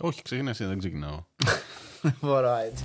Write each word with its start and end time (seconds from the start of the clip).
Όχι, 0.00 0.22
ξεκινά 0.22 0.50
εσύ, 0.50 0.64
δεν 0.64 0.78
ξεκινάω. 0.78 1.24
Μπορώ 2.20 2.56
έτσι. 2.56 2.84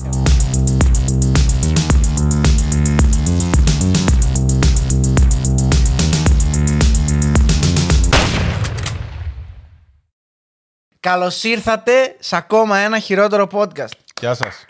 Καλώς 10.99 11.43
ήρθατε 11.43 12.15
σε 12.19 12.35
ακόμα 12.35 12.77
ένα 12.77 12.99
χειρότερο 12.99 13.47
podcast. 13.51 13.91
Γεια 14.19 14.33
σας. 14.33 14.65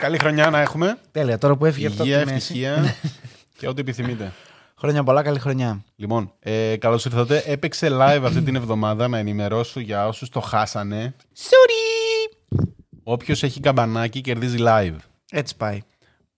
Καλή 0.00 0.18
χρονιά 0.18 0.50
να 0.50 0.60
έχουμε. 0.60 0.98
Τέλεια, 1.12 1.38
τώρα 1.38 1.56
που 1.56 1.64
έφυγε 1.66 1.86
αυτό 1.86 2.02
από 2.02 2.10
Υγεία, 2.10 2.24
τη 2.26 2.32
μέση. 2.32 2.44
ευτυχία 2.46 2.94
και 3.58 3.68
ό,τι 3.68 3.80
επιθυμείτε. 3.80 4.32
Χρόνια 4.80 5.02
πολλά, 5.02 5.22
καλή 5.22 5.38
χρονιά. 5.38 5.84
Λοιπόν, 5.96 6.32
ε, 6.38 6.76
καλώς 6.76 7.04
ήρθατε. 7.04 7.42
Έπαιξε 7.46 7.88
live 7.90 8.22
αυτή 8.24 8.42
την 8.42 8.56
εβδομάδα 8.56 9.08
να 9.08 9.18
ενημερώσω 9.18 9.80
για 9.80 10.06
όσους 10.06 10.28
το 10.28 10.40
χάσανε. 10.40 11.14
Sorry! 11.34 12.36
Όποιος 13.02 13.42
έχει 13.42 13.60
καμπανάκι 13.60 14.20
κερδίζει 14.20 14.56
live. 14.60 14.96
Έτσι 15.30 15.56
πάει. 15.56 15.80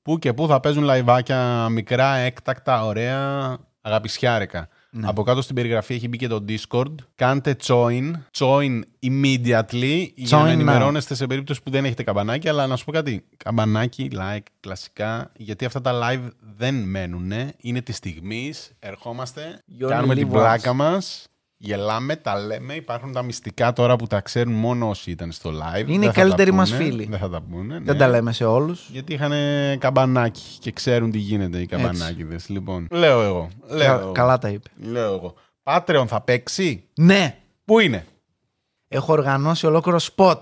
Πού 0.02 0.18
και 0.18 0.32
πού 0.32 0.46
θα 0.46 0.60
παίζουν 0.60 0.82
live-άκια 0.82 1.68
μικρά, 1.68 2.14
έκτακτα, 2.14 2.84
ωραία, 2.84 3.58
αγαπησιάρικα. 3.80 4.68
Ναι. 4.94 5.06
Από 5.08 5.22
κάτω 5.22 5.42
στην 5.42 5.54
περιγραφή 5.54 5.94
έχει 5.94 6.08
μπει 6.08 6.16
και 6.16 6.26
το 6.28 6.44
Discord. 6.48 6.94
Κάντε 7.14 7.56
join, 7.66 8.12
join 8.38 8.80
immediately 9.02 10.08
για 10.14 10.38
Join 10.38 10.42
να 10.42 10.44
now. 10.44 10.52
ενημερώνεστε 10.52 11.14
σε 11.14 11.26
περίπτωση 11.26 11.62
που 11.62 11.70
δεν 11.70 11.84
έχετε 11.84 12.02
καμπανάκι. 12.02 12.48
Αλλά 12.48 12.66
να 12.66 12.76
σου 12.76 12.84
πω 12.84 12.92
κάτι. 12.92 13.24
Καμπανάκι, 13.36 14.10
like, 14.14 14.42
κλασικά. 14.60 15.30
Γιατί 15.36 15.64
αυτά 15.64 15.80
τα 15.80 16.00
live 16.02 16.28
δεν 16.56 16.74
μένουν. 16.74 17.32
Είναι 17.60 17.80
της 17.80 17.92
στιγμής. 17.92 18.72
Ερχόμαστε, 18.78 19.62
You 19.80 19.84
only 19.84 19.88
κάνουμε 19.88 20.14
την 20.14 20.28
live 20.28 20.32
πλάκα 20.32 20.72
once. 20.72 20.74
μας. 20.74 21.26
Γελάμε, 21.64 22.16
τα 22.16 22.38
λέμε. 22.38 22.74
Υπάρχουν 22.74 23.12
τα 23.12 23.22
μυστικά 23.22 23.72
τώρα 23.72 23.96
που 23.96 24.06
τα 24.06 24.20
ξέρουν 24.20 24.52
μόνο 24.52 24.88
όσοι 24.88 25.10
ήταν 25.10 25.32
στο 25.32 25.50
live. 25.50 25.88
Είναι 25.88 25.92
οι 25.92 25.98
Δεν 25.98 26.00
θα 26.00 26.12
τα 26.12 26.20
καλύτεροι 26.20 26.52
μας 26.52 26.70
πούνε, 26.70 26.84
φίλοι. 26.84 27.06
Δεν 27.10 27.18
θα 27.18 27.28
τα 27.28 27.40
πούνε. 27.40 27.74
Δεν 27.74 27.82
ναι. 27.82 27.94
τα 27.94 28.08
λέμε 28.08 28.32
σε 28.32 28.44
όλους. 28.44 28.88
Γιατί 28.90 29.12
είχαν 29.12 29.32
καμπανάκι 29.78 30.42
και 30.58 30.72
ξέρουν 30.72 31.10
τι 31.10 31.18
γίνεται 31.18 31.58
οι 31.58 31.66
καμπανάκιδες. 31.66 32.48
Λοιπόν, 32.48 32.86
λέω 32.90 33.22
εγώ. 33.22 33.48
Λέω 33.68 33.98
εγώ. 33.98 34.12
Καλά 34.12 34.38
τα 34.38 34.48
είπε. 34.48 34.70
Λέω 34.76 35.14
εγώ. 35.14 35.34
Patreon 35.62 36.04
θα 36.06 36.20
παίξει; 36.20 36.84
Ναι, 36.94 37.38
Πού 37.64 37.78
είναι; 37.78 38.04
έχω 38.88 39.12
οργανώσει 39.12 39.66
ολόκληρο 39.66 39.98
spot. 40.14 40.40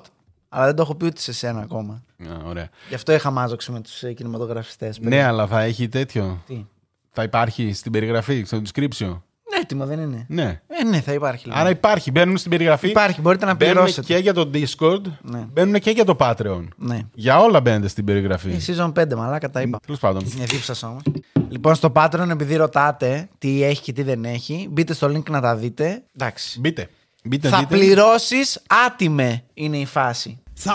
Αλλά 0.48 0.64
δεν 0.64 0.74
το 0.74 0.82
έχω 0.82 0.94
πει 0.94 1.06
ούτε 1.06 1.20
σε 1.20 1.32
σένα 1.32 1.60
ακόμα. 1.60 2.02
Α, 2.18 2.44
ωραία. 2.46 2.68
Γι' 2.88 2.94
αυτό 2.94 3.12
είχα 3.12 3.30
μάζοξη 3.30 3.72
με 3.72 3.80
τους 3.80 4.02
κινηματογραφιστές. 4.14 4.98
Ναι, 4.98 5.22
αλλά 5.22 5.46
θα 5.46 5.60
έχει 5.60 5.88
τέτοιο. 5.88 6.42
Τι; 6.46 6.66
Θα 7.10 7.22
υπάρχει 7.22 7.72
στην 7.72 7.92
περιγραφή, 7.92 8.44
στο 8.44 8.62
description. 8.64 9.18
Ναι, 9.60 9.62
έτοιμο 9.62 9.86
δεν 9.86 10.00
είναι. 10.00 10.24
Ναι. 10.28 10.60
Ε, 10.68 10.84
ναι, 10.84 11.00
θα 11.00 11.12
υπάρχει. 11.12 11.46
Λοιπόν. 11.46 11.60
Άρα 11.60 11.70
υπάρχει. 11.70 12.10
Μπαίνουν 12.10 12.36
στην 12.36 12.50
περιγραφή. 12.50 12.88
Υπάρχει, 12.88 13.20
μπορείτε 13.20 13.44
να 13.44 13.54
Μπαίνουν 13.54 13.74
πληρώσετε. 13.74 14.06
και 14.14 14.16
για 14.20 14.34
το 14.34 14.50
Discord. 14.54 15.00
Ναι. 15.22 15.46
Μπαίνουν 15.52 15.80
και 15.80 15.90
για 15.90 16.04
το 16.04 16.16
Patreon. 16.20 16.64
Ναι. 16.76 16.98
Για 17.14 17.38
όλα 17.40 17.60
μπαίνετε 17.60 17.88
στην 17.88 18.04
περιγραφή. 18.04 18.48
Η 18.50 18.60
season 18.66 18.92
5, 18.92 19.14
μαλάκα 19.16 19.50
τα 19.50 19.60
είπα. 19.60 19.78
Τέλος 19.86 20.00
πάντων. 20.00 20.22
Είναι 20.36 20.44
δίψα 20.44 20.74
όμως. 20.88 21.02
Λοιπόν, 21.48 21.74
στο 21.74 21.92
Patreon, 21.94 22.28
επειδή 22.30 22.56
ρωτάτε 22.56 23.28
τι 23.38 23.62
έχει 23.64 23.82
και 23.82 23.92
τι 23.92 24.02
δεν 24.02 24.24
έχει, 24.24 24.68
μπείτε 24.70 24.94
στο 24.94 25.06
link 25.06 25.30
να 25.30 25.40
τα 25.40 25.56
δείτε. 25.56 26.02
Εντάξει. 26.16 26.60
Μπείτε. 26.60 26.88
Μπείτε, 27.24 27.48
Θα 27.48 27.58
δείτε. 27.58 27.76
πληρώσεις 27.76 28.62
άτιμε 28.86 29.42
είναι 29.54 29.76
η 29.76 29.84
φάση. 29.86 30.38
Θα 30.54 30.74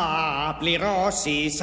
πληρώσεις 0.60 1.60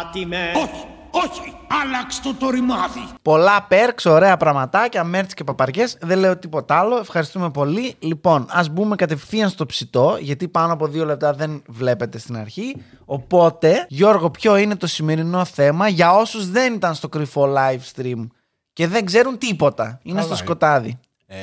άτιμε. 0.00 0.50
Όχι, 0.56 0.84
όχι, 1.10 1.56
άλλαξ 1.84 2.20
το 2.20 2.34
το 2.34 2.50
ρημάδι. 2.50 3.08
Πολλά 3.22 3.66
perks, 3.70 4.10
ωραία 4.10 4.36
πραγματάκια, 4.36 5.04
μέρτς 5.04 5.34
και 5.34 5.44
παπαριές. 5.44 5.96
Δεν 6.00 6.18
λέω 6.18 6.38
τίποτα 6.38 6.78
άλλο. 6.78 6.96
Ευχαριστούμε 6.96 7.50
πολύ. 7.50 7.94
Λοιπόν, 7.98 8.46
ας 8.48 8.68
μπούμε 8.68 8.96
κατευθείαν 8.96 9.48
στο 9.48 9.66
ψητό, 9.66 10.16
γιατί 10.20 10.48
πάνω 10.48 10.72
από 10.72 10.86
δύο 10.86 11.04
λεπτά 11.04 11.32
δεν 11.32 11.62
βλέπετε 11.66 12.18
στην 12.18 12.36
αρχή. 12.36 12.76
Οπότε, 13.04 13.86
Γιώργο, 13.88 14.30
ποιο 14.30 14.56
είναι 14.56 14.76
το 14.76 14.86
σημερινό 14.86 15.44
θέμα 15.44 15.88
για 15.88 16.14
όσους 16.14 16.50
δεν 16.50 16.74
ήταν 16.74 16.94
στο 16.94 17.08
κρυφό 17.08 17.54
live 17.56 18.00
stream 18.00 18.26
και 18.72 18.86
δεν 18.88 19.04
ξέρουν 19.04 19.38
τίποτα; 19.38 20.00
Είναι 20.02 20.14
Καλά 20.20 20.20
στο 20.20 20.34
είναι. 20.34 20.44
σκοτάδι 20.44 20.98
Ε, 21.26 21.36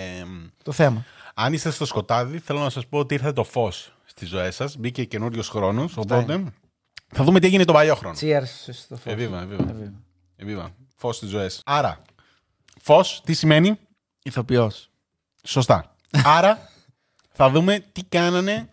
το 0.64 0.72
θέμα. 0.72 1.06
Αν 1.34 1.54
είστε 1.54 1.72
στο 1.72 1.86
σκοτάδι, 1.86 2.40
θέλω 2.40 2.60
να 2.60 2.70
σας 2.70 2.88
πω 2.88 2.98
ότι 2.98 3.14
ήρθε 3.14 3.32
το 3.32 3.44
φως 3.44 3.94
στη 4.06 4.26
ζωή 4.26 4.52
σας. 4.52 4.78
Μπήκε 4.78 5.04
καινούριος 5.04 5.50
χρόνος. 5.50 5.98
Οπότε 5.98 6.44
θα 7.14 7.24
δούμε 7.24 7.40
τι 7.40 7.46
έγινε 7.48 7.64
τον 7.66 7.76
παλιό 7.76 7.96
χρόνο. 7.96 8.16
Cheers 8.22 8.44
στο 8.72 8.96
φως. 8.96 9.14
Εβίβα, 9.14 9.42
εβίβα. 9.42 9.76
Εβίβα. 10.36 10.70
Φως 10.96 11.16
στις 11.16 11.30
ζωές. 11.30 11.62
Άρα, 11.66 12.02
φως 12.82 13.22
τι 13.26 13.34
σημαίνει; 13.34 13.80
Ηθοποιός. 14.24 14.90
Σωστά. 15.44 15.96
Άρα, 16.26 16.70
θα 17.34 17.50
δούμε 17.50 17.84
τι 17.92 18.04
κάνανε 18.04 18.70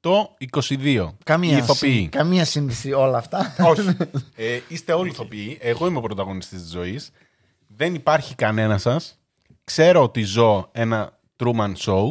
το 0.00 0.36
22. 0.38 1.14
Καμία, 1.24 1.54
Οι 1.54 1.56
ηθοποιοί. 1.56 1.90
σύνδεση- 1.90 2.08
καμία 2.08 2.44
σύνδεση 2.44 2.92
όλα 2.92 3.18
αυτά. 3.18 3.54
Όχι. 3.60 3.96
Ε, 4.36 4.60
είστε 4.68 4.92
όλοι 4.92 5.10
ηθοποιοί. 5.10 5.58
Εγώ 5.60 5.86
είμαι 5.86 5.98
ο 5.98 6.00
πρωταγωνιστής 6.00 6.60
της 6.62 6.70
ζωής. 6.70 7.10
Δεν 7.66 7.94
υπάρχει 7.94 8.34
κανένα 8.34 8.78
σας. 8.78 9.18
Ξέρω 9.64 10.02
ότι 10.02 10.22
ζω 10.22 10.68
ένα 10.72 11.18
Truman 11.36 11.72
Show. 11.76 12.10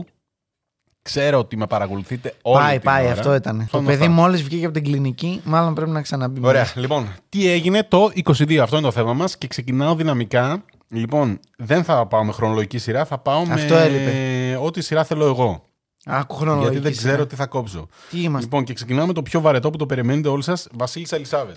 Ξέρω 1.07 1.40
ότι 1.40 1.57
με 1.57 1.68
παρακολουθείτε 1.68 2.34
όλη 2.41 2.63
πάει, 2.63 2.73
την 2.75 2.81
πάει, 2.81 3.03
ώρα. 3.03 3.13
αυτό 3.13 3.35
ήταν. 3.35 3.57
Το 3.59 3.66
Στον 3.68 3.85
παιδί 3.85 3.97
οφθαλμό. 3.97 4.22
μόλις 4.22 4.44
βγήκε 4.44 4.66
από 4.66 4.73
την 4.73 4.84
κλινική, 4.84 5.41
μάλλον 5.44 5.73
πρέπει 5.73 5.91
να 5.91 6.01
ξαναμπεί. 6.01 6.40
Ωραία. 6.44 6.62
μέσα. 6.62 6.79
Λοιπόν, 6.79 7.13
τι 7.29 7.47
έγινε 7.50 7.84
το 7.84 8.12
22. 8.25 8.57
Αυτό 8.57 8.78
είναι 8.78 8.85
το 8.85 8.91
θέμα 8.91 9.13
μας 9.13 9.38
και 9.38 9.47
ξεκινάω 9.47 9.95
δυναμικά. 9.95 10.63
Λοιπόν, 10.90 11.40
δεν 11.57 11.84
θα 11.84 12.06
πάω 12.07 12.23
με 12.23 12.31
χρονολογική 12.31 12.78
σειρά, 12.78 13.06
θα 13.06 13.18
πάω 13.18 13.40
Αυτό 13.51 13.73
με 13.73 13.81
έλειπε. 13.84 14.57
ό,τι 14.62 14.81
σειρά 14.81 15.03
θέλω 15.03 15.25
εγώ. 15.25 15.63
Άκου 16.06 16.35
χρονολογική 16.35 16.72
γιατί 16.72 16.88
δεν 16.88 16.97
σειρά. 16.97 17.12
ξέρω 17.12 17.25
τι 17.28 17.35
θα 17.35 17.45
κόψω. 17.45 17.88
Τι 18.09 18.22
είμαστε; 18.22 18.44
Λοιπόν, 18.44 18.63
και 18.63 18.74
ξεκινάω 18.74 19.06
με 19.06 19.13
το 19.13 19.22
πιο 19.22 19.41
βαρετό 19.41 19.69
που 19.69 19.78
το 19.78 19.85
περιμένετε 19.85 20.28
όλοι 20.29 20.44
σας, 20.44 20.68
Βασίλισσα 20.72 21.16
Ελισάβετ. 21.16 21.56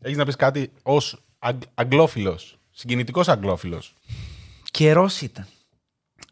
Έχεις 0.00 0.16
να 0.16 0.24
πεις 0.24 0.36
κάτι 0.36 0.70
ως 0.82 1.22
αγγλόφιλος, 1.74 2.58
συγκινητικός 2.70 3.28
αγγλόφιλος. 3.28 3.94
Καιρός 4.70 5.20
ήταν. 5.20 5.46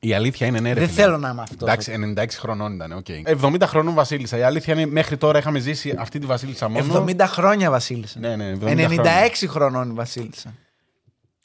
Η 0.06 0.14
αλήθεια 0.14 0.46
είναι 0.46 0.60
ναι, 0.60 0.72
ρε 0.72 0.80
Δεν 0.80 0.88
φίλε. 0.88 1.02
θέλω 1.02 1.18
να 1.18 1.28
είμαι 1.28 1.42
αυτός. 1.42 1.68
Εντάξει, 1.68 2.14
96 2.16 2.26
χρονών 2.30 2.74
ήταν, 2.74 2.92
οκ. 2.92 3.06
70 3.42 3.56
χρονών 3.62 3.94
Βασίλισσα. 3.94 4.36
Η 4.38 4.42
αλήθεια 4.42 4.74
είναι 4.74 4.86
μέχρι 4.86 5.16
τώρα 5.16 5.38
είχαμε 5.38 5.58
ζήσει 5.58 5.94
αυτή 5.98 6.18
τη 6.18 6.26
Βασίλισσα 6.26 6.68
μόνο. 6.68 7.04
70 7.08 7.20
χρόνια 7.26 7.70
Βασίλισσα. 7.70 8.18
Ναι, 8.18 8.36
ναι, 8.36 8.52
70 8.52 8.56
96 8.56 8.58
χρόνια. 8.64 9.30
χρονών 9.48 9.90
η 9.90 9.92
Βασίλισσα. 9.92 10.54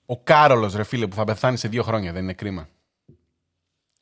Ο 0.05 0.19
Κάρολος, 0.19 0.75
ρε 0.75 0.83
φίλε, 0.83 1.07
που 1.07 1.16
θα 1.16 1.23
πεθάνει 1.23 1.57
σε 1.57 1.67
δύο 1.67 1.83
χρόνια, 1.83 2.11
δεν 2.11 2.23
είναι 2.23 2.33
κρίμα. 2.33 2.67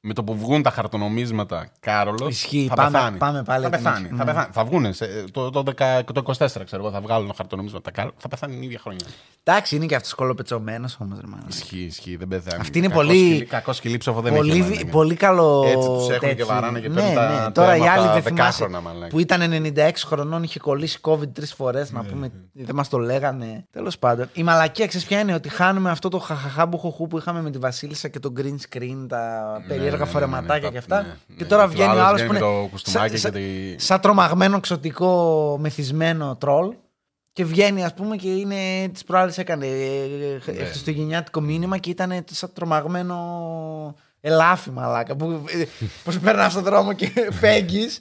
Με 0.01 0.13
το 0.13 0.23
που 0.23 0.37
βγουν 0.37 0.61
τα 0.61 0.69
χαρτονομίσματα, 0.69 1.67
Κάρολος. 1.79 2.29
Ισχύει. 2.29 2.65
Θα 2.69 2.75
Πάμε- 2.75 2.91
πεθάνει. 2.91 3.17
πάμε 3.17 3.43
πάλι 3.43 3.61
Θα 3.61 3.67
από 3.67 3.75
την 3.75 3.83
πεθάνει. 3.85 4.03
αρχή. 4.05 4.17
Θα, 4.17 4.23
Ναι. 4.25 4.31
πεθάνει. 4.31 4.51
θα 4.53 4.63
βγουν. 4.65 4.93
Σε, 4.93 5.05
το, 5.31 5.49
το, 5.49 5.63
10 5.77 6.13
το 6.13 6.19
24, 6.19 6.63
ξέρω 6.65 6.81
εγώ, 6.83 6.91
θα 6.91 7.01
βγάλουν 7.01 7.31
χαρτονομίσματα. 7.35 7.91
Κάρολο. 7.91 8.13
Θα 8.17 8.27
πεθάνει 8.27 8.53
την 8.53 8.61
ίδια 8.63 8.79
χρόνια. 8.79 9.05
Εντάξει, 9.43 9.75
είναι 9.75 9.85
και 9.85 9.95
αυτός 9.95 10.13
κολοπετσωμένος 10.13 10.97
όμως. 11.01 11.17
Ισχύει, 11.47 11.79
ισχύει, 11.83 12.15
δεν 12.15 12.27
πεθάνει. 12.27 12.61
Αυτή 12.61 12.77
είναι 12.77 12.87
Κακό 12.87 12.99
πολύ- 12.99 13.17
σκυλί- 13.29 13.47
Κακό 13.49 13.73
σκυλί 13.73 13.97
ψόφο 13.97 14.21
δεν 14.21 14.33
Πολύ, 14.35 14.51
έχει. 14.51 14.61
δι- 14.61 14.69
μαλάκα. 14.71 14.89
πολύ 14.91 15.15
καλό. 15.15 15.63
Έτσι 15.65 15.87
τους 15.87 16.07
έχουν 16.09 16.19
και 16.19 16.27
τέτοιο. 16.27 16.45
βαράνε 16.45 16.79
και 16.79 16.87
ναι, 16.89 16.93
παίρνουν 16.95 17.13
τα 17.15 17.43
ναι. 17.45 17.51
Τώρα 17.51 17.75
η 17.75 17.79
τέρματα 17.79 18.01
άλλη 18.01 18.11
δεν 18.13 18.21
δεκάχρονα, 18.23 18.51
θυμάσαι. 18.77 18.87
μαλάκα. 18.87 19.07
Που 19.07 19.19
ήταν 19.19 19.41
96 19.41 20.05
χρονών, 20.05 20.43
είχε 20.43 20.59
κολλήσει 20.59 20.99
COVID 21.01 21.31
τρεις 21.33 21.53
φορές. 21.53 21.91
Ναι, 21.91 21.99
Να 21.99 22.05
πούμε. 22.05 22.31
Δεν 22.53 22.75
μας 22.75 22.89
το 22.89 22.97
λέγανε. 22.97 23.65
Τέλος 23.71 23.97
πάντων. 23.99 24.29
Η 24.33 24.43
μαλακία 24.43 24.87
ξέρεις 24.87 25.07
ποια 25.07 25.19
είναι 25.19 25.33
ότι 25.33 25.49
χάνουμε 25.49 25.89
αυτό 25.89 26.09
το 26.09 26.19
χαχαχά 26.19 26.65
μπουχοχού 26.65 27.07
που 27.07 27.17
είχαμε 27.17 27.41
με 27.41 27.51
τη 27.51 27.57
Βασίλισσα 27.57 28.07
και 28.07 28.19
το 28.19 28.33
green 28.37 28.55
screen, 28.77 29.05
τα 29.07 29.51
Ναι, 29.67 29.73
περίεργα 29.91 29.97
ναι, 29.97 30.03
ναι, 30.05 30.11
φορεματάκια 30.11 30.65
ναι, 30.67 30.71
και 30.71 30.77
αυτά. 30.77 31.01
ναι, 31.01 31.15
Και 31.37 31.43
ναι. 31.43 31.49
τώρα 31.49 31.61
Και 31.63 31.67
ο 31.69 31.71
βγαίνει 31.71 31.89
ο 31.89 31.91
άλλος 31.91 32.05
άλλος 32.07 32.21
βγαίνει 32.21 32.37
που 32.39 32.45
είναι. 32.45 32.53
με 32.55 32.61
το 32.61 32.67
κουστούμάκι 32.71 33.17
σαν- 33.17 33.31
και 33.31 33.39
τη- 33.39 33.81
σαν 33.83 33.99
τρομαγμένο, 34.01 34.59
ξωτικό, 34.59 35.57
μεθυσμένο 35.61 36.35
τρόλ. 36.35 36.73
Και 37.33 37.45
βγαίνει, 37.45 37.83
ας 37.85 37.93
πούμε, 37.93 38.15
και 38.15 38.29
είναι. 38.33 38.87
Τις 38.93 39.01
προάλλες 39.05 39.31
έκανε 39.35 39.65
ε, 39.65 39.71
Ναι. 40.51 40.57
ε, 40.59 40.65
χριστουγεννιάτικο 40.65 41.41
μήνυμα 41.41 41.77
και 41.77 41.89
ήταν 41.89 42.25
σαν 42.31 42.49
τρομαγμένο 42.53 43.95
ελάφι, 44.21 44.69
μαλάκα. 44.71 45.15
Που 45.15 45.43
πώς 46.03 46.19
περνάς 46.19 46.51
στον 46.51 46.63
δρόμο 46.63 46.93
και 46.93 47.11
φέγγεις 47.39 47.99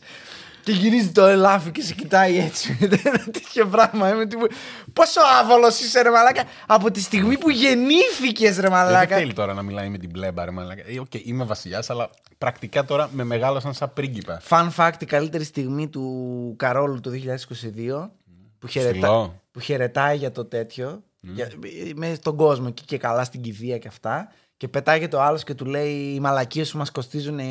και 0.73 0.75
γυρίζει 0.75 1.09
το 1.11 1.25
ελάφι 1.25 1.71
και 1.71 1.83
σε 1.83 1.95
κοιτάει 1.95 2.39
έτσι. 2.39 2.77
Τέτοιο 3.33 3.67
πράγμα. 3.67 4.11
Είμαι 4.11 4.27
τύπου, 4.27 4.47
Πόσο 4.93 5.21
άβολος 5.41 5.81
είσαι, 5.81 6.03
ρε 6.03 6.11
μαλάκα. 6.11 6.43
Από 6.67 6.91
τη 6.91 7.01
στιγμή 7.01 7.39
που 7.39 7.51
γεννήθηκες, 7.51 8.57
ρε 8.57 8.63
Δεν 8.63 8.71
μαλάκα. 8.71 9.17
θέλει 9.17 9.33
τώρα 9.33 9.55
να 9.55 9.63
μιλάει 9.63 9.89
με 9.89 9.99
την 9.99 10.11
πλέμπα, 10.11 10.45
ρε 10.45 10.51
μαλάκα. 10.51 10.83
Ε, 10.87 10.99
οκ, 10.99 11.15
είμαι 11.15 11.45
βασιλιάς, 11.45 11.91
αλλά 11.91 12.11
πρακτικά 12.39 12.85
τώρα 12.85 13.09
με 13.13 13.25
μεγάλωσαν 13.25 13.75
σαν 13.75 13.93
πρίγκιπα. 13.93 14.41
Fun 14.49 14.69
fact, 14.77 14.93
η 15.01 15.05
καλύτερη 15.05 15.45
στιγμή 15.45 15.89
του 15.89 16.55
Καρόλου 16.59 17.01
το 17.01 17.11
2022 17.11 18.11
που, 18.59 18.67
χαιρετά, 18.67 18.91
Στυλό. 18.91 19.41
που 19.51 19.61
χαιρετάει 19.61 20.17
για 20.17 20.33
το 20.33 20.45
τέτοιο, 20.45 21.03
για, 21.21 21.49
με 21.95 22.15
στον 22.15 22.37
κόσμο 22.37 22.67
εκεί 22.69 22.85
και 22.85 22.99
καλά 22.99 23.25
στην 23.25 23.41
κηδεία 23.41 23.79
και 23.79 23.89
αυτά 23.89 24.33
και 24.59 24.69
πετάγεται 24.69 25.17
ο 25.17 25.23
άλλος 25.23 25.45
και 25.45 25.55
του 25.55 25.65
λέει 25.65 25.95
οι 26.15 26.21
μαλακίες 26.21 26.69
σου 26.69 26.79
μας 26.79 26.91
κοστίζουν 26.91 27.39
ε, 27.39 27.45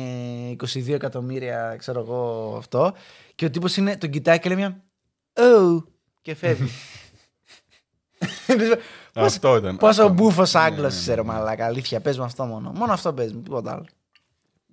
22 0.58 0.88
εκατομμύρια, 0.88 1.74
ξέρω 1.78 2.00
εγώ 2.00 2.54
αυτό 2.58 2.94
και 3.34 3.44
ο 3.44 3.50
τύπος 3.50 3.76
είναι, 3.76 3.96
τον 3.96 4.10
κοιτάει 4.10 4.38
και 4.38 4.48
λέει 4.48 4.58
μια 4.58 4.82
«Oh» 5.32 5.82
και 6.22 6.34
φεύγει. 6.34 6.70
Πώς- 8.46 8.78
Αυτό 9.34 9.56
ήταν. 9.56 9.76
Πόσο 9.76 10.02
Αυτό. 10.02 10.14
μπούφος 10.14 10.54
Ναι, 10.54 10.60
Άγγλος 10.60 10.92
ναι, 10.94 10.98
είσαι, 10.98 11.14
ρε 11.14 11.22
μαλάκα. 11.22 11.66
Αλήθεια, 11.66 12.00
παίζουμε 12.00 12.24
αυτό 12.24 12.44
μόνο. 12.44 12.70
Μόνο 12.74 12.92
αυτό 12.92 13.12
παίζουμε, 13.12 13.42
τίποτα 13.42 13.72
άλλο. 13.72 13.84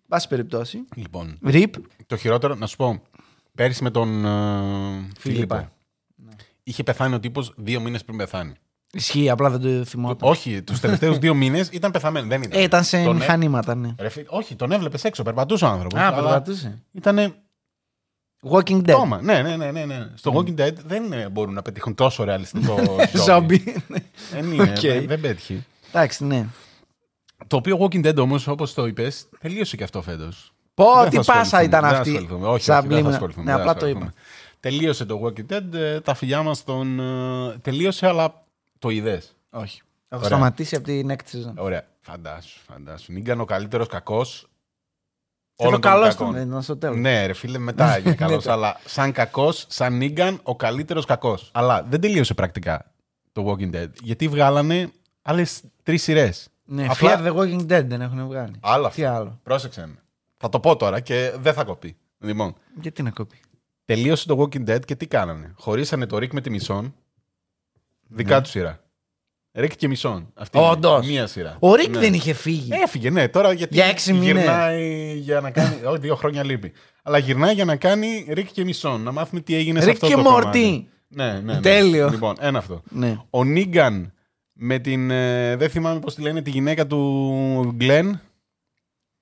Πάση 0.07 0.27
περιπτώσει. 0.27 0.85
Λοιπόν, 0.95 1.39
RIP. 1.45 1.73
το 2.05 2.17
χειρότερο, 2.17 2.55
να 2.55 2.67
σου 2.67 2.75
πω. 2.75 3.01
Πέρυσι 3.55 3.83
με 3.83 3.91
τον 3.91 4.25
ε, 4.25 5.09
Φίλιππα. 5.19 5.55
Φίλιππο. 5.55 5.71
Είχε 6.63 6.83
πεθάνει 6.83 7.15
ο 7.15 7.19
τύπος 7.19 7.53
δύο 7.57 7.79
μήνες 7.79 8.05
πριν 8.05 8.17
πεθάνει. 8.17 8.53
Ισχύει, 8.97 9.29
απλά 9.29 9.49
δεν 9.49 9.61
το 9.61 9.85
θυμόταν. 9.85 10.29
Όχι, 10.29 10.61
τους 10.61 10.79
τελευταίους 10.79 11.17
δύο 11.17 11.33
μήνες 11.33 11.69
ήταν 11.71 11.91
πεθαμένο. 11.91 12.27
Δεν 12.27 12.41
ήταν. 12.41 12.59
Ε, 12.59 12.63
ήταν 12.63 12.83
σε 12.83 13.03
Τον 13.03 13.15
έ- 13.15 13.19
μηχανήματα, 13.19 13.75
ναι. 13.75 13.95
Ρε 13.99 14.09
φίλε, 14.09 14.25
όχι, 14.29 14.55
τον 14.55 14.71
έβλεπες 14.71 15.03
έξω, 15.03 15.23
περπατούσε 15.23 15.65
ο 15.65 15.67
άνθρωπος. 15.67 15.99
Α, 15.99 16.13
περπατούσε. 16.13 16.83
Ήταν 16.91 17.35
Walking 18.49 18.77
Dead. 18.77 18.83
τόμα. 18.91 19.21
Ναι, 19.21 19.41
ναι, 19.41 19.55
ναι, 19.55 19.71
ναι, 19.71 19.85
ναι. 19.85 20.07
Στο 20.15 20.33
Walking 20.35 20.59
Dead 20.59 20.73
δεν 20.85 21.13
ε, 21.13 21.29
μπορούν 21.29 21.53
να 21.53 21.61
πετύχουν 21.61 21.95
τόσο 21.95 22.23
ρεαλιστικό 22.23 22.75
zombie. 23.25 23.27
Zombie. 23.27 23.73
Δεν 24.31 24.51
είναι, 24.51 24.63
Οκ. 24.63 24.79
δεν- 24.79 25.07
δεν 25.07 25.19
πέτυχε. 25.19 25.65
Εντάξει, 25.89 26.25
ναι. 26.25 26.45
Το 27.47 27.55
οποίο 27.55 27.77
Walking 27.81 28.05
Dead 28.07 28.17
όμως, 28.17 28.47
όπως 28.47 28.73
το 28.73 28.85
είπες, 28.85 29.29
τελείωσε 29.39 29.75
και 29.77 29.83
αυτό 29.83 30.01
φέτος. 30.01 30.53
Πω, 30.73 30.85
Δεν 31.01 31.09
τι 31.09 31.15
θα 31.15 31.23
πάσα 31.23 31.39
ασχοληθούμε, 31.39 31.63
ήταν 31.63 31.81
δεν 31.81 31.89
θα 31.91 31.97
αυτή. 31.97 32.09
ασχοληθούμε. 32.09 32.47
Όχι, 32.47 32.63
Σαν 32.63 32.77
όχι, 32.77 32.87
δεν 32.87 32.95
θα 32.95 33.01
μπλήμα. 33.01 33.13
ασχοληθούμε, 33.13 33.45
Ναι, 33.45 33.51
δεν 33.57 33.65
θα 33.65 33.71
απλά 33.71 33.81
το 33.81 33.87
είπα. 33.87 33.97
ασχοληθούμε. 33.99 34.23
Τελείωσε 34.59 35.05
το 35.05 35.21
Walking 35.23 35.53
Dead, 35.53 35.73
ε, 35.73 35.99
τα 36.01 36.13
φιλιά 36.13 36.43
μας 36.43 36.63
τον. 36.63 36.99
ε, 36.99 37.57
Τελείωσε, 37.61 38.07
αλλά 38.07 38.41
το 38.85 38.91
είδες; 38.91 39.35
Όχι. 39.49 39.81
Έχω 40.07 40.23
Ωραία. 40.25 40.37
σταματήσει 40.37 40.75
από 40.75 40.85
την 40.85 41.09
next 41.11 41.35
season. 41.35 41.53
Ωραία. 41.57 41.87
Φαντάσου, 42.01 42.59
φαντάσου. 42.67 43.11
Νίγκαν 43.13 43.39
ο 43.39 43.45
καλύτερος 43.45 43.87
κακός. 43.87 44.47
Και 45.55 45.69
το 45.69 45.79
καλός 45.79 46.13
στον 46.13 46.31
δεν 46.33 46.47
ήταν 46.47 46.61
στο 46.61 46.77
τέλος. 46.77 46.97
Ναι, 46.97 47.25
ρε 47.25 47.33
φίλε, 47.33 47.57
μετά 47.57 47.93
έγινε 47.95 48.15
καλός. 48.15 48.45
Ναι, 48.45 48.51
αλλά 48.51 48.79
σαν 48.85 49.11
κακός, 49.11 49.65
σαν 49.69 49.93
Νίγκαν, 49.97 50.39
ο 50.43 50.55
καλύτερος 50.55 51.05
κακός. 51.05 51.49
Αλλά 51.53 51.83
δεν 51.89 52.01
τελείωσε 52.01 52.33
πρακτικά 52.33 52.91
το 53.31 53.45
Walking 53.51 53.75
Dead. 53.75 53.89
Γιατί 54.03 54.27
βγάλανε 54.27 54.91
άλλες 55.21 55.61
τρεις 55.83 56.03
σειρές. 56.03 56.47
Ναι, 56.65 56.85
Απλά- 56.89 57.19
Fear 57.19 57.27
the 57.27 57.35
Walking 57.35 57.61
Dead 57.61 57.85
δεν 57.85 58.01
έχουν 58.01 58.25
βγάλει. 58.27 58.53
Άλλο 58.59 58.89
Τι 58.89 59.05
αυτό. 59.05 59.15
άλλο; 59.19 59.39
Πρόσεξε 59.43 59.85
με. 59.87 59.95
Θα 60.37 60.49
το 60.49 60.59
πω 60.59 60.75
τώρα 60.75 60.99
και 60.99 61.33
δεν 61.39 61.53
θα 61.53 61.63
κοπεί. 61.63 61.97
Λοιπόν, 62.19 62.55
Γιατί 62.81 63.03
να 63.03 63.09
κόπει. 63.09 63.39
τελείωσε 63.85 64.27
το 64.27 64.39
Walking 64.41 64.69
Dead 64.69 64.85
και 64.85 64.95
τι 64.95 65.07
κάνανε; 65.07 65.53
Χωρίσανε 65.57 66.05
το 66.05 66.17
Rick 66.17 66.31
με 66.31 66.41
τη 66.41 66.49
Μισόν. 66.49 66.95
Δικά 68.07 68.41
του 68.41 68.49
σειρά. 68.49 68.79
Rick 69.57 69.71
και 69.77 69.87
Μισόν. 69.87 70.31
Αυτή 70.33 70.57
είναι 70.57 70.67
Όντως. 70.69 71.07
μία 71.07 71.27
σειρά. 71.27 71.57
Ο 71.59 71.75
Ρικ 71.75 71.89
Ναι. 71.89 71.99
δεν 71.99 72.13
είχε 72.13 72.33
φύγει. 72.33 72.69
Έφυγε, 72.83 73.09
ναι, 73.09 73.27
τώρα 73.27 73.51
γιατί 73.53 73.73
Για 73.75 73.85
έξι 73.85 74.13
μήνες. 74.13 74.43
γυρνάει 74.43 75.13
για 75.17 75.41
να 75.41 75.51
κάνει. 75.51 75.75
Όχι, 75.85 75.97
δύο 75.99 76.15
χρόνια 76.15 76.43
λείπει. 76.43 76.71
Αλλά 77.03 77.17
γυρνάει 77.17 77.53
για 77.53 77.65
να 77.65 77.75
κάνει 77.75 78.25
Rick 78.29 78.45
και 78.51 78.63
Μισόν. 78.63 79.01
Να 79.01 79.11
μάθουμε 79.11 79.41
τι 79.41 79.55
έγινε 79.55 79.81
σε 79.81 79.87
Rick 79.89 79.91
αυτό 79.91 80.07
και 80.07 80.13
το 80.13 80.19
Morty. 80.19 80.23
κομμάτι. 80.39 80.87
Ναι, 81.07 81.31
ναι, 81.33 81.39
ναι. 81.53 81.59
Τέλειο. 81.59 82.09
Λοιπόν, 82.09 82.35
ένα 82.39 82.57
αυτό. 82.57 82.81
Ναι. 82.89 83.17
Ο 83.29 83.43
Νίγκαν 83.43 84.13
με 84.53 84.79
την. 84.79 85.11
ε, 85.11 85.55
δεν 85.55 85.69
θυμάμαι 85.69 85.99
πώς 85.99 86.15
τη 86.15 86.21
λένε, 86.21 86.41
τη 86.41 86.49
γυναίκα 86.49 86.87
του 86.87 87.73
Γκλέν. 87.75 88.21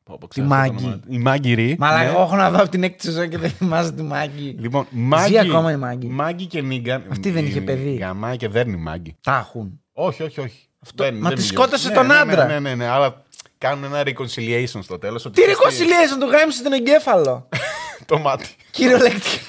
Πω, 0.04 0.18
πω, 0.18 0.28
ξέρω 0.28 0.48
Τη 0.48 0.54
αυτό 0.54 0.66
το 0.66 0.74
Μάγκη. 0.74 0.86
όνομα. 0.86 1.02
Η 1.08 1.18
Μάγκη 1.18 1.54
Ρι. 1.54 1.76
Μαλάκα, 1.80 2.12
ναι. 2.12 2.18
έχω 2.18 2.36
να 2.36 2.50
δω 2.52 2.58
από 2.58 2.70
την 2.70 2.84
έκτη 2.84 3.04
σεζόν 3.04 3.30
και 3.30 3.38
δεν 3.38 3.50
θυμάσαι 3.50 3.92
τη 3.92 4.04
Μάγκη. 4.04 4.56
Λοιπόν, 4.60 4.88
Μάγκη, 4.90 5.40
ακόμα 5.40 5.72
η 5.72 5.78
Μάγκη. 5.78 6.08
Μάγκη 6.08 6.46
και 6.46 6.62
Νίγκαν. 6.62 7.04
Αυτή 7.12 7.32
δεν 7.32 7.46
είχε 7.46 7.62
παιδί. 7.62 7.96
Γαμάει 7.96 8.38
και 8.38 8.48
δέρνει 8.48 8.76
Μάγκη. 8.76 9.16
Τα 9.22 9.38
έχουν. 9.38 9.82
Όχι, 9.94 10.24
όχι, 10.24 10.40
όχι. 10.40 10.68
Αυτό, 10.80 11.06
μα 11.14 11.34
τη 11.34 11.42
σκότωσε 11.44 11.92
τον 11.92 12.06
ναι, 12.06 12.14
άντρα. 12.14 12.46
Ναι, 12.46 12.54
ναι, 12.54 12.60
ναι, 12.60 12.76
ναι, 12.76 12.88
αλλά 12.88 13.24
κάνουν 13.58 13.84
ένα 13.84 14.04
reconciliation 14.06 14.80
στο 14.82 14.98
τέλος. 14.98 15.24
Τι 15.24 15.42
reconciliation 15.48 16.20
του 16.20 16.26
γάμισε 16.26 16.64
τον 16.64 16.74
εγκέφαλο. 16.74 17.50
Το 18.12 18.18
μάτι. 18.18 18.46
Κυριολεκτικά. 18.72 19.40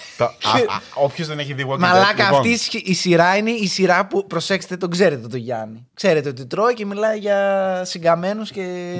Όποιος 0.94 1.28
δεν 1.28 1.38
έχει 1.38 1.52
δει 1.54 1.64
Walking 1.68 1.74
Dead. 1.74 1.78
Μαλάκα, 1.78 2.22
λοιπόν, 2.24 2.38
αυτή 2.38 2.48
η 2.48 2.56
σχ- 2.56 2.88
η 2.88 2.94
σειρά 2.94 3.36
είναι 3.36 3.50
η 3.50 3.66
σειρά 3.66 4.06
που. 4.06 4.26
Προσέξτε, 4.26 4.76
τον 4.76 4.90
ξέρετε 4.90 5.28
τον 5.28 5.38
Γιάννη. 5.40 5.86
Ξέρετε 5.94 6.28
ότι 6.28 6.46
τρώει 6.46 6.74
και 6.74 6.86
μιλάει 6.86 7.18
για 7.18 7.80
συγκαμένους 7.84 8.50
και 8.50 8.92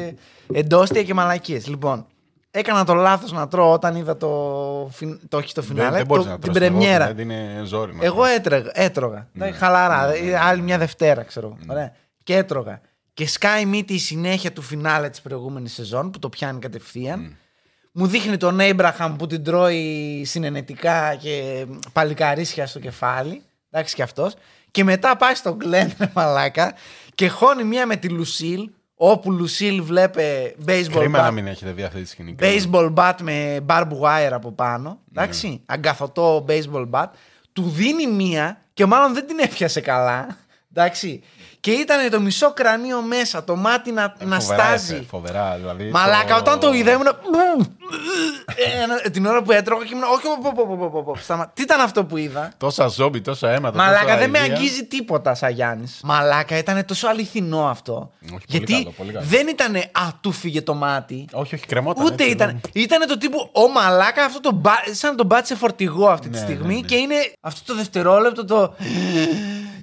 εντόστια 0.54 1.02
και 1.02 1.14
μαλακίες. 1.14 1.66
Λοιπόν, 1.66 2.06
έκανα 2.50 2.84
το 2.84 2.94
λάθος 2.94 3.32
να 3.32 3.48
τρώω 3.48 3.72
όταν 3.72 3.96
είδα 3.96 4.16
το. 4.16 4.28
φι- 4.92 5.18
το 5.28 5.36
όχι 5.36 5.54
το 5.54 5.62
Δεν, 5.62 5.76
φινάλε. 5.76 5.96
δεν 5.96 6.06
μπορείς 6.06 6.24
το- 6.24 6.30
να 6.30 6.38
την 6.38 6.52
τρως 6.52 6.54
το 6.54 6.60
πρεμιέρα. 6.74 7.08
Walking 7.10 7.16
Dead, 7.16 7.20
Είναι 7.20 7.62
ζόρι. 7.64 7.94
να 7.94 8.04
Εγώ 8.04 8.14
τρως. 8.22 8.34
έτρεγα, 8.34 8.70
έτρωγα. 8.74 9.28
Ναι. 9.32 9.44
Εντάξει, 9.44 9.60
Χαλαρά. 9.64 10.14
ε, 10.14 10.36
Άλλη 10.38 10.62
μια 10.62 10.78
Δευτέρα, 10.78 11.22
ξέρω. 11.22 11.46
εγώ. 11.46 11.56
Ωραία. 11.74 11.92
Και 12.22 12.36
έτρωγα. 12.36 12.80
Και 13.14 13.26
σκάει 13.26 13.64
μύτη 13.64 13.94
η 13.94 13.98
συνέχεια 13.98 14.52
του 14.52 14.62
φινάλε 14.62 15.08
της 15.10 15.20
προηγούμενης 15.20 15.72
σεζόν 15.72 16.10
που 16.10 16.18
το 16.18 16.28
πιάνει 16.28 16.58
κατευθείαν. 16.58 17.36
Μου 17.96 18.06
δείχνει 18.06 18.36
τον 18.36 18.60
Έμπραχαμ 18.60 19.16
που 19.16 19.26
την 19.26 19.44
τρώει 19.44 20.22
συνενετικά 20.24 21.14
και 21.14 21.66
παλικαρίσια 21.92 22.66
στο 22.66 22.78
κεφάλι. 22.78 23.42
Εντάξει 23.70 23.94
και 23.94 24.02
αυτός. 24.02 24.34
Και 24.70 24.84
μετά 24.84 25.16
πάει 25.16 25.34
στον 25.34 25.56
Γκλέν, 25.56 25.92
ρε 25.98 26.10
μαλάκα, 26.14 26.74
και 27.14 27.28
χώνει 27.28 27.64
μία 27.64 27.86
με 27.86 27.96
τη 27.96 28.08
Λουσίλ, 28.08 28.70
όπου 28.94 29.32
Λουσίλ 29.32 29.82
βλέπε 29.82 30.54
baseball 30.66 30.98
Κρίμα 30.98 31.18
να 31.18 31.28
bat, 31.28 31.32
μην 31.32 31.46
έχετε 31.46 31.72
δει 31.72 31.82
αυτή 31.82 32.02
τη 32.02 32.08
σκηνή. 32.08 32.34
Κρίμα. 32.34 32.70
baseball 32.72 32.94
bat 32.94 33.14
με 33.22 33.60
barbed 33.66 34.00
wire 34.00 34.32
από 34.32 34.52
πάνω. 34.52 34.88
Ναι. 34.88 35.22
Εντάξει, 35.22 35.62
αγκαθωτό 35.66 36.44
baseball 36.48 36.90
bat. 36.90 37.06
Του 37.52 37.68
δίνει 37.68 38.06
μία 38.06 38.60
και 38.74 38.86
μάλλον 38.86 39.14
δεν 39.14 39.26
την 39.26 39.38
έπιασε 39.38 39.80
καλά. 39.80 40.36
Εντάξει. 40.76 41.22
Και 41.60 41.70
ήταν 41.70 42.10
το 42.10 42.20
μισό 42.20 42.52
κρανίο 42.52 43.02
μέσα, 43.02 43.44
το 43.44 43.56
μάτι 43.56 43.92
να, 43.92 44.14
Ε, 44.18 44.24
να 44.24 44.40
φοβερά, 44.40 44.64
στάζει. 44.64 44.94
έφε, 44.94 45.04
Φοβερά, 45.10 45.56
δηλαδή. 45.60 45.90
Μαλάκα, 45.90 46.34
το- 46.34 46.36
όταν 46.40 46.58
το 46.60 46.72
είδα 46.72 46.92
ήμουν. 46.92 47.06
Ένα- 48.82 49.10
την 49.10 49.26
ώρα 49.26 49.42
που 49.42 49.52
έτρωγα 49.52 49.84
και 49.84 49.90
ήμουν. 49.92 50.04
Όχι, 50.04 50.22
πω, 50.22 50.52
πω, 50.54 50.64
πω, 50.66 50.76
πω, 50.76 50.88
πω, 50.90 51.02
πω. 51.02 51.16
Σταμα- 51.16 51.50
Τι 51.54 51.62
ήταν 51.62 51.80
αυτό 51.80 52.04
που 52.04 52.16
είδα; 52.16 52.52
Τόσα 52.58 52.86
ζόμπι, 52.86 53.20
τόσα 53.20 53.50
αίματα. 53.50 53.76
Μαλάκα, 53.76 54.02
τόσα 54.04 54.16
δεν 54.16 54.30
με 54.30 54.38
αηδία. 54.38 54.54
αγγίζει 54.56 54.84
τίποτα 54.86 55.34
σαν 55.34 55.50
Γιάννης. 55.52 56.00
Μαλάκα, 56.04 56.58
ήταν 56.58 56.84
τόσο 56.84 57.08
αληθινό 57.08 57.66
αυτό. 57.68 58.10
πολύ 58.28 58.40
Γιατί 58.46 58.72
καλό, 58.72 58.90
πολύ 58.96 59.12
καλό. 59.12 59.26
δεν 59.28 59.48
ήταν 59.48 59.76
Α, 59.76 60.08
του 60.20 60.32
φύγε 60.32 60.62
το 60.62 60.74
μάτι. 60.74 61.24
Όχι, 61.32 61.54
όχι, 61.54 61.66
κρεμόταν. 61.66 62.04
Ούτε 62.04 62.14
έτσι, 62.14 62.30
ήταν. 62.30 62.48
εδώ. 62.48 62.58
Ήταν 62.72 63.08
το 63.08 63.18
τύπου 63.18 63.48
Ο 63.52 63.68
μαλάκα, 63.68 64.24
αυτό 64.24 64.40
το 64.40 64.52
μπα, 64.52 64.72
σαν 64.92 65.10
να 65.10 65.16
τον 65.16 65.28
πάτησε 65.28 65.54
φορτηγό 65.54 66.08
αυτή 66.08 66.28
τη 66.28 66.38
Ναι, 66.38 66.44
στιγμή 66.44 66.74
ναι, 66.74 66.80
ναι. 66.80 66.86
και 66.86 66.94
είναι 66.96 67.14
αυτό 67.40 67.72
το 67.72 67.78
δευτερόλεπτο 67.78 68.44
το. 68.44 68.74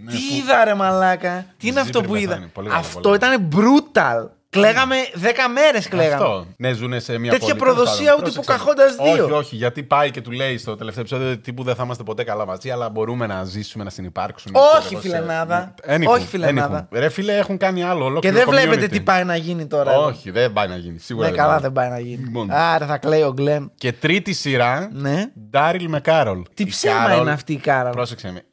Τι 0.10 0.18
είδα, 0.38 0.64
ρε 0.66 0.74
μαλάκα. 0.74 1.46
Τι 1.58 1.68
είναι 1.68 1.80
Ζει 1.80 1.86
αυτό 1.86 2.00
πριν 2.00 2.12
που 2.12 2.18
είδα; 2.18 2.28
πεθάνει. 2.34 2.48
Πολύ 2.54 2.68
καλό, 2.68 2.80
Αυτό 2.80 3.00
πολύ 3.00 3.16
ήταν 3.16 3.50
brutal. 3.56 4.30
Κλαίγαμε 4.50 4.96
10 5.16 5.18
μέρες 5.54 5.88
κλαίγαμε. 5.88 6.14
Αυτό. 6.24 6.46
Ναι, 6.58 6.72
ζουνε 6.74 7.00
σε 7.00 7.18
μια 7.18 7.32
Τέτοια 7.32 7.48
πόλη. 7.56 7.60
προδοσία 7.60 7.96
Τέλος 7.96 8.10
πάντων, 8.10 8.24
ούτε 8.30 8.40
που 8.40 8.46
πρόσεξε. 8.46 8.66
Καχώντας 8.66 8.96
δύο. 9.16 9.24
Όχι, 9.26 9.34
όχι, 9.34 9.56
γιατί 9.56 9.84
πάει 9.84 10.12
και 10.12 10.22
του 10.22 10.32
λέει 10.32 10.58
στο 10.58 10.76
τελευταίο 10.76 11.04
επεισόδιο 11.04 11.38
τύπου 11.38 11.64
δεν 11.64 11.76
θα 11.76 11.84
είμαστε 11.84 12.04
ποτέ 12.04 12.24
καλά 12.24 12.46
μαζί, 12.46 12.70
αλλά 12.72 12.90
μπορούμε 12.90 13.28
να 13.28 13.44
ζήσουμε, 13.44 13.84
να 13.84 13.90
συνεπάρξουμε. 13.90 14.60
Όχι, 14.60 14.70
ξέρω 14.78 14.90
εγώ, 14.92 15.02
σε- 15.02 15.08
φιλενάδα. 15.10 15.74
Anywho, 15.88 16.08
Όχι, 16.08 16.28
φιλενάδα. 16.28 16.88
anywho. 16.92 16.98
Ρε 17.00 17.10
φίλε, 17.10 17.38
έχουν 17.38 17.58
κάνει 17.58 17.84
άλλο. 17.84 18.00
Και 18.00 18.04
ολόκληρο 18.06 18.36
δεν 18.36 18.48
βλέπετε 18.50 18.86
community. 18.86 18.90
τι 18.92 19.02
πάει 19.02 19.24
να 19.24 19.36
γίνει 19.36 19.66
τώρα. 19.68 19.92
εδώ. 19.92 20.06
Όχι, 20.06 20.32
δεν 20.32 20.54
πάει 20.54 20.68
να 20.68 20.76
γίνει. 20.76 20.98
Σίγουρα 21.00 21.30
Ναι, 21.30 21.36
καλά 21.36 21.60
δεν 21.60 21.72
πάει 21.72 21.90
να 21.90 22.00
γίνει. 22.00 22.24
Λοιπόν. 22.24 22.52
Άρα 22.52 22.86
θα 22.86 22.98
κλαίει 22.98 23.22
ο 23.22 23.32
Γκλέν. 23.34 23.72
Και 23.76 23.92
τρίτη 23.94 24.34
σειρά, 24.34 24.90
Ναι. 24.94 25.26
Ντάριλ 25.50 25.90
με 25.90 26.00
Κάρολ. 26.00 26.42
Τι 26.54 26.64
Η 26.64 26.66
ψέμα 26.66 26.96
Κάρολ- 27.00 27.22
είναι 27.22 27.32
αυτή 27.32 27.54
η 27.54 27.58
Κάρολ. 27.58 27.92
Πρόσεξε 27.92 28.32
με. 28.32 28.44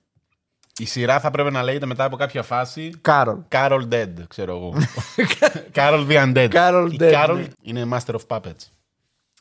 Η 0.79 0.85
σειρά 0.87 1.21
θα 1.21 1.31
πρέπει 1.31 1.51
να 1.51 1.63
λέγεται 1.63 1.87
μετά 1.87 2.05
από 2.05 2.17
κάποια 2.17 2.43
φάση 2.43 2.91
Κάρολ. 3.01 3.39
Carol 3.53 3.89
Dead, 3.93 4.09
ξέρω 4.29 4.55
εγώ. 4.57 4.75
Carol 5.77 6.07
the 6.09 6.25
Undead. 6.25 6.49
Carol 6.53 6.89
Η 6.93 6.97
Dead, 7.01 7.13
Carol 7.15 7.35
ναι. 7.37 7.47
είναι 7.63 7.89
Master 7.93 8.15
of 8.15 8.21
Puppets. 8.37 8.67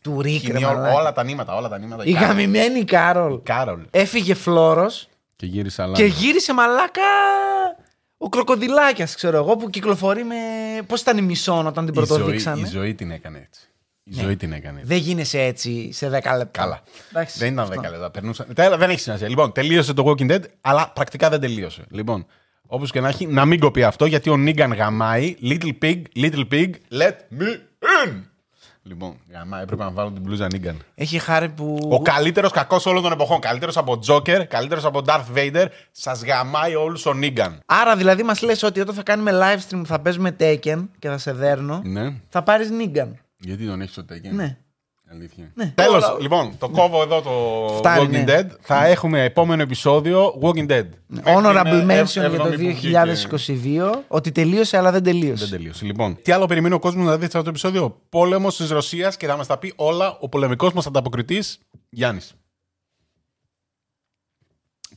Του 0.01 0.22
Ρίκ, 0.22 0.41
ρε 0.48 0.48
Χυμεί 0.58 0.65
ό- 0.65 0.67
μαλάκα. 0.67 0.94
όλα 0.94 1.13
τα 1.13 1.24
νήματα, 1.24 1.56
όλα 1.56 1.70
τα 1.70 1.77
νήματα. 1.77 2.03
Η 2.06 2.12
γαμημένη 2.12 2.84
Κάρολ. 2.84 3.39
Κάρολ. 3.44 3.79
Έφυγε 3.91 4.34
φλόρος 4.34 5.08
Και 5.36 5.46
γύρισε 5.46 5.82
αλλά. 5.82 5.96
και 5.96 6.06
γύρισε 6.06 6.53
μαλάκα. 6.53 7.01
Ο 8.17 8.29
κροκοδιλάκιας, 8.29 9.15
ξέρω 9.15 9.38
εγώ, 9.38 9.56
που 9.56 9.70
κυκλοφορεί 9.70 10.24
με. 10.24 10.36
Πώς 10.88 11.01
ήταν 11.01 11.17
η 11.17 11.22
Μισόν 11.22 11.67
όταν 11.67 11.86
την 11.86 11.94
η 11.94 11.98
ζωή, 11.98 12.08
πρωτοδείξανε; 12.17 12.62
η 12.62 12.65
ζωή 12.65 12.94
την 12.96 13.12
έκανε 13.12 13.38
έτσι. 13.48 13.62
Η 14.10 14.20
ζωή 14.22 14.36
την 14.36 14.52
έκανε 14.54 14.80
έτσι. 14.80 14.94
Δεν 14.94 15.02
γίνεσαι 15.04 15.42
έτσι 15.42 15.90
σε 15.92 16.08
10 16.08 16.12
λεπτά. 16.12 16.46
Καλά. 16.46 16.82
Εντάξει, 17.10 17.40
δεν 17.40 17.54
ήταν 17.54 17.66
αυτό. 17.66 17.82
10 17.82 17.92
λεπτά. 17.92 18.12
Περνούσαν... 18.12 18.48
Τέλα, 18.54 18.78
δεν 18.78 18.90
έχει 18.90 19.00
σημασία. 19.00 19.30
Λοιπόν, 19.30 19.52
τελείωσε 19.52 19.94
το 19.94 20.04
Walking 20.08 20.32
Dead, 20.32 20.42
αλλά 20.62 20.92
πρακτικά 20.96 21.30
δεν 21.30 21.40
τελείωσε. 21.40 21.84
Λοιπόν, 21.90 22.26
όπως 22.68 22.92
και 22.92 23.00
να 23.02 23.08
έχει, 23.08 23.26
να 23.26 23.46
μην 23.46 23.60
κοπεί 23.60 23.84
αυτό, 23.84 24.06
γιατί 24.06 24.30
ο 24.30 24.38
Νίγκαν 24.38 24.74
γαμάει. 24.74 25.36
Little 25.42 25.72
pig, 25.82 26.02
little 26.16 26.48
pig, 26.52 26.70
let 26.92 27.40
me 27.40 27.50
in. 28.06 28.22
Λοιπόν, 28.84 29.18
γαμάει, 29.34 29.62
έπρεπε 29.62 29.84
να 29.84 29.92
βάλω 29.92 30.12
την 30.12 30.22
μπλούζα 30.22 30.48
Νίγκαν. 30.52 30.82
Έχει 30.96 31.20
χάρη 31.20 31.50
που. 31.50 31.90
Ο 31.92 32.02
καλύτερος 32.02 32.52
κακός 32.52 32.86
όλων 32.86 33.04
των 33.04 33.12
εποχών. 33.12 33.40
Καλύτερος 33.40 33.78
από 33.78 34.00
Joker, 34.08 34.44
καλύτερος 34.48 34.86
από 34.86 35.02
Darth 35.06 35.26
Vader. 35.36 35.66
Σας 35.92 36.24
γαμάει 36.24 36.76
όλους 36.76 37.06
ο 37.06 37.14
Νίγκαν. 37.14 37.60
Άρα 37.66 37.96
δηλαδή 37.96 38.24
μας 38.24 38.42
λες 38.42 38.64
ότι 38.64 38.80
όταν 38.80 38.96
θα 38.96 39.04
κάνουμε 39.04 39.32
live 39.34 39.58
stream 39.58 39.80
που 39.80 39.86
θα 39.86 40.00
παίζουμε 40.00 40.36
Taken 40.40 40.88
και 41.00 41.08
θα 41.08 41.18
σε 41.18 41.32
δέρνω, 41.34 41.82
Ναι. 41.84 42.14
θα 42.30 42.44
πάρεις 42.44 42.70
Νίγκαν. 42.70 43.18
Γιατί 43.38 43.65
τον 43.67 43.82
έχεις 43.82 43.94
στο 43.94 44.06
Tekken; 44.12 44.32
Ναι. 44.32 44.58
Αλήθεια. 45.12 45.51
Ναι. 45.56 45.72
Τέλος, 45.75 46.03
Όλα- 46.03 46.17
λοιπόν, 46.22 46.58
το 46.58 46.70
κόβω 46.70 47.01
εδώ 47.01 47.22
το 47.22 47.74
Φτάνει, 47.77 48.06
Walking 48.06 48.10
ναι. 48.12 48.24
Dead. 48.27 48.48
Θα 48.62 48.86
έχουμε 48.86 49.24
επόμενο 49.24 49.62
επεισόδιο 49.62 50.39
Walking 50.41 50.70
Dead. 50.70 50.86
Honorable 51.24 51.63
Μέχρι 51.63 51.79
την, 51.79 51.89
ε, 51.89 52.01
mention 52.01 52.06
για 52.06 52.22
το 52.29 52.36
έβδομη 52.36 52.50
που 52.51 52.58
βγήκε. 52.58 52.89
2022 52.89 54.03
ότι 54.08 54.32
τελείωσε 54.32 54.77
αλλά 54.77 54.91
δεν 54.91 55.03
τελείωσε. 55.03 55.46
Δεν 55.46 55.58
τελείωσε. 55.58 55.86
Λοιπόν, 55.86 56.22
τι 56.22 56.32
άλλο 56.32 56.46
περιμένει 56.46 56.74
ο 56.74 56.79
κόσμος 56.79 57.06
να 57.06 57.13
δει 57.17 57.22
σε 57.22 57.25
αυτό 57.25 57.41
το 57.44 57.50
επεισόδιο; 57.50 58.01
Πόλεμος 58.10 58.56
της 58.58 58.70
Ρωσίας 58.70 59.17
και 59.17 59.27
θα 59.27 59.38
μας 59.38 59.48
τα 59.48 59.58
πει 59.58 59.74
όλα 59.75 60.17
ο 60.20 60.29
πολεμικός 60.29 60.74
μας 60.74 60.88
ανταποκριτής 60.88 61.60
Γιάννης. 61.89 62.34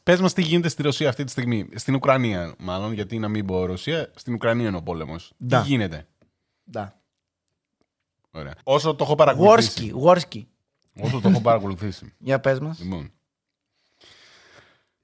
Πες 0.02 0.20
μας 0.20 0.32
τι 0.32 0.42
γίνεται 0.42 0.68
στη 0.68 0.82
Ρωσία 0.82 1.09
αυτή 1.09 1.25
τη 1.25 1.30
στιγμή. 1.30 1.68
Στην 1.75 1.94
Ουκρανία, 1.94 2.54
μάλλον, 2.59 2.92
γιατί 2.92 3.18
να 3.18 3.28
μην 3.28 3.47
πω 3.47 3.64
Ρωσία. 3.64 4.11
Στην 4.14 4.35
Ουκρανία 4.35 4.68
είναι 4.68 4.76
ο 4.76 4.82
πόλεμος. 4.82 5.32
Τι 5.38 5.44
Ντα. 5.44 5.61
γίνεται; 5.66 6.06
Ντα. 6.70 7.00
Ωραία. 8.30 8.54
Όσο 8.62 8.94
το 8.94 9.04
έχω 9.04 9.14
παρακολουθήσει. 9.14 9.68
Γόρσκι, 9.68 9.88
Γόρσκι. 9.88 10.49
Όσο 11.00 11.20
το 11.20 11.28
έχω 11.28 11.40
παρακολουθήσει. 11.40 12.12
Για 12.18 12.40
πες 12.40 12.58
μας. 12.60 12.78
Λοιπόν. 12.80 13.12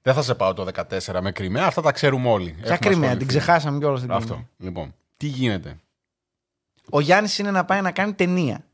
Δεν 0.01 0.13
θα 0.13 0.21
σε 0.21 0.35
πάω 0.35 0.53
το 0.53 0.67
14 0.89 1.19
με 1.21 1.31
Κρυμαία, 1.31 1.65
αυτά 1.65 1.81
τα 1.81 1.91
ξέρουμε 1.91 2.29
όλοι. 2.29 2.49
Ποια 2.51 2.61
Έχουμε 2.63 2.77
κρυμαία, 2.77 2.95
ασχοληθεί. 3.09 3.17
την 3.17 3.27
ξεχάσαμε 3.27 3.77
κιόλας 3.79 4.01
την 4.01 4.11
Αυτό. 4.11 4.25
Κρυμαία. 4.27 4.47
Λοιπόν, 4.57 4.95
τι 5.17 5.27
γίνεται; 5.27 5.77
Ο 6.89 6.99
Γιάννης 6.99 7.37
είναι 7.37 7.51
να 7.51 7.65
πάει 7.65 7.81
να 7.81 7.91
κάνει 7.91 8.13
ταινία. 8.13 8.65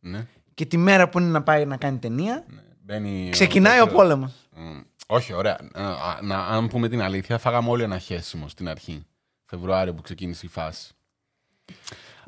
Ναι. 0.00 0.26
Και 0.54 0.66
τη 0.66 0.76
μέρα 0.76 1.08
που 1.08 1.18
είναι 1.18 1.28
να 1.30 1.42
πάει 1.42 1.64
να 1.66 1.76
κάνει 1.76 1.98
ταινία, 1.98 2.44
ναι. 2.48 2.62
Μπαίνει 2.82 3.28
ξεκινάει 3.30 3.80
ο 3.80 3.84
δεύτερος- 3.84 4.02
πόλεμος. 4.02 4.32
Μ, 4.56 4.80
Όχι, 5.06 5.32
ωραία. 5.32 5.58
Α, 5.72 5.84
α, 5.84 6.18
Να, 6.22 6.46
αν 6.46 6.68
πούμε 6.68 6.88
την 6.88 7.00
αλήθεια, 7.02 7.38
φάγαμε 7.38 7.68
όλοι 7.70 7.82
ένα 7.82 7.98
χέσιμο 7.98 8.48
στην 8.48 8.68
αρχή. 8.68 9.06
Φεβρουάριο 9.44 9.94
που 9.94 10.02
ξεκίνησε 10.02 10.46
η 10.46 10.48
φάση. 10.48 10.92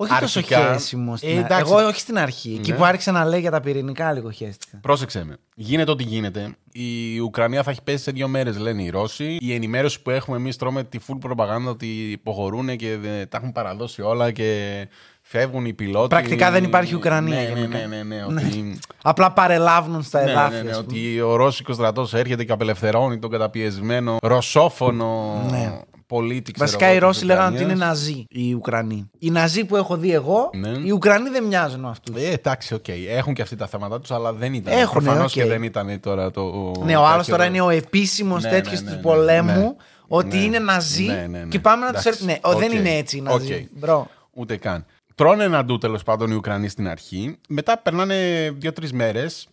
Όχι 0.03 0.21
τόσο 0.21 0.39
Αρχικά- 0.39 0.73
χέσιμο. 0.73 1.17
Στην 1.17 1.29
Ε, 1.29 1.33
αρχή. 1.33 1.45
εντάξει. 1.45 1.73
Εγώ 1.77 1.87
όχι 1.87 2.01
στην 2.01 2.19
αρχή. 2.19 2.57
Εκεί 2.59 2.71
Ναι. 2.71 2.77
που 2.77 2.85
άρχισε 2.85 3.11
να 3.11 3.25
λέει 3.25 3.41
για 3.41 3.51
τα 3.51 3.61
πυρηνικά, 3.61 4.13
λίγο 4.13 4.31
χαίστηκα. 4.31 4.79
Πρόσεξε 4.81 5.25
με. 5.25 5.37
Γίνεται 5.55 5.91
ό,τι 5.91 6.03
γίνεται. 6.03 6.55
Η 6.73 7.19
Ουκρανία 7.19 7.63
θα 7.63 7.71
έχει 7.71 7.83
πέσει 7.83 8.03
σε 8.03 8.11
δύο 8.11 8.29
μέρες, 8.29 8.59
λένε 8.59 8.83
οι 8.83 8.91
Ρώσοι. 8.91 9.37
Η 9.41 9.55
ενημέρωση 9.55 10.03
που 10.03 10.11
έχουμε 10.11 10.37
εμείς 10.37 10.57
τρώμε 10.57 10.85
τη 10.85 10.99
full 11.09 11.17
προπαγάνδα 11.21 11.71
ότι 11.71 11.87
υποχωρούν 12.11 12.77
και 12.77 12.97
δε- 12.97 13.27
τα 13.27 13.37
έχουν 13.37 13.53
παραδώσει 13.53 14.03
όλα 14.03 14.31
και 14.31 14.89
φεύγουν 15.23 15.65
οι 15.65 15.73
πιλότοι. 15.73 16.09
Πρακτικά 16.09 16.51
δεν 16.51 16.65
υπάρχει 16.65 16.95
Ουκρανία, 16.95 17.37
Ναι, 17.37 17.43
ναι, 17.43 17.59
γενικά. 17.61 17.79
ναι, 17.79 17.87
ναι, 17.87 18.03
ναι, 18.03 18.25
ότι... 18.25 18.79
Απλά 19.03 19.33
παρελάβουν 19.33 20.03
στα 20.03 20.25
Ναι, 20.25 20.31
εδάφια. 20.31 20.57
ναι, 20.57 20.63
ναι, 20.63 20.71
ας 20.71 20.85
πούμε. 20.85 20.99
ότι 20.99 21.21
ο 21.21 21.37
Ρώσικος 21.37 21.75
στρατός 21.75 22.15
έρχεται 22.15 22.45
και 22.45 22.53
απελευθερώνει 22.53 23.19
τον 23.19 23.31
καταπιεσμένο 23.31 24.17
ρωσόφωνο 24.23 25.43
Ναι. 25.51 25.81
πολίτη. 26.15 26.53
ξέρω 26.53 26.67
Βασικά 26.67 26.85
εγώ, 26.87 26.95
οι 26.95 26.99
της 26.99 27.07
Ρώσοι 27.07 27.25
λέγανε 27.25 27.45
ότι 27.47 27.55
Ουκρανίας. 27.55 27.77
είναι 27.79 27.87
Ναζί 27.87 28.27
οι 28.29 28.55
Ουκρανοί. 28.55 29.11
Οι 29.19 29.31
Ναζί 29.31 29.65
που 29.65 29.77
έχω 29.77 29.97
δει 29.97 30.13
εγώ, 30.13 30.51
Ναι. 30.55 30.69
οι 30.85 30.91
Ουκρανοί 30.91 31.29
δεν 31.29 31.45
μοιάζουν 31.45 31.81
με 31.81 31.89
αυτούς. 31.89 32.17
Ε, 32.23 32.31
εντάξει, 32.31 32.75
οκ. 32.75 32.89
Έχουν 33.09 33.35
και 33.35 33.43
αυτοί 33.43 33.57
τα 33.57 33.67
θέματα 33.67 34.01
τους, 34.01 34.11
αλλά 34.11 34.33
δεν 34.33 34.55
ήταν. 34.55 34.79
Έχουνε, 34.79 35.05
Προφανώς 35.05 35.25
οκ. 35.37 35.43
και 35.43 35.45
δεν 35.47 35.63
ήταν 35.63 36.01
τώρα 36.01 36.31
το. 36.31 36.73
Ναι, 36.85 36.97
ο 36.97 37.05
άλλος 37.07 37.17
τέτοιο- 37.27 37.37
τώρα 37.37 37.45
είναι 37.49 37.61
ο 37.61 37.69
επίσημος 37.71 38.43
Ναι, 38.43 38.51
τέτοιος 38.51 38.81
ναι, 38.81 38.87
του 38.87 38.91
ναι, 38.91 38.97
ναι, 38.97 39.03
πολέμου 39.03 39.53
ναι. 39.61 39.75
ότι 40.09 40.37
Ναι. 40.37 40.43
είναι 40.43 40.59
Ναζί 40.59 41.05
Ναι, 41.07 41.27
ναι, 41.31 41.39
ναι. 41.39 41.45
και 41.49 41.61
πάμε 41.61 41.85
να 41.87 41.93
τους 41.93 42.01
Εντάξει, 42.01 42.09
έρθουμε. 42.09 42.33
Ναι, 42.33 42.55
ο, 42.55 42.59
δεν 42.59 42.71
οκ. 42.71 42.77
είναι 42.79 42.97
έτσι 42.97 43.17
οι 43.17 43.21
Ναζί. 43.21 43.55
Οκ. 43.55 43.79
Bro. 43.79 44.09
Ούτε 44.31 44.57
καν. 44.57 44.85
Τρώνε 45.15 45.45
ένα 45.45 45.65
ντου 45.65 45.79
τέλος 45.79 46.03
πάντων 46.03 46.31
οι 46.31 46.35
Ουκρανοί 46.35 46.69
στην 46.69 46.89
αρχή. 46.89 47.37
Μετά 47.49 47.79
περνάνε 47.79 48.51
δύο-τρεις 48.59 48.93
μέρες 48.93 49.49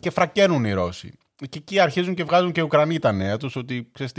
και 0.00 0.10
φρακάρουν 0.10 0.64
οι 0.64 0.72
Ρώσοι. 0.72 1.12
Και 1.36 1.58
εκεί 1.58 1.78
αρχίζουν 1.80 2.14
και 2.14 2.24
βγάζουν 2.24 2.52
και 2.52 2.60
οι 2.60 2.62
Ουκρανοί 2.62 2.98
τα 2.98 3.12
νέα 3.12 3.36
τους 3.36 3.56
ότι 3.56 3.88
ξέρεις 3.92 4.12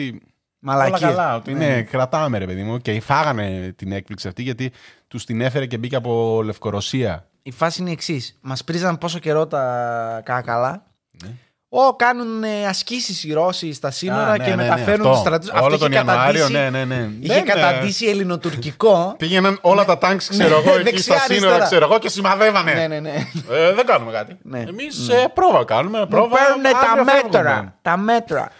τι. 0.73 0.77
Μαλακίες. 0.77 1.01
Όλα 1.01 1.09
καλά, 1.09 1.35
ότι 1.35 1.53
Ναι. 1.53 1.67
ναι, 1.67 1.81
κρατάμε 1.81 2.37
ρε 2.37 2.45
παιδί 2.45 2.63
μου. 2.63 2.77
Και 2.77 3.01
φάγανε 3.01 3.73
την 3.75 3.91
έκπληξη 3.91 4.27
αυτή 4.27 4.41
γιατί 4.43 4.71
τους 5.07 5.25
την 5.25 5.41
έφερε 5.41 5.65
και 5.65 5.77
μπήκε 5.77 5.95
από 5.95 6.41
Λευκορωσία. 6.43 7.27
Η 7.41 7.51
φάση 7.51 7.81
είναι 7.81 7.89
η 7.89 7.93
εξής. 7.93 8.37
Μας 8.41 8.63
πρίζαν 8.63 8.97
πόσο 8.97 9.19
καιρό 9.19 9.47
τα 9.47 10.21
κάκαλα. 10.25 10.83
Ναι. 11.23 11.29
Ω, 11.69 11.95
κάνουν 11.95 12.43
ασκήσεις 12.69 13.23
οι 13.23 13.33
Ρώσοι 13.33 13.73
στα 13.73 13.91
σύνορα 13.91 14.27
Α, 14.27 14.37
ναι, 14.37 14.43
και 14.43 14.49
ναι, 14.49 14.55
ναι, 14.55 14.63
μεταφέρουν 14.63 14.99
αυτό. 14.99 15.09
τους 15.09 15.19
στρατούς. 15.19 15.49
Όλο 15.61 15.77
τον 15.77 15.91
Ιανουάριο, 15.91 16.49
ναι, 16.49 16.69
ναι, 16.69 16.85
ναι. 16.85 17.09
Είχε 17.19 17.33
Δεν, 17.33 17.37
ε, 17.37 17.51
καταντήσει 17.51 18.05
ελληνοτουρκικό. 18.05 19.15
Πήγαιναν 19.17 19.57
όλα 19.61 19.85
τα 19.85 19.97
τάγκς, 19.97 20.27
ξέρω 20.27 20.57
εγώ, 20.57 20.73
εκεί 20.73 20.83
δεξιά, 20.83 21.15
στα 21.15 21.23
σύνορα, 21.23 21.35
αριστερά. 21.47 21.65
ξέρω 21.65 21.85
εγώ, 21.85 21.99
και 21.99 22.09
σημαδεύανε. 22.09 22.73
ναι, 22.73 22.87
ναι, 22.87 22.99
ναι. 22.99 23.13
Ε, 23.51 23.73
δεν 23.73 23.85
κάνουμε 23.85 24.11
κάτι. 24.11 24.37
Ναι. 24.41 24.59
Εμείς 24.59 25.09
πρόβα 25.33 25.65
κάνουμε. 25.65 25.99
Μου 25.99 26.07
Πρόβα, 26.07 26.37
παίρνουν 26.37 26.63
τα 26.63 26.69
αύριο 26.89 27.03
μέτρα. 27.03 27.43
φεύγουμε. 27.43 27.73
Τα 27.81 27.97
μέτρα. 27.97 28.51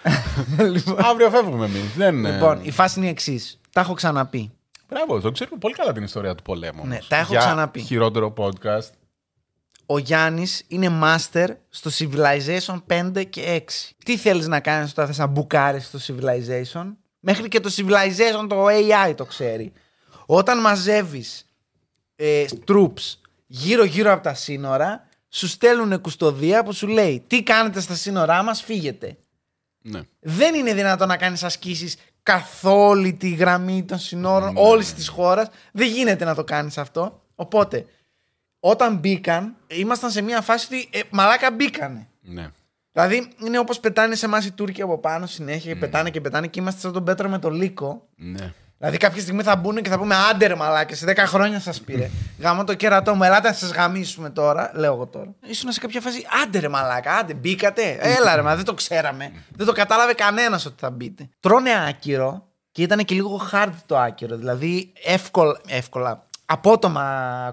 λοιπόν, 0.74 1.05
Αύριο 1.05 1.29
φεύγουμε 1.29 1.65
εμείς. 1.65 1.95
Δεν... 1.95 2.25
λοιπόν, 2.25 2.59
η 2.62 2.71
φάση 2.71 3.00
είναι 3.00 3.07
η 3.07 3.12
εξής. 3.12 3.59
Τα 3.71 3.81
έχω 3.81 3.93
ξαναπεί. 3.93 4.51
Μπράβο, 4.89 5.19
το 5.19 5.31
ξέρουμε 5.31 5.57
πολύ 5.59 5.74
καλά 5.74 5.91
την 5.91 6.03
ιστορία 6.03 6.35
του 6.35 6.43
πολέμου. 6.43 6.85
Ναι, 6.85 6.93
όμως. 6.93 7.07
τα 7.07 7.15
έχω 7.15 7.31
Για 7.31 7.39
ξαναπεί. 7.39 7.79
Χειρότερο 7.79 8.33
podcast. 8.38 8.89
Ο 9.85 9.97
Γιάννης 9.97 10.63
είναι 10.67 10.99
master 11.03 11.47
στο 11.69 11.91
Civilization 11.97 12.83
5 13.13 13.23
και 13.29 13.61
6. 13.67 13.91
Τι 14.05 14.17
θέλεις 14.17 14.47
να 14.47 14.59
κάνεις 14.59 14.91
όταν 14.91 15.07
θες 15.07 15.17
να 15.17 15.25
μπουκάρεις 15.27 15.85
στο 15.85 15.99
Civilization; 16.07 16.93
Μέχρι 17.19 17.47
και 17.47 17.59
το 17.59 17.69
Civilization 17.75 18.47
το 18.49 18.65
AI 18.65 19.13
το 19.15 19.25
ξέρει. 19.25 19.71
Όταν 20.25 20.61
μαζεύεις 20.61 21.49
ε, 22.15 22.45
troops 22.67 23.13
γύρω-γύρω 23.45 24.11
από 24.11 24.23
τα 24.23 24.33
σύνορα, 24.33 25.07
σου 25.29 25.47
στέλνουν 25.47 26.01
κουστοδία 26.01 26.63
που 26.63 26.73
σου 26.73 26.87
λέει 26.87 27.23
τι 27.27 27.43
κάνετε 27.43 27.79
στα 27.79 27.95
σύνορά 27.95 28.43
μας, 28.43 28.61
φύγετε. 28.61 29.17
Ναι. 29.81 30.01
Δεν 30.19 30.55
είναι 30.55 30.73
δυνατόν 30.73 31.07
να 31.07 31.17
κάνεις 31.17 31.43
ασκήσεις 31.43 31.95
καθ' 32.23 32.65
όλη 32.65 33.13
τη 33.13 33.29
γραμμή 33.29 33.83
των 33.83 33.99
συνόρων 33.99 34.53
Ναι. 34.53 34.61
όλης 34.61 34.93
της 34.93 35.07
χώρας. 35.07 35.47
Δεν 35.71 35.87
γίνεται 35.87 36.25
να 36.25 36.35
το 36.35 36.43
κάνεις 36.43 36.77
αυτό. 36.77 37.21
Οπότε, 37.35 37.85
όταν 38.67 38.95
μπήκαν, 38.98 39.55
ήμασταν 39.67 40.12
σε 40.12 40.22
μια 40.22 40.41
φάση 40.41 40.65
ότι 40.65 40.89
ε, 40.91 41.00
μαλάκα 41.10 41.51
μπήκανε. 41.51 42.07
ναι. 42.22 42.51
Δηλαδή, 42.91 43.27
είναι 43.45 43.60
όπως 43.60 43.79
πετάνε 43.79 44.15
σε 44.15 44.25
εμάς 44.25 44.45
οι 44.45 44.51
Τούρκοι 44.51 44.81
από 44.81 44.98
πάνω 44.98 45.25
συνέχεια 45.25 45.74
και 45.74 45.79
πετάνε 45.79 46.10
και 46.10 46.22
πετάνε 46.22 46.48
και 46.48 46.60
είμαστε 46.60 46.79
σαν 46.79 46.91
τον 46.93 47.03
Πέτρο 47.03 47.29
με 47.29 47.39
το 47.39 47.50
λύκο. 47.50 48.07
ναι. 48.15 48.53
Δηλαδή, 48.77 48.98
κάποια 48.98 49.22
στιγμή 49.22 49.43
θα 49.43 49.55
μπουν 49.55 49.81
και 49.81 49.89
θα 49.89 49.98
πούμε 49.98 50.15
άντε 50.15 50.48
ρε 50.48 50.55
μαλάκες, 50.55 50.98
σε 50.98 51.05
10 51.05 51.15
χρόνια 51.17 51.60
σας 51.60 51.81
πήρε. 51.81 52.10
Γάμο 52.39 52.63
το 52.63 52.74
κέρατό 52.74 53.15
μου, 53.15 53.24
ελάτε 53.24 53.48
να 53.48 53.53
σας 53.53 53.72
γαμίσουμε 53.72 54.29
τώρα. 54.29 54.72
Λέω 54.74 54.93
εγώ 54.93 55.05
τώρα. 55.05 55.36
Ήσουν 55.45 55.72
σε 55.72 55.79
κάποια 55.79 56.01
φάση, 56.01 56.25
άντε 56.43 56.60
ρε 56.60 56.67
μαλάκα, 56.69 57.13
άντε 57.15 57.34
μπήκατε. 57.34 57.98
Έλα 58.01 58.36
ρε, 58.36 58.41
μα 58.41 58.55
δεν 58.55 58.65
το 58.65 58.74
ξέραμε. 58.74 59.31
Δεν 59.55 59.65
το 59.65 59.72
κατάλαβε 59.72 60.13
κανένας 60.13 60.65
ότι 60.65 60.75
θα 60.79 60.89
μπείτε. 60.89 61.29
Τρώνε 61.39 61.69
άκυρο 61.89 62.48
και 62.72 62.81
ήταν 62.81 63.05
και 63.05 63.15
λίγο 63.15 63.50
hard 63.51 63.72
το 63.86 63.98
άκυρο. 63.98 64.36
Δηλαδή, 64.38 64.93
εύκολα, 65.03 65.60
εύκολα 65.67 66.25
απότομα 66.45 67.03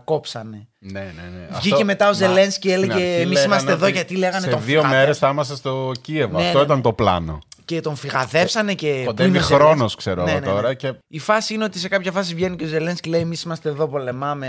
κόψανε. 0.04 0.66
Ναι, 0.78 1.00
ναι, 1.00 1.06
ναι. 1.38 1.46
Βγήκε 1.58 1.75
Αυτό- 1.75 1.84
μετά 1.87 2.04
ο 2.04 2.08
Μα, 2.08 2.14
Ζελένσκι 2.14 2.68
και 2.68 2.75
στην 2.76 2.82
έλεγε, 2.90 3.04
αρχή 3.06 3.20
«Εμείς 3.20 3.28
λέγανε 3.28 3.44
είμαστε 3.54 3.72
εδώ 3.72 3.84
ότι 3.84 3.92
γιατί 3.94 4.16
λέγανε 4.16 4.44
Σε 4.44 4.50
τον 4.50 4.62
δύο 4.64 4.80
φυγάδε». 4.80 4.96
μέρες 4.99 5.18
θα 5.18 5.28
είμαστε 5.28 5.54
στο 5.54 5.90
Κίεβο. 6.00 6.38
Ναι, 6.38 6.44
Αυτό 6.46 6.58
ναι, 6.58 6.64
ήταν 6.64 6.76
ναι. 6.76 6.82
το 6.82 6.92
πλάνο. 6.92 7.38
Και 7.64 7.80
τον 7.80 7.96
φυγαδεύσανε 7.96 8.75
και. 8.75 8.92
πού 8.99 9.04
Κοντεύει 9.04 9.28
είναι 9.28 9.38
ο 9.38 9.42
χρόνος, 9.42 9.68
Ζελένσκι. 9.75 9.96
ξέρω 9.96 10.22
Ναι, 10.25 10.30
εγώ 10.30 10.40
ναι, 10.40 10.46
ναι. 10.46 10.52
τώρα 10.52 10.75
και- 10.75 10.92
Η 11.08 11.18
φάση 11.18 11.54
είναι 11.54 11.64
ότι 11.64 11.78
σε 11.78 11.88
κάποια 11.88 12.12
φάση 12.12 12.34
βγαίνει 12.34 12.56
και 12.56 12.64
ο 12.64 12.66
Ζελένσκι 12.66 13.08
λέει: 13.08 13.20
Εμείς 13.20 13.42
είμαστε 13.42 13.68
εδώ, 13.68 13.88
πολεμάμε, 13.88 14.49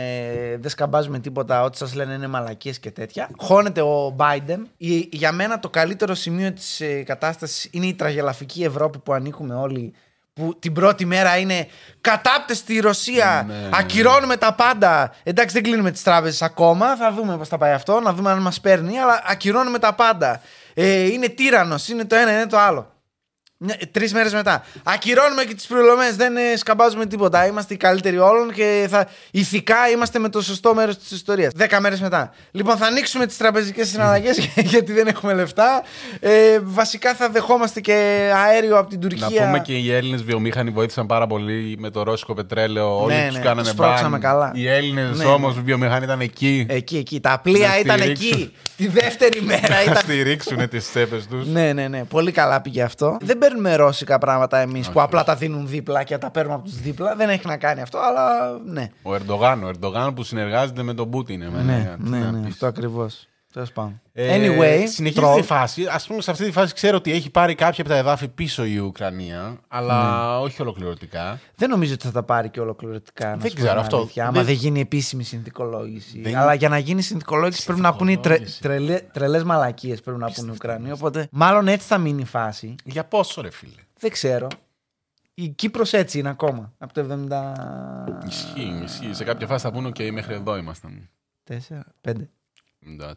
δεν 0.60 0.70
σκαμπάζουμε 0.70 1.20
τίποτα. 1.20 1.64
Ό,τι 1.64 1.78
σας 1.78 1.94
λένε 1.94 2.14
είναι 2.14 2.28
μαλακίες 2.28 2.80
και 2.80 2.92
τέτοια. 2.92 3.30
Χώνεται 3.38 3.82
ο 3.82 4.16
Biden. 4.20 4.60
Η- 4.78 5.10
για 5.12 5.32
μένα 5.32 5.60
το 5.60 5.70
καλύτερο 5.70 6.14
σημείο 6.14 6.52
της 6.52 6.82
ε, 6.82 7.04
κατάστασης 7.04 7.68
είναι 7.72 7.86
η 7.86 7.94
τραγελαφική 7.94 8.64
Ευρώπη 8.64 9.00
που 9.00 9.14
ανήκουμε 9.14 9.56
όλοι. 9.56 9.94
Που 10.34 10.56
την 10.60 10.74
πρώτη 10.74 11.06
μέρα 11.06 11.38
είναι 11.38 11.68
κατάπτες 12.02 12.58
στη 12.58 12.80
Ρωσία. 12.80 13.44
Ναι, 13.48 13.54
ναι, 13.54 13.60
ναι. 13.60 13.70
ακυρώνουμε 13.72 14.38
τα 14.38 14.54
πάντα. 14.54 15.16
Εντάξει, 15.24 15.54
δεν 15.54 15.64
κλείνουμε 15.64 15.92
τις 15.92 16.04
τράπεζες 16.04 16.42
ακόμα. 16.42 16.96
Θα 16.96 17.12
δούμε 17.12 17.38
πώς 17.38 17.48
θα 17.48 17.58
πάει 17.58 17.72
αυτό, 17.72 18.00
να 18.00 18.14
δούμε 18.14 18.32
αν 18.32 18.42
μας 18.42 18.62
παίρνει. 18.62 19.00
Αλλά 19.00 19.24
ακυρώνουμε 19.26 19.80
τα 19.80 19.94
πάντα. 19.94 20.42
Ε, 20.74 21.06
είναι 21.06 21.28
τύρανος, 21.28 21.88
είναι 21.88 22.06
το 22.06 22.16
ένα, 22.16 22.32
είναι 22.32 22.48
το 22.48 22.58
άλλο. 22.58 22.93
Τρεις 23.92 24.14
μέρες 24.14 24.34
μετά. 24.34 24.64
Ακυρώνουμε 24.84 25.44
και 25.44 25.54
τις 25.54 25.66
πληρωμές. 25.66 26.16
Δεν 26.16 26.38
ε, 26.38 26.42
σκαμπάζουμε 26.58 27.06
τίποτα. 27.06 27.48
Είμαστε 27.48 27.74
οι 27.74 27.78
καλύτεροι 27.78 28.18
όλων 28.18 28.52
και 28.54 28.88
θα, 28.90 29.08
ηθικά 29.32 29.76
είμαστε 29.94 30.20
με 30.20 30.30
το 30.30 30.42
σωστό 30.42 30.74
μέρος 30.74 30.98
της 30.98 31.12
ιστορίας. 31.12 31.52
Δέκα 31.56 31.80
μέρες 31.82 32.00
μετά. 32.02 32.34
Λοιπόν, 32.52 32.78
θα 32.78 32.86
ανοίξουμε 32.86 33.26
τις 33.26 33.38
τραπεζικές 33.38 33.88
συναλλαγές 33.90 34.38
γιατί 34.74 34.92
δεν 34.94 35.08
έχουμε 35.08 35.34
λεφτά. 35.34 35.84
Ε, 36.20 36.60
βασικά 36.64 37.14
θα 37.16 37.30
δεχόμαστε 37.30 37.80
και 37.82 37.94
αέριο 38.46 38.78
από 38.78 38.90
την 38.90 39.00
Να 39.02 39.08
Τουρκία. 39.10 39.46
πούμε 39.46 39.60
και 39.60 39.74
οι 39.74 39.92
Έλληνες 39.94 40.24
βιομήχανοι 40.24 40.70
βοήθησαν 40.70 41.06
πάρα 41.06 41.28
πολύ 41.28 41.76
με 41.80 41.90
το 41.90 42.04
ρώσικο 42.04 42.34
πετρέλαιο. 42.34 43.02
Όλοι 43.04 43.14
Ναι, 43.16 43.26
τους 43.28 43.38
ναι, 43.38 43.44
κάνανε 43.44 43.62
τους 43.62 43.74
πρόξαμε 43.74 44.10
μπαν. 44.10 44.20
καλά. 44.20 44.52
Οι 44.56 44.68
Έλληνες 44.68 45.18
Ναι, 45.18 45.26
όμως 45.26 45.56
ναι. 45.56 45.62
βιομηχανοί 45.62 46.04
ήταν 46.06 46.20
εκεί. 46.20 46.66
Εκεί, 46.70 46.98
εκεί. 46.98 47.20
Τα 47.20 47.40
πλοία 47.44 47.68
Να 47.68 47.80
ήταν 47.80 47.98
στηρίξουν. 48.00 48.32
εκεί. 48.32 48.54
Τη 48.78 48.88
δεύτερη 48.88 49.42
μέρα 49.42 49.70
Να 49.76 49.82
ήταν. 49.84 49.96
στηρίξουν 49.96 50.70
τις 50.70 50.90
τσέπες 50.90 51.28
τους. 51.28 51.48
Ναι, 51.48 51.74
ναι, 51.74 51.88
ναι. 51.88 52.04
Πολύ 52.04 52.32
καλά 52.32 52.62
πήγε 52.62 52.82
αυτό. 52.84 53.18
Δεν 53.22 53.38
παίρνουμε 53.54 53.76
ρώσικα 53.76 54.18
πράγματα 54.18 54.58
εμείς 54.58 54.90
που 54.90 55.02
απλά 55.02 55.24
τα 55.24 55.36
δίνουν 55.36 55.68
δίπλα 55.68 56.04
και 56.04 56.18
τα 56.18 56.30
παίρνουμε 56.32 56.56
από 56.56 56.64
τους 56.64 56.80
δίπλα. 56.82 57.16
Δεν 57.16 57.30
έχει 57.30 57.48
να 57.48 57.58
κάνει 57.58 57.82
αυτό, 57.82 57.98
αλλά 57.98 58.58
ναι. 58.66 58.90
Ο 59.02 59.14
Ερντογάν, 59.16 59.64
ο 59.64 59.68
Ερντογάν 59.68 60.14
που 60.14 60.24
συνεργάζεται 60.24 60.84
με 60.84 60.94
τον 60.94 61.10
Πούτιν. 61.10 61.42
εμένα, 61.42 61.64
Ναι, 61.64 61.96
τι 62.04 62.10
ναι, 62.10 62.20
να 62.20 62.32
ναι, 62.32 62.40
πεις. 62.46 62.54
αυτό 62.54 62.66
ακριβώς. 62.68 63.28
Τέλος 63.54 63.72
πάντων. 63.72 64.02
Ε, 64.14 64.36
Anyway, 64.38 64.84
συνεχίζεται 64.88 65.34
troll. 65.34 65.38
η 65.40 65.42
φάση. 65.42 65.86
Α 65.86 66.02
πούμε, 66.08 66.22
σε 66.22 66.32
αυτή 66.32 66.46
τη 66.46 66.52
φάση 66.52 66.74
ξέρω 66.74 66.98
ότι 66.98 67.12
έχει 67.12 67.30
πάρει 67.30 67.56
κάποια 67.56 67.84
από 67.84 67.90
τα 67.94 67.98
εδάφη 68.00 68.28
πίσω 68.28 68.66
η 68.66 68.78
Ουκρανία, 68.78 69.58
αλλά 69.68 70.04
Ναι. 70.38 70.44
όχι 70.44 70.62
ολοκληρωτικά. 70.62 71.40
Δεν 71.56 71.70
νομίζω 71.70 71.94
ότι 71.94 72.06
θα 72.06 72.12
τα 72.12 72.24
πάρει 72.24 72.50
και 72.50 72.60
ολοκληρωτικά. 72.60 73.30
να 73.30 73.36
Δεν 73.38 73.50
σου 73.50 73.56
πω 73.56 73.62
ξέρω 73.62 73.74
την 73.76 73.82
αυτό. 73.84 73.98
αλήθεια, 73.98 74.24
άμα 74.24 74.32
Δεν- 74.34 74.46
δεν 74.46 74.54
γίνει 74.56 74.80
επίσημη 74.80 75.24
συνθηκολόγηση. 75.24 76.22
Δεν- 76.22 76.36
Αλλά 76.38 76.54
για 76.54 76.70
να 76.70 76.78
γίνει 76.78 77.02
συνθηκολόγηση 77.02 77.66
πρέπει 77.66 77.82
να 77.82 77.96
πούνε 77.96 78.12
οι 78.12 78.18
τρε, 78.18 78.36
Συνθηκολόγηση. 78.36 79.04
τρελές 79.14 79.44
μαλακίες. 79.44 80.02
Πρέπει 80.02 80.20
να 80.20 80.32
πούνε 80.32 80.52
οι 80.52 80.54
Ουκρανοί. 80.56 80.92
Οπότε 80.92 81.28
μάλλον 81.32 81.68
έτσι 81.68 81.88
θα 81.88 81.98
μείνει 81.98 82.22
η 82.22 82.26
φάση. 82.26 82.76
Για 82.84 83.04
πόσο, 83.04 83.42
ρε 83.42 83.52
φίλε; 83.52 83.82
Δεν 84.00 84.12
ξέρω. 84.12 84.48
Η 85.34 85.48
Κύπρος 85.48 85.94
έτσι 85.94 86.20
είναι 86.20 86.30
ακόμα. 86.30 86.74
Από 86.78 86.94
το 86.94 87.00
74. 87.00 88.28
Ισχύει, 88.28 88.80
ισχύει. 88.84 89.14
Σε 89.14 89.24
κάποια 89.24 89.48
φάση 89.48 89.64
θα 89.66 89.72
πούνε 89.72 89.92
και 89.92 90.12
μέχρι 90.12 90.34
εδώ 90.34 90.58
ήμασταν. 90.58 91.10
5. 92.02 92.30
94. 93.02 93.14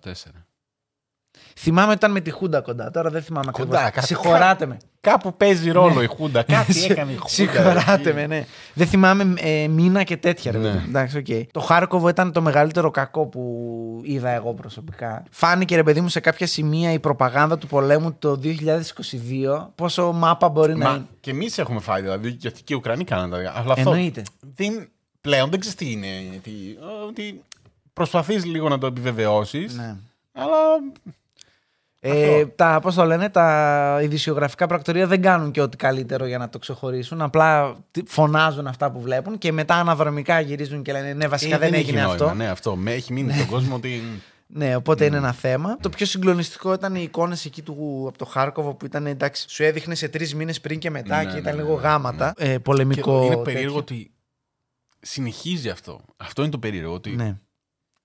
Θυμάμαι 1.59 1.87
ότι 1.89 1.97
ήταν 1.97 2.11
με 2.11 2.21
τη 2.21 2.31
Χούντα 2.31 2.61
κοντά. 2.61 2.91
Τώρα 2.91 3.11
δεν 3.11 3.23
θυμάμαι 3.23 3.51
Κοντά, 3.51 3.79
ακριβώ. 3.79 3.91
κα- 3.95 4.03
Συγχωράτε 4.03 4.67
με. 4.67 4.77
Κάπου 5.01 5.37
παίζει 5.37 5.71
ρόλο 5.71 6.03
η 6.03 6.07
Χούντα. 6.07 6.43
Κάτι 6.43 6.85
έκανε 6.85 7.13
η 7.13 7.15
Χούντα. 7.15 7.29
Συγχωράτε 7.29 8.13
με, 8.13 8.27
ναι. 8.27 8.47
Δεν 8.75 8.87
θυμάμαι 8.87 9.35
ε, 9.37 9.69
μήνα 9.69 10.03
και 10.03 10.17
τέτοια. 10.17 10.53
Ρε, 10.53 10.59
Ναι. 10.59 10.65
παιδί 10.65 10.79
μου. 10.79 10.85
Εντάξει, 10.89 11.17
οκ. 11.19 11.27
Το 11.53 11.61
Χάρκοβο 11.61 12.09
ήταν 12.09 12.33
το 12.33 12.41
μεγαλύτερο 12.43 12.91
κακό 12.91 13.27
που 13.27 14.01
είδα 14.05 14.31
εγώ 14.31 14.55
προσωπικά. 14.55 15.23
Φάνηκε, 15.31 15.77
ρε 15.77 15.83
παιδί 15.83 16.01
μου, 16.01 16.09
σε 16.09 16.21
κάποια 16.21 16.47
σημεία 16.47 16.93
η 16.93 16.99
προπαγάνδα 16.99 17.59
του 17.59 17.67
πολέμου 17.67 18.15
το 18.19 18.41
2022 18.43 19.69
πόσο 19.75 20.13
μάπα 20.13 20.49
μπορεί 20.49 20.77
να 20.77 20.89
είναι. 20.89 20.99
Μα 20.99 21.07
και 21.21 21.31
εμείς 21.31 21.59
έχουμε 21.59 21.81
φάει, 21.81 22.03
δηλαδή, 22.03 22.29
γιατί 22.31 22.63
και 22.63 22.73
οι 22.73 22.77
Ουκρανοί 22.77 23.05
κάναν 23.05 23.31
τα 23.31 23.37
Αλλά 23.37 23.73
αυτό 23.73 23.75
Εννοείται. 23.91 24.23
δεν, 24.57 24.89
πλέον 25.21 25.51
δεν 25.51 25.61
ξέρεις 25.61 25.79
τι 25.79 25.91
είναι. 25.91 26.07
Τι, 26.43 26.51
ότι 27.09 27.43
προσπαθείς 28.01 28.45
λίγο 28.45 28.69
να 28.69 28.79
το 28.79 28.87
επιβεβαιώσεις. 28.87 29.75
Ναι. 29.77 29.97
Αλλά. 30.33 30.57
Ε, 32.01 32.47
τα, 32.47 32.79
πώς 32.83 32.95
το 32.95 33.05
λένε, 33.05 33.29
τα 33.29 33.99
ειδησιογραφικά 34.03 34.67
πρακτορεία 34.67 35.07
δεν 35.07 35.23
κάνουν 35.23 35.51
και 35.51 35.61
ό,τι 35.61 35.77
καλύτερο 35.77 36.27
για 36.27 36.39
να 36.39 36.49
το 36.49 36.59
ξεχωρίσουν. 36.59 37.23
Απλά 37.23 37.77
τι- 37.91 38.03
φωνάζουν 38.07 38.67
αυτά 38.67 38.91
που 38.91 39.01
βλέπουν 39.01 39.39
και 39.39 39.53
μετά 39.53 39.75
αναδρομικά 39.75 40.41
γυρίζουν 40.41 40.83
και 40.83 40.93
λένε 40.93 41.13
Ναι, 41.13 41.29
βασικά 41.29 41.55
ε, 41.55 41.59
δεν, 41.59 41.73
έχει 41.73 41.83
έγινε 41.83 41.99
νόημα, 42.01 42.13
αυτό. 42.13 42.35
Ναι, 42.35 42.49
αυτό. 42.49 42.77
Με 42.77 42.93
έχει 42.93 43.13
μείνει 43.13 43.33
στον 43.33 43.47
κόσμο 43.47 43.75
ότι. 43.75 44.03
Ναι, 44.49 44.77
οπότε 44.77 45.05
είναι 45.05 45.17
ένα 45.17 45.33
θέμα. 45.33 45.77
Το 45.81 45.89
πιο 45.89 46.07
συγκλονιστικό 46.07 46.73
ήταν 46.73 46.95
οι 46.95 47.01
εικόνες 47.03 47.45
εκεί 47.45 47.63
του, 47.63 48.05
από 48.09 48.19
το 48.19 48.25
Χάρκοβο 48.25 48.75
που 48.75 48.85
ήταν 48.87 49.07
εντάξει, 49.07 49.47
σου 49.49 49.63
έδειχνε 49.63 49.95
σε 49.95 50.09
τρεις 50.09 50.35
μήνες 50.35 50.61
πριν 50.61 50.79
και 50.79 50.91
μετά 50.91 51.17
Ναι, 51.17 51.25
και 51.25 51.33
ναι, 51.33 51.39
ήταν 51.39 51.57
ναι, 51.57 51.63
λίγο 51.63 51.75
ναι, 51.75 51.81
γάματα. 51.81 52.33
Ε, 52.37 52.47
Και 52.53 52.59
πολεμικό. 52.59 53.17
είναι 53.19 53.27
τέτοιο. 53.29 53.43
περίεργο 53.43 53.77
ότι 53.79 54.11
συνεχίζει 55.01 55.69
αυτό. 55.69 56.01
Αυτό 56.17 56.43
είναι 56.43 56.51
το 56.51 56.59
περίεργο. 56.59 56.93
Ότι 56.93 57.11
Ναι. 57.11 57.37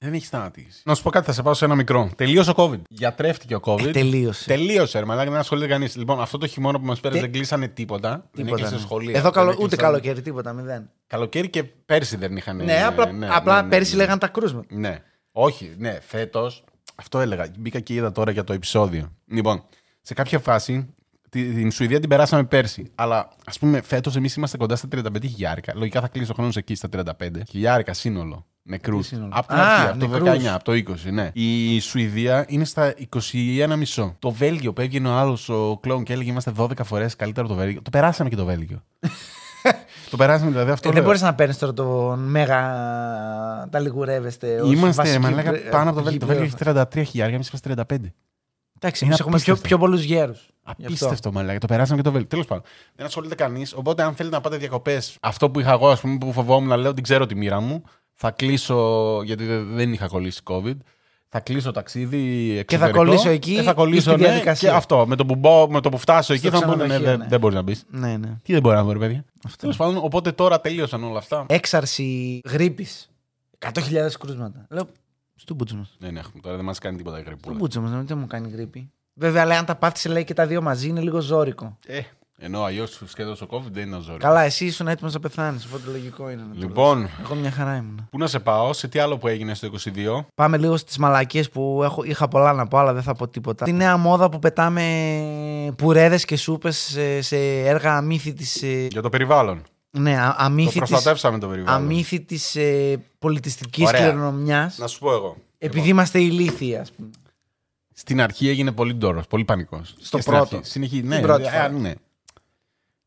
Δεν 0.03 0.13
έχεις 0.13 0.27
σταματήσει. 0.27 0.81
Να 0.85 0.95
σου 0.95 1.03
πω 1.03 1.09
κάτι, 1.09 1.25
θα 1.25 1.33
σε 1.33 1.41
πάω 1.41 1.53
σε 1.53 1.65
ένα 1.65 1.75
μικρό. 1.75 2.11
Τελείωσε 2.15 2.49
ο 2.49 2.53
COVID. 2.57 2.81
Γιατρεύτηκε 2.89 3.55
ο 3.55 3.59
COVID. 3.63 3.85
Ε, 3.87 3.91
τελείωσε. 3.91 4.47
Τελείωσε, 4.47 4.99
ρε 4.99 5.05
μαλάκα, 5.05 5.29
δεν 5.31 5.39
ασχολείται 5.39 5.67
κανείς. 5.67 5.95
Λοιπόν, 5.95 6.21
αυτό 6.21 6.37
το 6.37 6.47
χειμώνα 6.47 6.79
που 6.79 6.85
μας 6.85 6.99
πέρασε 6.99 7.19
Τε- 7.21 7.29
δεν 7.29 7.39
κλείσανε 7.39 7.67
τίποτα. 7.67 8.09
δεν 8.09 8.21
Τίποτα, 8.31 8.55
έκλεισε 8.55 8.73
ναι. 8.75 8.81
σχολεία. 8.81 9.11
Εδώ 9.13 9.21
δεν 9.23 9.31
καλο, 9.31 9.49
έκλεισαν- 9.49 9.73
ούτε 9.73 9.83
καλοκαίρι, 9.83 10.21
τίποτα, 10.21 10.53
μηδέν. 10.53 10.89
Καλοκαίρι 11.07 11.49
και 11.49 11.63
πέρσι 11.63 12.17
δεν 12.17 12.37
είχαν. 12.37 12.55
Ναι, 12.55 12.83
απλά, 12.83 13.11
ναι, 13.11 13.27
απλά 13.31 13.55
ναι, 13.55 13.61
ναι, 13.61 13.69
πέρσι 13.69 13.91
ναι. 13.91 13.97
λέγαν 14.01 14.19
τα 14.19 14.27
κρούσματα. 14.27 14.67
Ναι. 14.75 14.99
Όχι, 15.31 15.75
ναι, 15.77 15.97
φέτος. 16.01 16.63
Αυτό 16.95 17.19
έλεγα. 17.19 17.47
Μπήκα 17.59 17.79
και 17.79 17.93
είδα 17.93 18.11
τώρα 18.11 18.31
για 18.31 18.43
το 18.43 18.53
επεισόδιο. 18.53 19.11
Λοιπόν, 19.27 19.63
σε 20.01 20.13
κάποια 20.13 20.39
φάση 20.39 20.93
τη- 21.29 21.53
την 21.53 21.71
Σουηδία 21.71 21.99
την 21.99 22.09
περάσαμε 22.09 22.43
πέρσι. 22.43 22.91
Αλλά 22.95 23.29
ας 23.45 23.59
πούμε, 23.59 23.81
φέτος 23.81 24.15
εμείς 24.15 24.35
είμαστε 24.35 24.57
κοντά 24.57 24.75
στα 24.75 24.87
35 24.87 25.27
χιλιάρικα. 25.27 25.73
Λογικά 25.75 26.01
θα 26.01 26.07
κλείσει 26.07 26.31
ο 26.31 26.33
χρόνος 26.33 26.55
εκεί 26.57 26.75
στα 26.75 26.89
35 26.89 27.43
χιλιάρικα 27.49 27.93
σύνολο. 27.93 28.45
Νεκρούς. 28.63 29.07
Τι 29.07 29.15
σύνολο; 29.15 29.31
Από 29.35 29.47
την 29.47 29.55
Α, 29.57 29.73
αρχή, 29.75 29.89
από 29.89 29.99
το 29.99 30.07
νεκρούς. 30.07 30.43
19, 30.43 30.45
από 30.53 30.63
το 30.63 30.71
20, 30.71 31.11
ναι. 31.11 31.29
Η 31.33 31.79
Σουηδία 31.79 32.45
είναι 32.47 32.65
στα 32.65 32.93
21,5. 33.95 34.15
Το 34.19 34.31
Βέλγιο 34.31 34.73
που 34.73 34.81
έβγαινε 34.81 35.07
ο 35.07 35.11
άλλος 35.11 35.49
ο 35.49 35.77
κλόουν 35.81 36.03
και 36.03 36.13
έλεγε 36.13 36.29
Είμαστε 36.29 36.51
12 36.57 36.83
φορές 36.83 37.15
καλύτερο 37.15 37.45
από 37.45 37.55
το 37.55 37.61
Βέλγιο. 37.61 37.81
Το 37.81 37.89
περάσαμε 37.89 38.29
και 38.29 38.35
το 38.35 38.45
Βέλγιο. 38.45 38.83
το 40.11 40.17
περάσαμε 40.17 40.51
δηλαδή 40.51 40.71
αυτό. 40.71 40.87
Ε, 40.87 40.91
δεν 40.91 40.99
λέω. 41.01 41.03
μπορείς 41.09 41.21
να 41.21 41.35
παίρνεις 41.35 41.57
τώρα 41.57 41.73
τον 41.73 42.19
μέγα. 42.19 42.59
Τα 43.69 43.79
λιγουρεύεστε. 43.79 44.61
ως 44.61 44.73
Είμαστε, 44.73 45.01
βασική 45.01 45.19
μα 45.19 45.31
λέγα, 45.31 45.49
πρε- 45.49 45.69
πάνω 45.69 45.89
από 45.89 45.97
το 45.97 46.03
Βέλγιο. 46.03 46.19
Το 46.19 46.25
Βέλγιο 46.25 46.45
γη- 46.45 46.53
έχει 46.61 46.71
33 47.03 47.03
χιλιάρια, 47.09 47.35
εμείς 47.35 47.47
είμαστε 47.47 47.69
35. 47.69 48.13
Εντάξει, 48.83 49.05
Είναι 49.05 49.13
εμείς 49.13 49.19
έχουμε 49.19 49.39
πιο, 49.39 49.53
απίστευτο. 49.53 49.61
πιο 49.67 49.77
πολλούς 49.77 50.01
γέρους. 50.03 50.47
Απίστευτο, 50.63 51.31
μα 51.31 51.43
λέγα. 51.43 51.57
Το 51.57 51.67
περάσαμε 51.67 51.97
και 51.97 52.03
το 52.03 52.11
Βέλγιο. 52.11 52.29
Τέλος 52.29 52.45
πάντων. 52.45 52.63
Δεν 52.95 53.05
ασχολείται 53.05 53.35
κανείς. 53.35 53.73
Οπότε, 53.73 54.03
αν 54.03 54.15
θέλετε 54.15 54.35
να 54.35 54.41
πάτε 54.41 54.57
διακοπές, 54.57 55.17
αυτό 55.21 55.49
που 55.49 55.59
είχα 55.59 55.71
εγώ, 55.71 55.89
ας 55.89 55.99
πούμε, 56.01 56.17
που 56.17 56.31
φοβόμουν 56.31 56.69
να 56.69 56.75
λέω, 56.77 56.93
την 56.93 57.03
ξέρω 57.03 57.25
τη 57.25 57.35
μοίρα 57.35 57.59
μου. 57.59 57.83
Θα 58.23 58.31
κλείσω, 58.31 59.21
γιατί 59.23 59.45
δεν 59.45 59.75
δεν 59.75 59.93
είχα 59.93 60.07
κολλήσει 60.07 60.41
COVID. 60.43 60.75
Θα 61.29 61.39
κλείσω 61.39 61.71
ταξίδι 61.71 62.57
εξωτερικό. 62.57 62.97
κολλήσω 62.97 63.29
εκεί 63.29 63.55
Και 63.55 63.61
θα 63.61 63.71
ή 63.71 63.73
κολλήσω, 63.73 64.11
στη 64.11 64.21
ναι, 64.21 64.27
διαδικασία. 64.27 64.69
και 64.69 64.75
αυτό. 64.75 65.05
Με 65.07 65.15
το 65.15 65.25
που, 65.25 65.35
μπω, 65.35 65.67
με 65.69 65.81
το 65.81 65.89
που 65.89 65.97
φτάσω 65.97 66.33
εκεί 66.33 66.47
Στο 66.47 66.57
θα 66.57 66.65
μου 66.65 66.71
πούνε, 66.71 66.83
ναι, 66.83 66.89
ξενοδοχείο, 66.89 67.17
δεν, 67.17 67.19
ναι. 67.19 67.27
δεν 67.29 67.39
μπορείς 67.39 67.55
να 67.55 67.61
μπεις. 67.61 67.85
Ναι, 67.89 68.17
ναι. 68.17 68.37
Τι 68.43 68.53
δεν 68.53 68.61
μπορεί 68.61 68.75
να 68.75 68.83
μπορεί, 68.83 68.99
παιδιά. 68.99 69.25
Τέλος 69.57 69.77
πάντων, 69.77 69.97
οπότε 69.97 70.31
τώρα 70.31 70.61
τελείωσαν 70.61 71.03
όλα 71.03 71.17
αυτά. 71.17 71.45
Έξαρση 71.47 72.41
γρήπης. 72.49 73.09
100.000 73.59 73.71
κρούσματα. 74.19 74.65
Λέω, 74.69 74.87
στον 75.35 75.55
μπούτσο 75.55 75.75
μας. 75.75 75.95
Ναι, 75.99 76.09
ναι, 76.11 76.19
έχουμε 76.19 76.41
τώρα 76.41 76.55
δεν 76.55 76.65
μας 76.65 76.79
κάνει 76.79 76.97
τίποτα 76.97 77.17
η 77.17 77.19
Στον 77.21 77.33
γρυπούλα. 77.33 77.57
μπούτσο 77.57 77.81
μας, 77.81 78.05
δεν 78.05 78.17
μου 78.17 78.27
κάνει 78.27 78.49
γρήπη. 78.49 78.91
Βέβαια, 79.13 79.45
λέει, 79.45 79.57
αν 79.57 79.65
τα 79.65 79.75
πάθησε 79.75 80.09
λέει 80.09 80.23
και 80.23 80.33
τα 80.33 80.45
δύο 80.47 80.61
μαζί 80.61 80.87
είναι 80.87 81.01
λίγο 81.01 81.19
ζώρικο. 81.21 81.77
Ε, 81.87 81.99
ενώ 82.43 82.63
αλλιώς 82.63 83.01
σχεδόν 83.05 83.33
ο 83.41 83.45
COVID 83.49 83.71
δεν 83.71 83.87
είναι 83.87 83.99
ζόρι. 84.01 84.17
Καλά, 84.17 84.41
εσύ 84.41 84.65
ήσουν 84.65 84.87
έτοιμος 84.87 85.13
να 85.13 85.19
πεθάνεις, 85.19 85.65
οπότε 85.65 85.89
λογικό 85.91 86.29
είναι. 86.29 86.41
να 86.41 86.53
το 86.53 86.59
Λοιπόν, 86.67 86.99
λες. 87.01 87.09
Εγώ 87.23 87.35
μια 87.35 87.51
χαρά 87.51 87.75
ήμουν. 87.75 88.07
πού 88.11 88.17
να 88.17 88.27
σε 88.27 88.39
πάω, 88.39 88.73
σε 88.73 88.87
τι 88.87 88.99
άλλο 88.99 89.17
που 89.17 89.27
έγινε 89.27 89.53
στο 89.53 89.67
22. 89.67 90.25
Πάμε 90.35 90.57
λίγο 90.57 90.77
στις 90.77 90.97
μαλακίες 90.97 91.49
που 91.49 91.81
έχω, 91.83 92.03
είχα 92.03 92.27
πολλά 92.27 92.53
να 92.53 92.67
πω, 92.67 92.77
αλλά 92.77 92.93
δεν 92.93 93.03
θα 93.03 93.13
πω 93.15 93.27
τίποτα. 93.27 93.65
Τη 93.65 93.71
νέα 93.73 93.97
μόδα 93.97 94.29
που 94.29 94.39
πετάμε 94.39 95.73
πουρέδες 95.77 96.25
και 96.25 96.35
σούπες 96.35 96.77
σε, 96.77 97.21
σε 97.21 97.37
έργα 97.59 97.95
αμύθιτη. 97.97 98.67
Ε, 98.67 98.85
Για 98.87 99.01
το 99.01 99.09
περιβάλλον. 99.09 99.63
ναι, 99.91 100.17
α- 100.21 100.35
Το 100.37 100.43
αμύθητης, 100.43 100.77
προστατεύσαμε 100.89 101.37
το 101.39 101.47
περιβάλλον. 101.47 101.81
αμύθητης 101.83 102.55
ε, 102.55 102.99
πολιτιστικής 103.19 103.87
Ωραία. 103.87 104.01
κληρονομιάς. 104.09 104.77
Να 104.77 104.87
σου 104.87 104.99
πω 104.99 105.11
εγώ. 105.13 105.37
Επειδή 105.57 105.89
είμαστε 105.89 106.19
ηλίθιοι, 106.19 106.75
ας 106.75 106.91
πούμε. 106.91 107.09
Στην 107.93 108.21
αρχή 108.21 108.49
έγινε 108.49 108.71
πολύ 108.71 108.93
ντόρος, 108.93 109.27
πολύ 109.27 109.43
πανικός. 109.45 109.95
Στο 110.01 110.17
πρώτο. 110.17 110.59
Συνεχίζει. 110.63 111.01
Την 111.01 111.09
Ναι, 111.09 111.19
πρώτη 111.21 111.43
ε, 111.43 111.49
φορά. 111.49 111.69
ναι. 111.69 111.93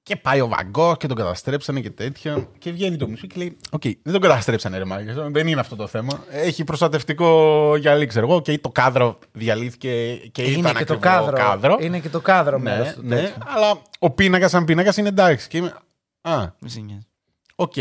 Και 0.04 0.16
πάει 0.16 0.40
ο 0.40 0.48
Βαγκό 0.48 0.96
και 0.96 1.06
τον 1.06 1.16
καταστρέψανε 1.16 1.80
και 1.80 1.90
τέτοια. 1.90 2.48
Και 2.58 2.70
βγαίνει 2.72 2.96
το 2.96 3.08
μισό 3.08 3.26
και 3.26 3.34
λέει: 3.36 3.56
Οκ, 3.70 3.82
δεν 3.82 4.12
τον 4.12 4.20
καταστρέψανε, 4.20 4.78
ρε 4.78 4.84
μάγκε. 4.84 5.14
Δεν 5.30 5.46
είναι 5.46 5.60
αυτό 5.60 5.76
το 5.76 5.86
θέμα. 5.86 6.24
Έχει 6.30 6.64
προστατευτικό 6.64 7.76
γυαλί, 7.76 8.06
ξέρω 8.06 8.26
εγώ. 8.30 8.40
Και 8.40 8.58
το 8.58 8.70
κάδρο 8.70 9.18
διαλύθηκε 9.32 10.16
και 10.32 10.42
είναι 10.42 10.58
ήταν 10.58 10.74
και 10.74 10.84
το 10.84 10.94
ακριβό 10.94 11.32
κάδρο. 11.32 11.78
Είναι 11.80 11.98
και 12.00 12.08
το 12.08 12.20
κάδρο 12.20 12.58
Ναι, 12.58 12.62
μέρος 12.70 12.92
του 12.92 13.02
ναι, 13.02 13.16
τέτοιου. 13.20 13.42
αλλά 13.46 13.82
ο 13.98 14.10
πίνακας 14.10 14.50
σαν 14.50 14.64
πίνακας 14.64 14.96
είναι 14.96 15.08
εντάξει. 15.08 15.48
Και 15.48 15.56
είμαι, 15.56 15.74
Α, 16.20 16.46
Μη 16.60 16.68
σε 16.70 16.80
νοιάζει. 16.80 17.06
οκ. 17.54 17.72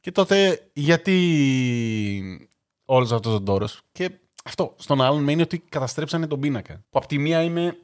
Και 0.00 0.12
τότε 0.12 0.60
γιατί 0.72 2.48
όλος 2.84 3.12
αυτός 3.12 3.34
ο 3.34 3.40
ντόρος. 3.42 3.68
Και 3.92 4.10
αυτό 4.44 4.74
στον 4.78 5.02
άλλον 5.02 5.22
μένει 5.22 5.42
ότι 5.42 5.58
καταστρέψανε 5.58 6.26
τον 6.26 6.40
πίνακα. 6.40 6.74
Που 6.74 6.98
από 6.98 7.06
τη 7.06 7.18
μία 7.18 7.42
είμαι. 7.42 7.76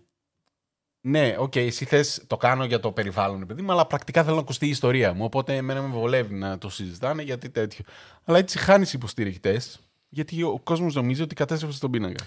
Ναι, 1.04 1.34
οκ, 1.38 1.56
εσύ 1.56 1.84
θες 1.84 2.22
το 2.26 2.36
κάνω 2.36 2.64
για 2.64 2.80
το 2.80 2.92
περιβάλλον, 2.92 3.46
παιδί 3.46 3.62
μου, 3.62 3.72
αλλά 3.72 3.86
πρακτικά 3.86 4.22
θέλω 4.22 4.34
να 4.34 4.40
ακουστεί 4.40 4.66
η 4.66 4.70
ιστορία 4.70 5.12
μου. 5.14 5.24
Οπότε 5.24 5.56
εμένα 5.56 5.82
με 5.82 5.88
βολεύει 5.88 6.34
να 6.34 6.58
το 6.58 6.68
συζητάνε 6.68 7.22
γιατί 7.22 7.50
τέτοιο. 7.50 7.84
Αλλά 8.24 8.38
έτσι 8.38 8.58
χάνεις 8.58 8.92
υποστηρικτές, 8.92 9.80
γιατί 10.08 10.42
ο 10.42 10.60
κόσμος 10.64 10.94
νομίζει 10.94 11.22
ότι 11.22 11.34
κατέστρεψε 11.34 11.80
τον 11.80 11.90
πίνακα. 11.90 12.24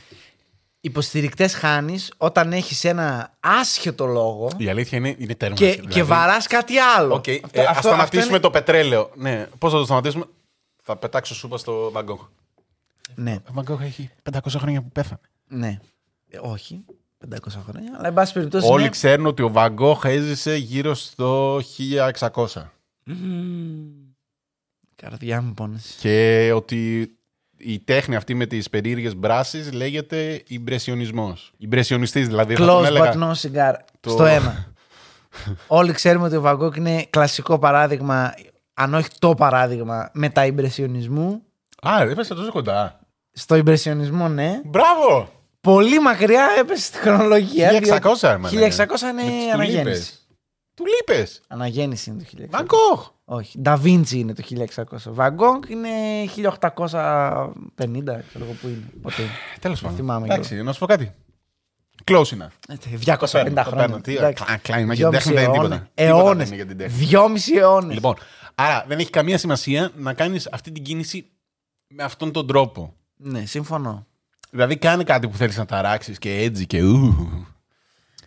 Υποστηρικτές 0.80 1.54
χάνεις 1.54 2.14
όταν 2.18 2.54
έχεις 2.54 2.84
ένα 2.84 3.38
άσχετο 3.40 4.06
λόγο 4.06 4.52
Η 4.58 4.70
αλήθεια 4.70 4.98
είναι, 4.98 5.16
είναι 5.18 5.36
τέρμα. 5.36 5.56
και, 5.56 5.72
Δηλαδή, 5.72 5.94
και 5.94 6.04
βαράς 6.04 6.48
κάτι 6.48 6.78
άλλο. 6.78 7.14
Οκ, 7.14 7.28
ε, 7.28 7.40
ας 7.68 7.78
σταματήσουμε 7.78 8.30
είναι- 8.30 8.40
το 8.40 8.50
πετρέλαιο. 8.50 9.12
Ναι, 9.16 9.48
πώς 9.60 9.72
θα 9.72 9.78
το 9.78 9.86
σταματήσουμε; 9.86 10.26
Θα 10.84 10.96
πετάξω 10.98 11.36
σούπα 11.36 11.58
στο 11.58 11.92
Βαν 11.92 12.04
Γκογκ. 12.04 12.28
Ναι, 13.16 13.34
Ο 13.50 13.52
Βαν 13.54 13.64
Γκογκ 13.64 13.82
έχει 13.82 14.10
500 14.24 14.40
χρόνια 14.60 14.82
που 14.82 14.90
πέθανε. 14.90 15.20
ναι. 15.48 15.80
Ε, 16.30 16.38
όχι, 16.42 16.86
500 17.36 17.38
χρόνια, 17.70 17.92
αλλά 17.98 18.08
εν 18.08 18.14
πάση 18.14 18.34
περιπτώσει 18.34 18.68
Όλοι 18.72 18.84
ναι. 18.84 18.90
ξέρουν 18.90 19.26
ότι 19.26 19.42
ο 19.42 19.50
Βαν 19.52 19.71
Γκογκ 19.71 20.04
έζησε 20.06 20.56
γύρω 20.56 20.94
στο 20.94 21.60
1600. 22.20 22.46
Καρδιά 24.96 25.42
μου 25.42 25.54
πόνεσε. 25.54 25.94
Και 26.00 26.52
ότι 26.56 27.12
η 27.58 27.80
τέχνη 27.80 28.16
αυτή 28.16 28.34
με 28.34 28.46
τις 28.46 28.70
περίεργες 28.70 29.16
μπράσεις 29.16 29.72
λέγεται 29.74 30.44
ιμπρεσιονισμός. 30.48 31.52
Ιμπρεσιονιστής 31.58 32.28
δηλαδή. 32.28 32.56
θα 32.56 32.66
τον 32.66 32.82
Close 32.82 32.86
έλεγα. 32.86 33.14
but 33.14 33.18
no 33.18 33.32
cigar. 33.32 33.74
Το- 34.00 34.10
Στο 34.10 34.26
αίμα. 34.26 34.66
Όλοι 35.68 35.92
ξέρουμε 35.92 36.26
ότι 36.26 36.36
ο 36.36 36.42
Βαγκόκ 36.42 36.76
είναι 36.76 37.06
κλασικό 37.10 37.60
παράδειγμα, 37.60 38.34
αν 38.74 38.94
όχι 38.94 39.08
το 39.20 39.36
παράδειγμα, 39.36 40.10
μετα-ιμπρεσιονισμού. 40.14 41.42
Α, 41.88 42.02
έπεσε 42.02 42.34
τόσο 42.36 42.52
κοντά. 42.52 43.00
Στο 43.32 43.56
ιμπρεσιονισμό, 43.56 44.28
ναι. 44.30 44.62
Μπράβο! 44.66 45.30
Πολύ 45.66 46.00
μακριά 46.00 46.48
έπεσε 46.60 46.84
στη 46.84 46.98
χρονολογία. 46.98 47.70
1600 47.72 47.82
διότι- 47.82 48.26
έμανε. 48.26 48.50
1600 48.50 49.14
Με 49.14 49.22
είναι 49.22 49.44
τους 49.44 49.54
αναγέννηση. 49.54 49.84
τουλίπες. 49.84 50.28
Του 50.74 50.84
λείπες. 50.86 51.42
Αναγέννηση 51.48 52.10
είναι 52.10 52.20
το 52.20 52.26
1600. 52.26 52.50
Βαγκόχ. 52.50 53.10
Όχι. 53.26 53.60
Νταβίντσι 53.60 54.18
είναι 54.20 54.34
το 54.34 54.42
1600. 54.44 55.12
Βαγκόγκ 55.14 55.64
είναι 55.70 55.90
1850, 56.26 58.24
ξέρω 58.28 58.44
εγώ 58.46 58.54
που 58.62 58.68
είναι. 58.68 58.84
Ποτέ. 59.02 59.24
Τέλος 59.60 59.82
πάντων. 59.82 59.96
θυμάμαι 59.98 60.26
Εντάξει, 60.26 60.62
να 60.64 60.72
σου 60.74 60.80
πω 60.80 60.86
κάτι. 60.86 61.12
Close 62.12 62.22
enough. 62.24 62.48
Ε, 62.68 62.76
250 62.98 63.64
το 63.64 63.70
χρόνια. 63.70 63.86
παίρνω. 63.86 64.02
Τι, 64.02 64.16
Εντάξει. 64.16 64.44
κλα- 64.44 64.58
κλάμα, 64.58 64.94
για 64.94 65.10
την 65.10 65.20
Δυόμιση 65.20 65.24
τέχνη 65.34 65.34
δεν 65.34 65.44
είναι 65.44 65.56
αιώνες. 65.58 65.70
τίποτα. 65.70 65.90
Τίποτα 65.96 66.18
δεν 66.18 66.26
Αιώνες. 66.28 66.48
είναι 66.48 66.56
για 66.56 66.66
την 66.66 66.78
τέχνη. 66.78 66.98
Δυόμιση 67.06 67.54
αιώνες. 67.56 67.94
Λοιπόν, 67.94 68.16
άρα 68.56 68.86
δεν 68.88 69.00
έχει 69.00 69.10
καμία 69.10 69.38
σημασία 69.38 69.92
να 69.96 70.14
κάνεις 70.14 70.48
αυτή 70.52 70.72
την 70.72 70.84
κίνηση 70.84 71.30
με 71.88 72.04
αυτόν 72.04 72.32
τον 72.32 72.48
τρόπο. 72.48 72.94
Ναι, 73.18 73.46
συμφωνώ. 73.46 74.06
Δηλαδή 74.56 74.78
κάνε 74.78 75.04
κάτι 75.04 75.28
που 75.28 75.38
θέλεις 75.38 75.58
να 75.58 75.66
ταράξεις 75.66 76.18
και 76.18 76.36
έτσι 76.38 76.66
και 76.66 76.82
ου. 76.82 77.16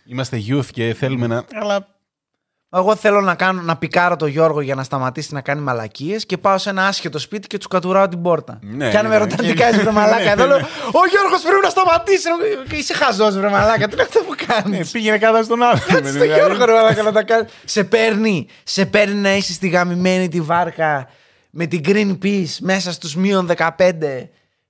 Είμαστε 0.05 0.37
youth 0.47 0.65
και 0.65 0.93
θέλουμε 0.93 1.27
να... 1.27 1.43
Αλλά 1.61 1.87
Εγώ 2.71 2.95
θέλω 2.95 3.21
να, 3.21 3.35
κάνω, 3.35 3.61
να 3.61 3.77
πικάρω 3.77 4.15
το 4.15 4.25
Γιώργο 4.25 4.61
για 4.61 4.75
να 4.75 4.83
σταματήσει 4.83 5.33
να 5.33 5.41
κάνει 5.41 5.61
μαλακίες 5.61 6.25
και 6.25 6.37
πάω 6.37 6.57
σε 6.57 6.69
ένα 6.69 6.87
άσχετο 6.87 7.19
σπίτι 7.19 7.47
και 7.47 7.57
του 7.57 7.67
κατουράω 7.67 8.07
την 8.07 8.21
πόρτα. 8.21 8.59
Ναι, 8.61 8.89
και 8.89 8.97
αν 8.97 9.03
ναι, 9.03 9.09
με 9.09 9.17
ναι. 9.17 9.23
ρωτάνε 9.23 9.41
τι 9.47 9.53
Και- 9.55 9.63
κάνει, 9.63 9.77
βρε 9.77 9.91
μαλάκα. 9.91 10.23
Ναι, 10.23 10.29
Εδώ 10.29 10.41
ναι. 10.41 10.47
λέω, 10.47 10.57
Ο 10.91 10.99
Γιώργος 11.11 11.41
πρέπει 11.41 11.59
να 11.63 11.69
σταματήσει. 11.69 12.27
Και 12.69 12.75
Είσαι 12.75 12.93
χαζός, 12.93 13.37
βρε 13.37 13.49
μαλάκα. 13.49 13.87
Τι 13.87 13.93
είναι 13.93 14.01
αυτό 14.01 14.19
που 14.19 14.35
κάνεις; 14.47 14.77
Ναι, 14.79 14.85
πήγαινε 14.85 15.17
κάτω 15.17 15.43
στον 15.43 15.63
άλλο. 15.63 15.79
Κάτσε 15.87 16.11
στο 16.13 16.23
Γιώργο, 16.23 16.65
ρε 16.65 16.73
μαλάκα, 16.73 17.03
να 17.03 17.11
τα 17.11 17.23
κάνεις. 17.23 17.51
Σε 17.65 17.83
παίρνει, 17.83 18.47
σε 18.63 18.85
παίρνει 18.85 19.15
να 19.19 19.35
είσαι 19.35 19.53
στη 19.53 19.67
γαμημένη 19.67 20.27
τη 20.29 20.41
βάρκα 20.41 21.07
με 21.49 21.65
την 21.65 21.81
Greenpeace 21.85 22.55
μέσα 22.59 22.91
στους 22.91 23.15
μείον 23.15 23.49
15. 23.57 23.67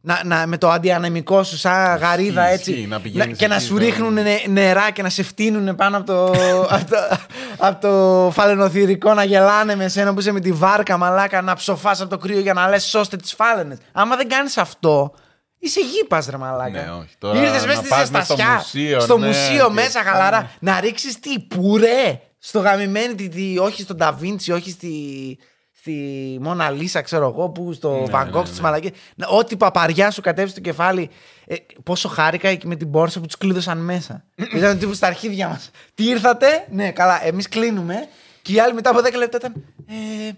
Να, 0.02 0.22
να, 0.26 0.48
με 0.48 0.58
το 0.58 0.70
αντιανεμικό 0.70 1.44
σου 1.44 1.58
σαν 1.58 1.98
γαρίδα 1.98 2.54
ισχύει, 2.54 2.72
έτσι. 2.72 2.86
να 2.88 3.00
πηγαίνεις 3.00 3.38
και 3.38 3.48
να 3.48 3.56
εκεί 3.56 3.64
σου 3.64 3.70
στο- 3.76 3.86
ρίχνουν 3.86 4.14
νε- 4.14 4.48
νερά 4.48 4.92
και 4.92 5.02
να 5.02 5.10
σε 5.10 5.24
φτύνουν 5.24 5.76
πάνω 5.76 5.98
από 5.98 6.06
το, 6.06 6.24
από 6.76 6.86
το, 6.90 6.98
από 7.58 7.82
το 7.88 8.32
φαλαινοθυρικό 8.32 9.14
να 9.14 9.24
γελάνε 9.24 9.76
με 9.76 9.88
σένα 9.88 10.14
που 10.14 10.20
είσαι 10.20 10.32
με 10.32 10.40
τη 10.40 10.52
βάρκα 10.52 10.98
μαλάκα 10.98 11.42
να 11.42 11.54
ψοφάς 11.56 12.02
από 12.02 12.10
το 12.10 12.18
κρύο 12.18 12.40
για 12.40 12.54
να 12.54 12.68
λες 12.70 12.84
σώστε 12.84 13.16
τις 13.18 13.34
φάλαινες. 13.34 13.78
Άμα 13.92 14.16
δεν 14.16 14.28
κάνεις 14.30 14.58
αυτό, 14.58 15.14
είσαι 15.60 15.80
γήπας 15.80 16.28
ρε 16.28 16.38
μαλάκα. 16.38 16.70
Ναι, 16.82 16.92
όχι. 17.00 17.14
Τώρα 17.18 17.40
Ήρθες 17.42 17.62
να 17.62 17.68
μέσα 17.68 17.80
στη 17.80 17.90
πας 17.90 18.10
μες 18.10 18.24
στο 18.26 18.36
ζεστασιά, 18.36 18.56
μουσείο, 18.56 19.00
στο 19.00 19.18
ναι, 19.18 19.28
μουσείο 19.28 19.68
και- 19.68 19.74
μέσα 19.74 20.04
χαλαρά, 20.04 20.52
να 20.60 20.80
ρίξεις 20.80 21.20
τι, 21.20 21.40
πουρέ, 21.40 22.20
στο 22.40 22.60
γαμημένη, 22.60 23.16
τι, 23.16 23.30
τι, 23.30 23.58
όχι 23.58 23.82
στον 23.82 23.96
Νταβίντσι, 23.96 24.52
όχι 24.52 24.70
στη, 24.72 24.94
στη 25.80 26.38
Μόνα 26.42 26.70
Λίσα, 26.70 27.02
ξέρω 27.02 27.28
εγώ, 27.28 27.50
που 27.50 27.74
στο 27.74 27.92
Ναι, 27.92 28.04
Van 28.12 28.28
Gogh, 28.28 28.32
ναι, 28.39 28.46
στις 28.46 28.58
ναι. 28.58 28.63
μαλακίες. 28.63 28.92
Να- 29.15 29.28
Ό,τι 29.28 29.58
παπαριά 29.58 30.12
σου 30.12 30.22
κατέβει 30.22 30.50
στο 30.50 30.60
κεφάλι. 30.60 31.10
Ε, 31.46 31.56
πόσο 31.84 32.08
χάρηκα 32.10 32.48
εκεί 32.48 32.68
με 32.68 32.76
την 32.76 32.88
μπόρσα 32.88 33.20
που 33.20 33.26
του 33.26 33.38
κλείδωσαν 33.38 33.78
μέσα. 33.78 34.24
ήταν 34.56 34.80
τύπου 34.80 34.94
στα 34.94 35.08
αρχίδια 35.08 35.48
μας. 35.48 35.70
Τι 35.96 36.04
ήρθατε, 36.08 36.48
ναι, 36.72 36.92
καλά, 36.92 37.26
εμείς 37.26 37.50
κλείνουμε. 37.50 38.08
Και 38.42 38.54
οι 38.54 38.60
άλλοι 38.60 38.74
μετά 38.74 38.89
από 38.89 39.00
10 39.00 39.13
λεπτά 39.18 39.38
ήταν. 39.38 39.54
Ε, 39.88 40.32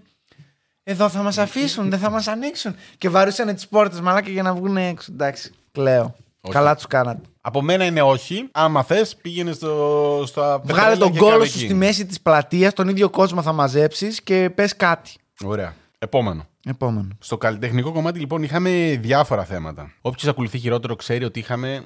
εδώ 0.83 1.09
θα 1.09 1.21
μας 1.21 1.37
αφήσουν, 1.37 1.89
δεν 1.89 1.99
θα 1.99 2.09
μας 2.09 2.27
ανοίξουν. 2.27 2.75
Και 2.97 3.09
βαρούσαν 3.09 3.55
τις 3.55 3.67
πόρτες 3.67 3.99
μαλάκα 4.01 4.29
για 4.29 4.43
να 4.43 4.53
βγουν 4.53 4.77
έξω. 4.77 5.11
Εντάξει, 5.11 5.51
κλαίω. 5.71 6.15
Όχι. 6.41 6.53
Καλά 6.53 6.75
τους 6.75 6.87
κάνατε. 6.87 7.21
Από 7.41 7.61
μένα 7.61 7.85
είναι 7.85 8.01
όχι. 8.01 8.47
Άμα 8.51 8.83
θες, 8.83 9.15
πήγαινε 9.15 9.51
στο, 9.51 10.23
στα 10.27 10.41
Βγάλε 10.41 10.65
πετρέλαια 10.67 10.97
τον 10.97 11.11
και 11.11 11.17
κόλο 11.19 11.31
κάνε 11.31 11.45
σου 11.45 11.57
εκεί. 11.57 11.65
στη 11.65 11.73
μέση 11.73 12.05
της 12.05 12.21
πλατείας, 12.21 12.73
τον 12.73 12.87
ίδιο 12.89 13.09
κόσμο 13.09 13.41
θα 13.41 13.51
μαζέψεις 13.51 14.21
και 14.21 14.49
πες 14.55 14.75
κάτι. 14.75 15.11
Ωραία. 15.43 15.75
Επόμενο. 15.99 16.47
Επόμενο. 16.65 17.07
Στο 17.19 17.37
καλλιτεχνικό 17.37 17.91
κομμάτι 17.91 18.19
λοιπόν 18.19 18.43
είχαμε 18.43 18.97
διάφορα 19.01 19.45
θέματα. 19.45 19.93
Όποιος 20.01 20.27
ακολουθεί 20.31 20.59
χειρότερο 20.59 20.95
ξέρει 20.95 21.23
ότι 21.23 21.39
είχαμε 21.39 21.85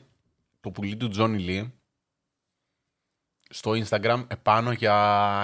το 0.61 0.71
πουλί 0.71 0.95
του 0.95 1.07
Τζόνι 1.07 1.37
Λί 1.37 1.73
στο 3.49 3.71
Instagram 3.71 4.23
επάνω 4.27 4.71
για 4.71 4.95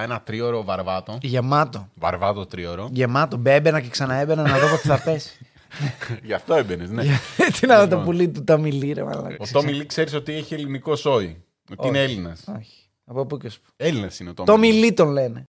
ένα 0.01 0.21
τρίωρο 0.21 0.63
βαρβάτο. 0.63 1.17
Γεμάτο. 1.21 1.89
Βαρβάτο 1.95 2.45
τρίωρο. 2.45 2.89
Γεμάτο. 2.91 3.37
Μπέμπαινα 3.37 3.81
και 3.81 3.89
ξαναέμπαινα 3.89 4.41
να 4.41 4.59
δω 4.59 4.69
πότε 4.69 4.87
θα 4.87 5.01
πέσει. 5.03 5.45
Γι' 6.23 6.33
αυτό 6.33 6.53
έμπαινες, 6.53 6.89
ναι. 6.89 7.03
Τι 7.59 7.67
να 7.67 7.75
δω 7.75 7.81
το 7.81 7.89
Λοιπόν. 7.89 8.03
πουλί 8.03 8.29
του 8.29 8.43
Τόμι 8.43 8.71
Λί, 8.71 8.91
ρε 8.91 9.03
μαλάκα. 9.03 9.35
Ο 9.39 9.45
Τόμι 9.51 9.73
Λί 9.73 9.85
ξέρεις 9.85 10.13
ότι 10.13 10.33
έχει 10.33 10.53
ελληνικό 10.53 10.95
σόι. 10.95 11.43
Ότι 11.77 11.87
είναι 11.87 12.03
Έλληνας. 12.03 12.43
Όχι. 12.57 12.89
Από 13.05 13.25
πού 13.25 13.37
και 13.37 13.49
σου. 13.49 13.61
Έλληνας 13.75 14.19
είναι 14.19 14.29
ο 14.29 14.33
Τόμι. 14.33 14.47
Τόμι 14.47 14.71
Λί 14.71 14.93
τον 14.93 15.09
λένε. 15.09 15.43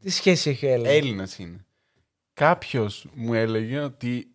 Τι 0.00 0.10
σχέση 0.10 0.50
έχει 0.50 0.66
ο 0.66 0.68
Έλληνας; 0.68 0.92
Έλληνας 0.92 1.38
είναι. 1.38 1.66
Κάποιος 2.46 3.06
μου 3.14 3.34
έλεγε 3.34 3.78
ότι. 3.78 4.26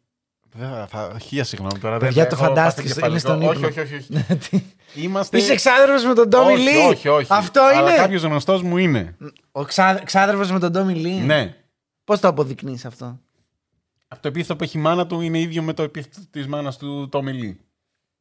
Δεν 0.56 0.70
θα, 0.70 0.88
θα, 0.90 1.18
χίλια 1.22 1.44
συγγνώμη 1.44 1.80
τώρα. 1.80 1.98
Παιδιά, 1.98 2.22
δεν 2.24 2.30
το 2.30 2.36
έχω 2.36 2.46
φαντάστηκες, 2.54 2.94
πάθει 2.94 3.10
είναι 3.10 3.20
στον 3.20 3.40
κεφαλικό. 3.40 3.68
ύπνο. 3.68 3.82
Όχι, 3.84 3.94
όχι, 3.94 3.96
όχι. 4.14 4.26
όχι. 4.54 4.66
Είμαστε. 4.96 5.38
Είσαι 5.38 5.52
εξάδερφος 5.52 6.08
με 6.08 6.14
τον 6.14 6.30
Τόμι 6.30 6.54
όχι, 6.54 6.62
Λί. 6.64 6.78
όχι, 6.78 7.08
όχι. 7.08 7.28
Αυτό 7.30 7.62
Αλλά 7.62 7.90
είναι. 7.90 7.96
κάποιος 7.98 8.24
γνωστός 8.24 8.62
μου 8.62 8.78
είναι. 8.78 9.18
Ο 9.52 9.64
ξά... 9.64 10.02
ξάδερφος 10.04 10.52
με 10.52 10.60
τον 10.60 10.72
Τόμι 10.72 10.94
Λί. 10.94 11.12
Ναι. 11.14 11.56
Πώς 12.04 12.20
το 12.20 12.28
αποδεικνύεις 12.28 12.86
αυτό; 12.86 13.06
Αυτό 14.08 14.22
το 14.22 14.28
επίθετο 14.28 14.56
που 14.56 14.64
έχει 14.64 14.78
η 14.78 14.82
μάνα 14.82 15.08
του 15.08 15.22
είναι 15.22 15.40
ίδιο 15.40 15.62
με 15.62 15.74
το 15.74 15.84
επίθετο 15.84 16.20
της 16.30 16.48
μάνας 16.48 16.78
του 16.78 17.10
Τόμι 17.10 17.34
Λί. 17.34 17.60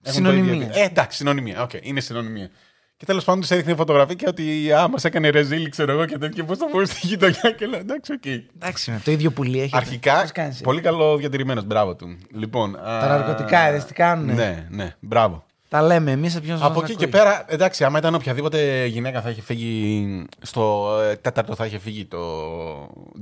Έχουν 0.03 0.15
Συνωνυμία. 0.17 0.45
το 0.51 0.55
ίδιο 0.55 0.67
επί- 0.67 0.77
Ε, 0.77 0.83
εντάξει, 0.85 1.17
συνωνυμία. 1.17 1.63
Οκ, 1.63 1.71
είναι 1.81 2.01
συνωνυμία. 2.01 2.51
Και 2.99 3.05
τέλος 3.05 3.25
πάντων 3.25 3.41
του 3.41 3.55
έδειχνε 3.55 3.75
φωτογραφία 3.75 4.15
και 4.15 4.25
ότι 4.29 4.73
α, 4.73 4.89
μας 4.89 5.05
έκανε 5.05 5.29
ρεζίλι, 5.29 5.69
ξέρω 5.69 5.93
εγώ 5.93 6.05
και 6.07 6.19
τέτοιο. 6.19 6.45
Πώς 6.45 6.59
το 6.59 6.67
πω 6.67 6.85
στη 6.85 7.07
γειτονιά 7.07 7.55
και 7.57 7.67
λέω 7.67 7.81
εντάξει, 7.81 8.13
οκ. 8.13 8.25
Εντάξει, 8.55 8.91
με 8.91 9.01
το 9.05 9.11
ίδιο 9.11 9.31
πουλί 9.31 9.61
έχει. 9.61 9.77
Αρχικά, 9.77 10.21
Πώς 10.21 10.33
κάνεις, 10.33 10.61
ε; 10.61 10.63
πολύ 10.63 10.81
καλό 10.81 11.17
διατηρημένο. 11.17 11.63
Μπράβο 11.63 11.95
του. 11.97 12.17
Λοιπόν, 12.33 12.73
Τα 12.73 13.07
ναρκωτικά, 13.09 13.69
είδες 13.69 13.85
τι 13.85 13.93
κάνουνε. 13.93 14.33
Ναι, 14.33 14.67
ναι, 14.71 14.95
μπράβο. 15.01 15.45
Τα 15.77 15.83
λέμε 15.83 16.11
εμείς 16.11 16.33
σε 16.33 16.41
ποιον 16.41 16.63
Από 16.63 16.83
εκεί 16.83 16.95
και 16.95 17.09
πέρα, 17.09 17.45
εντάξει, 17.49 17.85
άμα 17.85 17.99
ήταν 17.99 18.15
οποιαδήποτε 18.15 18.87
γυναίκα 18.87 19.21
θα 19.21 19.31
είχε 19.31 19.43
φύγει. 19.43 20.25
Στο 20.43 20.89
ε, 21.03 21.17
τέταρτο 21.17 21.55
θα 21.55 21.67
είχε 21.67 21.79
φύγει 21.79 22.05
το 22.05 22.19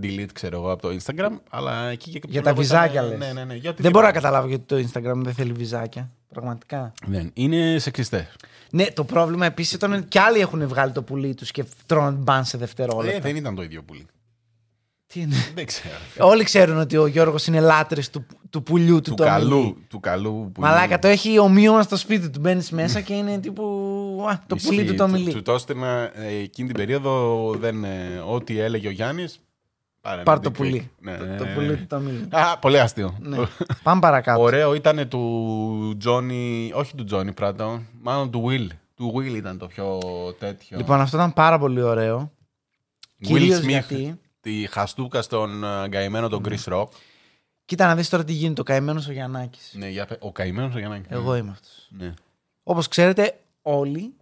delete, 0.03 0.33
ξέρω 0.33 0.57
εγώ, 0.57 0.71
από 0.71 0.83
το 0.83 0.97
Instagram. 1.01 1.39
Αλλά 1.51 1.89
εκεί 1.89 2.11
και 2.11 2.21
Για 2.29 2.43
τα 2.43 2.55
βυζάκια 2.55 3.03
λες. 3.03 3.19
Ναι, 3.19 3.33
ναι, 3.33 3.45
ναι. 3.45 3.55
για 3.55 3.75
Δεν 3.77 3.91
μπορώ 3.91 4.05
να 4.05 4.09
οτιδήποτε. 4.09 4.13
καταλάβω 4.13 4.49
γιατί 4.49 4.65
το 4.65 4.77
Instagram 4.77 5.23
δεν 5.25 5.35
θέλει 5.35 5.53
βυζάκια. 5.53 6.11
Πραγματικά. 6.29 6.93
Δεν. 7.07 7.31
Είναι 7.35 7.79
σεξιστές. 7.79 8.37
Ναι, 8.71 8.87
το 8.87 9.05
πρόβλημα 9.05 9.47
επίσης 9.47 9.73
ήταν 9.73 9.93
ότι 9.93 10.03
κι 10.03 10.19
άλλοι 10.19 10.41
έχουν 10.41 10.69
βγάλει 10.69 10.93
το 10.93 11.03
πουλί 11.03 11.35
τους 11.35 11.51
και 11.51 11.65
τρώνε 11.87 12.17
μπαν 12.17 12.45
σε 12.45 12.59
δευτερόλεπτα. 12.59 13.17
Ε, 13.17 13.21
δεν 13.21 13.37
ήταν 13.37 13.55
το 13.55 13.63
ίδιο 13.63 13.83
πουλί. 13.83 14.07
Τι 15.15 15.21
είναι; 15.21 15.35
Δεν 15.55 15.67
ξέρω. 15.67 15.95
Όλοι 16.19 16.45
ξέρουν 16.45 16.79
ότι 16.79 16.97
ο 16.97 17.07
Γιώργος 17.07 17.47
είναι 17.47 17.61
λάτρης 17.61 18.11
του, 18.11 18.27
του 18.51 18.63
πουλιού 18.63 19.01
του, 19.01 19.11
του 19.11 19.15
Τόμι 19.15 19.31
Λί. 19.31 19.37
καλού. 19.39 19.77
Του 19.89 20.01
καλού 20.01 20.51
πουλί. 20.55 20.67
Μαλάκα, 20.69 20.99
το 20.99 21.09
έχει 21.09 21.39
ομοίωμα 21.39 21.83
στο 21.83 21.97
σπίτι 21.97 22.31
του. 22.31 22.41
Μπαίνεις 22.41 22.71
μέσα 22.71 23.01
και 23.01 23.15
είναι 23.15 23.39
τύπου. 23.39 23.63
Α, 24.31 24.39
το 24.47 24.55
Ισχύει. 24.55 24.69
πουλί 24.69 24.85
του 24.85 24.95
Τόμι 24.95 25.19
Του, 25.19 25.27
Λί. 25.27 25.33
του 25.33 25.43
το 25.43 25.53
έστελνα 25.53 26.11
ε, 26.15 26.35
εκείνη 26.43 26.69
την 26.69 26.77
περίοδο. 26.77 27.51
Δεν, 27.59 27.85
ε, 27.85 28.23
ό,τι 28.29 28.59
έλεγε 28.59 28.89
ο 28.89 28.91
Γιάννης. 28.91 29.39
Πάρ 30.25 30.41
το 30.41 30.51
πουλί. 30.51 30.91
Ναι, 31.01 31.17
Το, 31.17 31.25
ναι, 31.25 31.37
το 31.37 31.45
ναι. 31.45 31.55
πουλί 31.55 31.77
του 31.77 31.87
Τόμι 31.87 32.11
Λί. 32.11 32.29
Α, 32.31 32.59
πολύ 32.59 32.81
αστείο. 32.81 33.17
Ναι. 33.21 33.37
Πάμε 33.83 34.01
παρακάτω. 34.01 34.41
Ωραίο 34.43 34.75
ήταν 34.75 35.09
του 35.09 35.95
Τζόνι, 35.99 36.71
όχι 36.75 36.95
του 36.95 37.05
Τζόνι 37.05 37.33
Πράτο, 37.33 37.83
μάλλον 38.03 38.31
του 38.31 38.45
Will. 38.49 38.69
Του 38.95 39.15
Will 39.17 39.35
ήταν 39.37 39.59
το 39.59 39.67
πιο 39.67 39.99
τέτοιο. 40.39 40.77
Λοιπόν, 40.77 41.01
αυτό 41.01 41.17
ήταν 41.17 41.33
πάρα 41.33 41.59
πολύ 41.59 41.83
ωραίο. 41.83 42.33
Will 43.23 43.27
κυρίως 43.27 43.59
Smith, 43.59 43.67
γιατί- 43.69 44.19
τη 44.45 44.67
χαστούκα 44.67 45.23
στον 45.23 45.65
ε, 45.65 45.89
καημένο 45.89 46.29
τον 46.29 46.43
Chris 46.49 46.73
Rock. 46.73 46.87
Κοίτα 47.65 47.87
να 47.87 47.95
δεις 47.95 48.09
τώρα 48.09 48.25
τι 48.25 48.33
γίνεται. 48.33 48.61
Ο 48.61 48.65
καημένος 48.65 49.09
ο 49.09 49.13
Γιαννάκης. 49.13 49.73
Ναι, 49.77 49.89
για, 49.89 50.07
πε- 50.07 50.23
ο 50.25 50.33
καημένος 50.33 50.75
ο 50.75 50.79
Γιάννη. 50.79 51.03
Εγώ 51.09 51.37
είμαι 51.37 51.51
αυτός. 51.51 51.89
Ναι. 51.91 52.15
Όπως 52.63 52.89
ξέρετε, 52.89 53.41
όλοι 53.63 54.15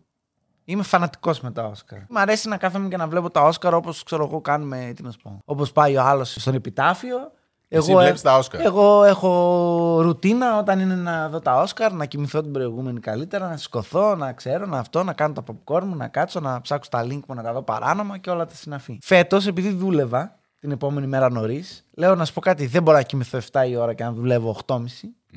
είμαι 0.65 0.83
φανατικός 0.83 1.41
με 1.41 1.51
τα 1.53 1.65
Όσκαρ. 1.65 1.99
Μ' 2.09 2.19
αρέσει 2.19 2.49
να 2.49 2.57
κάθομαι 2.57 2.89
και 2.89 2.97
να 2.97 3.09
βλέπω 3.09 3.31
τα 3.31 3.43
Όσκαρ 3.43 3.75
όπως 3.75 4.03
ξέρω 4.03 4.25
εγώ 4.25 4.41
κάνουμε. 4.41 4.93
Τι 4.97 5.03
να 5.03 5.11
σου 5.11 5.19
πω. 5.23 5.39
Όπως 5.45 5.73
πάει 5.73 5.97
ο 5.97 6.03
άλλος 6.03 6.33
στον 6.41 6.55
επιτάφιο. 6.55 7.33
Εσύ 7.75 7.91
Εγώ, 7.91 8.01
βλέπεις 8.01 8.23
τα 8.23 8.37
Όσκαρ. 8.37 8.61
εγώ 8.61 9.05
έχω 9.05 9.99
ρουτίνα 10.03 10.59
όταν 10.59 10.81
είναι 10.81 10.95
να 10.95 11.29
δω 11.29 11.39
τα 11.41 11.61
Όσκαρ, 11.61 11.93
να 11.93 12.05
κοιμηθώ 12.05 12.41
την 12.43 12.53
προηγούμενη 12.53 13.01
καλύτερα, 13.01 13.49
να 13.49 13.57
σηκωθώ, 13.57 14.15
να 14.15 14.33
ξέρω, 14.33 14.67
να 14.67 14.79
αυτό, 14.79 15.03
να 15.03 15.13
κάνω 15.13 15.33
τα 15.35 15.43
popcorn 15.47 15.83
μου, 15.85 15.97
να 15.97 16.09
κάτσω, 16.09 16.41
να 16.41 16.61
ψάξω 16.61 16.91
τα 16.91 17.03
link 17.05 17.21
μου, 17.29 17.35
να 17.35 17.43
τα 17.43 17.53
δω 17.53 17.63
παράνομα 17.63 18.19
και 18.19 18.31
όλα 18.31 18.47
τα 18.47 18.55
συναφή. 18.55 18.99
Φέτος, 19.03 19.47
επειδή 19.47 19.71
δούλευα 19.73 20.35
την 20.59 20.71
επόμενη 20.71 21.07
μέρα 21.07 21.31
νωρίς, 21.31 21.85
λέω 21.97 22.15
να 22.15 22.25
σου 22.25 22.33
πω 22.33 22.41
κάτι, 22.41 22.67
δεν 22.67 22.83
μπορώ 22.83 22.97
να 22.97 23.03
κοιμηθώ 23.03 23.39
7 23.53 23.69
η 23.69 23.77
ώρα 23.77 23.95
και 23.95 24.05
να 24.05 24.13
δουλεύω 24.13 24.57
8.30. 24.67 24.79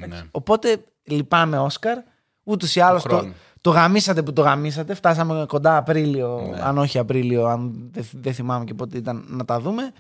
Ναι. 0.08 0.22
Οπότε 0.32 0.84
λυπάμαι 1.04 1.58
Όσκαρ. 1.60 1.98
Ούτως 2.48 2.76
ή 2.76 2.80
άλλως 2.80 3.04
το, 3.04 3.10
χρόνου. 3.10 3.34
το 3.62 3.70
γαμίσατε 3.70 4.22
που 4.22 4.34
το 4.34 4.42
γαμίσατε. 4.42 4.94
Φτάσαμε 4.94 5.46
κοντά 5.48 5.78
Απρίλιο, 5.78 6.48
Ναι. 6.52 6.62
αν 6.64 6.78
όχι 6.78 6.98
Απρίλιο, 7.00 7.46
αν 7.46 7.90
δεν 7.92 8.06
δεν 8.14 8.34
θυμάμαι 8.34 8.64
και 8.66 8.74
πότε 8.74 8.98
ήταν 8.98 9.26
να 9.28 9.46
τα 9.46 9.60
δούμε. 9.60 9.92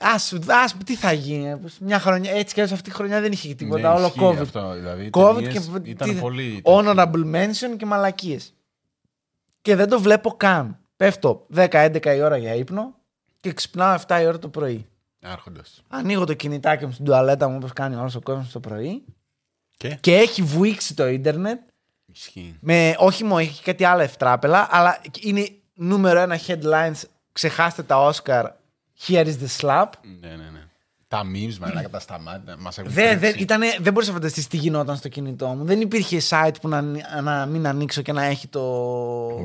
Ας, 0.00 0.32
ας, 0.46 0.76
τι 0.84 0.94
θα 0.96 1.12
γίνει. 1.12 1.60
Μια 1.80 1.98
χρονιά, 1.98 2.32
έτσι 2.32 2.54
κι 2.54 2.60
αλλιώς 2.60 2.78
αυτή 2.78 2.90
η 2.90 2.92
χρονιά 2.92 3.20
δεν 3.20 3.32
είχε 3.32 3.54
τίποτα. 3.54 3.80
Ναι, 3.92 3.98
όλο 3.98 4.06
ισχύει 4.06 4.20
COVID. 4.22 4.36
Αυτό, 4.40 4.72
δηλαδή, 4.74 5.04
οι 5.04 5.10
COVID 5.12 5.34
ταινίες 5.42 5.70
και 5.82 5.90
ήταν 5.90 6.08
τι- 6.08 6.20
πολύ... 6.20 6.62
honorable 6.64 7.34
mention 7.34 7.76
και 7.76 7.86
μαλακίες. 7.86 8.54
Και 9.62 9.76
δεν 9.76 9.88
το 9.88 10.00
βλέπω 10.00 10.30
καν. 10.30 10.78
Πέφτω 10.96 11.46
10-11 11.54 12.06
η 12.16 12.20
ώρα 12.22 12.36
για 12.36 12.54
ύπνο 12.54 12.94
και 13.40 13.52
ξυπνάω 13.52 13.98
7 14.06 14.18
η 14.20 14.26
ώρα 14.26 14.38
το 14.38 14.48
πρωί. 14.48 14.86
Άρχοντας. 15.22 15.82
Ανοίγω 15.88 16.24
το 16.24 16.34
κινητάκι 16.34 16.86
μου 16.86 16.92
στην 16.92 17.04
τουαλέτα 17.04 17.48
μου 17.48 17.56
όπως 17.56 17.72
κάνει 17.72 17.94
όλος 17.96 18.14
ο 18.14 18.20
κόσμος 18.20 18.50
το 18.52 18.60
πρωί 18.60 19.04
Και, 19.76 19.88
και 20.00 20.16
έχει 20.16 20.42
βουήξει 20.42 20.94
το 20.94 21.06
ίντερνετ 21.08 21.60
ισχύει. 22.06 22.56
με 22.60 22.94
όχι 22.98 23.24
μόνο 23.24 23.38
έχει 23.40 23.62
κάτι 23.62 23.84
άλλα 23.84 24.02
ευτράπελα 24.02 24.68
αλλά 24.70 25.00
είναι 25.20 25.48
νούμερο 25.74 26.20
ένα 26.20 26.38
headlines 26.46 27.00
ξεχάστε 27.32 27.82
τα 27.82 28.12
Oscar 28.12 28.44
here 29.06 29.24
is 29.26 29.36
the 29.42 29.60
slap 29.60 29.86
Ναι, 30.20 30.28
ναι, 30.28 30.34
ναι. 30.34 30.62
Τα 31.08 31.22
memes, 31.34 31.56
μαλάκα, 31.60 31.88
τα 31.90 32.00
σταμάτητα, 32.00 32.56
μας 32.58 32.78
έχουν 32.78 32.92
δεν, 32.92 33.08
δεν, 33.08 33.20
τρίξει. 33.20 33.42
ήτανε, 33.42 33.66
δεν 33.80 33.92
μπορείς 33.92 34.08
να 34.08 34.14
φανταστείς 34.14 34.46
τι 34.46 34.56
γινόταν 34.56 34.96
στο 34.96 35.08
κινητό 35.08 35.46
μου. 35.48 35.64
Δεν 35.64 35.80
υπήρχε 35.80 36.20
site 36.28 36.54
που 36.60 36.68
να, 36.68 36.82
να 37.22 37.46
μην 37.46 37.66
ανοίξω 37.66 38.02
και 38.02 38.12
να 38.12 38.24
έχει 38.24 38.48
το, 38.48 38.60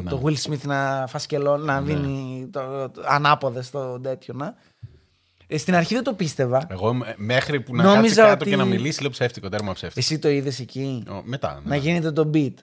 Ναι. 0.03 0.09
το 0.09 0.21
Will 0.25 0.35
Smith 0.49 0.61
να 0.63 1.05
φασκελώ, 1.07 1.57
να 1.57 1.81
δίνει 1.81 2.47
το, 2.51 2.89
το, 2.89 3.01
ανάποδες 3.07 3.69
το 3.69 3.99
τέτοιο. 3.99 4.33
Να. 4.37 4.55
Ε, 5.47 5.57
στην 5.57 5.75
αρχή 5.75 5.93
δεν 5.93 6.03
το 6.03 6.13
πίστευα. 6.13 6.67
Εγώ 6.69 6.89
ε, 6.89 7.13
μέχρι 7.17 7.61
που 7.61 7.75
να 7.75 7.83
Νόμιζα 7.83 8.01
κάτσει 8.01 8.15
κάτω 8.15 8.31
ότι- 8.41 8.49
και 8.49 8.55
να 8.55 8.65
μιλήσει, 8.65 9.01
λέω 9.01 9.09
ψεύτικο, 9.11 9.49
τέρμα 9.49 9.73
ψεύτικο. 9.73 9.99
Εσύ 9.99 10.19
το 10.19 10.29
είδες 10.29 10.59
εκεί. 10.59 11.03
Ο, 11.09 11.21
μετά. 11.23 11.53
ναι. 11.63 11.69
να 11.69 11.75
γίνεται 11.75 12.11
το 12.11 12.29
beat. 12.33 12.53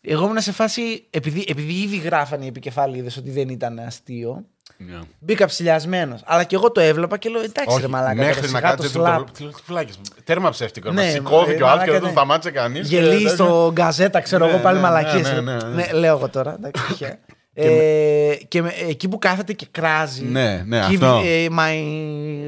Εγώ 0.00 0.24
ήμουν 0.24 0.40
σε 0.40 0.52
φάση, 0.52 1.06
επειδή, 1.10 1.44
επειδή 1.48 1.72
ήδη 1.72 1.96
γράφανε 1.96 2.44
οι 2.44 2.48
επικεφαλίδες 2.48 3.16
ότι 3.16 3.30
δεν 3.30 3.48
ήταν 3.48 3.78
αστείο, 3.78 4.44
Ναι. 4.78 4.98
Μπήκα 5.18 5.46
ψηλιασμένος. 5.46 6.20
Αλλά 6.24 6.44
και 6.44 6.54
εγώ 6.54 6.70
το 6.72 6.80
έβλεπα 6.80 7.18
και 7.18 7.28
λέω 7.28 7.40
εντάξει, 7.42 7.74
Όχι, 7.74 7.80
ρε 7.80 7.86
μαλάκα. 7.88 8.14
μέχρι 8.14 8.34
τώρα, 8.34 8.40
να 8.52 8.58
σιγά 8.58 8.60
κάτσει 8.70 8.92
το 8.92 8.98
το 8.98 9.04
slap. 9.14 9.16
το- 9.26 9.32
τι 9.32 9.42
λέω, 9.42 9.52
τι 9.52 9.62
φλάκες. 9.64 9.98
Τέρμα 10.24 10.50
ψεύτικο. 10.50 10.90
Ναι, 10.92 11.02
Ναι, 11.04 11.10
σηκώθηκε 11.10 11.58
ε, 11.58 11.62
ο 11.62 11.66
άλλο 11.68 11.80
και 11.84 11.90
μαλάκα, 11.90 11.92
δεν 11.92 12.00
τον 12.00 12.08
ναι. 12.08 12.14
σταμάτησε 12.14 12.50
κανείς. 12.50 12.88
Γελί 12.88 13.28
στο 13.28 13.70
γκαζέτα, 13.72 14.20
ξέρω 14.20 14.44
Ναι, 14.46 14.50
εγώ 14.52 14.60
πάλι 14.60 14.76
ναι, 14.76 14.82
μαλακίε. 14.82 15.20
ναι, 15.22 15.40
ναι, 15.40 15.56
ναι. 15.56 15.92
λέω 15.92 16.16
εγώ 16.16 16.28
τώρα. 16.28 16.54
εντάξει, 16.54 16.82
τυχαία. 16.88 17.18
Ε, 17.58 18.34
και 18.48 18.62
με- 18.62 18.74
εκεί 18.88 19.08
που 19.08 19.18
κάθεται 19.18 19.52
και 19.52 19.66
κράζει. 19.70 20.24
Ναι, 20.24 20.62
ναι, 20.66 20.80
Give 20.90 20.94
αυτό. 20.94 21.22
ε, 21.24 21.46
my 21.50 21.82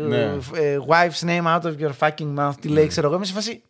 Ναι. 0.08 0.22
ε, 0.54 0.78
wife's 0.88 1.26
name 1.28 1.44
out 1.54 1.62
of 1.62 1.74
your 1.80 1.92
fucking 1.98 2.34
mouth. 2.38 2.52
Τι 2.60 2.68
λέει, 2.68 2.86
ξέρω 2.86 3.06
εγώ. 3.06 3.16
Είμαι 3.16 3.24
σε 3.24 3.32
φάση. 3.32 3.62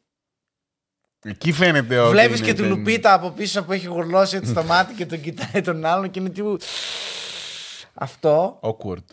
Εκεί 1.22 1.52
φαίνεται 1.52 1.98
ότι. 1.98 2.10
Βλέπεις 2.10 2.38
είναι 2.38 2.46
και 2.46 2.54
τη 2.54 2.60
ταινία. 2.62 2.76
Λουπίτα 2.76 3.12
από 3.12 3.30
πίσω 3.30 3.62
που 3.62 3.72
έχει 3.72 3.86
γουρλώσει 3.86 4.36
έτσι 4.36 4.50
στο 4.50 4.62
μάτι 4.62 4.94
και 4.94 5.06
τον 5.06 5.20
κοιτάει 5.20 5.62
τον 5.62 5.84
άλλον 5.84 6.10
και 6.10 6.20
είναι 6.20 6.28
τύπου. 6.28 6.56
Αυτό. 8.00 8.60
Awkward. 8.62 9.04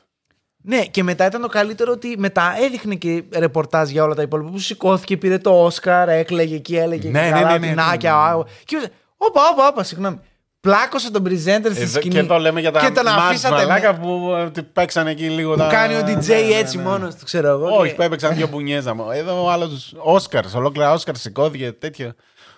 Ναι, 0.67 0.86
και 0.86 1.04
μετά 1.04 1.26
ήταν 1.26 1.41
το 1.41 1.48
καλύτερο 1.48 1.91
ότι 1.91 2.15
μετά 2.17 2.56
έδειχνε 2.65 2.95
και 2.95 3.24
ρεπορτάζ 3.38 3.89
για 3.89 4.04
όλα 4.04 4.15
τα 4.15 4.21
υπόλοιπα 4.21 4.50
που 4.50 4.60
σηκώθηκε, 4.60 5.17
πήρε 5.17 5.38
το 5.38 5.63
Όσκαρ, 5.63 6.10
έκλαιγε 6.10 6.56
εκεί, 6.56 6.76
έλεγε 6.78 7.10
Ναι, 7.10 7.19
και 7.19 7.26
ναι, 7.26 7.32
καλά, 7.32 7.48
ναι, 7.48 7.54
ότι 7.54 7.67
ναι, 7.67 7.74
να, 7.74 7.89
ναι, 7.89 7.98
και 7.98 8.08
ναι. 8.08 8.13
α, 8.13 8.43
Και 8.65 8.76
είπε, 8.76 8.91
όπα, 9.17 9.41
όπα, 9.54 9.67
όπα, 9.67 9.84
συγγνώμη. 9.84 10.19
Πλάκωσε 10.60 11.12
τον 11.12 11.24
presenter 11.28 11.71
στη 11.71 11.82
Εδώ- 11.82 11.88
σκηνή. 12.00 12.13
Και 12.13 12.19
εδώ 12.19 12.38
λέμε 12.38 12.60
για 12.60 12.71
τα 12.71 12.80
και 12.80 12.89
τον 12.91 13.06
μάτς 13.06 13.17
αφήσατε 13.17 13.56
μαλάκα 13.56 13.93
με- 13.93 14.00
που 14.00 14.32
ε, 14.34 14.52
τι 14.52 14.63
παίξαν 14.63 15.08
εκεί 15.08 15.30
λίγο. 15.30 15.52
που 15.52 15.58
τα- 15.58 15.67
κάνει 15.67 15.95
ο 15.95 16.00
DJ 16.00 16.28
Ναι, 16.28 16.36
ναι, 16.36 16.54
έτσι 16.56 16.78
ναι. 16.78 16.84
μόνος 16.84 17.15
του, 17.15 17.26
ξέρω 17.26 17.48
εγώ. 17.48 17.67
Όχι, 17.78 17.89
και- 17.89 17.95
που 17.95 18.02
έπαιξαν 18.02 18.36
δύο 18.36 18.48
μπουνιέζα. 18.48 18.93
μου. 18.95 19.12
Εδώ 19.12 19.43
ο 19.43 19.50
άλλος 19.50 19.93
Όσκαρς, 19.98 20.54
ολόκληρα 20.54 20.91
Όσκαρς 20.93 21.21
σηκώθηκε 21.21 21.71
τέτοιο. 21.71 22.13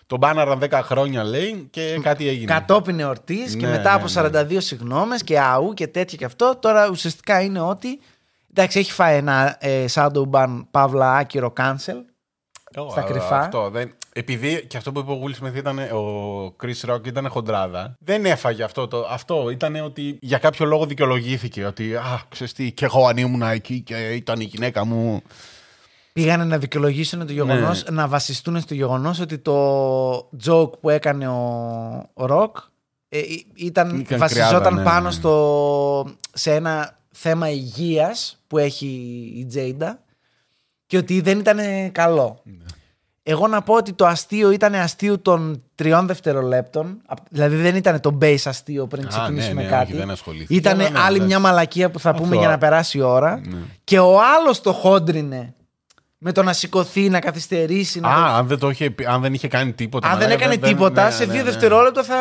Τον 0.08 0.20
μπάναραν 0.20 0.60
10 0.62 0.80
χρόνια 0.84 1.24
λέει 1.24 1.68
και 1.70 2.00
κάτι 2.02 2.28
έγινε. 2.28 2.54
Κατόπιν 2.54 3.00
εορτής 3.00 3.56
και 3.56 3.66
Ναι, 3.66 3.72
μετά 3.72 3.98
ναι, 3.98 4.04
από 4.04 4.30
ναι. 4.30 4.42
42 4.56 4.58
συγγνώμες 4.58 5.24
και 5.24 5.40
αού 5.40 5.74
και 5.74 5.88
τέτοια 5.88 6.18
και 6.18 6.26
αυτό. 6.26 6.58
Τώρα 6.60 6.90
ουσιαστικά 6.90 7.42
είναι 7.42 7.60
ότι. 7.60 8.00
Εντάξει, 8.50 8.80
έχει 8.80 8.92
φάει 8.92 9.18
ένα 9.18 9.58
ε, 9.60 9.86
shadow 9.94 10.30
ban 10.32 10.66
παύλα 10.72 11.16
άκυρο 11.16 11.54
cancel. 11.58 12.04
Ω, 12.76 12.90
στα 12.90 13.02
α, 13.02 13.04
κρυφά. 13.04 13.40
Αυτό, 13.40 13.70
δεν... 13.70 13.94
Επειδή 14.14 14.66
και 14.68 14.78
αυτό 14.78 14.92
που 14.92 15.00
είπε 15.00 15.12
ο 15.12 15.22
Will 15.24 15.44
Smith 15.44 15.56
ήταν 15.56 15.80
ο 15.80 16.56
Chris 16.64 16.92
Rock 16.92 17.08
ήταν 17.08 17.30
χοντράδα. 17.30 17.96
Δεν 18.00 18.26
έφαγε 18.26 18.64
αυτό. 18.64 18.88
Το... 18.88 19.08
Αυτό 19.10 19.50
ήταν 19.50 19.76
ότι 19.76 20.18
για 20.22 20.38
κάποιο 20.38 20.66
λόγο 20.66 20.86
δικαιολογήθηκε. 20.86 21.66
Ότι 21.66 21.96
α, 21.96 22.22
ξέρεις 22.30 22.54
τι, 22.54 22.72
και 22.72 22.86
εγώ 22.86 23.08
αν 23.08 23.18
ήμουν 23.18 23.42
εκεί 23.42 23.82
και 23.82 23.96
ήταν 23.96 24.40
η 24.40 24.44
γυναίκα 24.44 24.86
μου. 24.86 25.22
Πήγανε 26.22 26.44
να 26.44 26.58
δικαιολογήσουν 26.58 27.26
το 27.28 27.34
γεγονός, 27.34 27.84
Ναι. 27.84 27.96
να 27.96 28.08
βασιστούν 28.08 28.60
στο 28.60 28.74
γεγονός 28.74 29.20
ότι 29.20 29.38
το 29.38 30.18
joke 30.46 30.80
που 30.80 30.90
έκανε 30.90 31.28
ο, 31.28 31.42
ο 32.14 32.26
Rock 32.30 32.52
ε, 33.10 33.18
ή- 33.20 33.48
ήταν, 33.56 34.00
Ήταν 34.00 34.20
βασιζόταν 34.20 34.50
κρυάδα, 34.60 34.72
ναι, 34.72 34.84
πάνω 34.84 35.06
ναι. 35.08 35.12
στο, 35.12 36.06
σε 36.34 36.54
ένα 36.54 36.98
θέμα 37.12 37.50
υγείας 37.50 38.42
που 38.48 38.58
έχει 38.58 38.88
η 39.38 39.46
Τζέιντα 39.46 40.00
και 40.86 40.98
ότι 40.98 41.22
δεν 41.22 41.40
ήταν 41.40 41.58
καλό. 41.92 42.40
Ναι. 42.44 42.54
Εγώ 43.24 43.48
να 43.48 43.62
πω 43.62 43.74
ότι 43.74 43.94
το 43.94 44.06
αστείο 44.06 44.52
ήταν 44.52 44.76
αστείο 44.76 45.20
των 45.20 45.64
τριών 45.76 46.08
δευτερολέπτων. 46.08 47.02
Απ- 47.06 47.28
Δηλαδή 47.30 47.56
δεν 47.56 47.76
ήταν 47.76 48.00
το 48.00 48.18
base 48.22 48.36
αστείο 48.46 48.88
πριν 48.88 49.06
Α, 49.06 49.08
ξεκινήσουμε 49.08 49.62
ναι, 49.62 49.70
ναι, 49.70 49.76
κάτι. 49.76 49.92
όχι, 49.92 50.02
δεν 50.02 50.10
ασχολήθηκε. 50.10 50.54
Ήταν 50.56 50.80
Αλλά 50.80 50.90
ναι, 50.90 51.00
άλλη 51.00 51.06
εντάξει. 51.16 51.26
μια 51.26 51.40
μαλακία 51.40 51.90
που 51.92 52.00
θα 52.00 52.12
πούμε 52.12 52.24
Αυτό. 52.28 52.40
για 52.40 52.48
να 52.48 52.58
περάσει 52.58 52.98
η 52.98 53.02
ώρα. 53.02 53.42
Ναι. 53.46 53.58
Και 53.84 54.00
ο 54.00 54.20
άλλος 54.22 54.62
το 54.62 54.74
χόντρινε 54.74 55.54
με 56.28 56.34
το 56.34 56.44
να 56.44 56.54
σηκωθεί, 56.54 57.10
να 57.10 57.20
καθυστερήσει. 57.20 58.00
Να 58.00 58.08
το- 58.10 58.14
Α, 58.22 58.38
αν 58.38 58.48
δεν, 58.48 58.60
το 58.60 58.70
είχε, 58.70 58.90
πει- 58.90 59.06
αν 59.06 59.22
δεν 59.22 59.34
είχε 59.34 59.48
κάνει 59.48 59.74
τίποτα. 59.74 60.08
Αν 60.08 60.18
δεν 60.18 60.28
μαλάκα, 60.28 60.46
έκανε 60.46 60.68
τίποτα, 60.68 61.06
ναι, 61.06 61.12
σε 61.12 61.26
ναι, 61.26 61.32
δύο 61.34 61.44
ναι. 61.44 61.50
δευτερόλεπτα 61.50 62.04
θα 62.04 62.16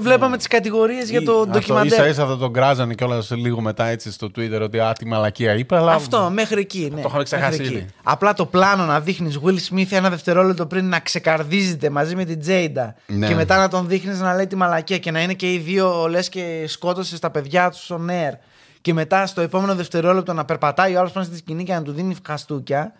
βλέπαμε 0.00 0.36
τις 0.36 0.46
κατηγορίες 0.46 1.10
για 1.10 1.22
το 1.22 1.32
Αυτό, 1.32 1.46
ντοκιμαντέρ. 1.50 1.92
Ίσα 1.92 2.06
ίσα 2.08 2.26
θα 2.26 2.36
τον 2.36 2.52
κράζανε 2.52 2.94
κιόλας 2.94 3.30
λίγο 3.30 3.60
μετά 3.60 3.84
έτσι 3.86 4.12
στο 4.12 4.26
Twitter 4.36 4.60
ότι 4.62 4.78
α, 4.80 4.92
τι 4.92 5.06
μαλακία 5.06 5.54
είπε. 5.54 5.76
Αλλά... 5.76 5.92
Αυτό, 5.92 6.30
μέχρι 6.32 6.60
εκεί. 6.60 6.90
Ναι, 6.94 7.00
Το 7.00 7.08
είχαμε 7.08 7.22
ξεχάσει 7.22 7.50
μέχρι 7.58 7.66
εκεί. 7.66 7.74
ήδη. 7.74 7.86
Απλά 8.02 8.32
το 8.34 8.46
πλάνο 8.46 8.84
να 8.84 9.00
δείχνεις 9.00 9.38
Will 9.44 9.58
Smith 9.74 9.86
ένα 9.90 10.10
δευτερόλεπτο 10.10 10.66
πριν 10.66 10.88
να 10.88 11.00
ξεκαρδίζεται 11.00 11.90
μαζί 11.90 12.16
με 12.16 12.24
την 12.24 12.40
Τζέιντα 12.40 12.94
Ναι. 13.06 13.26
και 13.26 13.34
μετά 13.34 13.56
να 13.56 13.68
τον 13.68 13.88
δείχνεις 13.88 14.20
να 14.20 14.34
λέει 14.34 14.46
τη 14.46 14.56
μαλακία 14.56 14.98
και 14.98 15.10
να 15.10 15.20
είναι 15.22 15.34
και 15.34 15.52
οι 15.52 15.58
δύο 15.58 16.06
λες 16.10 16.28
και 16.28 16.64
σκότωσες 16.66 17.18
τα 17.18 17.30
παιδιά 17.30 17.70
τους 17.70 17.90
on 17.90 18.10
air. 18.10 18.32
Και 18.80 18.94
μετά 18.94 19.26
στο 19.26 19.40
επόμενο 19.40 19.74
δευτερόλεπτο 19.74 20.32
να 20.32 20.44
περπατάει 20.44 20.94
ο 20.94 20.98
άλλος 20.98 21.12
πάνω 21.12 21.26
στη 21.26 21.36
σκηνή 21.36 21.64
και 21.64 21.72
να 21.72 21.82
του 21.82 21.92
δίνει 21.92 22.16
χαστούκια. 22.26 22.92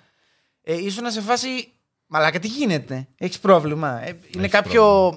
Ε, 0.68 0.74
ήσουν 0.84 1.10
σε 1.10 1.20
φάση. 1.20 1.68
Μαλάκα, 2.06 2.38
τι 2.38 2.48
γίνεται; 2.48 3.06
Έχεις 3.18 3.38
πρόβλημα; 3.38 4.06
Ε, 4.06 4.16
είναι 4.36 4.48
κάποιο, 4.48 5.12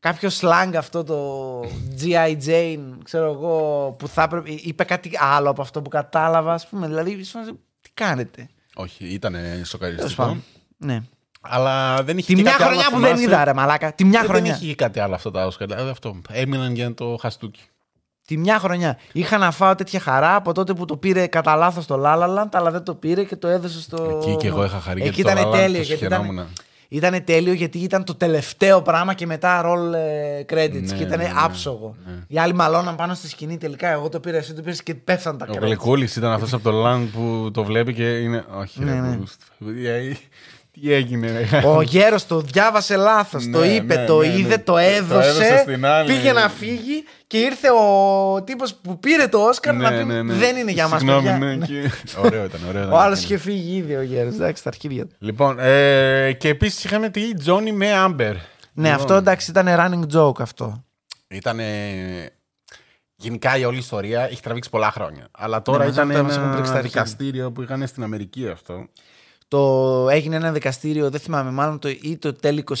κάποιο 0.00 0.30
slang 0.40 0.72
αυτό 0.76 1.04
το 1.04 1.60
G.I. 2.00 2.36
Jane, 2.46 2.78
ξέρω 3.04 3.30
εγώ, 3.32 3.90
που 3.98 4.08
θα 4.08 4.22
έπρεπε. 4.22 4.50
Είπε 4.50 4.84
κάτι 4.84 5.10
άλλο 5.20 5.50
από 5.50 5.62
αυτό 5.62 5.82
που 5.82 5.88
κατάλαβα, 5.88 6.52
ας 6.52 6.68
πούμε. 6.68 6.86
Δηλαδή, 6.86 7.10
ήσουν 7.10 7.44
σε- 7.44 7.54
τι 7.80 7.90
κάνετε; 7.94 8.48
Όχι, 8.74 9.04
ήταν 9.04 9.32
Τέλος 9.32 9.68
σοκαριστικό. 9.68 10.14
πάντων. 10.22 10.44
Ναι. 10.76 11.00
Αλλά 11.40 12.02
δεν 12.02 12.18
είχε 12.18 12.26
Τη 12.26 12.34
και 12.34 12.42
μια 12.42 12.50
κάτι 12.50 12.62
άλλο 12.62 12.70
χρονιά 12.72 12.88
να 12.90 12.96
που 12.96 13.02
δεν 13.02 13.16
θυμάσαι. 13.16 13.34
είδα, 13.34 13.44
ρε 13.44 13.52
Μαλάκα. 13.54 13.92
Τη 13.92 14.04
μια 14.04 14.20
Δεν 14.20 14.28
χρονιά. 14.30 14.54
είχε 14.54 14.66
και 14.66 14.74
κάτι 14.74 15.00
άλλο 15.00 15.14
αυτό 15.14 15.30
τα 15.30 15.46
Όσκαρ. 15.46 15.68
Δηλαδή 15.68 15.90
αυτό. 15.90 16.20
Έμειναν 16.30 16.74
για 16.74 16.94
το 16.94 17.16
χαστούκι. 17.20 17.60
Τη 18.26 18.36
μια 18.38 18.58
χρονιά. 18.58 18.98
Είχα 19.12 19.38
να 19.38 19.50
φάω 19.50 19.74
τέτοια 19.74 20.00
χαρά 20.00 20.34
από 20.34 20.52
τότε 20.52 20.74
που 20.74 20.84
το 20.84 20.96
πήρε 20.96 21.26
κατά 21.26 21.56
λάθος 21.56 21.86
το 21.86 22.02
La 22.04 22.14
La 22.18 22.38
Land, 22.38 22.48
αλλά 22.52 22.70
δεν 22.70 22.82
το 22.82 22.94
πήρε 22.94 23.24
και 23.24 23.36
το 23.36 23.48
έδωσε 23.48 23.80
στο. 23.80 24.20
Εκεί 24.22 24.36
και 24.36 24.46
εγώ 24.46 24.64
είχα 24.64 24.80
χαρεί 24.80 25.02
Εκεί 25.02 25.20
γιατί 25.20 25.34
το 25.34 25.40
ήταν 25.40 25.50
La 25.50 25.54
La 25.54 25.56
Land 25.56 25.58
τέλειο. 25.60 25.76
το 25.78 25.82
Γιατί 25.86 26.04
συχαινόμουν. 26.04 26.34
ήταν, 26.34 26.48
ήταν 26.88 27.24
τέλειο 27.24 27.52
γιατί 27.52 27.78
ήταν 27.78 28.04
το 28.04 28.14
τελευταίο 28.14 28.82
πράγμα 28.82 29.14
και 29.14 29.26
μετά 29.26 29.62
roll 29.64 29.94
ε, 29.94 30.40
credits. 30.52 30.82
Ναι, 30.82 30.96
και 30.96 31.02
ήταν 31.02 31.18
ναι, 31.18 31.24
ναι, 31.24 31.32
άψογο. 31.36 31.96
Οι 32.26 32.38
άλλοι 32.38 32.54
μαλώναν 32.54 32.96
πάνω 32.96 33.14
στη 33.14 33.28
σκηνή 33.28 33.56
τελικά. 33.58 33.88
Εγώ 33.88 34.08
το 34.08 34.20
πήρα, 34.20 34.36
εσύ 34.36 34.54
το 34.54 34.62
πήρες 34.62 34.82
και 34.82 34.94
πέφταν 34.94 35.38
τα 35.38 35.46
Ο 35.48 35.52
credits. 35.54 35.60
Γλυκούλης 35.60 36.16
ήταν 36.16 36.30
αυτός 36.32 36.52
από 36.52 36.70
το 36.70 36.86
Land 36.90 37.06
που 37.12 37.50
το 37.52 37.64
βλέπει 37.64 37.94
και 37.94 38.18
είναι. 38.18 38.44
Όχι, 38.58 38.84
Ναι, 38.84 38.92
ρε, 38.92 39.00
ναι. 39.00 39.18
Μπρούστ. 40.74 40.76
Ε, 40.76 40.80
Τι 40.80 40.92
έγινε, 40.92 41.46
ρε. 41.50 41.66
Ο 41.66 41.82
γέρος 41.82 42.26
το 42.26 42.40
διάβασε 42.40 42.96
λάθος. 42.96 43.50
το 43.52 43.58
Ναι, 43.58 43.66
είπε, 43.66 43.94
ναι, 43.94 44.04
το 44.04 44.20
ναι, 44.20 44.26
ναι. 44.26 44.38
είδε, 44.38 44.56
το 44.58 44.62
Το 44.72 44.78
έδωσε. 44.78 45.28
έδωσε 45.28 45.58
στην 45.58 45.84
άλλη. 45.86 46.12
Πήγε 46.12 46.32
να 46.32 46.48
φύγει 46.48 47.04
και 47.26 47.38
ήρθε 47.38 47.68
ο 47.70 48.42
τύπος 48.42 48.74
που 48.74 48.98
πήρε 48.98 49.26
το 49.28 49.38
Όσκαρ 49.38 49.74
να 49.74 49.90
Ναι, 49.90 49.98
πει 49.98 50.04
ναι, 50.04 50.22
ναι. 50.22 50.34
δεν 50.34 50.56
είναι 50.56 50.70
για 50.70 50.88
μας. 50.88 51.00
Συγγνώμη, 51.00 51.28
ναι, 51.56 51.66
και- 51.66 51.90
Ωραίο 52.24 52.44
ήταν, 52.44 52.60
ωραίο 52.68 52.80
ήταν. 52.82 52.92
Ο 52.92 52.98
άλλος 52.98 53.22
είχε 53.22 53.36
φύγει 53.38 53.76
ήδη 53.76 53.96
ο 53.96 54.02
γέρος. 54.02 54.34
Εντάξει, 54.34 54.60
στα 54.60 54.68
αρχίδια 54.68 55.06
του. 55.06 55.14
Λοιπόν, 55.18 55.58
ε, 55.58 56.32
και 56.32 56.48
επίσης 56.48 56.84
είχαμε 56.84 57.08
τη 57.08 57.34
Τζόνι 57.34 57.72
με 57.72 57.92
Άμπερ. 57.92 58.34
Ναι, 58.72 58.90
αυτό 58.92 59.14
εντάξει 59.14 59.50
ήταν 59.50 59.66
running 59.68 60.16
joke 60.18 60.40
αυτό. 60.40 60.84
Ήταν. 61.28 61.60
Γενικά 63.16 63.56
η 63.58 63.64
όλη 63.64 63.78
ιστορία 63.78 64.20
έχει 64.30 64.42
τραβήξει 64.42 64.70
πολλά 64.70 64.90
χρόνια. 64.90 65.28
Αλλά 65.30 65.62
τώρα 65.62 65.78
Ναι, 65.78 65.84
μας 65.84 65.94
ήταν 65.94 66.10
έχουν- 66.10 66.22
μας 66.24 66.32
έχουν 66.34 66.44
ένα 66.46 66.52
πρίξει 66.54 66.72
τα 66.72 66.78
αρχίδια. 66.78 67.02
δικαστήριο 67.02 67.52
που 67.52 67.62
είχαν 67.62 67.86
στην 67.86 68.02
Αμερική 68.02 68.48
αυτό. 68.48 68.86
Το 69.52 70.06
έγινε 70.10 70.36
ένα 70.36 70.52
δικαστήριο, 70.52 71.10
δεν 71.10 71.20
θυμάμαι, 71.20 71.50
μάλλον 71.50 71.78
το, 71.78 71.88
ή 71.88 72.16
το 72.16 72.32
τέλη 72.32 72.64
21. 72.68 72.74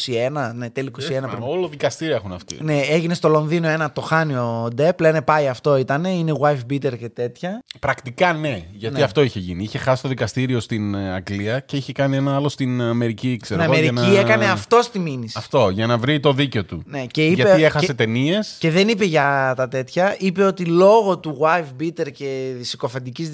Ναι, 0.54 0.70
τέλη 0.70 0.90
21 0.98 1.00
Ε, 1.10 1.18
πριν. 1.20 1.38
Όλο 1.40 1.68
δικαστήρια 1.68 2.14
έχουν 2.14 2.32
αυτοί. 2.32 2.56
Ναι, 2.60 2.80
έγινε 2.80 3.14
στο 3.14 3.28
Λονδίνο 3.28 3.68
ένα, 3.68 3.92
το 3.92 4.00
χάνει 4.00 4.34
ο 4.34 4.68
Ντεπ. 4.74 5.00
Λένε 5.00 5.22
πάει 5.22 5.48
αυτό 5.48 5.76
ήταν, 5.76 6.04
είναι 6.04 6.32
wife 6.40 6.72
beater 6.72 6.98
και 6.98 7.08
τέτοια. 7.08 7.62
Πρακτικά 7.80 8.32
ναι, 8.32 8.62
γιατί 8.72 8.96
Ναι. 8.96 9.02
αυτό 9.02 9.22
είχε 9.22 9.38
γίνει. 9.38 9.62
Είχε 9.62 9.78
χάσει 9.78 10.02
το 10.02 10.08
δικαστήριο 10.08 10.60
στην 10.60 10.94
ε, 10.94 11.12
Αγγλία 11.14 11.60
και 11.60 11.76
είχε 11.76 11.92
κάνει 11.92 12.16
ένα 12.16 12.34
άλλο 12.34 12.48
στην 12.48 12.82
Αμερική, 12.82 13.36
ξέρω 13.42 13.62
Στην 13.62 13.72
εγώ, 13.74 13.82
Αμερική 13.88 14.10
για 14.10 14.22
να- 14.22 14.28
έκανε 14.32 14.50
αυτό 14.50 14.80
τη 14.92 14.98
μήνυση. 14.98 15.34
Αυτό, 15.38 15.68
για 15.68 15.86
να 15.86 15.98
βρει 15.98 16.20
το 16.20 16.32
δίκιο 16.32 16.64
του. 16.64 16.82
Ναι, 16.86 17.06
και 17.06 17.26
είπε- 17.26 17.34
γιατί 17.36 17.62
έχασε 17.64 17.86
και- 17.86 17.94
ταινίες. 17.94 18.56
Και 18.58 18.70
δεν 18.70 18.88
είπε 18.88 19.04
για 19.04 19.52
τα 19.56 19.68
τέτοια. 19.68 20.16
Είπε 20.18 20.42
ότι 20.44 20.64
λόγω 20.64 21.18
του 21.18 21.38
wife 21.40 21.82
beater 21.82 22.12
και 22.12 22.52
συκοφαντικής 22.60 23.30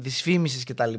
δυσφήμισης 0.00 0.64
κτλ. 0.64 0.92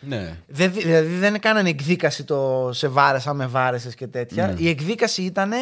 Ναι. 0.00 0.36
Δεν, 0.46 0.72
δηλαδή 0.72 1.06
δεν 1.08 1.40
κάνανε 1.40 1.68
εκδίκαση 1.68 2.24
το 2.24 2.70
σε 2.72 2.88
βάρεσα 2.88 3.34
με 3.34 3.46
βάρεσες 3.46 3.94
και 3.94 4.06
τέτοια. 4.06 4.46
Ναι. 4.46 4.54
Η 4.58 4.68
εκδίκαση 4.68 5.22
ήταν 5.22 5.52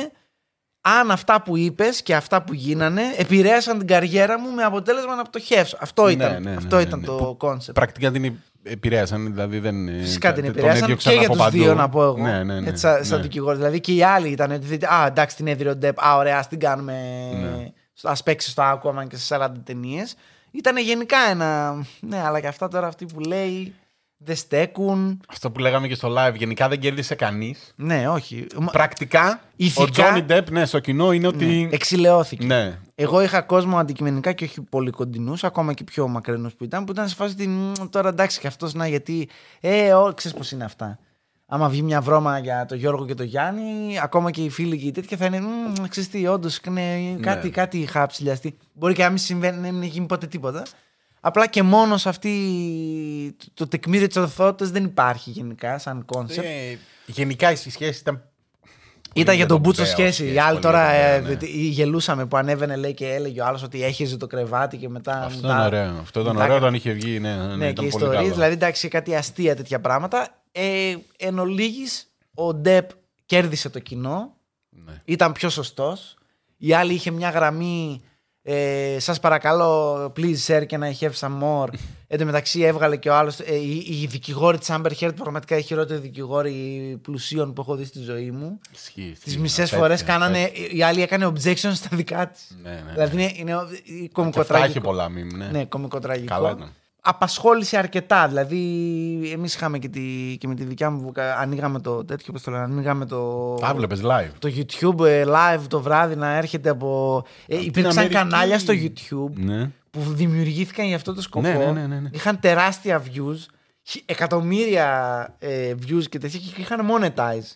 αν 0.81 1.11
αυτά 1.11 1.43
που 1.43 1.57
είπες 1.57 2.03
και 2.03 2.15
αυτά 2.15 2.43
που 2.43 2.55
γίνανε 2.55 3.03
επηρέασαν 3.17 3.79
την 3.79 3.87
καριέρα 3.87 4.41
μου 4.41 4.51
με 4.51 4.63
αποτέλεσμα 4.63 5.15
να 5.15 5.23
πτωχεύσω. 5.23 5.77
Αυτό 5.81 6.09
ήταν, 6.09 6.33
Ναι, 6.33 6.39
ναι, 6.39 6.51
ναι, 6.51 6.57
αυτό 6.57 6.77
ναι, 6.77 6.83
ήταν 6.83 7.01
ναι. 7.01 7.07
το 7.07 7.35
concept. 7.39 7.79
Πρακτικά 7.79 8.11
την 8.11 8.37
επηρέασαν, 8.63 9.33
δηλαδή 9.33 9.59
δεν. 9.59 9.89
ε, 9.89 10.01
Φυσικά 10.01 10.33
την 10.33 10.43
τον 10.43 10.51
επηρέασαν 10.53 10.83
έδιωξαν 10.83 11.13
και 11.13 11.19
για 11.19 11.27
από 11.29 11.37
τους 11.37 11.45
παντού. 11.45 11.57
δύο, 11.63 11.75
να 11.75 11.89
πω 11.89 12.03
εγώ. 12.03 12.17
Ναι, 12.17 12.43
ναι, 12.45 12.61
ναι. 12.61 12.69
Έτσι, 12.69 12.81
σαν, 12.81 13.05
σαν 13.05 13.17
ναι. 13.17 13.23
δικηγόρος. 13.23 13.57
Δηλαδή 13.59 13.81
και 13.81 13.93
οι 13.93 14.03
άλλοι 14.03 14.29
ήταν. 14.29 14.51
ότι, 14.51 14.85
Α, 14.85 15.07
εντάξει, 15.07 15.37
την 15.37 15.47
έδιρε 15.47 15.69
ο 15.71 15.77
Ντεπ. 15.77 16.05
Α, 16.05 16.17
ωραία, 16.17 16.39
ας 16.39 16.49
την 16.49 16.59
κάνουμε. 16.59 16.93
Ναι. 17.41 17.73
Α 18.11 18.23
παίξει 18.25 18.51
στο 18.51 18.63
Aquaman 18.63 19.07
και 19.09 19.17
σε 19.17 19.37
40 19.41 19.49
ταινίες. 19.65 20.15
Ήταν 20.51 20.79
γενικά 20.79 21.17
ένα. 21.31 21.75
Ναι, 22.01 22.23
αλλά 22.25 22.41
και 22.41 22.47
αυτά 22.47 22.69
τώρα 22.69 22.87
αυτοί 22.87 23.07
που 23.07 23.21
λέει 23.21 23.75
δεν 24.19 24.37
στέκουν. 24.37 25.21
Αυτό 25.29 25.51
που 25.51 25.59
λέγαμε 25.61 25.89
και 25.89 25.95
στο 25.95 26.15
live, 26.19 26.35
γενικά 26.35 26.69
δεν 26.69 26.79
κέρδισε 26.81 27.15
κανείς. 27.15 27.73
Ναι, 27.77 28.09
όχι. 28.09 28.47
Μα- 28.59 28.71
Πρακτικά, 28.71 29.41
Ηθικά- 29.57 29.89
ο 29.89 29.91
Τζόνι 29.91 30.23
Ντεπ, 30.23 30.51
ναι, 30.51 30.67
στο 30.67 30.79
κοινό 30.79 31.13
είναι 31.13 31.27
ότι. 31.27 31.69
Εξηλαιώθηκε. 31.73 32.45
Ναι. 32.47 32.79
Εγώ 32.95 33.21
είχα 33.23 33.43
κόσμο 33.43 33.79
αντικειμενικά 33.79 34.33
και 34.33 34.45
όχι 34.45 34.61
πολύ 34.61 34.91
κοντινούς, 34.91 35.45
ακόμα 35.45 35.73
και 35.73 35.85
πιο 35.85 36.09
μακρινούς 36.09 36.55
που 36.55 36.65
ήταν, 36.65 36.85
που 36.85 36.93
ήταν 36.93 37.09
σε 37.09 37.15
φάση 37.15 37.33
ότι 37.33 37.49
«Μ, 37.49 37.73
τώρα 37.91 38.09
εντάξει 38.09 38.41
και 38.41 38.47
αυτός 38.47 38.75
να 38.75 38.87
γιατί. 38.89 39.29
Ε, 39.61 39.93
ό, 39.93 40.13
ξέρεις 40.17 40.37
πώς 40.37 40.51
είναι 40.53 40.65
αυτά. 40.65 40.99
Άμα 41.49 41.69
βγει 41.69 41.83
μια 41.83 42.01
βρώμα 42.01 42.39
για 42.39 42.65
τον 42.65 42.79
Γιώργο 42.79 43.07
και 43.07 43.15
τον 43.15 43.27
Γιάννη, 43.27 43.99
ακόμα 44.03 44.31
και 44.31 44.43
οι 44.43 44.51
φίλοι 44.51 44.79
και 44.79 44.87
οι 44.87 44.91
τέτοια 44.91 45.17
θα 45.17 45.25
είναι. 45.27 45.41
«Μ, 45.41 45.73
Ξέρεις 45.89 46.09
τι, 46.11 46.27
όντως 46.27 46.61
κάτι, 47.21 47.51
κάτι 47.51 47.79
είχα 47.79 48.07
ψηλιαστεί. 48.07 48.57
Μπορεί 48.73 48.95
και 48.95 49.03
να 49.03 49.09
μην 49.09 49.19
συμβαίνει, 49.19 49.57
να 49.61 49.73
μην 49.73 49.83
έχει 49.83 49.91
γίνει 49.91 50.07
ποτέ 50.07 50.27
τίποτα. 50.27 50.63
Απλά 51.21 51.47
και 51.47 51.63
μόνο 51.63 51.97
σε 51.97 52.09
αυτή 52.09 52.33
το, 53.39 53.47
το 53.55 53.67
τεκμήριο 53.69 54.07
της 54.07 54.17
ορθότητας 54.17 54.71
δεν 54.71 54.85
υπάρχει 54.85 55.31
γενικά 55.31 55.79
σαν 55.79 56.05
concept. 56.05 56.47
Ε, 56.47 56.79
γενικά 57.07 57.51
η 57.53 57.57
σχέση 57.57 58.01
ήταν. 58.01 58.23
Ήταν 59.13 59.35
για 59.37 59.47
τον 59.47 59.61
μπούτσο 59.61 59.83
βέο, 59.83 59.93
σχέση. 59.93 60.23
Οι 60.23 60.27
σχέση, 60.27 60.39
άλλοι 60.39 60.51
πολύ 60.51 60.63
τώρα 60.63 60.87
ωραία, 60.89 61.07
ε, 61.15 61.21
ναι. 61.21 61.35
τι- 61.37 61.47
γελούσαμε 61.69 62.27
που 62.27 62.37
ανέβαινε 62.37 62.77
λέει 62.77 62.95
και 62.95 63.07
έλεγε 63.09 63.41
ο 63.41 63.47
άλλος 63.47 63.63
ότι 63.63 63.83
έχεζε 63.85 64.17
το 64.17 64.27
κρεβάτι 64.27 64.77
και 64.77 64.89
μετά. 64.89 65.13
Αυτό 65.23 65.41
μετά- 65.41 65.49
ήταν 65.55 65.67
ωραίο. 65.67 65.99
Αυτό 66.01 66.21
ήταν 66.21 66.33
μετά- 66.33 66.45
ωραίο 66.45 66.57
όταν 66.57 66.75
είχε 66.75 66.93
βγει. 66.93 67.19
Ναι, 67.21 67.35
ναι, 67.37 67.45
Ναι, 67.47 67.69
ήταν 67.69 67.69
και 67.69 67.75
πολύ 67.75 67.87
ιστορίες. 67.87 68.17
καλό. 68.23 68.35
Δηλαδή 68.35 68.53
εντάξει, 68.53 68.89
κάτι 68.89 69.15
αστεία 69.15 69.57
τέτοια 69.57 69.81
πράγματα. 69.81 70.29
Ε, 70.53 70.95
εν 71.19 71.39
ολίγης, 71.39 72.13
ο 72.35 72.55
Ντεπ 72.55 72.91
κέρδισε 73.27 73.69
το 73.69 73.79
κοινό. 73.79 74.35
Ναι. 74.71 74.93
Ήταν 75.05 75.33
πιο 75.33 75.49
σωστός. 75.49 76.17
Η 76.57 76.73
άλλη 76.73 76.93
είχε 76.93 77.11
μια 77.11 77.31
γραμμή. 77.31 78.03
Ε, 78.49 78.97
Σας 79.01 79.21
παρακαλώ, 79.21 79.95
please 80.17 80.37
share 80.47 80.67
και 80.67 80.75
ένα 80.75 80.95
have 81.01 81.13
some 81.21 81.43
more. 81.43 81.69
Εν 82.09 82.19
τω 82.19 82.25
μεταξύ 82.25 82.61
έβγαλε 82.63 82.97
και 82.97 83.09
ο 83.09 83.15
άλλος. 83.15 83.39
Ε, 83.41 83.55
η, 83.55 83.87
η 84.03 84.07
δικηγόρη 84.07 84.59
της 84.59 84.69
Amber 84.71 84.91
Heard 85.01 85.15
πραγματικά 85.17 85.57
η 85.57 85.63
χειρότερη 85.63 86.01
δικηγόρη 86.01 86.53
πλουσίων 87.03 87.53
που 87.53 87.61
έχω 87.61 87.75
δει 87.75 87.85
στη 87.85 87.99
ζωή 88.01 88.31
μου. 88.31 88.61
Ισχύει, 88.75 89.11
Τις 89.15 89.25
ισχύει. 89.27 89.39
μισές 89.39 89.57
Τέτοια, 89.71 89.79
φορές 89.79 89.99
τέτοια. 90.01 90.13
κάνανε. 90.15 90.51
Η 90.73 90.83
άλλη 90.83 91.03
έκανε 91.03 91.27
objection 91.27 91.71
στα 91.75 91.89
δικά 91.93 92.29
της. 92.29 92.57
Ναι, 92.63 92.71
ναι, 92.71 92.77
ναι. 92.87 92.93
Δηλαδή 92.93 93.15
είναι, 93.23 93.33
είναι 93.37 93.51
Και 93.51 93.55
αυτά 93.55 93.75
είχε 93.85 94.09
κομικοτραγικό. 94.13 94.81
πολλά 94.81 95.09
μήνυμα. 95.09 95.45
Ναι. 95.45 95.59
Ναι, 95.59 95.65
κομικοτραγικό. 95.65 96.35
Καλά 96.35 96.51
ήταν. 96.51 96.73
Απασχόλησε 97.09 97.77
αρκετά. 97.79 98.29
Δηλαδή, 98.29 98.59
εμείς 99.33 99.55
είχαμε 99.55 99.79
και, 99.79 99.89
τη, 99.89 100.37
και 100.41 100.49
με 100.49 100.55
τη 100.55 100.65
δικιά 100.65 100.91
μου. 100.91 101.01
βουκα- 101.01 101.37
Ανοίγαμε 101.39 101.81
το 101.81 102.05
τέτοιο, 102.05 102.33
πώς 102.33 102.43
το 102.43 102.51
λένε, 102.51 102.63
ανοίγαμε 102.63 103.07
το. 103.07 103.55
Τα 103.55 103.75
βλέπε 103.75 103.97
live. 104.03 104.31
Το 104.39 104.51
YouTube 104.57 105.07
ε, 105.07 105.25
live 105.27 105.61
το 105.69 105.81
βράδυ 105.81 106.17
να 106.17 106.29
έρχεται 106.37 106.69
από. 106.69 107.23
Ε, 107.47 107.57
υπήρξαν 107.65 107.91
Αμερική. 107.99 108.15
κανάλια 108.15 108.59
στο 108.59 108.73
YouTube 108.77 109.33
Ναι. 109.35 109.71
που 109.91 110.01
δημιουργήθηκαν 110.01 110.87
για 110.87 110.97
αυτό 110.97 111.15
το 111.15 111.23
σκοπό. 111.23 111.49
Ναι, 111.49 111.55
ναι, 111.55 111.71
ναι, 111.73 111.87
ναι, 111.87 112.01
ναι. 112.01 112.09
Είχαν 112.13 112.41
τεράστια 112.41 113.03
views, 113.03 113.39
χι- 113.83 114.11
εκατομμύρια 114.11 114.87
ε, 115.39 115.75
views 115.89 116.05
και 116.09 116.19
τέτοια 116.19 116.39
και 116.55 116.61
είχαν 116.61 116.89
monetize. 116.91 117.53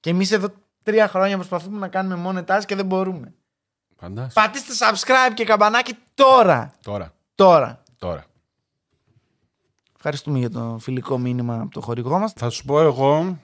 Και 0.00 0.10
εμείς 0.10 0.32
εδώ 0.32 0.48
τρία 0.82 1.08
χρόνια 1.08 1.36
προσπαθούμε 1.36 1.78
να 1.78 1.88
κάνουμε 1.88 2.30
monetize 2.46 2.64
και 2.66 2.74
δεν 2.76 2.86
μπορούμε. 2.86 3.32
Φαντάσου. 3.96 4.32
Πατήστε 4.34 4.72
subscribe 4.78 5.34
και 5.34 5.44
καμπανάκι 5.44 5.92
τώρα. 6.14 6.72
Τώρα. 6.82 7.12
Τώρα. 7.34 7.82
Τώρα. 7.98 8.24
Ευχαριστούμε 10.02 10.38
για 10.38 10.50
το 10.50 10.76
φιλικό 10.80 11.18
μήνυμα 11.18 11.60
από 11.60 11.70
το 11.70 11.80
χορηγό 11.80 12.18
μας. 12.18 12.32
Θα 12.36 12.50
σου 12.50 12.64
πω 12.64 12.80
εγώ 12.80 13.38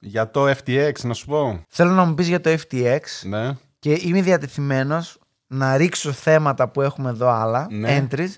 για 0.00 0.30
το 0.30 0.50
FTX, 0.50 0.92
να 1.02 1.14
σου 1.14 1.26
πω. 1.26 1.64
Θέλω 1.68 1.90
να 1.90 2.04
μου 2.04 2.14
πεις 2.14 2.28
για 2.28 2.40
το 2.40 2.50
FTX 2.50 3.00
Ναι. 3.22 3.56
και 3.78 3.98
είμαι 4.02 4.22
διατεθειμένος 4.22 5.18
να 5.46 5.76
ρίξω 5.76 6.12
θέματα 6.12 6.68
που 6.68 6.80
έχουμε 6.82 7.08
εδώ 7.10 7.28
άλλα, 7.28 7.66
Ναι. 7.70 8.06
entries, 8.10 8.28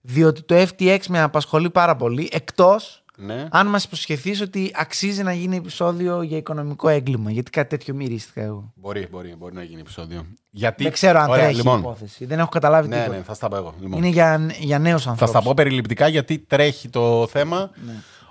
διότι 0.00 0.42
το 0.42 0.54
FTX 0.54 0.98
με 1.08 1.20
απασχολεί 1.20 1.70
πάρα 1.70 1.96
πολύ, 1.96 2.28
εκτός 2.32 3.03
Ναι. 3.16 3.46
αν 3.50 3.66
μας 3.66 3.84
υποσχεθείς 3.84 4.40
ότι 4.40 4.70
αξίζει 4.74 5.22
να 5.22 5.32
γίνει 5.32 5.56
επεισόδιο 5.56 6.22
για 6.22 6.36
οικονομικό 6.36 6.88
έγκλημα, 6.88 7.30
γιατί 7.30 7.50
κάτι 7.50 7.68
τέτοιο 7.68 7.94
μυρίστηκα 7.94 8.42
εγώ. 8.42 8.72
Μπορεί, 8.74 9.08
μπορεί, 9.10 9.34
μπορεί 9.38 9.54
να 9.54 9.62
γίνει 9.62 9.80
επεισόδιο. 9.80 10.26
Γιατί... 10.50 10.82
Δεν 10.82 10.92
ξέρω 10.92 11.18
αν 11.18 11.30
Ωραία, 11.30 11.42
τρέχει 11.42 11.56
λοιπόν. 11.56 11.76
η 11.76 11.80
υπόθεση, 11.80 12.24
δεν 12.24 12.38
έχω 12.38 12.48
καταλάβει 12.48 12.88
Ναι, 12.88 12.96
τίποτα. 12.96 13.16
ναι, 13.16 13.22
θα 13.22 13.34
στα 13.34 13.48
πω 13.48 13.56
εγώ. 13.56 13.74
Λοιπόν. 13.80 13.98
Είναι 13.98 14.08
για, 14.08 14.50
για 14.58 14.78
νέους 14.78 15.02
Θα 15.02 15.10
ανθρώπους. 15.10 15.34
στα 15.34 15.42
πω 15.44 15.54
περιληπτικά 15.54 16.08
γιατί 16.08 16.38
τρέχει 16.38 16.88
το 16.88 17.26
θέμα. 17.26 17.70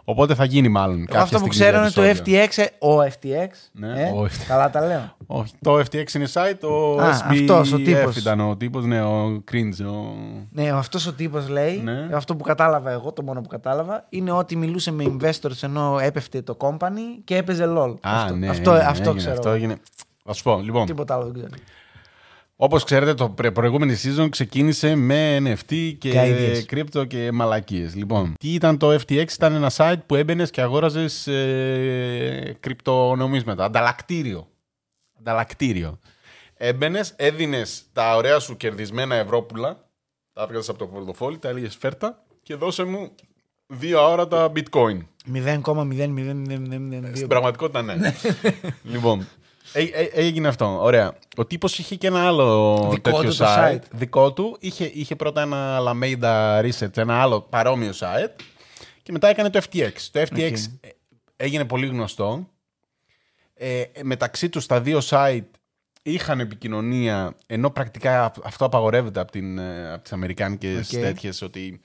Οπότε 0.06 0.36
θα 0.36 0.44
γίνει 0.46 0.68
μάλλον. 0.70 0.96
Εγώ 0.96 1.06
κάποια 1.06 1.22
αυτό 1.22 1.40
που 1.40 1.52
στιγμή 1.54 1.72
ξέρω 1.72 1.82
είναι 1.84 1.92
το 1.94 2.02
επεισόδιο. 2.02 2.46
FTX, 2.46 2.64
ε, 2.80 2.86
ο 2.86 3.02
FTX, 3.02 3.48
Ναι, 3.72 4.02
ε, 4.02 4.10
ο 4.12 4.24
FTX. 4.26 4.46
καλά 4.48 4.70
τα 4.70 4.86
λέω. 4.88 5.16
Όχι, 5.28 5.54
το 5.62 5.80
FTX 5.80 6.14
είναι 6.14 6.28
site, 6.34 6.60
ο 6.70 7.02
Α, 7.02 7.10
SBF 7.12 7.40
αυτός 7.40 7.72
ο 7.72 7.78
τύπος. 7.78 8.16
ήταν 8.18 8.40
ο 8.40 8.56
τύπος, 8.56 8.86
ναι, 8.86 9.02
ο 9.04 9.44
Cringe. 9.52 9.86
Ο... 9.86 10.16
Ναι, 10.52 10.70
αυτός 10.72 11.08
ο 11.08 11.14
τύπος 11.14 11.50
λέει, 11.50 11.78
Ναι. 11.84 12.08
αυτό 12.14 12.36
που 12.36 12.44
κατάλαβα 12.44 12.92
εγώ, 12.92 13.12
το 13.12 13.24
μόνο 13.24 13.42
που 13.42 13.48
κατάλαβα, 13.48 14.06
είναι 14.10 14.32
ότι 14.32 14.56
μιλούσε 14.56 14.92
με 14.92 15.04
investors 15.20 15.62
ενώ 15.64 16.00
έπεφτε 16.02 16.42
το 16.42 16.58
company 16.60 17.22
και 17.24 17.36
έπαιζε 17.38 17.66
LOL. 17.78 17.94
Α, 18.02 18.12
αυτό, 18.22 18.36
ναι, 18.36 18.50
αυτό, 18.50 18.72
έγινε, 18.72 18.86
αυτό 18.90 19.10
έγινε, 19.10 19.18
ξέρω. 19.20 19.34
Αυτό 19.36 19.50
έγινε. 19.50 19.76
Θα 20.26 20.34
σου 20.34 20.44
πω, 20.44 20.60
λοιπόν. 20.64 20.86
Τίποτα 20.86 21.14
άλλο 21.14 21.24
δεν 21.24 21.34
ξέρω. 21.34 21.50
Όπως 22.56 22.84
ξέρετε, 22.84 23.14
το 23.14 23.30
πρε- 23.30 23.52
προηγούμενη 23.52 23.96
season 24.04 24.28
ξεκίνησε 24.30 24.96
με 24.96 25.38
NFT 25.38 25.94
και 25.98 26.12
Καηδίες. 26.12 26.66
κρύπτο 26.66 27.06
και 27.06 27.32
μαλακίες. 27.32 27.96
Λοιπόν, 27.96 28.34
τι 28.40 28.54
ήταν 28.54 28.78
το 28.78 28.92
FTX, 28.94 29.32
ήταν 29.32 29.54
ένα 29.54 29.72
site 29.76 29.96
που 30.06 30.16
έμπαινες 30.16 30.50
και 30.52 30.62
αγόραζες 30.62 31.28
ε, 31.28 32.58
κρυπτονομίσματα. 32.60 33.64
Ανταλλακτήριο. 33.66 34.48
Ανταλλακτήριο. 35.20 36.00
Έμπαινες, 36.58 37.14
έδινες 37.16 37.84
τα 37.94 38.16
ωραία 38.16 38.40
σου 38.40 38.58
κερδισμένα 38.58 39.16
ευρώπουλα, 39.16 39.90
τα 40.34 40.42
έβγαζες 40.42 40.70
από 40.70 40.78
το 40.78 40.86
πορτοφόλι, 40.88 41.38
τα 41.38 41.50
έλεγες 41.50 41.76
φέρτα 41.76 42.24
και 42.44 42.56
δώσε 42.56 42.84
μου 42.84 43.12
δύο 43.68 44.00
αόρατα 44.00 44.52
bitcoin. 44.56 44.98
0,00002. 45.34 47.12
Στην 47.14 47.28
πραγματικότητα 47.28 47.82
ναι. 47.82 48.14
λοιπόν, 48.84 49.20
έ- 49.20 49.24
έ- 49.24 49.28
έγινε 50.14 50.48
αυτό. 50.48 50.80
Ωραία. 50.82 51.18
Ο 51.36 51.46
τύπος 51.46 51.80
είχε 51.80 51.96
και 51.96 52.08
ένα 52.08 52.28
άλλο 52.28 52.78
Δικό 52.92 53.02
τέτοιο 53.12 53.30
του 53.30 53.38
το 53.38 53.46
site. 53.46 53.72
site. 53.74 53.82
Δικό 53.92 54.34
του. 54.34 54.58
Είχε, 54.60 54.86
είχε 54.94 55.16
πρώτα 55.16 55.42
ένα 55.42 55.80
Alameda 55.80 56.62
Research, 56.62 56.98
ένα 56.98 57.22
άλλο 57.22 57.42
παρόμοιο 57.42 57.92
site. 58.00 58.32
Και 59.04 59.12
μετά 59.12 59.28
έκανε 59.28 59.50
το 59.50 59.62
FTX. 59.70 59.92
Το 60.12 60.20
FTX 60.22 60.52
Οκ. 60.52 60.58
ε, 60.82 60.90
έγινε 61.36 61.66
πολύ 61.66 61.88
γνωστό. 61.88 62.48
Ε, 63.54 63.82
ε, 63.82 64.04
μεταξύ 64.04 64.50
τους 64.50 64.66
τα 64.66 64.82
δύο 64.82 65.00
site 65.04 65.44
είχαν 66.04 66.40
επικοινωνία, 66.40 67.38
ενώ 67.46 67.70
πρακτικά 67.70 68.32
αυτό 68.44 68.66
απαγορεύεται 68.66 69.20
από, 69.20 69.32
την, 69.32 69.58
ε, 69.58 69.94
από 69.94 70.04
τις 70.04 70.14
αμερικάνικες 70.14 70.94
Οκ. 70.94 71.02
τέτοιες, 71.02 71.42
ότι 71.42 71.82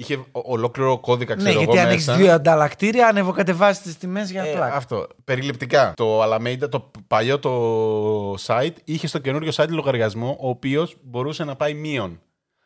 είχε 0.00 0.14
ο- 0.14 0.26
ολόκληρο 0.32 0.98
κώδικα, 0.98 1.34
Ναι, 1.34 1.42
ξέρω 1.42 1.58
γιατί 1.58 1.76
εγώ, 1.78 1.86
αν 1.86 1.92
έχεις 1.92 2.06
μέσα. 2.06 2.18
δύο 2.18 2.32
ανταλλακτήρια, 2.32 3.06
ανεβοκατεβάζει 3.08 3.80
τις 3.80 3.96
τιμές 3.98 4.30
για 4.30 4.42
Ε, 4.44 4.52
πλάκα. 4.52 4.74
αυτό. 4.76 5.06
Περιληπτικά. 5.24 5.92
Το 5.96 6.22
Alameda, 6.22 6.68
το 6.70 6.90
παλιό 7.06 7.38
το 7.38 8.34
site, 8.46 8.74
είχε 8.84 9.06
στο 9.06 9.18
καινούριο 9.18 9.50
site 9.54 9.68
λογαριασμό, 9.68 10.36
ο 10.40 10.48
οποίος 10.48 10.96
μπορούσε 11.02 11.44
να 11.44 11.56
πάει 11.56 11.74
μείον. 11.74 12.20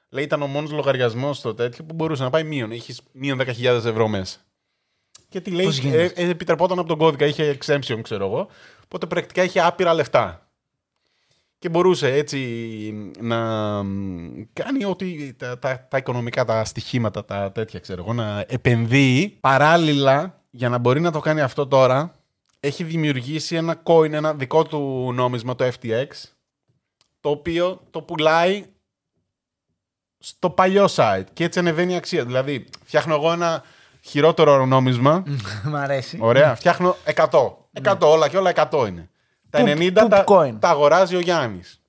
Λέει 0.08 0.24
ήταν 0.24 0.42
ο 0.42 0.46
μόνος 0.46 0.70
λογαριασμός 0.70 1.36
στο 1.38 1.54
τέτοιο 1.54 1.84
που 1.84 1.94
μπορούσε 1.94 2.22
να 2.22 2.30
πάει 2.30 2.44
μείον. 2.44 2.70
Είχες 2.70 3.00
μείον 3.12 3.38
10.000 3.38 3.84
ευρώ 3.84 4.08
μέσα. 4.08 4.38
Και 5.28 5.40
τι 5.40 5.50
λέει, 5.50 5.64
Πώς 5.64 5.76
γίνεται 5.78 6.04
ε, 6.04 6.24
ε, 6.26 6.28
επιτρεπόταν 6.28 6.78
από 6.78 6.88
τον 6.88 6.98
κώδικα, 6.98 7.26
είχε 7.26 7.58
exemption, 7.64 7.98
ξέρω 8.02 8.24
εγώ. 8.26 8.48
Οπότε 8.84 9.06
πρακτικά 9.06 9.42
είχε 9.42 9.60
άπειρα 9.60 9.94
λεφτά. 9.94 10.46
Και 11.62 11.68
μπορούσε 11.68 12.12
έτσι 12.12 12.38
να 13.20 13.38
μ, 13.82 14.42
κάνει 14.52 14.84
ότι 14.84 15.34
τα, 15.38 15.58
τα, 15.58 15.86
τα 15.90 15.96
οικονομικά, 15.96 16.44
τα 16.44 16.64
στοιχήματα, 16.64 17.24
τα 17.24 17.52
τέτοια, 17.52 17.80
ξέρω 17.80 18.02
εγώ, 18.02 18.12
να 18.12 18.44
επενδύει 18.48 19.36
παράλληλα 19.40 20.40
για 20.50 20.68
να 20.68 20.78
μπορεί 20.78 21.00
να 21.00 21.10
το 21.10 21.20
κάνει 21.20 21.40
αυτό 21.40 21.66
τώρα. 21.66 22.14
Έχει 22.60 22.84
δημιουργήσει 22.84 23.56
ένα 23.56 23.82
coin, 23.84 24.12
ένα 24.12 24.34
δικό 24.34 24.64
του 24.64 25.12
νόμισμα, 25.14 25.54
το 25.54 25.64
FTX, 25.64 26.06
το 27.20 27.30
οποίο 27.30 27.80
το 27.90 28.02
πουλάει 28.02 28.64
στο 30.18 30.50
παλιό 30.50 30.88
site 30.94 31.24
και 31.32 31.44
έτσι 31.44 31.58
ανεβαίνει 31.58 31.92
η 31.92 31.96
αξία. 31.96 32.24
Δηλαδή, 32.24 32.66
φτιάχνω 32.84 33.14
εγώ 33.14 33.32
ένα 33.32 33.62
χειρότερο 34.00 34.66
νόμισμα, 34.66 35.22
Μ' 35.64 35.76
αρέσει. 35.76 36.18
Ωραία, 36.20 36.54
φτιάχνω 36.54 36.96
100. 37.14 37.24
100, 37.82 37.96
όλα 38.00 38.28
και 38.28 38.36
όλα 38.36 38.52
100 38.70 38.86
είναι. 38.88 39.10
Τα 39.52 39.58
Πουπ- 39.58 39.68
90 39.78 40.00
πουπ 40.00 40.08
τα, 40.10 40.24
coin. 40.26 40.56
τα 40.60 40.68
αγοράζει 40.68 41.16
ο 41.16 41.20
Γιάννης. 41.20 41.80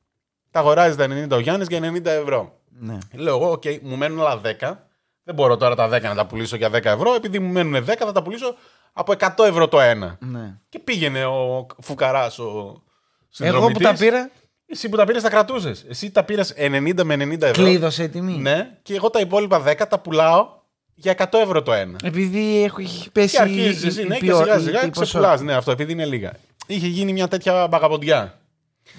Τα 0.52 0.60
αγοράζει 0.60 0.96
τα 0.96 1.08
90 1.08 1.36
ο 1.36 1.40
Γιάννης 1.40 1.68
για 1.68 1.80
90 1.80 2.06
ευρώ. 2.06 2.60
Ναι. 2.80 2.98
Λέω 3.14 3.36
εγώ, 3.36 3.52
οκ, 3.52 3.64
μου 3.82 3.96
μένουν 3.98 4.20
άλλα 4.20 4.42
10. 4.60 4.88
Δεν 5.24 5.36
μπορώ 5.36 5.58
τώρα 5.58 5.76
τα 5.76 5.88
10 5.90 6.02
να 6.02 6.16
τα 6.16 6.26
πουλήσω 6.26 6.56
για 6.56 6.70
10 6.70 6.86
ευρώ. 6.86 7.14
Επειδή 7.14 7.40
μου 7.40 7.52
μένουν 7.52 7.86
10, 7.86 7.94
θα 7.98 8.12
τα 8.12 8.22
πουλήσω 8.24 8.56
από 8.94 9.12
100 9.12 9.44
ευρώ 9.46 9.68
το 9.68 9.80
ένα. 9.80 10.18
ναι. 10.20 10.58
Και 10.70 10.80
πήγαινε 10.80 11.26
ο 11.26 11.66
φουκαράς 11.82 12.40
ο 12.40 12.44
Εγώ 12.44 12.82
συνδρομητής. 13.30 13.78
που 13.78 13.84
τα 13.84 13.94
πήρα, 14.00 14.30
Εσύ 14.66 14.90
που 14.90 14.96
τα 14.98 15.06
πήρες, 15.06 15.22
τα 15.22 15.30
κρατούσες. 15.30 15.86
Εσύ 15.90 16.12
τα 16.12 16.24
πήρες 16.24 16.54
90 16.58 17.04
με 17.04 17.14
90 17.16 17.42
ευρώ. 17.48 17.64
κλείδωσε 17.64 18.04
η 18.04 18.10
τιμή. 18.10 18.38
Ναι, 18.38 18.78
και 18.82 18.96
εγώ 18.96 19.10
τα 19.10 19.20
υπόλοιπα 19.20 19.60
10 19.68 19.88
τα 19.88 20.00
πουλάω 20.00 20.48
για 20.96 21.12
100 21.12 21.40
ευρώ 21.40 21.62
το 21.64 21.74
ένα. 21.74 21.98
Επειδή 22.04 22.64
έχω 22.64 22.82
έχει 22.82 23.12
πέσει. 23.12 23.36
Και 23.36 23.42
αρχίζεις 23.42 23.84
η- 23.84 23.88
εσύ, 23.88 24.02
η 24.02 24.06
ναι, 24.08 24.16
και 24.18 24.26
ποιο- 24.26 24.38
σιγά 24.38 24.58
η- 24.58 24.62
σιγά 24.62 24.86
η 24.86 24.90
ξεπουλάς. 24.90 25.42
Ναι, 25.42 25.54
αυτό 25.54 25.72
επειδή 25.72 25.92
είναι 25.92 26.06
λίγα. 26.06 26.32
Είχε 26.68 26.88
γίνει 26.88 27.14
μια 27.14 27.28
τέτοια 27.28 27.68
μπαγαποντιά. 27.68 28.40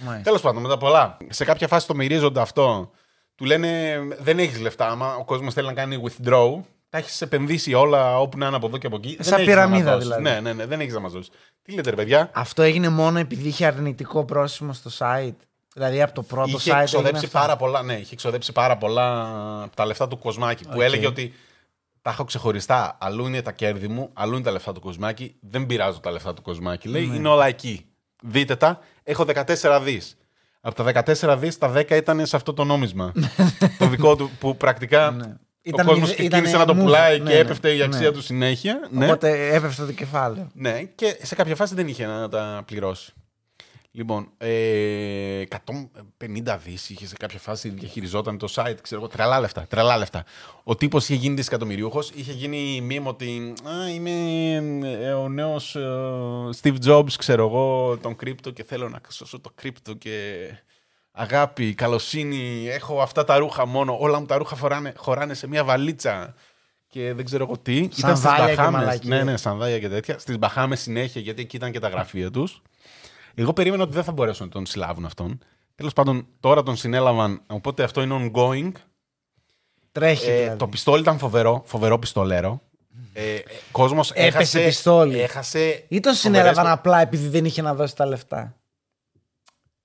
Μάλιστα. 0.05 0.23
Τέλος 0.25 0.41
πάντων, 0.41 0.63
μετά 0.63 0.77
πολλά. 0.77 1.17
Σε 1.29 1.45
κάποια 1.45 1.69
φάση 1.69 1.87
το 1.87 1.95
μυρίζονται 1.95 2.41
αυτό. 2.41 2.91
Του 3.35 3.45
λένε 3.45 3.99
δεν 4.21 4.39
έχεις 4.39 4.61
λεφτά. 4.61 4.89
Άμα 4.89 5.15
ο 5.17 5.25
κόσμος 5.25 5.55
θέλει 5.55 5.67
να 5.67 5.73
κάνει 5.73 6.03
withdraw, 6.05 6.51
τα 6.89 6.99
έχεις 6.99 7.21
επενδύσει 7.21 7.75
όλα 7.75 8.21
όπου 8.21 8.39
να 8.39 8.47
είναι 8.47 8.57
από 8.57 8.67
εδώ 8.67 8.79
και 8.79 8.87
από 8.87 8.97
εκεί. 8.97 9.17
Σαν 9.21 9.39
δεν 9.39 9.49
έχεις 9.49 9.55
να 9.55 9.61
μας 9.69 9.69
πυραμίδα, 9.79 9.93
δώσεις. 9.93 10.09
δηλαδή. 10.09 10.23
Ναι, 10.23 10.41
ναι, 10.41 10.53
ναι, 10.53 10.67
δεν 10.67 10.81
έχεις 10.81 10.95
να 10.95 11.01
μας 11.01 11.13
δώσεις. 11.13 11.31
Τι 11.63 11.73
λέτε, 11.73 11.91
ρε 11.91 11.97
παιδιά; 11.97 12.31
Αυτό 12.35 12.63
έγινε 12.63 12.89
μόνο 12.89 13.19
επειδή 13.19 13.49
είχε 13.49 13.67
αρνητικό 13.67 14.25
πρόσημο 14.25 14.73
στο 14.73 14.91
site. 14.99 15.35
Δηλαδή 15.75 16.03
από 16.03 16.15
το 16.15 16.23
πρώτο 16.23 16.49
Είχε 16.49 16.59
site. 16.59 16.65
έγινε 16.73 16.83
εξοδέψει 16.83 17.25
αυτό. 17.25 17.39
πάρα 17.39 17.57
πολλά. 17.57 17.83
Ναι, 17.83 17.95
είχε 17.95 18.13
εξοδέψει 18.15 18.53
πάρα 18.53 18.77
πολλά 18.77 19.23
από 19.63 19.77
τα 19.77 19.87
λεφτά 19.87 20.09
του 20.09 20.19
κοσμάκη. 20.19 20.65
Που 20.65 20.71
Οκ. 20.75 20.81
έλεγε 20.83 21.07
ότι 21.07 21.35
τα 22.05 22.11
έχω 22.11 22.25
ξεχωριστά. 22.25 22.97
Αλλού 23.01 23.27
είναι 23.27 23.43
τα 23.43 23.53
κέρδη 23.53 23.89
μου, 23.89 24.11
αλλού 24.13 24.35
είναι 24.35 24.43
τα 24.45 24.51
λεφτά 24.51 24.73
του 24.73 24.81
Κοσμάκη. 24.81 25.37
Δεν 25.41 25.67
πειράζω 25.67 26.01
τα 26.01 26.11
λεφτά 26.11 26.35
του 26.35 26.43
Κοσμάκη. 26.43 26.89
Λέει 26.89 27.07
Ναι. 27.07 27.17
είναι 27.17 27.29
όλα 27.29 27.47
εκεί. 27.47 27.87
Δείτε 28.23 28.57
τα. 28.57 28.79
Έχω 29.03 29.25
14 29.25 29.81
δις. 29.83 30.17
Από 30.61 30.75
τα 30.75 30.85
14 30.85 31.37
δις, 31.39 31.59
τα 31.59 31.73
10 31.73 31.91
ήταν 31.97 32.27
σε 32.27 32.37
αυτό 32.37 32.53
το 32.53 32.65
νόμισμα. 32.65 33.13
το 33.79 33.87
δικό 33.89 34.17
του 34.17 34.31
που 34.39 34.57
πρακτικά. 34.57 35.11
Ναι. 35.11 35.25
Ο 35.27 35.37
Ήταν 35.63 35.87
κόσμος 35.87 36.09
μηδε- 36.11 36.15
ξεκίνησε 36.29 36.49
ήτανε 36.57 36.65
να 36.65 36.73
το 36.75 36.79
move. 36.81 36.83
πουλάει 36.85 37.19
Ναι, 37.19 37.29
και 37.29 37.35
ναι. 37.35 37.41
έπεφτε 37.41 37.75
η 37.75 37.83
αξία 37.83 38.09
Ναι. 38.09 38.15
του 38.15 38.23
συνέχεια. 38.23 38.89
Ναι. 38.91 39.05
Οπότε 39.05 39.55
έπεφτε 39.55 39.85
το 39.85 39.93
κεφάλαιο. 39.93 40.51
Ναι, 40.55 40.83
και 40.83 41.19
σε 41.23 41.35
κάποια 41.35 41.57
φάση 41.57 41.75
δεν 41.75 41.89
είχε 41.89 42.07
να 42.07 42.29
τα 42.29 42.63
πληρώσει. 42.67 43.13
Λοιπόν, 43.97 44.29
ε, 44.39 45.41
150 45.41 46.59
δις 46.65 46.91
είχε 46.91 47.07
σε 47.07 47.15
κάποια 47.17 47.39
φάση, 47.39 47.69
διαχειριζόταν 47.69 48.39
το 48.39 48.53
site, 48.55 48.77
ξέρω 48.83 49.01
εγώ, 49.01 49.11
τρελά 49.11 49.41
λεφτά, 49.41 49.67
τρελά 49.69 49.97
λεφτά. 49.97 50.25
Ο 50.65 50.75
τύπος 50.77 51.05
είχε 51.05 51.15
γίνει 51.15 51.35
δισεκατομμυριούχος, 51.35 52.11
είχε 52.15 52.33
γίνει 52.33 52.81
μήνυμα 52.81 53.11
ότι 53.11 53.53
α, 53.65 53.91
είμαι 53.91 54.11
ε, 55.01 55.13
ο 55.13 55.29
νέος 55.29 55.77
ε, 55.77 55.81
Steve 56.63 56.77
Jobs, 56.87 57.13
ξέρω 57.13 57.47
εγώ, 57.47 57.97
τον 58.03 58.17
κρύπτο 58.17 58.51
και 58.51 58.65
θέλω 58.65 58.89
να 58.89 59.01
σώσω 59.09 59.41
το 59.41 59.51
κρύπτο 59.55 59.95
και 59.95 60.47
αγάπη, 61.13 61.75
καλοσύνη, 61.75 62.69
έχω 62.69 63.01
αυτά 63.03 63.25
τα 63.25 63.39
ρούχα 63.39 63.67
μόνο, 63.67 63.97
όλα 64.01 64.21
μου 64.21 64.27
τα 64.27 64.37
ρούχα 64.37 64.57
φοράνε, 64.57 64.93
χωράνε 64.97 65.35
σε 65.35 65.47
μια 65.47 65.65
βαλίτσα 65.65 66.35
και 66.89 67.13
δεν 67.15 67.25
ξέρω 67.25 67.45
εγώ 67.45 67.59
τι. 67.59 67.77
ήταν 67.77 67.93
στις 67.93 68.07
Σανδάλια 68.07 68.47
και 68.47 68.55
Μπαχάμες. 68.55 68.81
μαλακίες. 68.81 69.17
Ναι, 69.17 69.31
ναι, 69.31 69.37
σανδάλια 69.37 69.79
και 69.79 69.89
τέτοια. 69.89 70.19
Στις 70.19 70.39
Μπαχάμες 70.39 70.81
συνέχεια, 70.81 71.21
γιατί 71.21 71.43
εκεί 71.43 71.57
ήταν 71.57 71.73
και 71.73 71.79
τα 71.79 71.89
γραφεία 71.89 72.31
τους. 72.31 72.63
Εγώ 73.35 73.53
περίμενα 73.53 73.83
ότι 73.83 73.93
δεν 73.93 74.05
θα 74.05 74.13
μπορέσουν 74.13 74.47
να 74.47 74.53
τον 74.53 74.67
συλλάβουν 74.67 75.05
αυτόν. 75.05 75.39
Τέλος 75.75 75.93
πάντων, 75.93 76.27
τώρα 76.41 76.63
τον 76.63 76.77
συνέλαβαν, 76.77 77.43
οπότε 77.47 77.83
αυτό 77.83 78.03
είναι 78.03 78.31
ongoing. 78.35 78.71
Τρέχει. 79.93 80.31
Ε, 80.31 80.39
δηλαδή. 80.39 80.59
το 80.59 80.69
πιστόλι 80.69 81.01
ήταν 81.01 81.19
φοβερό, 81.19 81.63
φοβερό 81.67 81.99
πιστολέρο. 81.99 82.61
Ε, 83.13 83.35
ε, 83.35 83.43
κόσμος 83.73 84.11
Έπεσε 84.11 84.27
έχασε, 84.27 84.61
πιστόλι. 84.65 85.21
έχασε 85.21 85.85
Ή 85.89 86.01
τον 86.01 86.15
φοβερές 86.15 86.19
συνέλαβαν 86.19 86.63
προ- 86.65 86.73
απλά 86.73 87.01
επειδή 87.01 87.29
δεν 87.29 87.45
είχε 87.45 87.63
να 87.63 87.75
δώσει 87.75 87.97
τα 87.97 88.07
λεφτά; 88.07 88.55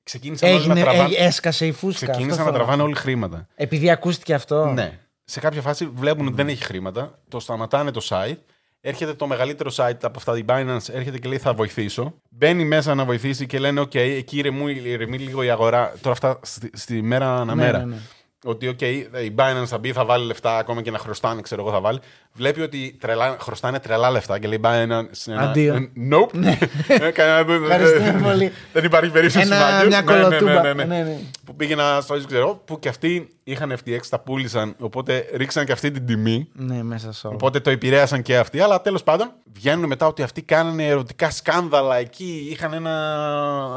Ξεκίνησαν 0.03 0.49
όλοι 0.49 0.57
Έγινε, 0.57 0.73
να 0.73 0.81
τραβάνε, 0.81 1.15
ε, 1.15 1.25
έσκασε 1.25 1.65
η 1.65 1.71
φούσκα. 1.71 2.05
ξεκίνησαν 2.05 2.29
αυτό 2.31 2.43
να 2.43 2.51
θέλω 2.51 2.57
τραβάνε 2.63 2.83
όλοι 2.83 2.95
χρήματα. 2.95 3.47
Επειδή 3.55 3.89
ακούστηκε 3.89 4.33
αυτό; 4.33 4.65
Ναι. 4.65 4.99
Σε 5.23 5.39
κάποια 5.39 5.61
φάση 5.61 5.85
βλέπουν 5.85 6.25
ότι 6.27 6.35
δεν 6.35 6.47
έχει 6.47 6.63
χρήματα, 6.63 7.19
το 7.27 7.39
σταματάνε 7.39 7.91
το 7.91 8.01
site. 8.09 8.37
Έρχεται 8.81 9.13
το 9.13 9.27
μεγαλύτερο 9.27 9.71
site 9.75 9.97
από 10.01 10.13
αυτά, 10.17 10.37
η 10.37 10.43
Binance, 10.47 10.89
έρχεται 10.93 11.17
και 11.19 11.27
λέει 11.27 11.37
θα 11.37 11.53
βοηθήσω. 11.53 12.13
Μπαίνει 12.29 12.65
μέσα 12.65 12.95
να 12.95 13.05
βοηθήσει 13.05 13.45
και 13.45 13.59
λένε: 13.59 13.79
Οκ, 13.79 13.95
εκεί 13.95 14.37
ηρεμού- 14.37 14.85
ηρεμεί 14.85 15.17
λίγο 15.17 15.43
η 15.43 15.49
αγορά. 15.49 15.93
Τώρα 16.01 16.11
αυτά 16.11 16.39
στη, 16.41 16.69
στη 16.73 17.01
μέρα 17.01 17.35
ανά 17.35 17.51
μέρα. 17.51 17.77
ναι, 17.77 17.85
ναι. 17.85 17.95
Ότι, 18.43 18.67
οκ, 18.67 18.81
η 18.81 19.09
Binance 19.35 19.65
θα 19.65 19.77
μπει, 19.77 19.91
θα 19.93 20.05
βάλει 20.05 20.25
λεφτά, 20.25 20.57
ακόμα 20.57 20.81
και 20.81 20.91
να 20.91 20.97
χρωστάνε, 20.97 21.41
ξέρω 21.41 21.61
εγώ, 21.61 21.71
θα 21.71 21.79
βάλει. 21.81 21.99
Βλέπει 22.33 22.61
ότι 22.61 22.97
τρελά, 22.99 23.37
χρωστάνε 23.39 23.79
τρελά 23.79 24.09
λεφτά 24.11 24.39
και 24.39 24.47
λέει 24.47 24.59
Binance. 24.63 25.27
ένα- 25.27 25.41
Αντίο. 25.41 25.75
ε, 25.75 25.91
Nope. 26.11 26.33
Ε, 26.87 27.11
κανένα- 27.11 27.53
Ευχαριστούμε 27.53 28.19
πολύ. 28.23 28.51
Δεν 28.73 28.83
υπάρχει 28.83 29.11
περίπτωση 29.11 29.45
Ένα- 29.45 29.59
μάγκες. 29.59 29.87
μια 29.87 30.01
Ναι, 30.01 30.11
ναι, 30.11 30.17
ναι, 30.17 30.23
κολοτούμπα. 30.23 30.61
ναι, 30.61 30.73
ναι. 30.73 30.83
Ναι, 30.83 31.03
ναι. 31.03 31.17
Που 31.45 31.55
πήγαινα 31.55 32.01
στο 32.01 32.25
ξέρω 32.25 32.41
εγώ, 32.41 32.55
που 32.65 32.79
και 32.79 32.89
αυτοί 32.89 33.29
είχαν 33.51 33.73
FTX, 33.85 33.99
τα 34.09 34.19
πούλησαν, 34.19 34.75
οπότε 34.79 35.25
ρίξαν 35.33 35.65
και 35.65 35.71
αυτή 35.71 35.91
την 35.91 36.05
τιμή. 36.05 36.49
Ναι, 36.53 36.83
μέσα 36.83 37.13
σε 37.13 37.27
όλο. 37.27 37.35
Οπότε 37.35 37.59
το 37.59 37.69
επηρέασαν 37.69 38.21
και 38.21 38.37
αυτοί. 38.37 38.59
Αλλά 38.59 38.81
τέλος 38.81 39.03
πάντων 39.03 39.31
βγαίνουν 39.53 39.85
μετά 39.87 40.07
ότι 40.07 40.23
αυτοί 40.23 40.41
κάνανε 40.41 40.87
ερωτικά 40.87 41.29
σκάνδαλα 41.29 41.95
εκεί. 41.95 42.47
Είχαν 42.51 42.73
ένα 42.73 42.93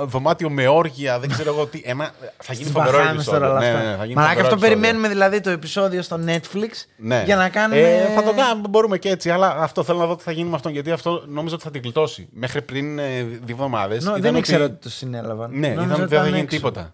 δωμάτιο 0.05 0.51
με 0.51 0.66
όργια. 0.68 1.18
Δεν 1.18 1.29
ξέρω 1.29 1.53
εγώ 1.55 1.66
τι. 1.66 1.81
Ένα... 1.85 2.11
Θα 2.37 2.53
γίνει 2.53 2.64
Στις 2.64 2.77
φοβερό 2.77 2.97
Μπαχάμες 2.97 3.14
επεισόδιο. 3.14 3.41
τώρα 3.41 3.51
όλα 3.53 3.61
Ναι, 3.61 3.68
αυτά. 3.77 3.91
ναι, 3.91 3.97
θα 3.97 4.05
γίνει 4.05 4.14
Μαλάκα, 4.14 4.33
φοβερό 4.35 4.47
αυτό 4.55 4.55
επεισόδιο. 4.55 4.68
περιμένουμε 4.79 5.09
δηλαδή 5.09 5.41
το 5.41 5.51
επεισόδιο 5.51 6.03
στο 6.03 6.18
Netflix 6.27 6.70
Ναι. 6.97 7.23
για 7.25 7.37
να 7.37 7.49
κάνουμε. 7.49 7.81
Ε, 7.81 8.07
θα 8.14 8.23
το 8.23 8.33
κάνουμε, 8.35 8.68
μπορούμε 8.68 8.99
και 8.99 9.09
έτσι, 9.09 9.31
αλλά 9.31 9.57
αυτό 9.59 9.83
θέλω 9.83 9.99
να 9.99 10.07
δω 10.07 10.16
τι 10.16 10.23
θα 10.23 10.33
γίνει 10.33 10.49
με 10.49 10.55
αυτόν. 10.55 10.73
Γιατί 10.73 10.91
αυτό 10.91 11.25
νόμιζα 11.29 11.55
ότι 11.55 11.64
θα 11.64 11.70
την 11.70 11.81
γλιτώσει. 11.83 12.29
Μέχρι 12.33 12.62
πριν 12.62 12.99
ε, 12.99 13.23
δύο 13.23 13.41
εβδομάδες. 13.51 14.05
Νο, 14.05 14.14
δεν 14.18 14.35
ήξερα 14.37 14.64
ότι 14.64 14.75
το 14.75 14.91
συνέλαβαν. 14.91 15.51
Ναι, 15.51 15.68
Νόμιζα 15.68 15.83
είδαμε 15.85 15.93
ότι 15.93 16.03
ότι 16.03 16.09
δεν 16.14 16.18
θα 16.23 16.29
ήταν 16.29 16.39
γίνει 16.39 16.49
έξω. 16.53 16.93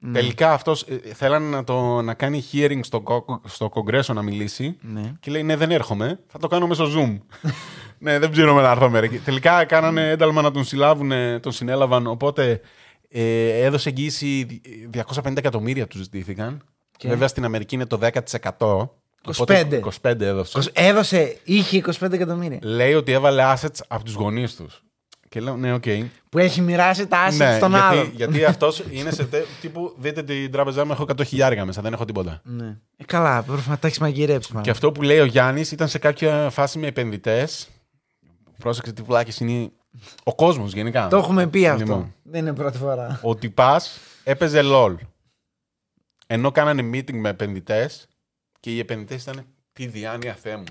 Τίποτα. 0.00 0.18
Τελικά 0.20 0.52
αυτός 0.52 0.84
θέλανε 1.14 1.48
να, 1.48 1.64
το, 1.64 2.02
να 2.02 2.14
κάνει 2.14 2.44
hearing 2.52 2.80
στο, 2.82 3.00
κο- 3.00 3.40
στο 3.46 3.68
κογκρέσο 3.68 4.12
να 4.12 4.22
μιλήσει. 4.22 4.76
Ναι. 4.80 5.12
Και 5.20 5.30
λέει: 5.30 5.42
Ναι, 5.42 5.56
δεν 5.56 5.70
έρχομαι. 5.70 6.18
Θα 6.26 6.38
το 6.38 6.46
κάνω 6.48 6.66
μέσω 6.66 6.84
Zoom. 6.84 7.18
ναι, 7.98 8.18
δεν 8.18 8.30
ψήνομαι 8.30 8.62
να 8.62 8.70
έρθω 8.70 8.88
Αμερική. 8.90 9.18
Τελικά 9.18 9.64
κάνανε 9.64 10.10
ένταλμα 10.10 10.42
να 10.42 10.50
τον 10.50 10.64
συλλάβουν, 10.64 11.12
τον 11.40 11.52
συνέλαβαν. 11.52 12.06
Οπότε 12.06 12.60
ε, 13.08 13.48
έδωσε 13.64 13.88
εγγύηση 13.88 14.60
250 15.14 15.36
εκατομμύρια 15.36 15.86
τους 15.86 16.00
ζητήθηκαν. 16.00 16.62
Βέβαια 17.02 17.28
στην 17.28 17.44
Αμερική 17.44 17.74
είναι 17.74 17.86
το 17.86 17.98
10%. 18.02 18.88
25. 19.24 19.32
Οπότε 19.38 19.80
25 20.02 20.20
έδωσε. 20.20 20.70
Έδωσε, 20.72 21.36
είχε 21.44 21.82
25 22.00 22.12
εκατομμύρια. 22.12 22.58
Λέει 22.62 22.94
ότι 22.94 23.12
έβαλε 23.12 23.42
assets 23.54 23.78
από 23.88 24.04
τους 24.04 24.14
γονείς 24.14 24.56
τους. 24.56 24.82
Και 25.30 25.40
λέω: 25.40 25.56
Ναι, 25.56 25.72
οκ. 25.74 25.84
Που 26.28 26.38
έχει 26.38 26.60
μοιράσει 26.60 27.06
τα 27.06 27.28
assets 27.28 27.36
Ναι, 27.36 27.56
στον 27.56 27.70
γιατί, 27.70 27.84
άλλον. 27.84 28.12
γιατί 28.14 28.44
αυτός 28.44 28.82
είναι 28.90 29.10
σε 29.10 29.24
τε- 29.24 29.46
τύπου. 29.60 29.94
Δείτε 29.98 30.22
την 30.22 30.50
τράπεζά 30.52 30.84
μου, 30.84 30.92
έχω 30.92 31.02
100 31.02 31.24
χιλιάρικα 31.26 31.64
μέσα, 31.64 31.82
δεν 31.82 31.92
έχω 31.92 32.04
τίποτα. 32.04 32.40
Ναι. 32.44 32.76
Ε, 32.96 33.04
καλά, 33.04 33.42
πρέπει 33.42 33.62
να 33.68 33.78
τα 33.78 33.86
έχεις 33.86 33.98
μαγειρέψει. 33.98 34.48
μάλλον. 34.50 34.64
Και 34.64 34.70
αυτό 34.70 34.92
που 34.92 35.02
λέει 35.02 35.18
ο 35.18 35.24
Γιάννης 35.24 35.72
ήταν 35.72 35.88
σε 35.88 35.98
κάποια 35.98 36.50
φάση 36.50 36.78
με 36.78 36.86
επενδυτές. 36.86 37.68
Πρόσεξε 38.58 38.92
τι 38.92 39.02
βλάκες 39.02 39.40
είναι. 39.40 39.70
Ο 40.24 40.34
κόσμος 40.34 40.72
γενικά. 40.72 41.08
Το 41.08 41.16
έχουμε 41.16 41.46
πει 41.46 41.66
αυτό. 41.68 41.82
Λοιπόν, 41.84 42.14
Δεν 42.22 42.40
είναι 42.40 42.54
πρώτη 42.54 42.78
φορά. 42.78 43.20
ότι 43.22 43.50
πα 43.50 43.80
έπαιζε 44.24 44.60
LOL. 44.64 44.94
Ενώ 46.26 46.50
κάνανε 46.50 46.82
meeting 46.82 47.12
με 47.14 47.28
επενδυτές 47.28 48.08
και 48.60 48.70
οι 48.74 48.78
επενδυτές 48.78 49.22
ήταν. 49.22 49.44
Τι 49.72 49.86
διάνοια 49.86 50.34
Θεέ 50.34 50.56
μου. 50.56 50.64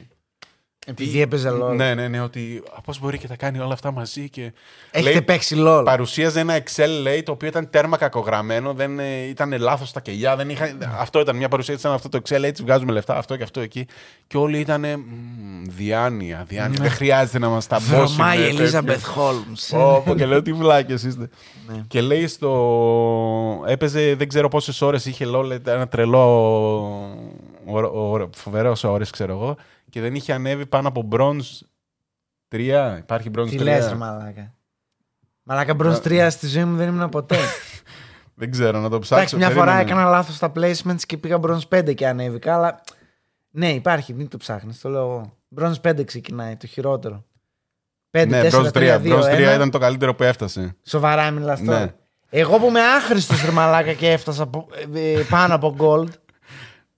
Επειδή 0.89 1.21
έπαιζε 1.21 1.49
LOL. 1.49 1.75
Ναι, 1.75 1.93
ναι, 1.93 2.07
ναι, 2.07 2.21
ότι 2.21 2.63
πώς 2.85 2.99
μπορεί 2.99 3.17
και 3.17 3.27
τα 3.27 3.35
κάνει 3.35 3.59
όλα 3.59 3.73
αυτά 3.73 3.91
μαζί. 3.91 4.29
Και... 4.29 4.53
Έχετε 4.91 5.11
Λέει, 5.11 5.21
παίξει 5.21 5.55
LOL. 5.59 5.81
Παρουσίαζε 5.85 6.39
ένα 6.39 6.57
Excel, 6.57 6.87
λέει, 7.01 7.23
το 7.23 7.31
οποίο 7.31 7.47
ήταν 7.47 7.69
τέρμα 7.69 7.97
κακογραμμένο, 7.97 8.73
δεν, 8.73 8.99
ε, 8.99 9.27
ήταν 9.29 9.59
λάθος 9.59 9.91
τα 9.91 9.99
κελιά. 9.99 10.35
Δεν 10.35 10.49
είχα... 10.49 10.77
Αυτό 10.99 11.19
ήταν 11.19 11.35
μια 11.35 11.47
παρουσίαση, 11.47 11.79
ήταν 11.79 11.93
αυτό 11.93 12.09
το 12.09 12.21
Excel, 12.23 12.43
έτσι 12.43 12.63
βγάζουμε 12.63 12.91
λεφτά, 12.91 13.17
αυτό 13.17 13.37
και 13.37 13.43
αυτό 13.43 13.59
εκεί. 13.59 13.87
Και 14.27 14.37
όλοι 14.37 14.59
ήταν 14.59 14.85
διάνοια, 15.67 16.45
διάνοια. 16.47 16.79
Δεν 16.81 16.91
χρειάζεται 16.91 17.39
να 17.39 17.49
μας 17.49 17.67
τα 17.67 17.79
μπώσει. 17.79 18.15
Βρωμάει 18.15 18.39
η 18.39 18.43
Elizabeth 18.43 19.05
Holmes. 19.05 19.43
Όπω 19.73 20.15
και 20.15 20.25
λέω 20.25 20.41
τι 20.41 20.53
βλάκες 20.53 21.03
είστε. 21.03 21.29
Ναι. 21.67 21.83
Και 21.87 22.01
λέει 22.01 22.27
στο. 22.27 23.63
Έπαιζε 23.67 24.15
δεν 24.15 24.27
ξέρω 24.27 24.47
πόσες 24.47 24.81
ώρες 24.81 25.05
είχε 25.05 25.25
LOL, 25.35 25.51
ήταν 25.53 25.75
ένα 25.75 25.87
τρελό. 25.87 26.27
Φοβερός 28.35 28.83
ώρες, 28.83 29.09
ξέρω 29.09 29.31
εγώ. 29.33 29.57
Και 29.89 30.01
δεν 30.01 30.15
είχε 30.15 30.33
ανέβει 30.33 30.65
πάνω 30.65 30.87
από 30.87 31.07
bronze 31.11 31.59
3. 32.55 32.95
Υπάρχει 32.99 33.31
bronze 33.37 33.43
3. 33.43 33.47
Τι 33.49 33.57
λες, 33.57 33.93
μαλάκα. 33.93 34.53
Μαλάκα 35.43 35.73
μπρο 35.73 36.01
3 36.03 36.27
στη 36.29 36.47
ζωή 36.47 36.63
μου 36.65 36.75
δεν 36.75 36.87
ήμουν 36.87 37.09
ποτέ. 37.09 37.37
Δεν 38.41 38.51
ξέρω, 38.51 38.79
να 38.79 38.89
το 38.89 38.99
ψάξω. 38.99 39.15
Εντάξει, 39.15 39.35
μια 39.35 39.49
φορά 39.49 39.71
περίμενε. 39.75 39.91
έκανα 39.91 40.09
λάθος 40.09 40.35
στα 40.35 40.51
placements 40.55 41.01
και 41.05 41.17
πήγα 41.17 41.39
bronze 41.41 41.77
5 41.79 41.95
και 41.95 42.07
ανέβηκα, 42.07 42.53
αλλά. 42.55 42.81
Ναι, 43.51 43.73
υπάρχει, 43.73 44.13
μην 44.13 44.27
το 44.27 44.37
ψάχνεις. 44.37 44.79
Το 44.81 44.89
λέω 44.89 45.01
εγώ. 45.01 45.37
Bronze 45.57 45.91
5 45.99 46.05
ξεκινάει, 46.05 46.55
το 46.55 46.67
χειρότερο. 46.67 47.25
5, 48.11 48.25
Ναι, 48.27 48.41
4, 48.41 48.71
3, 48.71 48.97
2, 48.97 49.01
1. 49.01 49.01
bronze 49.01 49.23
3. 49.23 49.33
Bronze 49.33 49.51
3 49.51 49.55
ήταν 49.55 49.69
το 49.71 49.77
καλύτερο 49.77 50.15
που 50.15 50.23
έφτασε. 50.23 50.75
Σοβαρά 50.83 51.31
μιλάς 51.31 51.63
τώρα. 51.63 51.79
Ναι. 51.79 51.93
Εγώ 52.29 52.57
που 52.59 52.65
είμαι 52.67 52.81
άχρηστος 52.81 53.45
ρε 53.45 53.51
μαλάκα 53.51 53.93
και 53.93 54.11
έφτασα 54.11 54.43
από- 54.43 54.67
ε, 54.93 55.11
ε, 55.11 55.23
πάνω 55.29 55.55
από 55.55 55.75
gold. 55.79 56.07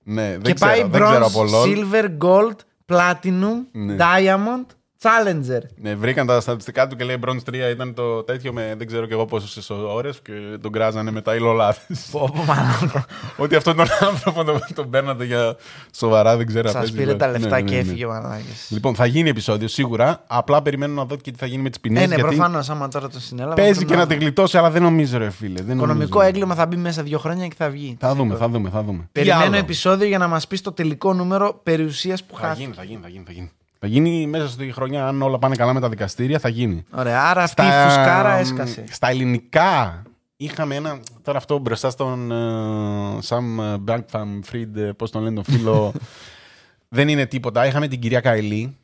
Ναι, 0.04 0.30
δεν 0.30 0.42
και 0.42 0.54
ξέρω, 0.54 0.72
πάει 0.72 0.82
δεν 0.84 1.02
ξέρω 1.02 1.26
από 1.26 1.42
bronze, 1.42 1.54
LOL. 1.54 1.66
silver, 1.68 2.10
gold, 2.22 2.56
platinum, 2.92 3.58
Ναι. 3.72 3.96
diamond, 4.00 4.66
challenger. 5.02 5.62
Ναι, 5.76 5.96
βρήκαν 5.96 6.28
τα 6.28 6.42
στατιστικά 6.42 6.88
του 6.88 6.96
και 6.96 7.04
λέει 7.04 7.18
bronze 7.26 7.50
3 7.50 7.54
ήταν 7.72 7.94
το 7.94 8.24
τέτοιο 8.24 8.54
με 8.54 8.76
δεν 8.78 8.88
ξέρω 8.88 9.06
και 9.06 9.14
εγώ 9.14 9.26
πόσες 9.26 9.70
ώρες 9.70 10.20
και 10.24 10.32
τον 10.62 10.72
κράζανε 10.72 11.12
μετά 11.12 11.36
οι 11.36 11.40
λολάδε. 11.40 11.78
Πω, 12.12 12.32
πω, 12.36 12.44
μαλάκα. 12.44 13.06
Ότι 13.38 13.56
αυτόν 13.56 13.76
τον 13.76 13.88
άνθρωπο 14.00 14.44
τον, 14.44 14.60
τον 14.76 14.90
παίρνατε 14.90 15.26
για 15.26 15.56
σοβαρά, 15.96 16.38
δεν 16.38 16.46
ξέρω. 16.48 16.68
Σας 16.68 16.76
παίζει 16.78 16.94
πήρε 16.94 17.12
LOL. 17.14 17.18
τα 17.18 17.28
λεφτά 17.28 17.56
Ναι, 17.56 17.62
ναι, 17.62 17.70
και 17.70 17.74
ναι. 17.76 17.80
έφυγε 17.82 18.06
ο 18.06 18.10
μαλάκες. 18.10 18.68
Λοιπόν, 18.70 18.96
θα 18.96 19.06
γίνει 19.06 19.30
επεισόδιο 19.30 19.68
σίγουρα. 19.68 20.24
Απλά 20.28 20.62
περιμένω 20.62 20.94
να 20.94 21.06
δω 21.06 21.16
και 21.16 21.32
τι 21.32 21.38
θα 21.38 21.46
γίνει 21.46 21.62
με 21.62 21.70
τις 21.70 21.80
ποινές. 21.80 22.04
Ε, 22.04 22.08
ναι, 22.08 22.16
προφανώς, 22.16 22.70
άμα 22.70 22.88
τώρα 22.88 23.10
το 23.10 23.20
συνέλαβα. 23.20 23.54
Παίζει 23.56 23.72
πρέπει 23.74 23.86
και 23.92 23.96
να 23.96 24.08
τη 24.08 24.16
γλιτώσει, 24.16 24.58
αλλά 24.58 24.70
δεν 24.72 24.82
νομίζω, 24.82 25.18
ρε 25.18 25.30
φίλε. 25.30 25.62
Δεν 25.62 25.76
Οικονομικό 25.76 26.08
νομίζω. 26.18 26.28
έγκλημα 26.30 26.56
θα 26.56 26.66
μπει 26.66 26.76
μέσα 26.76 27.04
δύο 27.04 27.20
χρόνια 27.20 27.48
και 27.48 27.56
θα 27.58 27.70
βγει. 27.70 27.98
Θα 28.00 28.16
δούμε, 28.16 28.36
θα 28.36 28.50
δούμε, 28.50 28.70
θα 28.70 28.84
δούμε. 28.84 29.00
Τι 29.00 29.08
Περιμένω 29.12 29.42
άλλο; 29.42 29.56
επεισόδιο 29.56 30.08
για 30.08 30.18
να 30.18 30.28
μας 30.28 30.48
πεις 30.48 30.62
το 30.62 30.72
τελικό 30.72 31.14
νούμερο 31.14 31.60
περιουσίας 31.64 32.24
που 32.24 32.36
Θα 32.38 32.48
χάθηκε. 32.48 32.62
γίνει, 32.64 32.74
θα 32.76 32.84
γίνει, 32.84 33.00
θα 33.02 33.10
γίνει, 33.10 33.24
θα 33.28 33.32
γίνει. 33.32 33.52
Θα 33.84 33.88
γίνει 33.88 34.28
μέσα 34.28 34.48
στη 34.48 34.72
χρονιά, 34.72 35.08
αν 35.08 35.22
όλα 35.22 35.40
πάνε 35.40 35.56
καλά 35.56 35.74
με 35.74 35.80
τα 35.80 35.90
δικαστήρια, 35.90 36.40
θα 36.40 36.50
γίνει. 36.50 36.84
Ωραία, 36.92 37.24
άρα 37.24 37.44
αυτή 37.44 37.62
η 37.62 37.66
φουσκάρα 37.66 38.34
έσκασε. 38.34 38.84
Στα 38.92 39.10
ελληνικά 39.10 40.02
είχαμε 40.38 40.76
ένα. 40.76 41.00
Τώρα 41.22 41.38
αυτό 41.38 41.58
μπροστά 41.58 41.90
στον 41.90 42.32
ε, 42.32 43.20
Sam 43.28 43.76
Bankman 43.88 44.40
Fried, 44.52 44.92
πώς 44.98 45.12
τον 45.12 45.22
λένε 45.24 45.36
τον 45.36 45.44
φίλο. 45.44 45.94
δεν 46.96 47.08
είναι 47.08 47.26
τίποτα. 47.26 47.66
Είχαμε 47.66 47.88
την 47.88 48.00
κυρία 48.00 48.20
Καηλή. 48.20 48.78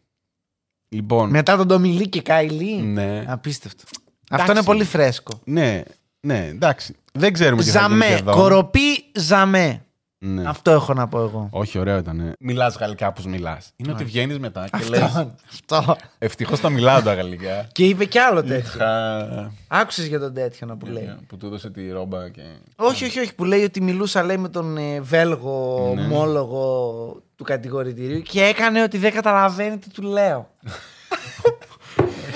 Λοιπόν. 0.89 1.29
Μετά 1.29 1.57
τον 1.57 1.67
Ντομιλί 1.67 2.09
και 2.09 2.21
Καϊλή. 2.21 2.81
Ναι. 2.81 3.23
Απίστευτο. 3.27 3.83
Αυτό 4.29 4.51
είναι 4.51 4.63
πολύ 4.63 4.83
φρέσκο. 4.83 5.39
Ναι, 5.43 5.83
ναι, 6.19 6.45
εντάξει. 6.47 6.95
Δεν 7.11 7.33
ξέρουμε 7.33 7.63
τι 7.63 7.69
θα 7.69 7.87
γίνει 7.87 7.99
και 7.99 8.05
Ζαμέ. 8.05 8.19
εδώ. 8.19 8.31
Κοροπή 8.31 9.11
ζαμέ. 9.13 9.81
Ναι. 10.19 10.43
Αυτό 10.47 10.71
έχω 10.71 10.93
να 10.93 11.07
πω 11.07 11.19
εγώ. 11.19 11.47
Όχι, 11.51 11.79
ωραίο 11.79 11.97
ήταν. 11.97 12.33
Μιλάς 12.39 12.77
γαλλικά 12.77 13.07
όπως 13.07 13.25
μιλάς. 13.25 13.71
Είναι 13.75 13.91
ότι 13.91 14.03
βγαίνεις 14.03 14.39
μετά 14.39 14.67
και 14.77 14.85
λες. 14.89 15.01
Αυτό. 15.01 15.31
Αυτό. 15.49 15.95
Ευτυχώς 16.17 16.59
τα 16.59 16.69
μιλάω 16.69 17.01
τα 17.01 17.13
γαλλικά. 17.13 17.67
Και 17.71 17.83
είπε 17.85 18.05
κι 18.05 18.17
άλλο 18.19 18.43
τέτοιο. 18.43 18.71
Είχα- 18.75 19.51
Άκουσες 19.67 20.05
για 20.07 20.19
τον 20.19 20.33
τέτοιο 20.33 20.67
να 20.67 20.77
που 20.77 20.85
λέει; 20.85 21.15
Που 21.27 21.37
του 21.37 21.45
έδωσε 21.45 21.69
τη 21.69 21.89
ρόμπα 21.91 22.29
και. 22.29 22.41
Όχι, 22.75 23.05
όχι, 23.05 23.19
όχι. 23.19 23.35
Που 23.35 23.43
λέει 23.45 23.63
ότι 23.63 23.81
μιλούσα 23.81 24.23
λέει, 24.23 24.37
με 24.37 24.49
τον 24.49 24.77
ε, 24.77 25.01
Βέλγο 25.01 25.91
Ναι. 25.95 26.01
ομόλογο 26.01 27.21
του 27.35 27.43
κατηγορητηρίου 27.43 28.21
και 28.21 28.43
έκανε 28.43 28.83
ότι 28.83 28.97
δεν 28.97 29.11
καταλαβαίνει 29.13 29.77
τι 29.77 29.89
του 29.89 30.01
λέω. 30.01 30.49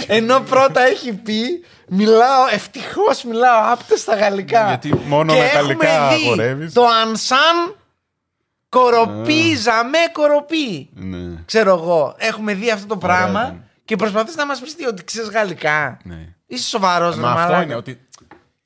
Ενώ 0.18 0.40
πρώτα 0.40 0.82
έχει 0.82 1.14
πει, 1.14 1.64
μιλάω, 1.88 2.46
ευτυχώς 2.52 3.24
μιλάω 3.24 3.72
άπτε 3.74 3.96
στα 3.98 4.16
γαλλικά. 4.16 4.68
Γιατί 4.68 5.02
μόνο 5.08 5.34
και 5.34 5.40
με 5.40 5.46
έχουμε 5.46 5.62
γαλλικά 5.62 6.08
δει 6.16 6.26
χορεύεις. 6.28 6.74
Το 6.74 6.84
ανσάν 7.04 7.76
corrompue, 8.70 9.56
jamais 9.56 9.98
corrompue. 10.14 10.90
Ναι. 10.94 11.42
Ξέρω 11.46 11.70
εγώ. 11.74 12.16
Έχουμε 12.18 12.54
δει 12.54 12.72
αυτό 12.72 12.88
το 12.88 12.98
πράγμα 12.98 13.42
ήταν. 13.42 13.64
και 13.86 13.96
προσπαθείς 13.96 14.36
να 14.36 14.46
μας 14.46 14.60
πεις 14.60 14.76
τι, 14.76 14.86
ότι 14.86 15.04
ξέρεις 15.04 15.30
γαλλικά. 15.30 15.98
ναι. 16.04 16.28
Είσαι 16.48 16.68
σοβαρός, 16.68 17.16
Μα 17.16 17.32
αυτό 17.32 17.62
είναι 17.62 17.76
ότι. 17.76 18.00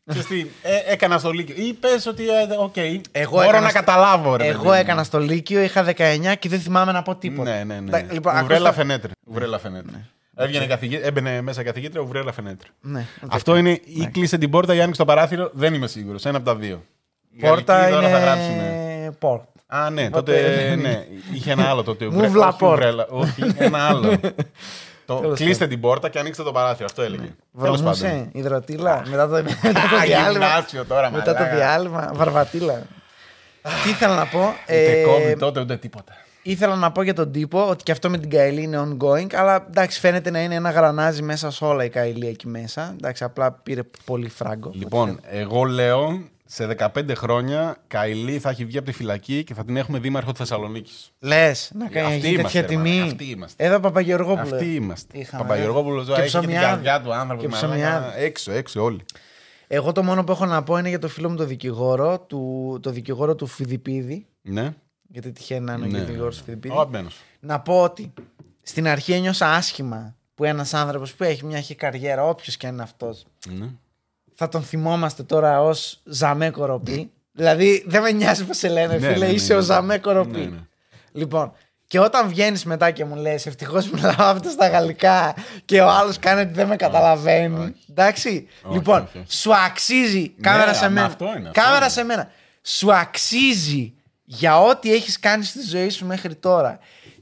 Ξέρεις 0.09 0.27
τι, 0.27 0.39
ε, 0.61 0.75
έκανας 0.93 1.19
στο 1.21 1.31
Λύκειο. 1.31 1.55
Ή 1.57 1.73
πες 1.73 2.05
ότι, 2.05 2.23
ε, 2.29 2.55
οκ, 2.57 2.75
Εγώ 3.11 3.31
μπορώ 3.31 3.43
έκανα 3.43 3.59
να 3.61 3.69
στο- 3.69 3.79
καταλάβω, 3.79 4.35
ρε 4.35 4.43
Εγώ 4.45 4.53
παιδί 4.57 4.67
μου. 4.67 4.73
έκανα 4.73 5.03
στο 5.03 5.19
Λύκειο, 5.19 5.61
είχα 5.61 5.83
19 5.83 6.35
και 6.39 6.49
δεν 6.49 6.59
θυμάμαι 6.59 6.91
να 6.91 7.01
πω 7.01 7.15
τίποτα. 7.15 7.51
Ναι, 7.51 7.63
ναι, 7.63 7.79
ναι. 7.79 7.89
Τα- 7.91 8.03
Λοιπόν, 8.11 8.33
Ouvrez 8.41 8.62
la 8.62 8.69
ακούστε- 8.69 8.73
fenêtre. 8.87 9.11
Ouvrez 9.27 9.59
la 9.59 9.67
fenêtre. 9.67 9.97
Έβγαινε 10.35 10.65
καθηγή... 10.65 10.99
Έμπαινε 11.03 11.41
μέσα 11.41 11.63
καθηγήτρια, 11.63 12.01
ouvrez 12.01 12.31
la 12.31 12.38
fenêtre. 12.38 12.67
Ναι, 12.81 13.05
οκ. 13.23 13.33
Αυτό 13.33 13.55
είναι 13.55 13.69
ή 13.83 14.09
κλείσε 14.11 14.37
την 14.37 14.49
πόρτα 14.49 14.73
ή 14.75 14.81
άνοιξε 14.81 14.99
το 14.99 15.05
παράθυρο. 15.05 15.49
Δεν 15.53 15.73
είμαι 15.73 15.87
σίγουρος. 15.87 16.25
Ένα 16.25 16.37
από 16.37 16.45
τα 16.45 16.55
δύο. 16.55 16.83
Οι 17.31 17.39
Πόρτα 17.39 17.73
Γαλλικοί 17.79 17.93
τώρα 17.93 18.07
είναι. 18.09 18.17
θα 18.17 18.23
γράψουνε. 18.23 19.11
Πόρτ. 19.19 19.43
Α, 19.67 19.89
ναι, 19.89 20.05
Οπότε- 20.05 20.41
τότε. 20.41 20.75
ναι. 20.75 21.05
Είχε 21.33 21.51
ένα 21.51 21.69
άλλο 21.69 21.83
τότε. 21.83 22.05
ουβρέ- 22.05 22.23
Μουβλα 22.27 22.47
όχι 22.47 22.57
πόρτα. 22.57 22.75
ουβρέλα, 22.75 23.05
Όχι, 23.09 23.43
ένα 23.57 23.87
άλλο. 23.87 24.19
Το, 25.05 25.15
Τέλος 25.19 25.37
κλείστε 25.39 25.67
την 25.67 25.79
πόρτα 25.79 26.09
και 26.09 26.19
ανοίξτε 26.19 26.43
το 26.43 26.51
παράθυρο. 26.51 26.85
Αυτό 26.85 27.01
έλεγε. 27.01 27.21
Τέλος 27.21 27.35
πάντων. 27.77 27.77
Βρωμούσε, 27.77 28.29
υδροτήλα. 28.31 29.03
Μετά 29.09 29.27
το, 29.27 29.33
μετά 29.63 29.71
το 29.89 29.95
Α, 29.95 29.99
διάλειμμα. 30.05 30.31
γυμνάσιο 30.45 30.85
τώρα, 30.85 31.11
μετά 31.11 31.23
το 31.33 31.39
μαλάκα. 31.39 31.55
διάλειμμα. 31.55 32.11
Βαρβατήλα. 32.13 32.81
Τι 33.83 33.89
ήθελα 33.89 34.15
να 34.15 34.25
πω. 34.25 34.39
Ούτε 34.63 35.01
ε, 35.01 35.03
COVID 35.33 35.37
τότε, 35.39 35.59
ούτε 35.59 35.77
τίποτα. 35.77 36.13
Ήθελα 36.45 36.75
να 36.75 36.91
πω 36.91 37.01
για 37.01 37.13
τον 37.13 37.31
τύπο 37.31 37.67
ότι 37.69 37.83
και 37.83 37.91
αυτό 37.91 38.09
με 38.09 38.17
την 38.17 38.29
Καηλή 38.29 38.61
είναι 38.61 38.79
ongoing. 38.87 39.33
Αλλά 39.33 39.65
εντάξει, 39.67 39.99
φαίνεται 39.99 40.29
να 40.29 40.43
είναι 40.43 40.55
ένα 40.55 40.69
γρανάζι 40.69 41.21
μέσα 41.21 41.51
σε 41.51 41.65
όλα 41.65 41.83
η 41.83 41.89
Καηλή 41.89 42.27
εκεί 42.27 42.47
μέσα. 42.47 42.93
Εντάξει, 42.97 43.23
απλά 43.23 43.51
πήρε 43.51 43.81
πολύ 44.05 44.29
φράγκο. 44.29 44.71
Λοιπόν, 44.73 45.19
εγώ 45.29 45.63
λέω 45.63 46.23
σε 46.45 46.75
15 46.79 46.87
χρόνια 47.15 47.77
Καηλή 47.87 48.39
θα 48.39 48.49
έχει 48.49 48.65
βγει 48.65 48.77
από 48.77 48.85
τη 48.87 48.91
φυλακή 48.93 49.43
και 49.43 49.53
θα 49.53 49.65
την 49.65 49.77
έχουμε 49.77 49.99
δήμαρχο 49.99 50.31
τη 50.31 50.37
Θεσσαλονίκης. 50.37 51.11
Λες, 51.19 51.71
να 51.73 51.87
κάνει 51.87 52.07
Αυτοί 52.07 52.19
τέτοια 52.21 52.39
είμαστε, 52.39 52.59
ρε, 52.59 52.65
τιμή. 52.65 52.89
μάνα, 52.89 53.03
αυτοί 53.03 53.25
είμαστε. 53.25 53.63
Εδώ 53.65 53.79
Παπαγεωργόπουλο. 53.79 54.55
Αυτοί 54.55 54.75
είμαστε. 54.75 55.17
Είχαμε, 55.19 55.43
Παπαγεωργόπουλος 55.43 56.01
ε. 56.01 56.05
ζωή 56.05 56.15
Και 56.15 56.21
έχει 56.21 56.31
και 56.31 56.39
την 56.39 56.49
ψωμιάδι. 56.49 56.73
καρδιά 56.83 57.01
του 57.01 57.13
άνθρωπο. 57.13 57.41
Και 57.41 57.47
μαλάκα. 57.47 57.67
ψωμιάδι. 57.67 58.23
Έξω, 58.23 58.51
έξω 58.51 58.83
όλοι. 58.83 58.99
Εγώ 59.67 59.91
το 59.91 60.03
μόνο 60.03 60.23
που 60.23 60.31
έχω 60.31 60.45
να 60.45 60.63
πω 60.63 60.77
είναι 60.77 60.89
για 60.89 60.99
το 60.99 61.07
φίλο 61.07 61.29
μου 61.29 61.35
το 61.35 61.45
δικηγόρο, 61.45 62.19
του, 62.19 62.79
το 62.81 62.89
δικηγόρο 62.91 63.35
του 63.35 63.45
Φιδιπίδη. 63.47 64.25
Ναι. 64.41 64.73
Γιατί 65.15 65.31
τυχαίνει 65.31 65.65
να 65.65 65.73
είναι 65.73 65.85
Ναι, 65.87 65.97
ο 65.97 65.99
ναι, 65.99 66.05
δικηγόρο 66.05 66.29
ναι. 66.29 66.35
του 66.35 66.43
Φιδιπίδη. 66.43 66.73
Ο 66.73 66.77
αγαπημένος. 66.77 67.15
Να 67.39 67.59
πω 67.59 67.81
ότι 67.81 68.13
στην 68.61 68.87
αρχή 68.87 69.13
ένιωσα 69.13 69.51
άσχημα 69.51 70.15
που 70.35 70.43
ένας 70.43 70.73
άνθρωπος 70.73 71.13
που 71.13 71.23
έχει 71.23 71.45
μια 71.45 71.59
χή 71.61 71.75
καριέρα, 71.75 72.23
όποιος 72.23 72.57
και 72.57 72.67
αν 72.67 72.73
είναι 72.73 72.83
αυτός, 72.83 73.25
Ναι. 73.47 73.65
θα 74.35 74.47
τον 74.49 74.63
θυμόμαστε 74.63 75.23
τώρα 75.23 75.61
ως 75.61 75.99
Ζαμέ 76.03 76.49
Κοροπή. 76.49 77.11
δηλαδή 77.31 77.83
δεν 77.87 78.01
με 78.01 78.11
νοιάζει 78.11 78.45
πώς 78.45 78.57
σε 78.57 78.67
λένε, 78.69 78.93
Ναι, 78.93 78.99
φίλε, 78.99 79.17
ναι, 79.17 79.25
ναι, 79.25 79.31
είσαι 79.31 79.53
ναι. 79.53 79.59
ο 79.59 79.61
Ζαμέ 79.61 79.97
Κοροπή. 79.97 80.39
Ναι, 80.39 80.45
ναι. 80.45 80.59
Λοιπόν, 81.11 81.51
και 81.87 81.99
όταν 81.99 82.27
βγαίνεις 82.27 82.65
μετά 82.65 82.91
και 82.91 83.05
μου 83.05 83.15
λες, 83.15 83.45
ευτυχώς 83.45 83.89
μιλάω 83.89 84.13
αυτά 84.17 84.49
στα 84.49 84.67
γαλλικά 84.67 85.35
και 85.65 85.81
ο 85.81 85.89
άλλος 85.89 86.19
κάνει 86.19 86.41
ότι 86.41 86.53
δεν 86.53 86.67
με 86.67 86.75
καταλαβαίνει. 86.75 87.75
Εντάξει. 87.89 88.47
Όχι, 88.63 88.73
λοιπόν, 88.75 89.01
όχι, 89.01 89.17
όχι. 89.17 89.33
σου 89.37 89.55
αξίζει. 89.55 90.29
Κάμερα 90.29 90.73
σε 90.73 90.83
μα 90.83 90.89
μένα. 90.89 91.05
αυτό 91.05 91.25
είναι, 91.25 91.47
αυτό 91.49 91.61
Κάμερα 91.61 91.77
είναι. 91.77 91.89
σε 91.89 92.03
μένα. 92.03 92.29
Σου 92.61 92.93
αξίζει 92.93 93.93
για 94.25 94.61
ό,τι 94.61 94.93
έχεις 94.93 95.19
κάνεις 95.19 95.49
στη 95.49 95.61
ζωή 95.61 95.89
σου 95.89 96.05
μέχρι 96.05 96.35
τώρα 96.35 96.79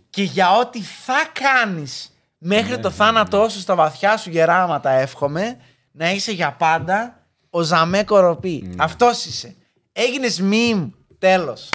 και 0.10 0.24
για 0.24 0.52
ό,τι 0.58 0.82
θα 0.82 1.30
κάνεις 1.34 2.14
μέχρι 2.38 2.72
Ναι, 2.76 2.78
το 2.78 2.90
θάνατό 2.90 3.50
σου 3.50 3.60
στα 3.60 3.76
βαθιά 3.76 4.18
σου 4.18 4.30
γεράματα, 4.30 4.90
εύχομαι 4.90 5.58
να 5.92 6.12
είσαι 6.12 6.32
για 6.32 6.52
πάντα 6.52 7.18
ο 7.50 7.62
Ζαμέ 7.62 8.04
Κοροπή. 8.04 8.64
Ναι. 8.66 8.76
Αυτός 8.84 9.26
είσαι. 9.26 9.56
Έγινες 9.94 10.42
meme. 10.52 10.90
Τέλος. 11.20 11.70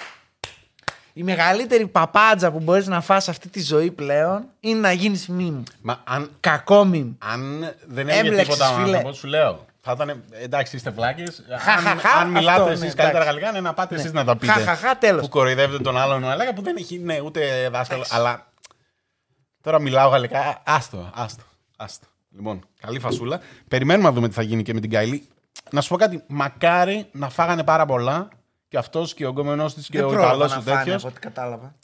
Η 1.12 1.22
μεγαλύτερη 1.22 1.86
παπάντζα 1.86 2.50
που 2.50 2.60
μπορείς 2.60 2.86
να 2.86 3.00
φας 3.00 3.28
αυτή 3.28 3.48
τη 3.48 3.60
ζωή 3.62 3.90
πλέον 3.90 4.44
είναι 4.60 4.80
να 4.80 4.92
γίνεις 4.92 5.28
meme. 5.38 5.62
Μα 5.80 6.00
αν, 6.04 6.30
Κακό 6.40 6.90
meme. 6.92 7.12
αν 7.18 7.74
δεν 7.86 8.08
έγινε 8.08 8.28
Έμπλεξες, 8.28 8.54
τίποτα 8.54 8.70
ο 8.70 8.74
φίλε. 8.74 8.96
άνθρωπο, 8.96 9.12
σου 9.16 9.26
λέω. 9.26 9.66
Θα 9.80 9.92
ήταν, 9.92 10.24
εντάξει, 10.30 10.76
είστε 10.76 10.90
βλάκες. 10.90 11.42
Χα, 11.60 11.72
αν, 11.72 11.78
χα, 11.78 11.96
χα, 12.08 12.18
αν 12.18 12.30
μιλάτε 12.30 12.60
αυτό, 12.60 12.72
εσείς 12.72 12.80
ναι, 12.82 12.88
καλύτερα 12.88 13.10
εντάξει. 13.10 13.28
γαλλικά, 13.28 13.52
ναι, 13.52 13.60
να 13.60 13.74
πάτε 13.74 13.94
Ναι. 13.94 14.00
εσείς 14.00 14.12
να 14.12 14.24
τα 14.24 14.36
πείτε. 14.36 14.52
Χα, 14.52 14.60
χα, 14.60 14.74
χα, 14.76 14.96
τέλος. 14.98 15.22
Που 15.22 15.28
κοροϊδεύετε 15.28 15.82
τον 15.82 15.96
άλλον 15.96 16.22
γαλλικά 16.22 16.52
που 16.54 16.62
δεν 16.62 16.76
έχει 16.76 16.98
ναι, 16.98 17.20
ούτε 17.20 17.68
δάσκαλο. 17.68 18.04
Αλλά 18.10 18.46
τώρα 19.60 19.78
μιλάω 19.78 20.08
γαλλικά. 20.08 20.62
Άστο, 20.66 21.10
άστο, 21.14 21.42
άστο. 21.76 22.06
Λοιπόν, 22.30 22.64
καλή 22.80 22.98
φασούλα. 23.00 23.40
Περιμένουμε 23.68 24.08
να 24.08 24.14
δούμε 24.14 24.28
τι 24.28 24.34
θα 24.34 24.42
γίνει 24.42 24.62
και 24.62 24.74
με 24.74 24.80
την 24.80 24.90
Καηλή. 24.90 25.28
Να 25.70 25.80
σου 25.80 25.88
πω 25.88 25.96
κάτι. 25.96 26.24
Μακάρι 26.26 27.08
να 27.12 27.28
φάγανε 27.28 27.64
πάρα 27.64 27.86
πολλά 27.86 28.28
και 28.68 28.78
αυτός 28.78 29.14
και 29.14 29.26
ο 29.26 29.30
γκόμενός 29.30 29.74
της 29.74 29.88
και 29.88 29.98
Δεν 29.98 30.06
ο 30.06 30.08
πρόλαβα 30.08 30.28
Ιταλός 30.34 30.50
να 30.50 30.56
ο 30.58 30.60
φάνε 30.60 30.76
τέτοιος. 30.78 31.02
από 31.04 31.08
ό,τι 31.12 31.20
κατάλαβα. 31.20 31.74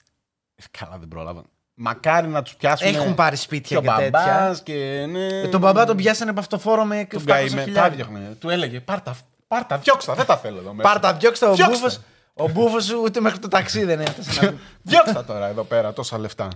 Καλά, 0.78 0.98
δεν 0.98 1.08
πρόλαβαν. 1.08 1.44
Μακάρι 1.74 2.26
να 2.28 2.42
τους 2.42 2.54
πιάσουν. 2.54 2.94
Έχουν 2.94 3.14
πάρει 3.14 3.36
σπίτια 3.36 3.80
και 3.80 3.88
ο 3.88 3.92
και 3.96 4.02
τέτοια. 4.02 4.10
μπαμπάς 4.40 4.62
και 4.62 5.06
ναι. 5.10 5.26
Ε, 5.26 5.48
τον 5.48 5.60
μπαμπά 5.60 5.84
τον 5.84 5.96
πιάσανε 5.96 6.30
από 6.30 6.40
αυτό 6.40 6.58
φόρο 6.58 6.84
με 6.84 7.06
Τον 7.10 7.20
700 7.20 7.24
καημένο. 7.26 7.56
Τα 7.56 7.62
χιλιάδες. 7.62 7.96
διώχνε. 7.96 8.36
Του 8.38 8.50
έλεγε 8.50 8.80
πάρτα, 8.80 9.16
πάρτα, 9.48 9.78
διώξτα, 9.78 10.14
δεν 10.14 10.26
τα 10.26 10.36
θέλω 10.36 10.58
εδώ 10.58 10.72
μέσα. 10.74 10.88
Πάρτα, 10.90 11.14
διώξτε 11.14 11.46
ο 11.46 11.54
Διώξτε. 11.54 11.74
μπούφος. 11.76 12.00
Ο 12.34 12.48
μπούφος 12.48 12.84
σου 12.84 13.00
ούτε 13.04 13.20
μέχρι 13.20 13.38
το 13.38 13.48
ταξί 13.48 13.84
δεν 13.84 14.00
έφτασε. 14.00 14.44
να- 14.44 14.54
Διώξτα 14.82 15.24
τώρα 15.24 15.46
εδώ 15.46 15.62
πέρα 15.62 15.92
τόσα 15.92 16.18
λεφτά. 16.18 16.48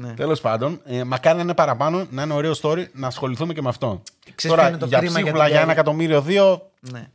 Ναι. 0.00 0.12
Τέλος 0.12 0.40
πάντων, 0.40 0.80
ε, 0.84 1.04
μακάρι 1.04 1.36
να 1.36 1.42
είναι 1.42 1.54
παραπάνω, 1.54 2.06
να 2.10 2.22
είναι 2.22 2.32
ωραίο 2.34 2.52
story, 2.62 2.84
να 2.92 3.06
ασχοληθούμε 3.06 3.52
και 3.52 3.62
με 3.62 3.68
αυτό. 3.68 4.02
Ξέρεις 4.34 4.56
τώρα 4.56 4.68
ποιο 4.68 4.68
είναι 4.68 4.78
το 4.78 4.86
για 4.86 4.98
κρίμα 4.98 5.12
για 5.12 5.22
ψίχουλα 5.22 5.44
την 5.44 5.52
για 5.52 5.62
ένα 5.62 5.66
Καηλή; 5.74 5.80
εκατομμύριο 5.80 6.20
δύο. 6.22 6.70
Ναι. 6.80 7.08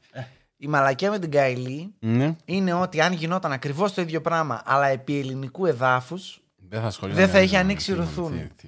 Η 0.58 0.68
μαλακία 0.68 1.10
με 1.12 1.20
την 1.20 1.32
Καηλή 1.32 1.93
Ναι. 1.99 2.36
είναι 2.45 2.74
ότι 2.74 3.01
αν 3.01 3.14
γινόταν 3.14 3.51
ακριβώς 3.51 3.93
το 3.93 4.01
ίδιο 4.01 4.22
πράγμα, 4.22 4.62
αλλά 4.66 4.88
επί 4.88 5.20
ελληνικού 5.20 5.66
εδάφους, 5.66 6.41
Δεν 6.74 6.82
θα 6.82 6.88
ασχοληθώ. 6.88 7.17
Δεν 7.19 7.28
θα 7.30 7.38
με- 7.38 7.43
είχε 7.43 7.55
με- 7.55 7.61
ανοίξει 7.61 7.91
τι- 7.91 7.97
ρουθούνη. 7.99 8.38
τι- 8.38 8.47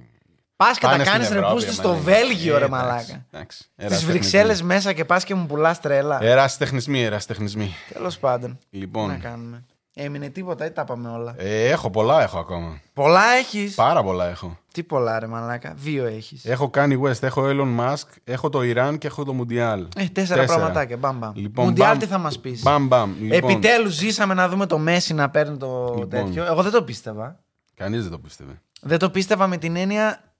πας 0.56 0.78
και 0.78 0.84
τα 0.84 0.90
Πάνε 0.90 1.02
στην 1.04 1.12
κάνεις 1.14 1.28
Ευρώπη, 1.30 1.46
ρεπούστη 1.48 1.72
στο 1.72 1.88
εμένα. 1.88 2.02
Βέλγιο, 2.04 2.54
Ε, 2.56 2.58
ρε 2.58 2.64
εντάξει, 2.64 2.84
μαλάκα. 2.86 3.26
εντάξει. 3.30 3.58
Στι 3.58 3.70
Ερασιτεχνισμοί. 3.76 4.12
Βρυξέλλες 4.12 4.62
μέσα 4.62 4.92
και 4.92 5.04
πας 5.04 5.24
και 5.24 5.34
μου 5.34 5.46
πουλάς 5.46 5.80
τρέλα. 5.80 6.22
Ερασιτεχνισμοί, 6.22 7.02
ερασιτεχνισμοί. 7.02 7.74
Τέλος 7.92 8.18
πάντων. 8.18 8.58
Λοιπόν. 8.70 9.04
Τι 9.08 9.12
να 9.22 9.28
κάνουμε. 9.28 9.64
Έμεινε 9.98 10.28
τίποτα 10.28 10.66
ή 10.66 10.70
τα 10.70 10.84
πάμε 10.84 11.08
όλα. 11.08 11.34
Ε, 11.38 11.68
έχω 11.68 11.90
πολλά, 11.90 12.22
έχω 12.22 12.38
ακόμα. 12.38 12.80
Πολλά 12.92 13.22
έχεις; 13.38 13.74
Πάρα 13.74 14.02
πολλά 14.02 14.28
έχω. 14.28 14.58
Τι 14.72 14.82
πολλά, 14.82 15.18
ρε 15.18 15.26
μαλάκα. 15.26 15.72
Δύο 15.76 16.06
έχεις. 16.06 16.44
Έχω 16.44 16.70
κάνει 16.70 17.00
West, 17.04 17.22
έχω 17.22 17.42
Elon 17.48 17.80
Musk, 17.80 18.06
έχω 18.24 18.48
το 18.48 18.62
Ιράν 18.62 18.98
και 18.98 19.06
έχω 19.06 19.24
το 19.24 19.32
Μουντιάλ. 19.32 19.86
Ε, 19.96 20.04
τέσσερα 20.04 20.44
πραγματάκια. 20.44 20.96
Μπαμ, 20.96 21.18
μπαμ. 21.18 21.32
Λοιπόν, 21.34 21.64
Μουντιάλ 21.64 21.88
μπαμ. 21.90 21.98
τι 21.98 22.06
θα 22.06 22.18
μας 22.18 22.38
πεις; 22.38 22.62
Μπαμ, 22.62 22.86
μπαμ. 22.86 23.14
Λοιπόν, 23.20 23.50
Επιτέλους 23.50 23.94
ζήσαμε 23.94 24.34
να 24.34 24.48
δούμε 24.48 24.66
το 24.66 24.78
Μέση 24.78 25.14
να 25.14 25.30
παίρνει 25.30 25.56
το 25.56 25.84
Λοιπόν. 25.98 26.08
τέτοιο. 26.08 26.44
Εγώ 26.44 26.62
δεν 26.62 26.72
το 26.72 26.82
πίστευα. 26.82 27.40
Κανείς 27.76 28.02
δεν 28.02 28.10
το 28.10 28.18
πίστευε. 28.18 28.62
Δεν 28.80 28.98
το 28.98 29.10
πίστευα 29.10 29.46
με 29.46 29.56
την 29.56 29.76
έννοια. 29.76 30.34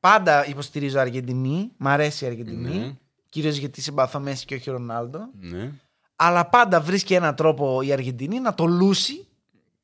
Πάντα 0.00 0.46
υποστηρίζω 0.46 0.98
Αργεντινή. 1.00 1.72
Μ' 1.76 1.88
αρέσει 1.88 2.24
η 2.24 2.26
Αργεντινή. 2.26 2.78
Ναι. 2.78 2.94
Κυρίως 3.28 3.56
γιατί 3.56 3.80
συμπαθώ 3.80 4.20
Μέση 4.20 4.44
και 4.44 4.54
όχι 4.54 4.70
Ρονάλντο. 4.70 5.18
Ναι. 5.40 5.72
Αλλά 6.16 6.46
πάντα 6.48 6.80
βρίσκει 6.80 7.14
έναν 7.14 7.34
τρόπο 7.34 7.82
η 7.82 7.92
Αργεντινή 7.92 8.40
να 8.40 8.54
το 8.54 8.64
λούσει 8.64 9.26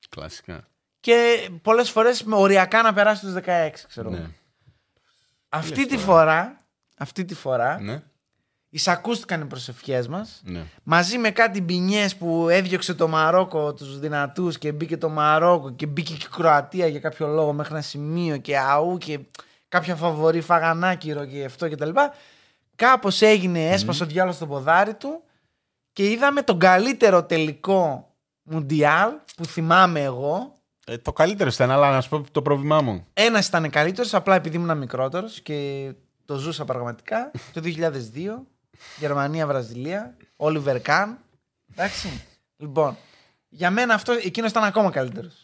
Κλασικά. 0.08 0.68
και 1.00 1.48
πολλές 1.62 1.90
φορές 1.90 2.22
με 2.22 2.34
οριακά 2.36 2.82
να 2.82 2.92
περάσει 2.92 3.20
τους 3.24 3.32
16, 3.32 3.70
ξέρω. 3.88 4.10
Ναι. 4.10 4.16
εγώ. 4.16 4.26
Αυτή 5.48 5.86
τη 5.86 5.96
φορά, 5.96 6.66
αυτή 6.96 7.24
τη 7.24 7.34
φορά, 7.34 7.80
Ναι. 7.80 8.02
Εισακούστηκαν 8.70 9.40
οι 9.40 9.44
προσευχές 9.44 10.08
μας 10.08 10.40
ναι. 10.44 10.62
μαζί 10.82 11.18
με 11.18 11.30
κάτι 11.30 11.60
μπινιές 11.60 12.16
που 12.16 12.48
έδιωξε 12.48 12.94
το 12.94 13.08
Μαρόκο 13.08 13.74
τους 13.74 13.98
δυνατούς 13.98 14.58
και 14.58 14.72
μπήκε 14.72 14.96
το 14.96 15.08
Μαρόκο 15.08 15.70
και 15.70 15.86
μπήκε 15.86 16.14
και 16.14 16.26
η 16.26 16.34
Κροατία 16.36 16.86
για 16.86 17.00
κάποιο 17.00 17.26
λόγο 17.26 17.52
μέχρι 17.52 17.72
ένα 17.72 17.82
σημείο 17.82 18.36
και 18.36 18.58
αού 18.58 18.98
και 18.98 19.18
κάποια 19.68 19.96
φαβορή 19.96 20.40
φαγανάκυρο 20.40 21.24
και 21.24 21.44
αυτό 21.44 21.68
και 21.68 21.76
τα 21.76 21.86
λοιπά. 21.86 22.14
Κάπως 22.76 23.22
έγινε, 23.22 23.68
έσπασε 23.68 24.02
ο 24.02 24.06
διάλογος 24.06 24.36
στο 24.36 24.46
ποδάρι 24.46 24.94
του 24.94 25.22
και 25.92 26.10
είδαμε 26.10 26.42
τον 26.42 26.58
καλύτερο 26.58 27.24
τελικό 27.24 28.12
Μουντιάλ 28.42 29.10
που 29.36 29.44
θυμάμαι 29.44 30.02
εγώ. 30.02 30.52
Ε, 30.86 30.98
το 30.98 31.12
καλύτερο 31.12 31.50
ήταν, 31.52 31.70
αλλά 31.70 31.90
να 31.90 32.00
σου 32.00 32.08
πω 32.08 32.24
το 32.32 32.42
πρόβλημά 32.42 32.80
μου. 32.80 33.06
Ένας 33.12 33.46
ήταν 33.46 33.70
καλύτερος, 33.70 34.14
απλά 34.14 34.34
επειδή 34.34 34.56
ήμουν 34.56 34.78
μικρότερος 34.78 35.40
και 35.40 35.90
το 36.24 36.36
ζούσα 36.36 36.64
πραγματικά. 36.64 37.30
το 37.52 37.60
2002, 37.60 38.46
Γερμανία-Βραζιλία, 38.98 40.16
Όλιβερ 40.36 40.80
Καν. 40.80 41.18
Εντάξει. 41.72 42.22
Λοιπόν, 42.56 42.96
Για 43.48 43.70
μένα 43.70 43.94
αυτό 43.94 44.12
εκείνος 44.12 44.50
ήταν 44.50 44.64
ακόμα 44.64 44.90
καλύτερος. 44.90 45.34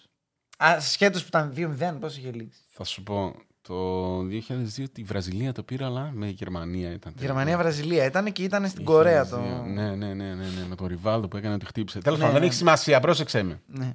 Ασχέτω 0.59 1.19
που 1.19 1.25
ήταν 1.27 1.53
2-0, 1.57 1.97
πώς 2.01 2.17
είχε 2.17 2.31
λήξει. 2.31 2.61
Θα 2.69 2.85
σου 2.85 3.03
πω, 3.03 3.35
το 3.63 4.19
2002 4.19 4.85
τη 4.93 5.03
Βραζιλία 5.03 5.53
το 5.53 5.63
πήρα, 5.63 5.87
αλλά 5.87 6.11
με 6.15 6.29
Γερμανία 6.29 6.93
ήταν. 6.93 7.15
Γερμανία-Βραζιλία 7.19 8.05
ήταν 8.05 8.33
και 8.33 8.43
ήταν 8.43 8.69
στην 8.69 8.85
Κορέα 8.85 9.27
το. 9.27 9.37
2002. 9.37 9.65
Ναι, 9.67 9.95
ναι, 9.95 10.15
ναι, 10.15 10.35
ναι, 10.35 10.35
ναι, 10.35 10.67
με 10.69 10.75
τον 10.75 10.87
Ριβάλτο 10.87 11.29
που 11.29 11.37
έκανε 11.37 11.55
ότι 11.55 11.67
χτύπησε. 11.67 11.99
Τέλος 12.01 12.19
Ναι, 12.19 12.25
πάντων, 12.25 12.33
δεν 12.33 12.43
ναι. 12.43 12.49
έχει 12.49 12.59
σημασία, 12.59 13.01
πρόσεξε 13.01 13.43
με. 13.43 13.61
Ναι. 13.67 13.93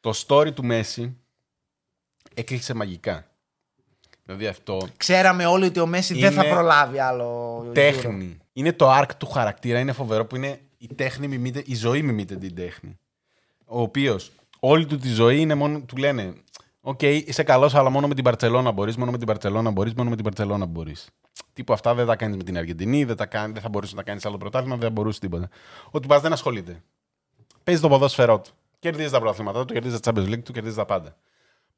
Το 0.00 0.12
story 0.26 0.54
του 0.54 0.64
Μέση 0.64 1.16
έκλεισε 2.34 2.74
μαγικά. 2.74 3.29
Δηλαδή 4.30 4.46
αυτό 4.46 4.88
Ξέραμε 4.96 5.46
όλοι 5.46 5.64
ότι 5.64 5.80
ο 5.80 5.86
Μέση 5.86 6.14
δεν 6.14 6.32
θα 6.32 6.44
Είναι 6.44 6.54
προλάβει 6.54 6.98
άλλο. 6.98 7.58
Euro. 7.68 7.74
τέχνη. 7.74 8.38
Είναι 8.52 8.72
το 8.72 8.98
arc 8.98 9.08
του 9.18 9.26
χαρακτήρα, 9.26 9.78
είναι 9.78 9.92
φοβερό 9.92 10.26
που 10.26 10.36
είναι 10.36 10.60
η 10.78 10.94
τέχνη 10.94 11.28
μιμείται, 11.28 11.62
η 11.66 11.74
ζωή 11.74 12.02
μιμείται 12.02 12.36
την 12.36 12.54
τέχνη. 12.54 12.98
Ο 13.64 13.80
οποίος 13.80 14.32
όλη 14.60 14.86
του 14.86 14.98
τη 14.98 15.08
ζωή 15.08 15.40
είναι 15.40 15.54
μόνο, 15.54 15.80
του 15.80 15.96
λένε 15.96 16.34
Οκ, 16.80 17.02
είσαι 17.02 17.42
καλός, 17.42 17.74
αλλά 17.74 17.90
μόνο 17.90 18.08
με 18.08 18.14
την 18.14 18.24
Μπαρσελόνα 18.24 18.70
μπορείς, 18.70 18.96
μόνο 18.96 19.10
με 19.10 19.18
την 19.18 19.26
Μπαρσελόνα 19.26 19.70
μπορείς, 19.70 19.94
μόνο 19.94 20.10
με 20.10 20.14
την 20.16 20.24
Μπαρσελόνα 20.24 20.66
μπορείς. 20.66 21.08
Τύπου 21.52 21.72
αυτά 21.72 21.94
δεν 21.94 22.06
τα 22.06 22.16
κάνεις 22.16 22.36
με 22.36 22.42
την 22.42 22.56
Αργεντινή, 22.56 23.04
δεν, 23.04 23.16
τα 23.16 23.26
κάνει, 23.26 23.52
δεν 23.52 23.62
θα 23.62 23.68
μπορούσε 23.68 23.94
να 23.94 24.02
κάνεις 24.02 24.26
άλλο 24.26 24.36
πρωτάθλημα, 24.36 24.76
δεν 24.76 24.84
θα 24.84 24.90
μπορούσε 24.90 25.20
τίποτα. 25.20 25.48
Ο 25.90 26.00
τυπάς 26.00 26.20
δεν 26.20 26.32
ασχολείται. 26.32 26.82
Παίζει 27.64 27.80
το 27.80 27.88
ποδόσφαιρό 27.88 28.40
του. 28.40 28.50
Κερδίζει 28.78 29.10
τα 29.10 29.18
πρωταθλήματά 29.18 29.64
του, 29.64 29.72
κερδίζει 29.72 30.00
τα 30.00 30.12
Champions 30.12 30.28
League 30.28 30.42
του, 30.42 30.52
κερδίζει 30.52 30.76
τα 30.76 30.84
πάντα. 30.84 31.16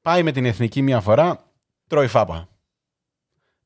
Πάει 0.02 0.22
με 0.22 0.32
την 0.32 0.44
εθνική 0.44 0.82
μία 0.82 1.00
φορά, 1.00 1.51
τρώει 1.92 2.06
φάπα. 2.06 2.48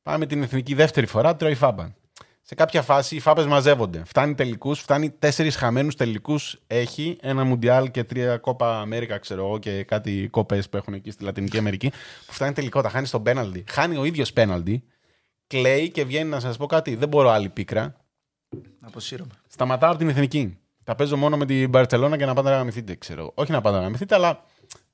Πάει 0.03 0.17
με 0.17 0.25
την 0.25 0.43
εθνική 0.43 0.73
δεύτερη 0.73 1.05
φορά, 1.05 1.35
τρώει 1.35 1.55
φάπα. 1.55 1.95
Σε 2.41 2.55
κάποια 2.55 2.81
φάση 2.81 3.15
οι 3.15 3.19
φάπες 3.19 3.45
μαζεύονται. 3.45 4.01
Φτάνει 4.05 4.35
τελικούς, 4.35 4.79
φτάνει 4.79 5.09
τέσσερις 5.09 5.55
χαμένους 5.55 5.95
τελικούς. 5.95 6.59
Έχει 6.67 7.17
ένα 7.21 7.43
Μουντιάλ 7.43 7.91
και 7.91 8.03
τρία 8.03 8.37
Κόπα 8.37 8.79
Αμέρικα, 8.79 9.17
ξέρω 9.17 9.45
εγώ, 9.45 9.57
και 9.57 9.83
κάτι 9.83 10.27
κόπες 10.31 10.69
που 10.69 10.77
έχουν 10.77 10.93
εκεί 10.93 11.11
στη 11.11 11.23
Λατινική 11.23 11.57
Αμερική. 11.57 11.89
Που 12.25 12.33
φτάνει 12.33 12.53
τελικό, 12.53 12.81
τα 12.81 12.89
χάνει 12.89 13.05
στον 13.05 13.23
πέναλτι. 13.23 13.63
Χάνει 13.69 13.97
ο 13.97 14.03
ίδιος 14.03 14.33
πέναλτι. 14.33 14.83
Κλαίει 15.47 15.89
και 15.89 16.05
βγαίνει 16.05 16.29
να 16.29 16.39
σας 16.39 16.57
πω 16.57 16.65
κάτι. 16.65 16.95
Δεν 16.95 17.07
μπορώ 17.07 17.29
άλλη 17.29 17.49
πίκρα. 17.49 17.95
Αποσύρωμαι. 18.81 19.33
Σταματάω 19.47 19.89
από 19.89 19.99
την 19.99 20.09
εθνική. 20.09 20.57
Τα 20.83 20.95
παίζω 20.95 21.17
μόνο 21.17 21.37
με 21.37 21.45
την 21.45 21.69
Μπαρσελόνα 21.69 22.17
και 22.17 22.25
να 22.25 22.33
πάτε 22.33 22.49
να 22.49 22.55
γαμηθείτε, 22.55 22.95
ξέρω. 22.95 23.21
εγώ. 23.21 23.31
Όχι 23.35 23.51
να 23.51 23.61
πάτε 23.61 23.77
να 23.77 23.83
γαμηθείτε, 23.83 24.15
αλλά 24.15 24.43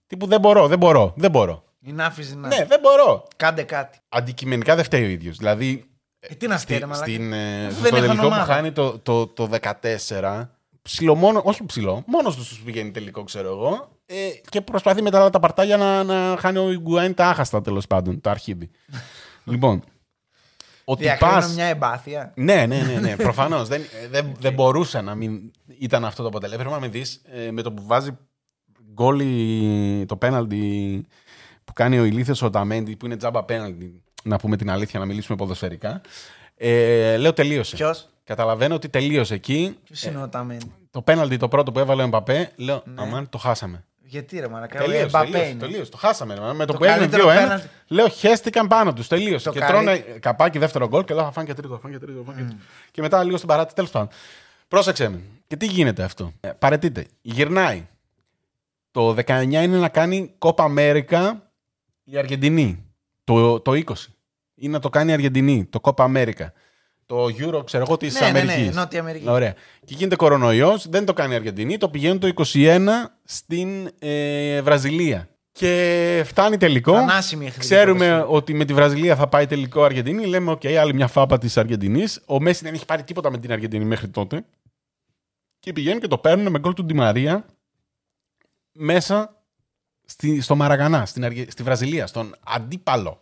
τύπου 0.07 0.25
δεν 0.27 0.39
μπορώ, 0.39 0.67
δεν 0.67 0.77
μπορώ, 0.77 1.13
δεν 1.17 1.31
μπορώ. 1.31 1.63
Είναι 1.86 2.03
άφηση 2.03 2.36
να. 2.36 2.47
Ναι, 2.47 2.65
δεν 2.65 2.79
μπορώ. 2.79 3.27
Κάντε 3.36 3.63
κάτι. 3.63 3.97
Αντικειμενικά 4.09 4.75
δεν 4.75 4.84
φταίει 4.84 5.03
ο 5.03 5.07
ίδιος. 5.09 5.38
Δηλαδή, 5.38 5.84
Ε, 6.19 6.34
τι 6.36 6.47
να 6.47 6.57
στη, 6.57 6.63
στέλνε, 6.65 6.86
μαλάκα. 6.86 7.05
στην, 7.11 7.34
ε, 7.34 7.65
Αφού 7.65 7.73
στο 7.73 7.81
δεν 7.81 7.93
είχαν 7.93 8.05
τελικό 8.07 8.21
που 8.21 8.34
ομάδα. 8.34 8.53
χάνει 8.53 8.71
το, 8.71 8.99
το, 8.99 9.27
το 9.27 9.49
14, 9.61 10.49
ψηλό 10.81 11.15
μόνο, 11.15 11.41
όχι 11.45 11.65
ψηλό, 11.65 12.03
μόνο 12.07 12.29
του 12.29 12.36
τους 12.36 12.61
πηγαίνει 12.65 12.91
τελικό, 12.91 13.23
ξέρω 13.23 13.47
εγώ. 13.49 13.91
Ε, 14.05 14.29
και 14.49 14.61
προσπαθεί 14.61 15.01
μετά 15.01 15.19
όλα 15.19 15.29
τα 15.29 15.39
παρτάλια 15.39 15.77
να, 15.77 16.03
να 16.03 16.38
χάνει 16.39 16.57
ο 16.57 16.71
Ιγκουάιν 16.71 17.13
τα 17.13 17.27
άχαστα 17.27 17.61
τέλος 17.61 17.88
πάντων, 17.88 18.21
το 18.21 18.29
αρχίδι. 18.29 18.69
λοιπόν, 19.51 19.84
ότι 20.84 21.03
Διακρίνω 21.03 21.31
πας... 21.31 21.53
μια 21.53 21.65
εμπάθεια. 21.65 22.31
Ναι, 22.36 22.65
ναι, 22.65 22.81
ναι, 22.81 22.99
ναι. 22.99 23.15
προφανώς. 23.25 23.67
δεν, 23.67 23.81
ε, 24.03 24.07
δεν, 24.07 24.36
δεν 24.39 24.53
μπορούσε 24.53 25.01
να 25.01 25.15
μην 25.15 25.51
ήταν 25.79 26.05
αυτό 26.05 26.21
το 26.21 26.27
αποτέλεσμα. 26.27 26.63
Πρέπει 26.63 26.75
να 26.81 26.86
με 26.88 26.91
δεις 26.91 27.21
με 27.51 27.61
το 27.61 27.71
που 27.71 27.84
βάζει 27.86 28.17
γκολ 28.93 29.19
η- 29.19 30.05
το 30.05 30.15
πέναλτι 30.17 31.05
που 31.66 31.74
κάνει 31.74 31.99
ο 31.99 32.03
ηλίθιος 32.03 32.41
ο 32.41 32.49
Ταμέντι, 32.49 32.95
που 32.95 33.05
είναι 33.05 33.16
τζάμπα 33.18 33.43
πέναλτι, 33.43 34.01
να 34.24 34.38
πούμε 34.38 34.57
την 34.57 34.70
αλήθεια, 34.70 34.99
να 34.99 35.05
μιλήσουμε 35.05 35.38
ποδοσφαιρικά. 35.38 36.01
Ε, 36.57 37.18
λέω 37.18 37.34
τελείωσε. 37.34 37.76
Ποιος; 37.76 38.07
Καταλαβαίνω 38.24 38.76
ότι 38.76 38.89
τελείωσε 38.89 39.34
εκεί. 39.34 39.78
Ποιος 39.84 40.03
είναι 40.03 40.22
ο 40.22 40.30
Ταμέν. 40.30 40.59
Το 40.91 41.01
πέναλτι 41.01 41.38
το 41.38 41.47
πρώτο 41.47 41.72
που 41.72 41.80
έβαλε 41.80 42.01
ο 42.01 42.05
Εμπαπέ, 42.05 42.51
λέω, 42.55 42.84
αμάν, 42.95 43.30
το 43.30 43.38
χάσαμε. 43.38 43.84
Γιατί 44.05 44.39
ρε 44.39 44.47
μαλάκα. 44.47 44.80
Ο 44.82 44.84
Τελείωσε, 44.84 45.03
Εμπαπέ 45.05 45.26
τελείωσε, 45.32 45.49
είναι. 45.49 45.59
τελείωσε, 45.59 45.91
το 45.91 45.97
χάσαμε. 45.97 46.34
ρε. 46.34 46.41
Με 46.53 46.66
το, 46.66 46.72
Το 46.74 46.78
που 46.80 46.84
έγινε 46.84 46.99
καλύτερο 46.99 47.24
2-1, 47.30 47.34
πέναλτι. 47.36 47.68
λέω 47.88 48.07
χέστηκαν 48.09 48.68
πάνω 48.68 48.93
τους. 48.93 49.07
Τελείωσε. 49.07 49.45
Το 49.45 49.51
και 49.51 49.59
καλύ- 49.59 49.76
τρώνε 49.76 49.97
καπάκι 50.20 50.57
δεύτερο 50.59 50.88
γκολ 50.88 51.03
και 51.03 51.14
λέω 51.14 51.24
θα 51.24 51.32
φάνε 51.32 51.47
και 51.47 51.53
τρίτο, 51.53 51.74
θα 51.74 51.80
φάνε 51.80 51.93
και 51.97 52.05
τρίτο. 52.05 52.20
θα 52.26 52.32
φάνε 52.32 52.41
και 52.41 52.47
τρίτο. 52.47 52.64
Και 52.91 53.01
μετά 53.01 53.24
λίγο 53.24 53.36
στην 53.38 53.47
παράτηση, 53.49 53.76
τέλος 53.76 53.89
πάντων. 53.89 54.07
Πρόσεξε 54.68 55.09
με. 55.09 55.20
Και 55.47 55.55
τι 55.57 55.66
γίνεται 55.66 56.03
αυτό; 56.03 56.32
Ε, 56.39 56.49
παραιτείται. 56.59 57.05
Γυρνάει. 57.22 57.88
Το 58.91 59.16
19 59.26 59.41
είναι 59.64 59.78
να 59.78 59.89
κάνει 59.89 60.34
Κόπα 60.38 60.64
Αμέρικα 60.64 61.51
η 62.04 62.18
Αργεντινή. 62.18 62.86
Το, 63.24 63.60
το 63.60 63.72
20 63.72 63.82
είναι 64.56 64.72
να 64.74 64.80
το 64.80 64.89
κάνει 64.89 65.10
η 65.12 65.14
Αργεντινή. 65.14 65.66
Το 65.66 65.80
Κόπα 65.80 66.04
Αμέρικα. 66.04 66.54
Το 67.06 67.26
Euro, 67.26 67.66
ξέρω 67.66 67.84
εγώ, 67.88 67.97
της 67.97 68.14
Ναι, 68.14 68.20
ναι, 68.20 68.39
Αμερικής. 68.39 68.66
ναι, 68.68 68.72
Νότια 68.82 68.99
Αμερική. 68.99 69.30
Ωραία. 69.30 69.54
Και 69.86 69.93
γίνεται 69.97 70.16
κορονοϊός, 70.16 70.89
δεν 70.89 71.06
το 71.06 71.14
κάνει 71.14 71.34
η 71.34 71.36
Αργεντινή, 71.36 71.78
το 71.78 71.89
πηγαίνει 71.89 72.18
το 72.20 72.32
21 72.54 72.88
στην 73.24 73.89
ε, 73.99 74.62
Βραζιλία. 74.62 75.28
Και 75.51 76.22
φτάνει 76.26 76.58
τελικό. 76.58 76.93
Θανάσιμη 76.93 77.45
εχθρική 77.45 77.66
Ξέρουμε 77.68 78.06
ποδοσφαίρου. 78.06 78.34
ότι 78.34 78.54
με 78.54 78.66
τη 78.66 78.74
Βραζιλία 78.74 79.16
θα 79.16 79.28
πάει 79.28 79.45
τελικό 79.45 79.84
Αργεντινή. 79.84 80.26
Λέμε, 80.26 80.51
οκ, 80.51 80.66
άλλη 80.66 80.93
μια 80.93 81.08
φάπα 81.08 81.38
της 81.38 81.58
Αργεντινής. 81.58 82.22
Ο 82.26 82.39
Μέσι 82.39 82.64
δεν 82.64 82.74
έχει 82.74 82.86
πάρει 82.86 83.04
τίποτα 83.04 83.32
με 83.32 83.38
την 83.38 83.51
Αργεντινή 83.51 83.86
μέχρι 83.86 84.08
τότε. 84.10 84.45
Και 85.60 85.74
πηγαίνουν 85.74 85.99
και 85.99 86.08
το 86.08 86.18
παίρνουν 86.18 86.51
με 86.51 86.60
γκολ 86.60 86.74
του 86.74 86.84
Ντι 86.84 86.93
Μαρία 86.93 87.45
μέσα 88.72 89.43
στη, 90.06 90.41
στο 90.41 90.56
Μαραγανά, 90.56 91.06
στην 91.06 91.26
Αργε- 91.26 91.51
στη 91.51 91.64
Βραζιλία, 91.64 92.08
στον 92.08 92.36
αντίπαλο. 92.45 93.22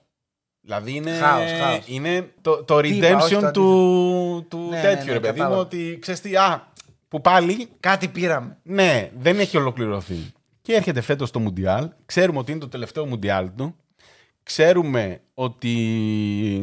Δηλαδή 0.61 0.95
είναι, 0.95 1.11
Χάος, 1.11 1.51
χάος. 1.59 1.83
είναι 1.87 2.31
το, 2.41 2.63
το 2.63 2.81
Τι 2.81 2.87
είπα, 2.97 3.15
όχι 3.17 3.35
redemption 3.35 3.41
το 3.41 3.51
του, 3.51 4.45
του 4.49 4.57
Ναι, 4.69 4.75
ναι, 4.75 4.81
τέτοιου, 4.81 5.05
ναι, 5.05 5.11
ρε 5.13 5.19
παιδί 5.19 5.31
μου, 5.31 5.37
κατάλαβα. 5.37 5.61
ότι 5.61 5.97
ξέρεις 6.01 6.21
τι, 6.21 6.35
α, 6.35 6.67
που 7.07 7.21
πάλι, 7.21 7.67
Κάτι 7.79 8.07
πήραμε. 8.07 8.57
ναι, 8.63 9.11
δεν 9.17 9.39
έχει 9.39 9.57
ολοκληρωθεί. 9.57 10.15
Και 10.61 10.73
έρχεται 10.73 11.01
φέτος 11.01 11.31
το 11.31 11.39
Μουντιάλ, 11.39 11.89
ξέρουμε 12.05 12.39
ότι 12.39 12.51
είναι 12.51 12.59
το 12.59 12.67
τελευταίο 12.67 13.05
Μουντιάλ 13.05 13.49
του, 13.55 13.75
ξέρουμε 14.43 15.21
ότι... 15.33 15.71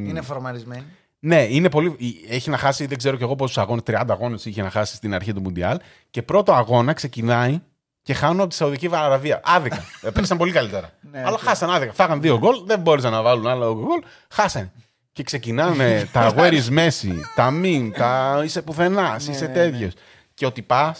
Είναι 0.09 0.21
φορμαρισμένη. 0.21 0.85
Ναι, 1.21 1.43
είναι 1.51 1.71
πολύ. 1.71 1.97
Έχει 2.29 2.51
να 2.51 2.57
χάσει, 2.59 2.87
δεν 2.87 2.99
ξέρω 2.99 3.16
κι 3.16 3.23
εγώ 3.23 3.35
πόσους 3.37 3.59
αγώνες, 3.59 3.83
30 3.87 4.05
αγώνες 4.09 4.45
είχε 4.45 4.62
να 4.62 4.71
χάσει 4.71 4.95
στην 4.95 5.14
αρχή 5.14 5.33
του 5.33 5.41
Μουντιάλ. 5.41 5.79
Και 6.11 6.23
πρώτο 6.23 6.53
αγώνα 6.53 6.93
ξεκινάει 6.93 7.61
και 8.09 8.15
χάνουν 8.15 8.41
από 8.41 8.49
τη 8.49 8.55
Σαουδική 8.55 8.89
Αραβία. 8.93 9.41
Άδικα. 9.45 9.85
Ε, 10.03 10.11
Παίξαν 10.11 10.37
πολύ 10.39 10.53
καλύτερα. 10.53 10.91
Ναι, 11.01 11.19
Αλλά 11.21 11.31
οκ. 11.33 11.41
χάσαν 11.41 11.71
άδικα. 11.71 11.93
Φάγαν 11.93 12.21
δύο 12.21 12.39
γκολ, 12.39 12.63
δεν 12.67 12.81
μπόρεσαν 12.81 13.13
να 13.13 13.23
βάλουν 13.23 13.47
άλλο 13.47 13.75
γκολ. 13.75 14.03
Χάσανε. 14.31 14.73
Και 15.13 15.23
ξεκινάνε 15.23 16.05
τα 16.13 16.35
Where 16.37 16.53
is 16.53 16.79
Messi, 16.79 17.15
τα 17.35 17.51
Min, 17.63 17.91
τα 17.97 18.41
είσαι 18.45 18.63
πουθενάς, 18.63 19.27
είσαι 19.29 19.47
ναι, 19.47 19.53
ναι. 19.53 19.53
τέτοιο. 19.71 19.91
Και 20.35 20.47
ότι 20.47 20.63
πα, 20.63 20.97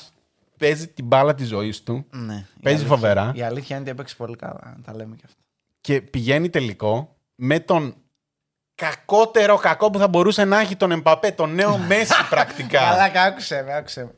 παίζει 0.59 0.89
την 0.89 1.05
μπάλα 1.05 1.35
της 1.35 1.49
ζωής 1.49 1.83
του, 1.83 2.07
Ναι. 2.11 2.35
η 2.35 2.61
παίζει 2.63 2.79
αλήθεια- 2.79 2.87
φοβερά 2.97 3.33
Η 3.35 3.43
αλήθεια 3.43 3.77
είναι 3.77 3.85
ότι 3.85 3.91
έπαιξε 3.91 4.15
πολύ 4.17 4.37
καλά. 4.37 4.77
Τα 4.85 4.95
λέμε 4.97 5.15
και 5.17 5.23
αυτά. 5.27 5.39
και 5.81 6.01
πηγαίνει 6.01 6.49
τελικό 6.51 7.17
με 7.35 7.61
τον 7.61 7.95
κακότερο 8.75 9.57
κακό 9.57 9.91
που 9.91 9.99
θα 9.99 10.09
μπορούσε 10.09 10.45
να 10.45 10.61
έχει 10.61 10.77
τον 10.77 10.91
Εμπαπέ, 10.91 11.31
τον 11.31 11.55
νέο 11.55 11.79
Μέση 11.79 12.13
πρακτικά. 12.31 12.79
Καλά, 12.79 13.23
άκουσε 13.25 13.63
με, 13.67 13.75
άκουσε 13.77 14.05
με. 14.05 14.13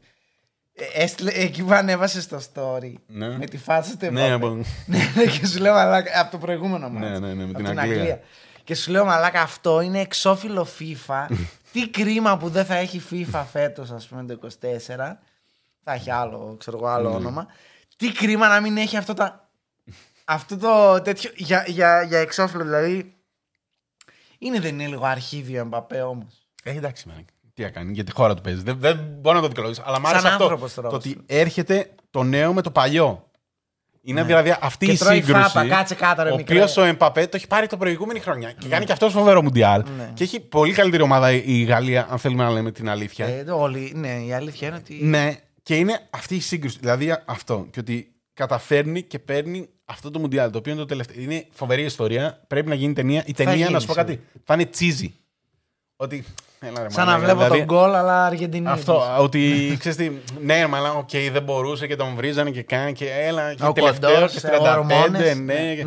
Ε, 0.95 1.03
έστειλε- 1.03 1.37
εκεί 1.37 1.63
που 1.63 1.73
ανέβασες 1.73 2.25
στο 2.25 2.41
story 2.55 2.93
Ναι. 3.07 3.39
με 3.39 3.47
τη 3.47 3.59
φάτσα 3.59 3.97
του 3.97 4.11
Ναι, 4.11 4.27
Εμπαπέ. 4.27 4.35
από- 4.35 4.55
ναι, 4.87 4.99
ναι, 5.17 5.25
και 5.27 5.47
σου 5.47 5.59
λέω 5.61 5.73
μαλάκα 5.73 6.21
από 6.21 6.31
το 6.31 6.39
προηγούμενο 6.39 6.89
μάτι. 6.89 7.07
Ναι, 7.07 7.19
ναι, 7.19 7.35
ναι, 7.35 7.45
με 7.47 7.51
Από 7.55 7.69
την 7.69 7.81
Αγγλία. 7.81 8.21
Και 8.65 8.75
σου 8.75 8.91
λέω 8.91 9.05
μαλάκα 9.05 9.41
αυτό 9.43 9.81
είναι 9.81 10.01
εξώφυλλο 10.01 10.67
FIFA. 10.79 11.27
Τι 11.73 11.89
κρίμα 11.89 12.37
που 12.37 12.49
δεν 12.49 12.65
θα 12.65 12.75
έχει 12.75 13.03
FIFA 13.11 13.45
φέτος 13.53 13.91
ας 13.91 14.07
πούμε 14.07 14.25
το 14.25 14.39
24. 14.43 15.17
Θα 15.85 15.93
έχει 15.93 16.11
άλλο, 16.11 16.57
ξέρω 16.59 16.77
εγώ, 16.77 16.87
Ναι. 16.87 16.93
άλλο 16.93 17.11
όνομα. 17.15 17.47
Τι 17.97 18.13
κρίμα 18.13 18.49
να 18.49 18.61
μην 18.61 18.77
έχει 18.77 18.97
αυτό, 18.97 19.15
τα... 19.15 19.49
αυτό 20.25 20.57
το 20.57 21.01
τέτοιο 21.03 21.31
για, 21.37 21.65
για, 21.67 22.03
για 22.03 22.19
εξώφυλλο 22.19 22.65
δηλαδή. 22.65 23.15
Είναι 24.39 24.61
δεν 24.61 24.75
είναι 24.79 24.87
λίγο 24.89 25.05
αρχίδιο 25.07 25.61
Εμπαπέ 25.61 26.03
όμως. 26.03 26.47
Ε, 26.63 26.71
εντάξει, 26.77 27.07
man. 27.11 27.25
Τι 27.61 27.67
έκανε, 27.67 27.91
για 27.93 28.05
τη 28.05 28.13
χώρα 28.13 28.35
του 28.35 28.43
παίζει. 28.43 28.63
Δεν, 28.63 28.77
δεν 28.79 28.99
μπορώ 29.21 29.35
να 29.37 29.41
το 29.43 29.49
δικαιολογήσω. 29.49 29.83
Αλλά 29.87 30.01
μ' 30.01 30.07
άρεσε 30.07 30.23
Σαν 30.23 30.31
αυτό. 30.33 30.43
άνθρωπος 30.45 30.75
τώρα 30.75 30.89
Το 30.89 30.95
όμως. 30.95 31.07
ότι 31.07 31.21
έρχεται 31.27 31.91
το 32.11 32.23
νέο 32.23 32.53
με 32.53 32.63
το 32.63 32.71
παλιό. 32.71 33.25
Είναι 34.03 34.23
δηλαδή 34.23 34.57
αυτή 34.61 34.87
Και 34.87 34.93
η 34.93 34.97
τρώει 34.97 35.15
σύγκρουση. 35.23 35.43
φάπα, 35.51 35.67
κάτσε 35.67 35.95
κάτω, 35.95 36.23
ρε, 36.23 36.31
ο 36.31 36.37
μικρέ. 36.37 36.55
οποίος 36.55 36.77
ο 36.77 36.83
Εμπαπέ 36.83 37.27
το 37.27 37.37
έχει 37.37 37.47
πάρει 37.47 37.67
το 37.67 37.77
προηγούμενη 37.77 38.21
χρονιά. 38.21 38.53
Και 38.53 38.69
κάνει 38.69 38.85
και 38.85 38.93
αυτός 38.93 39.13
φοβερό 39.13 39.43
μουντιάλ. 39.43 39.85
Ναι. 39.97 40.11
Και 40.15 40.25
έχει 40.25 40.41
πολύ 40.41 40.73
καλύτερη 40.73 41.03
ομάδα 41.03 41.33
η 41.33 41.43
η 41.47 41.63
Γαλλία, 41.63 42.07
αν 42.11 42.19
θέλουμε 42.19 42.45
να 42.45 42.51
λέμε 42.51 42.71
την 42.71 42.89
αλήθεια. 42.89 43.27
Ε, 43.27 43.45
το 43.45 43.61
όλοι, 43.61 43.93
ναι, 43.95 44.09
η 44.27 44.33
αλήθεια 44.33 44.69
είναι 44.69 44.77
ότι. 44.77 44.99
Ναι, 45.05 45.37
και 45.63 45.77
είναι 45.77 46.01
αυτή 46.11 46.35
η 46.35 46.41
σύγκρουση. 46.41 46.79
Δηλαδή 46.81 47.17
αυτό. 47.27 47.67
Και 47.71 47.81
ότι 47.81 48.13
καταφέρνει 48.35 49.03
και 49.03 49.19
παίρνει 49.19 49.69
αυτό 49.85 50.11
το 50.11 50.19
Μουντιάλ. 50.19 50.51
Το 50.51 50.59
οποίο 50.59 50.73
είναι 50.73 50.81
το 50.81 50.87
τελευταίο. 50.87 51.23
Είναι 51.23 51.47
φοβερή 51.51 51.83
ιστορία. 51.83 52.43
Πρέπει 52.47 52.69
να 52.69 52.75
γίνει 52.75 52.93
ταινία. 52.93 53.23
Η 53.27 53.33
ταινία, 53.33 53.55
γίνει, 53.55 53.71
να 53.71 53.81
σου 53.81 53.87
πω 53.87 53.93
σίγουρα. 53.93 54.13
κάτι, 54.15 54.25
θα 54.45 54.55
είναι 54.55 54.65
cheesy. 54.67 55.15
Ότι. 55.97 56.25
Έλα, 56.63 56.83
ρε, 56.83 56.91
Σαν 56.91 57.07
να 57.07 57.13
μαλάκα, 57.13 57.19
βλέπω 57.35 57.39
δηλαδή, 57.53 57.67
τον 57.67 57.77
γκολ, 57.77 57.95
αλλά 57.95 58.25
Αργεντινή. 58.27 58.69
Αυτό, 58.69 59.03
ότι 59.19 59.77
ξέρεις 59.79 59.97
τι, 59.99 60.11
ναι, 60.43 60.67
μαλά, 60.67 60.93
οκ, 60.93 61.11
δεν 61.33 61.43
μπορούσε 61.43 61.87
και 61.87 61.97
τον 61.97 62.15
βρίζανε 62.15 62.51
και 62.51 62.63
κάνει 62.63 62.93
και 62.93 63.11
έλα. 63.11 63.55
Και 63.55 63.65
Ο 63.65 63.73
τελευταίο 63.73 64.15
κοντός, 64.15 64.33
και 64.41 64.47
ε, 64.47 64.51
35, 64.59 64.77
ορμόνες. 64.79 65.39
ναι. 65.39 65.75
και- 65.75 65.87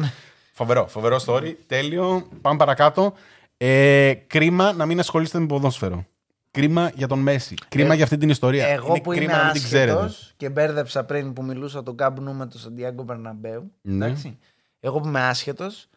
Φοβερό, 0.53 0.87
φοβερό 0.87 1.19
story. 1.25 1.53
Τέλειο. 1.67 2.27
Πάμε 2.41 2.57
παρακάτω. 2.57 3.13
Ε, 3.57 4.13
κρίμα 4.27 4.73
να 4.73 4.85
μην 4.85 4.99
ασχολείστε 4.99 5.39
με 5.39 5.45
ποδόσφαιρο. 5.45 6.05
Κρίμα 6.51 6.91
για 6.95 7.07
τον 7.07 7.19
Μέση. 7.19 7.55
Κρίμα 7.69 7.93
για 7.93 8.03
αυτή 8.03 8.17
την 8.17 8.29
ιστορία. 8.29 8.67
Εγώ 8.67 8.87
είναι 8.87 9.01
που 9.01 9.09
κρίμα 9.09 9.23
είμαι 9.23 9.37
να 9.37 9.43
μην 9.43 9.53
την 9.53 9.63
ξέρετε. 9.63 9.91
άσχετος 9.91 10.33
και 10.37 10.49
μπέρδεψα 10.49 11.03
πριν 11.03 11.33
που 11.33 11.43
μιλούσα 11.43 11.83
τον 11.83 11.95
Καμπνού 11.97 12.33
με 12.33 12.45
τον 12.47 12.59
Σαντιάγκο 12.59 13.03
Μπερναμπέου. 13.03 13.71
Ναι. 13.81 14.05
εντάξει. 14.05 14.37
Εγώ 14.79 14.99
που 14.99 15.07
είμαι 15.07 15.21
άσχετος, 15.21 15.87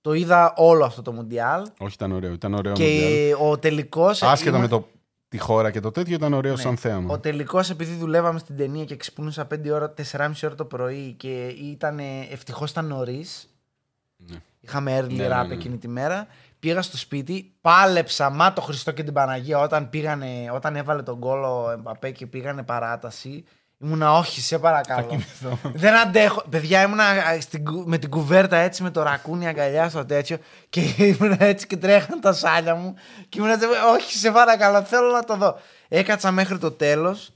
το 0.00 0.12
είδα 0.12 0.52
όλο 0.56 0.84
αυτό 0.84 1.02
το 1.02 1.12
Μουντιάλ 1.12 1.66
Όχι, 1.78 1.94
ήταν 1.94 2.12
ωραίο. 2.12 2.32
Ήταν 2.32 2.54
ωραίο 2.54 2.72
Μουντιάλ. 2.72 2.90
και 2.90 3.34
ο 3.40 3.58
τελικός... 3.58 4.22
Άσχετα 4.22 4.56
ήμουν- 4.56 4.70
με 4.70 4.78
το, 4.78 4.88
τη 5.28 5.38
χώρα 5.38 5.70
και 5.70 5.80
το 5.80 5.90
τέτοιο, 5.90 6.14
ήταν 6.14 6.32
ωραίο 6.32 6.56
σαν 6.56 6.72
Ο 6.72 6.76
θέαμα. 6.76 7.20
τελικός, 7.20 7.70
επειδή 7.70 7.94
δουλεύαμε 7.94 8.38
στην 8.38 8.56
ταινία 8.56 8.84
και 8.84 8.96
ξυπνούσα 8.96 9.46
5 9.54 9.70
ώρα, 9.72 9.94
4,5 10.12 10.30
ώρα 10.44 10.54
το 10.54 10.64
πρωί 10.64 11.12
και 11.16 11.46
ήταν 11.46 11.98
ευτυχώς 12.30 12.70
ήταν 12.70 12.86
νωρίς. 12.86 13.48
Είχαμε 14.60 14.98
early 15.00 15.12
Ναι, 15.12 15.26
rap 15.26 15.28
ναι, 15.28 15.42
ναι. 15.46 15.54
εκείνη 15.54 15.76
τη 15.76 15.88
μέρα. 15.88 16.26
Πήγα 16.60 16.82
στο 16.82 16.96
σπίτι, 16.96 17.52
πάλεψα 17.60 18.30
μα 18.30 18.52
το 18.52 18.60
Χριστό 18.60 18.90
και 18.92 19.02
την 19.02 19.12
Παναγία 19.12 19.58
όταν, 19.58 19.90
πήγανε, 19.90 20.50
όταν 20.54 20.76
έβαλε 20.76 21.02
τον 21.02 21.18
κόλο 21.18 21.70
Εμπαπέ 21.70 22.10
και 22.10 22.26
πήγανε 22.26 22.62
παράταση. 22.62 23.44
Ήμουνα 23.82 24.12
όχι, 24.16 24.40
σε 24.40 24.58
παρακαλώ. 24.58 25.20
Δεν 25.74 25.94
αντέχω. 25.96 26.42
Παιδιά, 26.50 26.82
ήμουνα 26.82 27.04
α, 27.04 27.40
στην, 27.40 27.64
κου- 27.64 27.86
με 27.86 27.98
την 27.98 28.10
κουβέρτα 28.10 28.56
έτσι 28.56 28.82
με 28.82 28.90
το 28.90 29.02
ρακούνι 29.02 29.46
αγκαλιά 29.48 29.88
στο 29.88 30.04
τέτοιο 30.04 30.38
και 30.68 30.80
ήμουνα 31.18 31.36
έτσι 31.44 31.66
και 31.66 31.76
τρέχαν 31.76 32.20
τα 32.20 32.32
σάλια 32.32 32.74
μου. 32.74 32.94
Και 33.28 33.38
ήμουνα 33.38 33.52
έτσι, 33.54 33.66
όχι, 33.94 34.16
σε 34.16 34.30
παρακαλώ, 34.30 34.82
θέλω 34.82 35.10
να 35.10 35.24
το 35.24 35.36
δω. 35.36 35.58
Έκατσα 35.88 36.30
μέχρι 36.30 36.58
το 36.58 36.70
τέλος. 36.70 37.30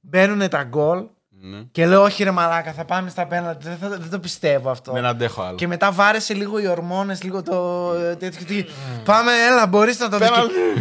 Μπαίνουν 0.00 0.48
τα 0.48 0.62
γκολ. 0.62 1.04
Ναι. 1.44 1.58
Και 1.72 1.86
λέω, 1.86 2.02
Όχι, 2.02 2.24
ρε 2.24 2.30
Μαλάκα, 2.30 2.72
θα 2.72 2.84
πάμε 2.84 3.10
στα 3.10 3.26
πέναλτι. 3.26 3.68
Δεν, 3.68 3.76
θα- 3.80 3.88
δεν 3.88 4.10
το 4.10 4.18
πιστεύω 4.18 4.70
αυτό. 4.70 4.92
Δεν 4.92 5.04
αντέχω 5.06 5.42
άλλο. 5.42 5.56
Και 5.56 5.66
μετά 5.66 5.92
βάρεσε 5.92 6.34
λίγο 6.34 6.58
οι 6.58 6.66
ορμόνες, 6.66 7.22
λίγο 7.22 7.42
το 7.42 7.90
τέτοιο. 8.16 8.46
τι- 8.46 8.64
Πάμε, 9.04 9.30
έλα, 9.50 9.66
μπορείς 9.66 9.98
να 9.98 10.08
το 10.08 10.18
δεις. 10.18 10.28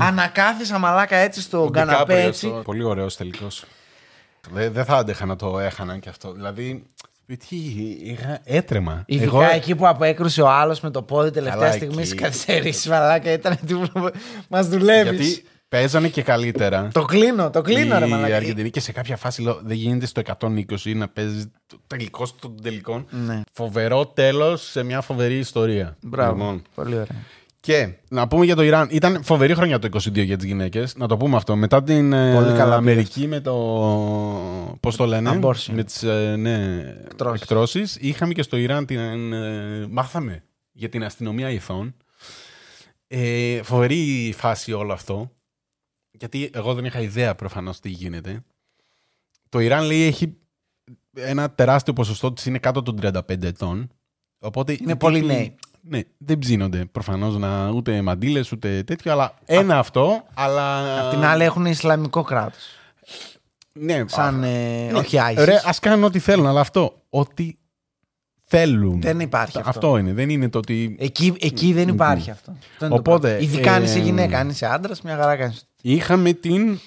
Ανακάθισα 0.02 0.78
μαλάκα 0.78 1.16
έτσι 1.16 1.42
στο 1.42 1.64
Ο 1.64 1.70
καναπέ 1.70 1.96
Ντικάπριο 2.04 2.28
έτσι. 2.28 2.48
στο- 2.48 2.62
Πολύ 2.64 2.84
ωραίος 2.84 3.16
τελικός. 3.18 3.64
Δεν 4.50 4.72
δεν 4.74 4.86
θα 4.86 4.96
άντεχα 4.98 5.26
να 5.26 5.36
το 5.36 5.60
έχαναν 5.60 6.00
και 6.00 6.10
αυτό. 6.10 6.32
Δηλαδή, 6.32 6.84
τι, 7.50 7.56
είχα 8.04 8.40
έτρεμα. 8.44 9.04
Ειδικά 9.08 9.26
Εγώ- 9.26 9.42
εκεί 9.42 9.76
που 9.76 9.88
απέκρουσε 9.88 10.42
ο 10.42 10.50
άλλος 10.50 10.80
με 10.82 10.90
το 10.92 11.02
πόδι 11.02 11.32
τελευταία 11.32 11.60
Καλά, 11.62 11.72
στιγμή 11.74 11.96
εκεί. 11.98 12.06
στις 12.06 12.20
καθυστερήσει. 12.20 12.90
Μαλάκα 12.90 13.32
ήταν 13.32 13.58
τίποτα. 13.66 14.12
Μας 14.50 14.68
δουλεύεις. 14.68 15.28
Γιατί 15.28 15.44
παίζανε 15.70 16.08
και 16.08 16.22
καλύτερα. 16.22 16.88
Το 16.94 17.06
κλείνω, 17.06 17.50
το 17.50 17.62
κλείνω, 17.62 18.00
ρε 18.00 18.06
η 18.06 18.10
Μαλάκα. 18.10 18.36
Αργεντινή 18.36 18.70
και 18.70 18.80
σε 18.80 18.92
κάποια 18.92 19.18
φάση 19.18 19.42
λέω, 19.42 19.60
δεν 19.64 19.78
γίνεται 19.78 20.06
στο 20.06 20.22
120 20.40 20.96
να 20.96 21.08
παίζεις 21.08 21.48
το 21.68 21.78
τελικό 21.88 22.28
των 22.40 22.62
τελικών. 22.62 23.06
Ναι. 23.10 23.42
Φοβερό 23.54 24.06
τέλος 24.06 24.70
σε 24.70 24.84
μια 24.84 25.02
φοβερή 25.02 25.38
ιστορία. 25.38 25.98
Μπράβο. 26.02 26.32
Λοιπόν. 26.34 26.62
Πολύ 26.76 26.94
ωραία. 26.94 27.06
Και 27.62 27.94
να 28.10 28.28
πούμε 28.28 28.46
για 28.46 28.56
το 28.56 28.62
Ιράν. 28.62 28.88
Ήταν 28.92 29.24
φοβερή 29.24 29.54
χρονιά 29.56 29.80
το 29.80 29.88
22 29.94 30.24
για 30.24 30.38
τις 30.38 30.46
γυναίκες. 30.46 30.96
Να 30.96 31.08
το 31.08 31.18
πούμε 31.18 31.36
αυτό. 31.36 31.56
Μετά 31.56 31.84
την 31.84 32.14
ε, 32.14 32.34
Πολύ 32.34 32.58
καλά 32.58 32.76
Αμερική 32.76 33.28
με 33.28 33.40
το. 33.40 33.54
Πώς 34.80 34.96
το 34.96 35.06
λένε; 35.06 35.40
Abortion. 35.42 35.72
Με 35.74 35.84
τις 35.84 36.04
ε, 36.04 36.36
ναι, 36.36 36.78
Εκτρώσεις. 37.04 37.42
εκτρώσεις. 37.42 37.96
Είχαμε 38.00 38.34
και 38.34 38.42
στο 38.42 38.58
Ιράν 38.58 38.86
την. 38.86 39.34
ε, 39.34 39.88
μάθαμε 39.90 40.44
για 40.72 40.90
την 40.90 41.04
αστυνομία 41.04 41.50
ηθών. 41.50 41.96
Ε, 43.08 43.62
φοβερή 43.64 44.34
φάση 44.38 44.74
όλο 44.74 44.94
αυτό. 44.94 45.32
Γιατί 46.12 46.50
εγώ 46.54 46.74
δεν 46.74 46.86
είχα 46.86 47.00
ιδέα 47.02 47.36
προφανώς 47.36 47.80
τι 47.80 47.90
γίνεται. 47.90 48.44
Το 49.50 49.60
Ιράν 49.60 49.84
λέει 49.84 50.02
έχει 50.02 50.38
ένα 51.14 51.52
τεράστιο 51.52 51.94
ποσοστό 51.94 52.34
της 52.34 52.46
είναι 52.46 52.60
κάτω 52.60 52.82
των 52.84 53.00
35 53.02 53.44
ετών. 53.44 53.90
Οπότε 54.40 54.78
Είναι 54.82 54.92
οι 54.92 54.96
πολύ 54.96 55.20
τίτλοι- 55.20 55.38
νέοι. 55.38 55.56
Ναι, 55.82 56.00
δεν 56.18 56.40
ψήνονται 56.40 56.86
προφανώς 56.92 57.38
να 57.38 57.70
ούτε 57.70 58.02
μαντήλες 58.02 58.52
ούτε 58.52 58.84
τέτοιο, 58.84 59.12
αλλά 59.12 59.34
ένα 59.46 59.80
αυτό. 59.80 60.24
Αλλά. 60.34 61.00
Απ' 61.00 61.14
την 61.14 61.24
άλλη 61.24 61.44
έχουν 61.44 61.66
Ισλαμικό 61.66 62.24
κράτος. 62.24 62.64
Ναι, 63.74 64.04
Σαν. 64.08 64.44
α, 64.44 64.48
ε, 64.48 64.90
ναι. 64.92 64.98
όχι 64.98 65.18
ISIS. 65.20 65.44
Ρε, 65.46 65.62
ας 65.66 65.80
κάνουν 65.80 66.04
ό,τι 66.04 66.20
θέλουν, 66.20 66.48
αλλά 66.48 66.60
αυτό. 66.60 66.94
Ό,τι 67.10 67.54
θέλουν. 68.44 69.02
Δεν 69.02 69.20
υπάρχει 69.20 69.58
αυτό. 69.58 69.70
Αυτό 69.70 69.98
είναι. 69.98 70.14
Δεν 70.14 70.30
είναι 70.30 70.50
το 70.50 70.58
ότι. 70.58 70.96
Εκεί, 71.00 71.34
εκεί 71.40 71.74
δεν 71.74 71.88
υπάρχει 71.88 72.32
αυτό. 72.32 72.52
Αυτό 72.52 72.86
είναι 72.86 72.96
το 72.96 73.00
Οπότε, 73.00 73.30
πρώτο. 73.30 73.44
Ειδικά 73.44 73.74
αν 73.74 73.84
είσαι 73.84 73.98
ε, 73.98 74.02
γυναίκα, 74.02 74.40
αν 74.40 74.50
είσαι 74.50 74.66
άντρας, 74.66 75.02
μια 75.02 75.16
χαρά 75.16 75.36
κάνεις. 75.36 75.66
Είχαμε 75.82 76.34
την 76.34 76.80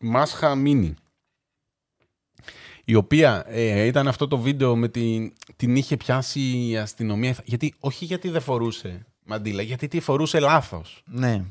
Μάχσα 0.00 0.54
Αμινί. 0.54 0.94
Η 2.84 2.94
οποία 2.94 3.44
ε, 3.46 3.84
ήταν 3.84 4.08
αυτό 4.08 4.28
το 4.28 4.38
βίντεο 4.38 4.76
με 4.76 4.88
την, 4.88 5.32
την 5.56 5.76
είχε 5.76 5.96
πιάσει 5.96 6.68
η 6.68 6.76
αστυνομία. 6.76 7.36
Γιατί, 7.44 7.74
όχι 7.80 8.04
γιατί 8.04 8.28
δεν 8.28 8.40
φορούσε 8.40 9.06
μαντήλα, 9.24 9.62
γιατί 9.62 9.88
τη 9.88 10.00
φορούσε 10.00 10.40
λάθος. 10.40 11.02
Ναι. 11.06 11.44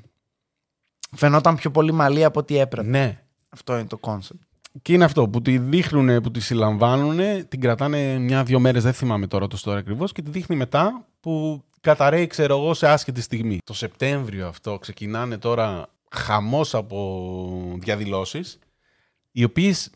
Φαινόταν 1.16 1.56
πιο 1.56 1.72
πολύ 1.72 1.92
μαλλί 1.92 2.24
από 2.24 2.40
ό,τι 2.40 2.58
έπρεπε. 2.58 2.88
Ναι. 2.88 3.24
Αυτό 3.50 3.74
είναι 3.74 3.88
το 3.88 3.98
concept. 3.98 4.42
Και 4.82 4.94
είναι 4.94 5.04
αυτό 5.04 5.30
που 5.30 5.42
τη 5.42 5.58
δείχνουν, 5.58 6.22
που 6.22 6.32
τη 6.32 6.40
συλλαμβάνουν, 6.40 7.48
την 7.48 7.62
κρατάνε 7.62 8.18
μια-δύο 8.18 8.60
μέρες, 8.60 8.84
δεν 8.84 8.94
θυμάμαι 8.94 9.28
τώρα 9.28 9.48
το 9.48 9.62
story 9.64 9.76
ακριβώς, 9.76 10.12
και 10.12 10.22
τη 10.22 10.30
δείχνει 10.30 10.56
μετά 10.56 11.06
που 11.20 11.64
καταρρέει, 11.82 12.28
ξέρω 12.28 12.58
εγώ, 12.58 12.74
σε 12.74 12.88
άσχετη 12.88 13.22
στιγμή. 13.22 13.58
Το 13.64 13.74
Σεπτέμβριο 13.74 14.48
αυτό 14.48 14.78
ξεκινάνε 14.80 15.38
τώρα 15.38 15.88
χαμός 16.12 16.76
από 16.76 17.78
διαδηλώσεις, 17.80 18.60
οι 19.32 19.44
οποίες 19.44 19.90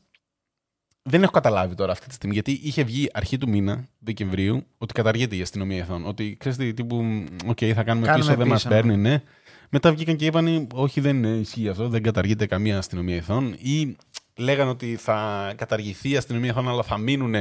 δεν 1.10 1.24
έχω 1.24 1.32
καταλάβει 1.32 1.76
τώρα 1.76 1.92
αυτή 1.92 2.08
τη 2.08 2.14
στιγμή, 2.14 2.34
γιατί 2.34 2.60
είχε 2.64 2.84
βγει 2.84 3.10
αρχή 3.14 3.38
του 3.38 3.50
μήνα, 3.50 3.88
Δεκεμβρίου, 4.00 4.66
ότι 4.78 4.94
καταργείται 4.94 5.36
η 5.36 5.42
αστυνομία 5.42 5.78
ηθών. 5.78 6.06
Ότι 6.06 6.36
ξέρεις 6.40 6.58
τι, 6.58 6.74
τύπου, 6.74 7.24
οκ, 7.46 7.58
θα 7.76 7.84
κάνουμε, 7.84 8.06
Κάνουμε 8.06 8.26
πίσω, 8.26 8.36
δεν 8.36 8.48
μας 8.48 8.64
πίσω, 8.64 8.76
ναι. 8.76 8.82
παίρνει, 8.82 8.98
ναι. 8.98 9.22
Μετά 9.70 9.92
βγήκαν 9.92 10.16
και 10.16 10.26
είπαν, 10.26 10.68
όχι, 10.74 11.02
δεν 11.02 11.24
ισχύει 11.24 11.70
αυτό, 11.70 11.88
δεν 11.88 12.04
καταργείται 12.04 12.46
καμία 12.46 12.78
αστυνομία 12.78 13.16
ηθών. 13.16 13.56
Ή 13.58 13.96
λέγανε 14.36 14.70
ότι 14.70 14.96
θα 14.96 15.52
καταργηθεί 15.56 16.10
η 16.10 16.18
αστυνομία 16.18 16.50
εθνών, 16.50 16.70
αλλά 16.70 16.84
θα 16.84 16.98
μείνουν 16.98 17.34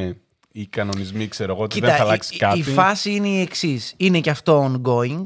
οι 0.53 0.67
κανονισμοί, 0.67 1.29
ξέρω 1.29 1.53
εγώ, 1.53 1.63
ότι 1.63 1.81
δεν 1.81 1.91
θα 1.91 2.03
αλλάξει 2.03 2.35
η, 2.35 2.39
κάτι. 2.39 2.59
η 2.59 2.63
φάση 2.63 3.11
είναι 3.11 3.29
η 3.29 3.41
εξής. 3.41 3.95
Είναι 3.97 4.21
και 4.21 4.31
αυτό 4.31 4.73
ongoing. 4.73 5.25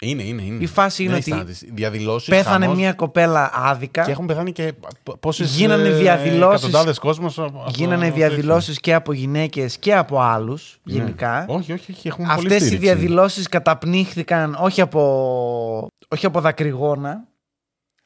Είναι, 0.00 0.22
είναι, 0.22 0.42
είναι. 0.42 0.62
η 0.62 0.66
φάση 0.66 1.02
είναι 1.02 1.10
Δεν 1.10 1.20
ότι 1.20 1.30
σταματήσει. 1.30 1.70
Διαδηλώσεις, 1.74 2.28
Πέθανε 2.28 2.64
χαμός, 2.64 2.78
μια 2.80 2.92
κοπέλα 2.92 3.50
άδικα. 3.54 4.04
Και 4.04 4.10
έχουν 4.10 4.26
πεθάνει 4.26 4.52
και 4.52 4.72
πόσες. 5.20 5.56
Γίνανε 5.56 5.90
διαδηλώσεις- 5.90 6.62
Εκατοντάδες 6.62 6.98
κόσμος. 6.98 7.38
από- 7.38 7.64
Γίνανε 7.68 8.06
από- 8.06 8.14
διαδηλώσεις 8.14 8.80
και 8.80 8.94
από 8.94 9.12
γυναίκες 9.12 9.78
και 9.78 9.94
από 9.94 10.20
άλλους 10.20 10.78
Ναι. 10.82 10.92
γενικά. 10.92 11.44
Όχι, 11.48 11.72
όχι, 11.72 11.92
όχι. 11.92 12.08
Έχουμε 12.08 12.26
πολύ 12.34 12.38
Αυτές 12.46 12.62
οι 12.62 12.66
στήριξη. 12.66 12.86
διαδηλώσεις 12.86 13.48
καταπνίχθηκαν 13.48 14.56
όχι 14.60 14.80
από, 14.80 15.88
όχι 16.08 16.26
από 16.26 16.40
δακρυγόνα, 16.40 17.24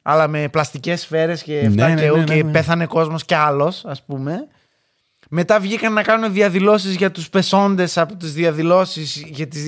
αλλά 0.01 0.27
με 0.27 0.47
πλαστικές 0.49 1.01
σφαίρες 1.01 1.43
και 1.43 1.59
αυτά 1.67 1.87
Ναι, 1.87 1.93
ναι, 1.93 2.01
και, 2.01 2.09
ου, 2.11 2.15
ναι, 2.15 2.23
ναι, 2.23 2.35
και 2.35 2.43
ναι. 2.43 2.51
πέθανε 2.51 2.85
κόσμος 2.85 3.25
κι 3.25 3.33
άλλος, 3.33 3.85
ας 3.85 4.03
πούμε. 4.05 4.47
Μετά 5.29 5.59
βγήκαν 5.59 5.93
να 5.93 6.03
κάνουν 6.03 6.33
διαδηλώσεις 6.33 6.95
για 6.95 7.11
τους 7.11 7.29
πεσόντες 7.29 7.97
από 7.97 8.15
τις 8.15 8.33
διαδηλώσεις 8.33 9.23
για 9.27 9.47
τη 9.47 9.59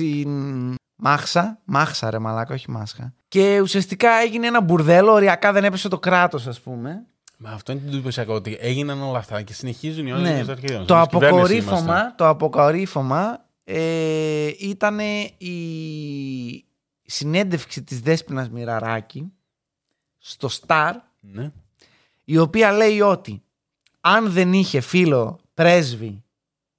Μάχσα. 0.96 1.60
Μάχσα, 1.64 2.10
ρε 2.10 2.18
μαλάκα, 2.18 2.54
όχι 2.54 2.70
Μάσχα. 2.70 3.14
Και 3.28 3.60
ουσιαστικά 3.60 4.10
έγινε 4.10 4.46
ένα 4.46 4.60
μπουρδέλο, 4.60 5.12
οριακά 5.12 5.52
δεν 5.52 5.64
έπεσε 5.64 5.88
το 5.88 5.98
κράτος, 5.98 6.46
ας 6.46 6.60
πούμε. 6.60 7.06
Μα 7.38 7.50
αυτό 7.50 7.72
είναι 7.72 7.80
το 7.80 7.86
εντυπωσιακό 7.96 8.34
ότι 8.34 8.56
έγιναν 8.60 9.02
όλα 9.02 9.18
αυτά 9.18 9.42
και 9.42 9.52
συνεχίζουν 9.52 10.06
οι 10.06 10.12
άλλοι 10.12 10.22
Ναι. 10.22 10.36
και 10.36 10.42
στο 10.42 10.52
αρχείο. 10.52 10.84
Το 10.84 10.94
Στην 11.04 11.08
κυβέρνηση 11.18 11.26
αποκορύφωμα, 11.36 11.78
είμαστε. 11.98 12.14
το 12.16 12.28
αποκορύφωμα 12.28 13.44
ε, 13.64 14.50
ήταν 14.58 14.98
η 15.38 16.64
συνέντευξη 17.02 17.82
της 17.82 18.00
Δέσποινας 18.00 18.48
Μοιραράκη 18.50 19.32
στο 20.18 20.48
Star, 20.66 20.92
Ναι. 21.20 21.50
η 22.24 22.38
οποία 22.38 22.72
λέει 22.72 23.00
ότι 23.00 23.42
αν 24.00 24.30
δεν 24.30 24.52
είχε 24.52 24.80
φίλο 24.80 25.40
πρέσβη 25.54 26.22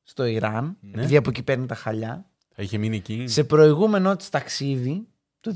στο 0.03 0.25
Ιράν, 0.25 0.77
Ναι. 0.81 1.01
επειδή 1.01 1.15
από 1.17 1.29
εκεί 1.29 1.43
παίρνει 1.43 1.65
τα 1.65 1.75
χαλιά, 1.75 2.25
Θα 2.34 2.34
είχε 2.63 2.77
μείνει 2.77 2.95
εκεί. 2.95 3.23
σε 3.27 3.43
προηγούμενο 3.43 4.15
της 4.15 4.29
ταξίδι, 4.29 5.07
το 5.39 5.53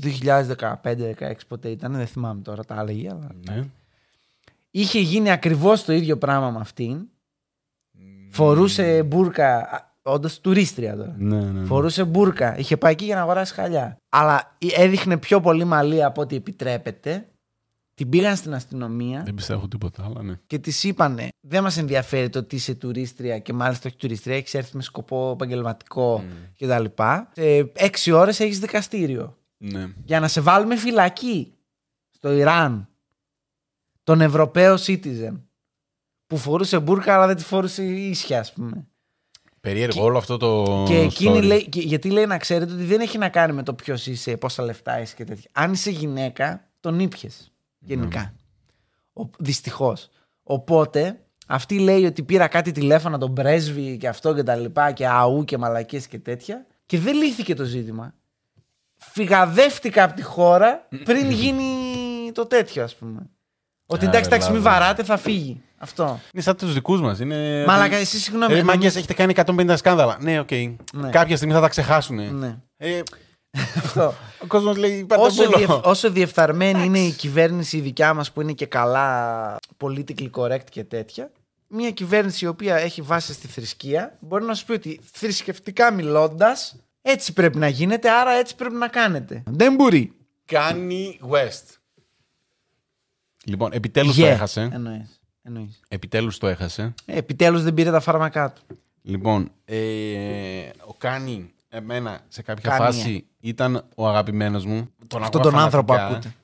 2015-16 0.82 1.32
ποτέ 1.48 1.68
ήταν, 1.68 1.92
δεν 1.92 2.06
θυμάμαι 2.06 2.40
τώρα, 2.42 2.64
τα 2.64 2.80
έλεγε, 2.80 3.10
αλλά 3.10 3.30
Ναι. 3.50 3.64
είχε 4.70 4.98
γίνει 5.00 5.30
ακριβώς 5.30 5.84
το 5.84 5.92
ίδιο 5.92 6.18
πράγμα 6.18 6.50
με 6.50 6.58
αυτήν. 6.60 7.06
Φορούσε 8.30 9.02
μπουρκα, 9.02 9.68
όντως 10.02 10.40
τουρίστρια 10.40 10.96
τώρα. 10.96 11.14
Ναι, 11.18 11.40
ναι. 11.40 11.64
Φορούσε 11.64 12.04
μπουρκα. 12.04 12.58
Είχε 12.58 12.76
πάει 12.76 12.92
εκεί 12.92 13.04
για 13.04 13.14
να 13.14 13.20
αγοράσει 13.22 13.54
χαλιά. 13.54 13.96
Αλλά 14.08 14.56
έδειχνε 14.76 15.16
πιο 15.16 15.40
πολύ 15.40 15.64
μαλλί 15.64 16.04
από 16.04 16.20
ό,τι 16.20 16.36
επιτρέπεται. 16.36 17.28
Την 18.00 18.08
πήγαν 18.08 18.36
στην 18.36 18.54
αστυνομία 18.54 19.22
Δεν 19.24 19.34
πιστεύω 19.34 19.68
τίποτα, 19.68 20.04
αλλά 20.04 20.22
ναι. 20.22 20.38
και 20.46 20.58
της 20.58 20.84
είπανε: 20.84 21.28
Δεν 21.40 21.62
μας 21.62 21.76
ενδιαφέρει 21.76 22.28
το 22.28 22.38
ότι 22.38 22.56
είσαι 22.56 22.74
τουρίστρια 22.74 23.38
και 23.38 23.52
μάλιστα 23.52 23.88
όχι 23.88 23.96
τουρίστρια, 23.96 24.36
έχεις 24.36 24.54
έρθει 24.54 24.76
με 24.76 24.82
σκοπό 24.82 25.30
επαγγελματικό 25.32 26.24
κτλ. 26.58 26.84
Σε 27.32 27.70
έξι 27.72 28.10
ώρες 28.10 28.40
έχεις 28.40 28.58
δικαστήριο. 28.58 29.38
ναι. 29.56 29.88
Για 30.04 30.20
να 30.20 30.28
σε 30.28 30.40
βάλουμε 30.40 30.76
φυλακή 30.76 31.54
στο 32.10 32.32
Ιράν. 32.32 32.88
Τον 34.02 34.20
Ευρωπαίο 34.20 34.74
citizen. 34.74 35.40
Που 36.26 36.36
φορούσε 36.36 36.78
μπουρκα 36.78 37.14
αλλά 37.14 37.26
δεν 37.26 37.36
τη 37.36 37.44
φορούσε 37.44 37.84
ίσια, 37.84 38.38
ας 38.40 38.52
πούμε. 38.52 38.86
Περίεργο 39.60 40.04
όλο 40.04 40.18
αυτό 40.18 40.36
το. 40.36 40.84
Και 40.86 40.96
εκείνη 40.98 41.38
story. 41.38 41.42
λέει, 41.44 41.68
και- 41.68 41.80
γιατί 41.80 42.10
λέει 42.10 42.26
να 42.26 42.38
ξέρετε 42.38 42.72
ότι 42.72 42.84
δεν 42.84 43.00
έχει 43.00 43.18
να 43.18 43.28
κάνει 43.28 43.52
με 43.52 43.62
το 43.62 43.74
ποιος 43.74 44.06
είσαι, 44.06 44.36
πόσα 44.36 44.62
λεφτά 44.62 45.00
είσαι 45.00 45.14
και 45.14 45.24
τέτοια. 45.24 45.50
Αν 45.52 45.72
είσαι 45.72 45.90
γυναίκα, 45.90 46.68
τον 46.80 47.00
ήπιες. 47.00 47.49
Γενικά. 47.80 48.34
Δυστυχώς. 49.38 50.08
Οπότε 50.42 51.20
αυτή 51.46 51.78
λέει 51.78 52.04
ότι 52.04 52.22
πήρα 52.22 52.48
κάτι 52.48 52.72
τηλέφωνα 52.72 53.18
τον 53.18 53.34
πρέσβη 53.34 53.96
και 53.96 54.08
αυτό 54.08 54.34
και 54.34 54.42
τα 54.42 54.54
λοιπά 54.56 54.92
και 54.92 55.06
αού 55.06 55.44
και 55.44 55.58
μαλακίες 55.58 56.06
και 56.06 56.18
τέτοια 56.18 56.66
και 56.86 56.98
δεν 56.98 57.14
λύθηκε 57.16 57.54
το 57.54 57.64
ζήτημα. 57.64 58.14
Φυγαδεύτηκα 58.96 60.04
από 60.04 60.14
τη 60.14 60.22
χώρα 60.22 60.88
πριν 61.04 61.30
γίνει 61.40 61.64
το 62.34 62.46
τέτοιο 62.46 62.82
ας 62.84 62.94
πούμε. 62.94 63.26
Ότι 63.86 64.04
εντάξει, 64.06 64.26
Άρα, 64.26 64.34
εντάξει, 64.34 64.52
μην 64.52 64.62
λάβε. 64.62 64.78
βαράτε, 64.78 65.02
θα 65.02 65.16
φύγει. 65.16 65.62
Αυτό. 65.78 66.20
Είναι 66.32 66.42
σαν 66.42 66.56
τους 66.56 66.72
δικούς 66.74 67.00
μας. 67.00 67.18
Είναι... 67.20 67.64
Μαλάκα, 67.66 67.96
εσύ 67.96 68.18
συγγνώμη. 68.18 68.52
Ε, 68.52 68.56
νομίζω- 68.56 68.76
μάγκες, 68.76 68.96
έχετε 68.96 69.14
κάνει 69.14 69.32
150 69.36 69.76
σκάνδαλα. 69.76 70.16
Ναι, 70.20 70.40
οκ. 70.40 70.50
Ναι. 70.92 71.10
Κάποια 71.10 71.36
στιγμή 71.36 71.54
θα 71.54 71.60
τα 71.60 71.68
ξεχάσουν. 71.68 72.38
Ναι. 72.38 72.58
Ε, 72.76 73.00
Αυτό. 73.76 74.14
ο 74.42 74.46
κόσμος 74.46 74.76
λέει: 74.76 75.04
Πάρτε 75.04 75.24
όσο, 75.24 75.44
μπούλο». 75.44 75.56
διεφ- 75.56 75.86
όσο 75.86 76.10
διεφθαρμένη 76.10 76.84
είναι 76.84 76.98
η 77.00 77.10
κυβέρνηση 77.10 77.76
η 77.76 77.80
δικιά 77.80 78.14
μας 78.14 78.32
που 78.32 78.40
είναι 78.40 78.52
και 78.52 78.66
καλά 78.66 79.56
politically 79.78 80.30
correct 80.30 80.64
και 80.70 80.84
τέτοια, 80.84 81.30
μια 81.66 81.90
κυβέρνηση 81.90 82.44
η 82.44 82.48
οποία 82.48 82.76
έχει 82.76 83.02
βάση 83.02 83.32
στη 83.32 83.46
θρησκεία 83.46 84.16
μπορεί 84.20 84.44
να 84.44 84.54
σου 84.54 84.64
πει 84.64 84.72
ότι 84.72 85.00
θρησκευτικά 85.12 85.92
μιλώντας, 85.92 86.76
έτσι 87.02 87.32
πρέπει 87.32 87.58
να 87.58 87.68
γίνεται, 87.68 88.10
άρα 88.10 88.30
έτσι 88.32 88.54
πρέπει 88.56 88.74
να 88.74 88.88
κάνετε. 88.88 89.42
Δεν 89.46 89.74
μπορεί. 89.74 90.12
Kanye 90.44 91.20
West. 91.30 91.74
Λοιπόν, 93.44 93.72
επιτέλους 93.72 94.16
Yeah. 94.16 94.20
το 94.20 94.26
έχασε. 94.26 94.68
Εννοείς. 94.72 95.20
Εννοείς. 95.42 95.80
Επιτέλους 95.88 96.38
το 96.38 96.46
έχασε. 96.46 96.94
Ε, 97.04 97.16
επιτέλους 97.16 97.62
δεν 97.62 97.74
πήρε 97.74 97.90
τα 97.90 98.00
φάρμακά 98.00 98.52
του. 98.52 98.62
Λοιπόν, 99.02 99.50
ε, 99.64 99.78
ο 100.86 100.94
Kanye, 100.98 101.52
εμένα 101.70 102.20
σε 102.28 102.42
κάποια 102.42 102.70
Kanye, 102.70 102.84
φάση 102.84 103.26
ήταν 103.40 103.84
ο 103.96 104.08
αγαπημένος 104.08 104.64
μου. 104.64 104.88
Τον 105.06 105.22
Αυτόν 105.22 105.40
ακούω 105.40 105.50
τον 105.52 105.60
άνθρωπο 105.60 105.92
φανατικά. 105.94 106.16
ακούτε. 106.16 106.34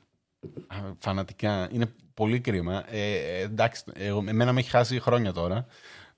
Α, 0.66 0.76
Φανατικά. 0.98 1.68
Είναι 1.72 1.86
πολύ 2.14 2.40
κρίμα. 2.40 2.84
Ε, 2.90 3.14
ε, 3.14 3.40
εντάξει, 3.42 3.82
εγώ, 3.94 4.24
εμένα 4.28 4.52
με 4.52 4.60
έχει 4.60 4.70
χάσει 4.70 5.00
χρόνια 5.00 5.32
τώρα. 5.32 5.66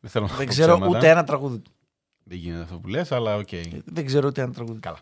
Δεν 0.00 0.10
θέλω 0.10 0.26
να 0.26 0.34
Δεν 0.36 0.46
πω 0.46 0.52
ξέρω 0.52 0.72
ψέματα. 0.74 0.96
ούτε 0.98 1.08
ένα 1.10 1.24
τραγούδι 1.24 1.58
του. 1.58 1.70
Δεν 2.24 2.38
γίνεται 2.38 2.62
αυτό 2.62 2.78
που 2.78 2.88
λες, 2.88 3.12
αλλά 3.12 3.36
οκ. 3.36 3.48
Δεν 3.84 4.06
ξέρω 4.06 4.26
ούτε 4.26 4.42
ένα 4.42 4.52
τραγούδι. 4.52 4.80
Καλά. 4.80 4.98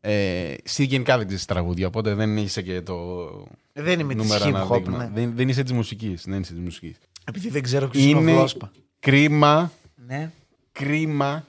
Ε, 0.00 0.54
εσύ 0.64 0.84
γενικά 0.84 1.16
δεν 1.16 1.26
ξέρεις 1.26 1.44
τραγούδια, 1.44 1.86
οπότε 1.86 2.14
δεν 2.14 2.36
είσαι 2.36 2.62
και 2.62 2.82
το. 2.82 3.26
Δεν 3.72 4.00
είμαι 4.00 4.14
της 4.14 4.22
νούμερο 4.22 4.44
hip 4.44 4.48
ένα 4.48 4.68
hop, 4.68 4.82
δείγμα. 4.82 4.96
ναι. 4.98 5.10
Δεν, 5.14 5.32
δεν 5.36 5.48
είσαι 5.48 5.62
της 5.62 5.72
μουσικής. 5.72 6.24
Δεν 6.26 6.40
είσαι 6.40 6.52
της 6.52 6.62
μουσικής. 6.62 6.96
Επειδή 7.24 7.48
δεν 7.50 7.62
ξέρω 7.62 7.88
ποιος 7.88 8.04
είναι 8.04 8.18
ο 8.18 8.20
Είναι 8.22 8.32
Βλόσπα. 8.32 8.70
κρίμα, 9.00 9.72
Ναι. 10.06 10.30
κρίμα 10.72 11.46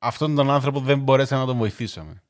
αυτόν 0.00 0.34
τον 0.34 0.50
άνθρωπο 0.50 0.80
δεν 0.80 0.98
μπορέσαμε 0.98 1.40
να 1.40 1.46
τον 1.46 1.56
βοηθήσαμε. 1.56 2.22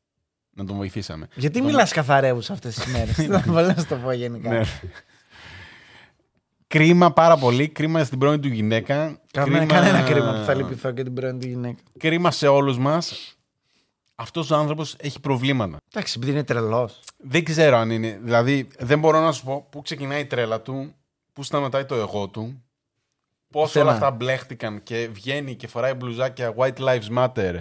Να 0.51 0.65
τον 0.65 0.77
βοηθήσαμε. 0.77 1.29
Γιατί 1.35 1.59
Τον- 1.59 1.69
μιλάς 1.69 1.93
καθαρεύους 1.93 2.51
αυτές 2.51 2.75
τις 2.75 2.87
μέρες; 2.93 3.15
Θα 3.31 3.43
μπορώ 3.47 3.67
να 3.67 3.75
σου 3.79 3.87
το 3.87 3.97
πω 3.97 4.13
γενικά. 4.13 4.49
Ναι. 4.49 4.63
Κρίμα 6.67 7.13
πάρα 7.13 7.37
πολύ. 7.37 7.69
Κρίμα 7.69 8.05
στην 8.05 8.19
πρώην 8.19 8.41
του 8.41 8.49
γυναίκα. 8.49 9.21
Κανένα, 9.33 9.67
κανένα 9.67 10.03
κρίμα 10.03 10.33
που 10.39 10.45
θα 10.45 10.55
λυπηθώ 10.55 10.91
και 10.93 11.03
την 11.03 11.15
πρώην 11.15 11.41
του 11.41 11.47
γυναίκα. 11.47 11.83
Κρίμα 11.99 12.31
σε 12.31 12.47
όλους 12.49 12.79
μας. 12.79 13.35
Αυτός 14.15 14.51
ο 14.51 14.57
άνθρωπος 14.57 14.97
έχει 14.99 15.21
προβλήματα. 15.21 15.77
Εντάξει, 15.93 16.15
επειδή 16.17 16.33
είναι 16.33 16.45
τρελός. 16.45 17.01
Δεν 17.19 17.45
ξέρω 17.45 17.77
αν 17.77 17.91
είναι. 17.91 18.19
Δηλαδή, 18.23 18.69
δεν 18.79 18.99
μπορώ 18.99 19.21
να 19.21 19.33
σου 19.33 19.45
πω 19.45 19.67
πού 19.71 19.83
ξεκινάει 19.83 20.21
η 20.21 20.25
τρέλα 20.27 20.61
του, 20.61 20.95
πού 21.33 21.43
σταματάει 21.43 21.85
το 21.85 21.95
εγώ 21.95 22.29
του, 22.29 22.63
πώς 23.51 23.67
Πουθενά. 23.67 23.85
όλα 23.85 23.95
αυτά 23.95 24.11
μπλέχτηκαν 24.11 24.83
και 24.83 25.09
βγαίνει 25.13 25.55
και 25.55 25.67
φοράει 25.67 25.95
μπλουζάκια 25.95 26.55
White 26.57 26.79
Lives 26.79 27.19
Matter 27.19 27.55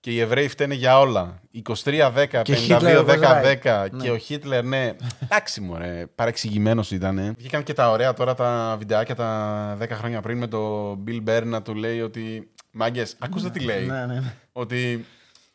και 0.00 0.10
οι 0.10 0.20
Εβραίοι 0.20 0.48
φταίνε 0.48 0.74
για 0.74 0.98
όλα. 0.98 1.40
23-10, 1.84 2.42
Και 2.42 2.56
Hitler 2.68 3.04
52-10-10 3.04 3.04
was 3.04 3.62
right. 3.62 3.88
και 4.02 4.10
ο 4.10 4.16
Χίτλερ, 4.16 4.64
ναι. 4.64 4.92
Εντάξει, 5.22 5.60
μωρέ, 5.60 6.06
παρεξηγημένος 6.14 6.90
ήταν. 6.90 7.34
Βγήκαν 7.38 7.62
και 7.62 7.72
τα 7.72 7.90
ωραία 7.90 8.12
τώρα 8.12 8.34
τα 8.34 8.76
βιντεάκια 8.78 9.14
τα 9.14 9.76
10 9.80 9.86
χρόνια 9.90 10.20
πριν 10.20 10.38
με 10.38 10.46
το 10.46 10.90
Bill 11.06 11.28
Burr 11.28 11.42
να 11.44 11.62
του 11.62 11.74
λέει 11.74 12.00
ότι. 12.00 12.50
Μάγκες, 12.70 13.16
άκουσα 13.18 13.50
τι 13.50 13.60
λέει. 13.60 13.86
Ναι, 13.86 14.06
ναι. 14.06 14.22
Ότι 14.52 15.06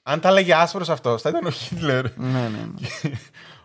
αν 0.03 0.19
τα 0.19 0.31
λέγε 0.31 0.53
άσπρος 0.53 0.89
αυτός, 0.89 1.21
θα 1.21 1.29
ήταν 1.29 1.45
ο 1.45 1.49
Χίτλερ 1.49 2.05
ναι, 2.17 2.29
ναι, 2.31 2.47
ναι. 2.47 3.11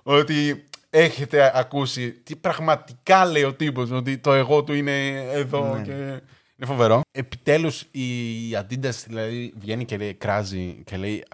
ότι 0.18 0.64
έχετε 0.90 1.52
ακούσει 1.54 2.12
τι 2.12 2.36
πραγματικά 2.36 3.24
λέει 3.26 3.42
ο 3.42 3.54
τύπος, 3.54 3.90
ότι 3.90 4.18
το 4.18 4.32
εγώ 4.32 4.64
του 4.64 4.74
είναι 4.74 5.08
εδώ 5.32 5.74
Ναι. 5.76 5.82
και 5.82 5.90
είναι 5.92 6.66
φοβερό. 6.66 7.00
Επιτέλους 7.10 7.80
η 7.80 8.04
Adidas 8.52 9.02
δηλαδή 9.06 9.52
βγαίνει 9.58 9.84
και 9.84 9.96
λέει, 9.96 10.14
κράζει 10.14 10.82
και 10.84 10.96
λέει 10.96 11.24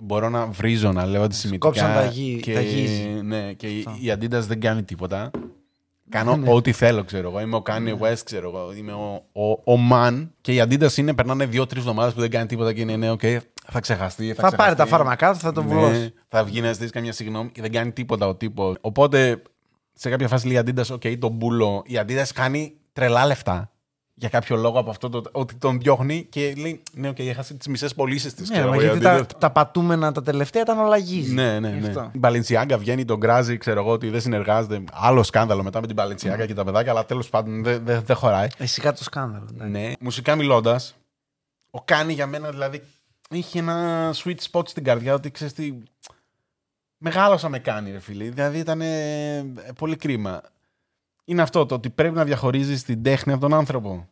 μπορώ 0.00 0.28
να 0.28 0.46
βρίζω, 0.46 0.92
να 0.92 1.06
λέω 1.06 1.22
αντισημιτικά. 1.22 1.66
Κόψαν 1.66 1.94
τα 1.94 2.04
γη- 2.06 2.40
και, 2.40 2.54
τα 2.54 2.60
Yeezy. 2.60 3.08
Ναι, 3.22 3.52
και 3.52 3.66
η 3.66 3.78
η 4.00 4.12
Adidas 4.12 4.40
δεν 4.46 4.60
κάνει 4.60 4.82
τίποτα. 4.82 5.30
Κάνω 6.08 6.42
ό,τι 6.46 6.72
θέλω, 6.72 7.04
ξέρω 7.04 7.28
εγώ. 7.28 7.40
Είμαι 7.40 7.56
ο 7.56 7.62
Kanye 7.66 7.98
West, 7.98 8.18
ξέρω 8.24 8.48
εγώ. 8.48 8.72
Είμαι 8.72 8.92
ο, 8.92 9.24
ο, 9.32 9.72
ο 9.72 9.78
man. 9.92 10.28
Και 10.40 10.52
η 10.54 10.62
Adidas 10.64 10.96
είναι, 10.96 11.14
περνάνε 11.14 11.46
δύο-τρεις 11.46 11.80
εβδομάδες 11.80 12.14
που 12.14 12.20
δεν 12.20 12.30
κάνει 12.30 12.46
τίποτα 12.46 12.72
και 12.72 12.80
είναι 12.80 12.96
ναι, 12.96 13.10
οκ, 13.10 13.20
θα 13.68 13.80
ξεχαστεί. 13.80 14.26
Θα, 14.26 14.34
Θα 14.34 14.40
πάρει 14.40 14.56
ξεχαστεί. 14.56 14.76
τα 14.76 14.86
φάρμακά 14.86 15.32
του, 15.32 15.38
θα 15.38 15.52
τον 15.52 15.66
Ναι, 15.66 15.74
βουλώσει. 15.74 16.14
θα 16.28 16.44
βγει 16.44 16.60
να 16.60 16.72
ζητήσει 16.72 16.90
καμιά 16.90 17.12
συγγνώμη 17.12 17.50
και 17.50 17.60
δεν 17.60 17.72
κάνει 17.72 17.92
τίποτα 17.92 18.26
ο 18.26 18.34
τύπος. 18.34 18.76
Οπότε 18.80 19.42
σε 19.92 20.10
κάποια 20.10 20.28
φάση 20.28 20.46
λέει 20.46 20.56
η 20.56 20.64
Adidas, 20.66 20.86
OK, 20.90 21.02
τον 21.18 21.30
μπούλο. 21.32 21.82
Η 21.86 21.98
Adidas 22.06 22.28
κάνει 22.34 22.74
τρελά 22.92 23.26
λεφτά 23.26 23.66
για 24.14 24.28
κάποιο 24.28 24.56
λόγο 24.56 24.78
από 24.78 24.90
αυτό 24.90 25.08
το, 25.08 25.22
ότι 25.32 25.54
τον 25.54 25.78
διώχνει 25.80 26.26
και 26.30 26.54
λέει, 26.56 26.82
ναι, 26.92 27.08
οκ, 27.08 27.18
έχασε 27.18 27.54
τις 27.54 27.66
μισές 27.66 27.94
πωλήσεις 27.94 28.34
της. 28.34 28.50
Ναι, 28.50 28.64
μα 28.66 28.76
γιατί 28.76 28.98
τα, 28.98 29.26
τα 29.38 29.50
πατούμενα 29.50 30.12
τα 30.12 30.22
τελευταία 30.22 30.62
ήταν 30.62 30.78
όλα 30.78 30.96
Yeezy. 30.96 31.34
Ναι, 31.34 31.58
ναι, 31.60 31.68
Γι' 31.68 31.80
ναι. 31.80 31.86
αυτό. 31.88 32.10
Η 32.14 32.20
Balenciaga 32.22 32.76
βγαίνει, 32.78 33.04
τον 33.04 33.20
κράζει, 33.20 33.56
ξέρω 33.56 33.80
εγώ 33.80 33.90
ότι 33.90 34.08
δεν 34.10 34.20
συνεργάζεται. 34.20 34.82
Άλλο 34.92 35.22
σκάνδαλο 35.22 35.62
μετά 35.62 35.80
με 35.80 35.86
την 35.86 35.96
Balenciaga 35.98 36.46
και 36.46 36.54
τα 36.54 36.64
παιδάκια, 36.64 36.90
αλλά 36.90 37.04
τέλος 37.04 37.28
πάντων 37.28 37.62
δεν 37.62 37.84
δεν- 37.84 38.02
δεν 38.04 38.16
χωράει. 38.16 38.48
Εσύ 38.58 38.80
κάτω 38.80 38.98
το 38.98 39.04
σκάνδαλο. 39.04 39.46
εντάξει. 39.54 39.70
Ναι. 39.72 39.92
Μουσικά 40.00 40.34
μιλώντας, 40.36 40.94
ο 41.70 41.82
Κάνι 41.82 42.12
για 42.12 42.26
μένα 42.26 42.50
δηλαδή 42.50 42.82
είχε 43.32 43.58
ένα 43.58 44.10
sweet 44.14 44.38
spot 44.50 44.68
στην 44.68 44.84
καρδιά 44.84 45.14
ότι 45.14 45.30
ξέρεις 45.30 45.52
τι. 45.52 45.78
Μεγάλωσα 46.96 47.48
με 47.48 47.58
Κάνι, 47.58 47.90
ρε 47.90 47.98
φίλε. 47.98 48.30
Δηλαδή 48.30 48.58
ήταν 48.58 48.80
ε, 48.80 49.42
πολύ 49.78 49.96
κρίμα. 49.96 50.42
Είναι 51.24 51.42
αυτό 51.42 51.66
το 51.66 51.74
ότι 51.74 51.90
πρέπει 51.90 52.14
να 52.14 52.24
διαχωρίζεις 52.24 52.82
την 52.82 53.02
τέχνη 53.02 53.32
από 53.32 53.40
τον 53.40 53.54
άνθρωπο. 53.54 54.08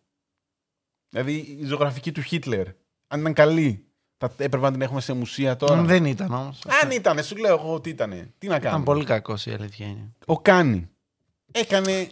Δηλαδή 1.08 1.32
η 1.60 1.64
ζωγραφική 1.64 2.12
του 2.12 2.22
Χίτλερ. 2.22 2.66
Αν 3.06 3.20
ήταν 3.20 3.32
καλή, 3.32 3.84
θα 4.16 4.32
έπρεπε 4.36 4.64
να 4.64 4.72
την 4.72 4.82
έχουμε 4.82 5.00
σε 5.00 5.12
μουσεία 5.12 5.56
τώρα. 5.56 5.76
Μ, 5.76 5.86
Δεν 5.86 6.04
ήταν 6.04 6.32
όμως. 6.32 6.60
Αν 6.82 6.90
ήταν, 6.90 7.22
σου 7.24 7.36
λέω 7.36 7.54
εγώ 7.54 7.74
ότι 7.74 7.90
ήταν. 7.90 8.32
Τι 8.38 8.46
να 8.46 8.58
κάνω. 8.58 8.68
Ήταν 8.68 8.82
πολύ 8.82 9.04
κακός 9.04 9.46
η 9.46 9.50
αλήθεια 9.50 9.86
είναι. 9.86 10.12
Ο 10.26 10.40
Κάνι 10.40 10.90
έκανε 11.52 12.08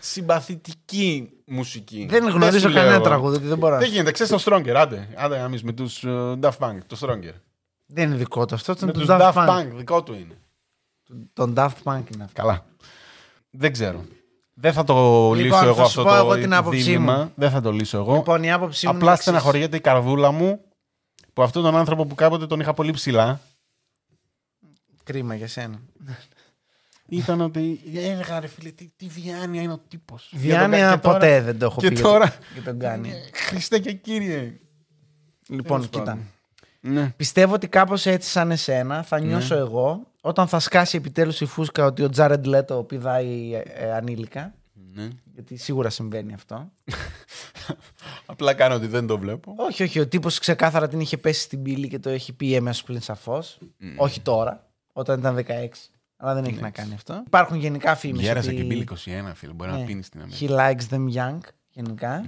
συμπαθητική 0.00 1.30
μουσική. 1.46 2.06
Δεν 2.10 2.28
γνωρίζω 2.28 2.58
σου 2.58 2.66
λέω 2.68 2.74
κανένα 2.76 2.94
εγώ. 2.94 3.04
τραγούδι, 3.04 3.36
ότι 3.36 3.46
δεν 3.46 3.58
μπορώ. 3.58 3.72
να- 3.72 3.80
Δεν 3.80 3.88
γίνεται, 3.90 4.10
ξέρεις 4.10 4.42
το 4.44 4.52
Stronger, 4.52 4.68
άντε. 4.76 5.08
Άντε 5.16 5.38
να 5.38 5.48
με 5.62 5.72
τους 5.72 6.04
Daft 6.40 6.58
Punk, 6.58 6.78
το 6.86 6.96
Stronger. 7.00 7.32
Δεν 7.86 8.06
είναι 8.08 8.16
δικό 8.16 8.44
του 8.44 8.54
αυτό, 8.54 8.72
ήταν 8.72 8.86
Με 8.86 8.92
του 8.92 8.98
τους 9.00 9.08
Daft 9.10 9.20
Daft 9.20 9.32
Punk. 9.34 9.48
Punk, 9.60 9.66
δικό 9.74 10.02
του 10.02 10.12
είναι. 10.12 10.38
Τον 11.32 11.54
Daft 11.56 11.68
Punk 11.84 12.02
είναι 12.14 12.24
αυτό. 12.24 12.32
Καλά. 12.42 12.64
Δεν 13.50 13.72
ξέρω. 13.72 14.04
Δεν 14.54 14.72
θα 14.72 14.84
το 14.84 14.94
Λοιπόν, 14.94 15.36
λύσω 15.36 15.56
θα 15.56 15.64
εγώ 15.64 15.74
σου 15.74 15.82
αυτό 15.82 16.02
πω 16.02 16.08
το 16.08 16.14
εγώ 16.14 16.34
την 16.34 16.54
άποψή 16.54 16.82
δίλημμα. 16.82 17.16
μου. 17.16 17.32
Δεν 17.34 17.50
θα 17.50 17.60
το 17.60 17.72
λύσω 17.72 17.98
εγώ. 17.98 18.14
Λοιπόν, 18.14 18.42
η 18.42 18.52
άποψή 18.52 18.86
μου. 18.86 18.90
είναι 18.92 19.00
Απλά 19.00 19.12
εξής. 19.12 19.26
στεναχωριέται 19.26 19.76
η 19.76 19.80
καρδούλα 19.80 20.30
μου 20.30 20.60
που 21.32 21.42
αυτόν 21.42 21.62
τον 21.62 21.76
άνθρωπο 21.76 22.04
που 22.06 22.14
κάποτε 22.14 22.46
τον 22.46 22.60
είχα 22.60 22.74
πολύ 22.74 22.92
ψηλά 22.92 23.40
Κρίμα 25.04 25.34
για 25.34 25.48
σένα. 25.48 25.80
Ήταν 27.08 27.40
ότι 27.40 27.80
έλεγα 27.94 28.40
ρε 28.40 28.46
φίλε 28.46 28.70
τι, 28.70 28.90
τι 28.96 29.06
διάνοια 29.06 29.62
είναι 29.62 29.72
ο 29.72 29.78
τύπος. 29.88 30.32
Διάνοια 30.36 30.90
Και 30.94 31.00
τώρα- 31.00 31.18
ποτέ 31.18 31.40
δεν 31.40 31.58
το 31.58 31.64
έχω 31.64 31.80
και 31.80 31.88
πει. 31.88 31.94
για 31.94 32.02
τώρα- 32.04 32.28
το- 32.30 32.44
Για 32.52 32.62
τον 32.62 32.78
κάνει. 32.78 33.12
Χριστέ 33.32 33.78
και 33.78 33.92
Κύριε. 33.92 34.60
Λοιπόν, 35.48 35.64
Τέλος 35.66 35.84
κοίτα. 35.88 36.02
πάντων. 36.04 36.24
Ναι. 36.80 37.12
Πιστεύω 37.16 37.54
ότι 37.54 37.68
κάπως 37.68 38.06
έτσι 38.06 38.30
σαν 38.30 38.50
εσένα 38.50 39.02
θα 39.02 39.20
νιώσω 39.20 39.54
εγώ 39.54 40.06
όταν 40.20 40.48
θα 40.48 40.58
σκάσει 40.58 40.96
επιτέλους 40.96 41.40
η 41.40 41.44
φούσκα 41.46 41.84
ότι 41.84 42.02
ο 42.02 42.08
Τζάρεντ 42.08 42.46
Λέτο 42.46 42.82
πηδάει 42.82 43.54
ε, 43.54 43.62
ε, 43.86 43.92
ανήλικα. 43.92 44.54
ναι. 44.94 45.08
Γιατί 45.34 45.56
σίγουρα 45.56 45.90
συμβαίνει 45.90 46.32
αυτό. 46.34 46.70
Απλά 48.26 48.54
κάνω 48.54 48.74
ότι 48.74 48.86
δεν 48.86 49.06
το 49.06 49.18
βλέπω. 49.18 49.54
όχι, 49.56 49.82
όχι. 49.82 50.00
Ο 50.00 50.06
τύπος 50.08 50.38
ξεκάθαρα 50.38 50.88
την 50.88 51.00
είχε 51.00 51.16
πέσει 51.16 51.40
στην 51.40 51.62
πύλη 51.62 51.88
και 51.88 51.98
το 51.98 52.10
έχει 52.10 52.32
πει 52.32 52.54
έμεσο 52.54 52.84
πλην 52.84 53.00
σαφώς. 53.00 53.58
Όχι 53.96 54.20
τώρα, 54.20 54.66
όταν 54.92 55.18
ήταν 55.18 55.34
16. 55.34 55.42
Αλλά 56.26 56.40
δεν 56.40 56.44
έχει 56.44 56.60
να 56.60 56.70
κάνει 56.70 56.94
αυτό. 56.94 57.22
Υπάρχουν 57.26 57.56
γενικά 57.56 57.94
φήμες 57.94 58.20
Γέρασε 58.22 58.48
ότι 58.48 58.56
και 58.56 58.62
μπήλ 58.64 58.84
21, 58.90 58.94
φίλε. 59.34 59.52
Μπορεί 59.52 59.70
να 59.70 59.76
ναι, 59.78 59.84
πίνεις 59.84 60.06
στην 60.06 60.20
He 60.20 60.46
Αμερική. 60.50 60.86
likes 60.90 60.94
them 60.94 61.16
young, 61.18 61.38
γενικά. 61.70 62.24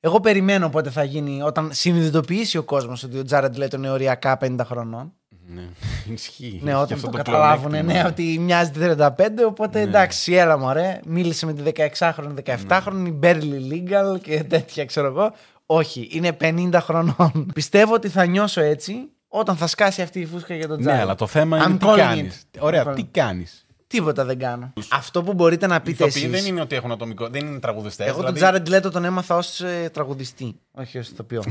Εγώ 0.00 0.20
περιμένω 0.20 0.68
πότε 0.68 0.90
θα 0.90 1.04
γίνει, 1.04 1.42
όταν 1.42 1.70
συνειδητοποιήσει 1.72 2.58
ο 2.58 2.62
κόσμος 2.62 3.02
ότι 3.02 3.18
ο 3.18 3.22
Τζάρεντ 3.22 3.56
Λέτο 3.56 3.76
είναι 3.76 3.90
οριακά 3.90 4.38
50 4.40 4.56
χρονών. 4.64 5.12
Ναι, 5.54 5.62
ισχύει. 6.14 6.60
Ναι, 6.62 6.70
Έχει 6.70 6.80
όταν 6.80 6.96
αυτό 6.96 7.10
το 7.10 7.16
καταλάβουν 7.16 7.70
πλεονέκτημα. 7.70 8.02
ναι, 8.02 8.08
ότι 8.08 8.38
μοιάζει 8.38 8.70
τη 8.70 8.80
35, 8.82 9.08
οπότε 9.46 9.80
εντάξει, 9.80 10.32
έλα 10.32 10.58
μωρέ. 10.58 11.00
Μίλησε 11.06 11.46
με 11.46 11.52
τη 11.52 11.62
16χρονη, 11.98 12.34
17χρονη, 12.68 13.18
barely 13.22 13.72
legal 13.72 14.20
και 14.20 14.44
τέτοια, 14.44 14.84
ξέρω 14.84 15.06
εγώ. 15.06 15.32
Όχι, 15.66 16.08
είναι 16.12 16.36
50 16.40 16.70
χρονών. 16.74 17.46
Πιστεύω 17.54 17.94
ότι 17.94 18.08
θα 18.08 18.26
νιώσω 18.26 18.60
έτσι 18.60 19.08
όταν 19.28 19.56
θα 19.56 19.66
σκάσει 19.66 20.02
αυτή 20.02 20.20
η 20.20 20.26
φούσκα 20.26 20.54
για 20.54 20.68
τον 20.68 20.76
Ναι, 20.76 20.82
Τζάρετ. 20.82 21.02
αλλά 21.02 21.14
το 21.14 21.26
θέμα 21.26 21.58
I'm 21.64 21.68
είναι 21.68 21.78
τι 21.78 21.86
calling 21.88 21.96
κάνεις. 21.96 22.42
it. 22.52 22.58
Ωραία, 22.60 22.82
I'm 22.86 22.94
τι 22.94 23.02
calling. 23.04 23.08
κάνεις. 23.10 23.66
Τίποτα 23.86 24.24
δεν 24.24 24.38
κάνω. 24.38 24.72
Αυτό 24.90 25.22
που 25.22 25.32
μπορείτε 25.34 25.66
να 25.66 25.74
Οι 25.74 25.80
πείτε 25.80 26.04
ηθοποιοί 26.04 26.22
εσείς... 26.26 26.42
δεν 26.42 26.52
είναι 26.52 26.60
ότι 26.60 26.76
έχουν 26.76 26.90
ατομικό, 26.92 27.28
δεν 27.28 27.46
είναι 27.46 27.58
τραγουδιστές. 27.58 28.06
Εγώ 28.06 28.22
τον 28.22 28.34
Τζάρεντ 28.34 28.68
Λέτο 28.68 28.90
τον 28.90 29.04
έμαθα 29.04 29.36
ως 29.36 29.62
τραγουδιστή, 29.92 30.60
όχι 30.70 30.98
ως 30.98 31.08
ηθοποιό. 31.08 31.42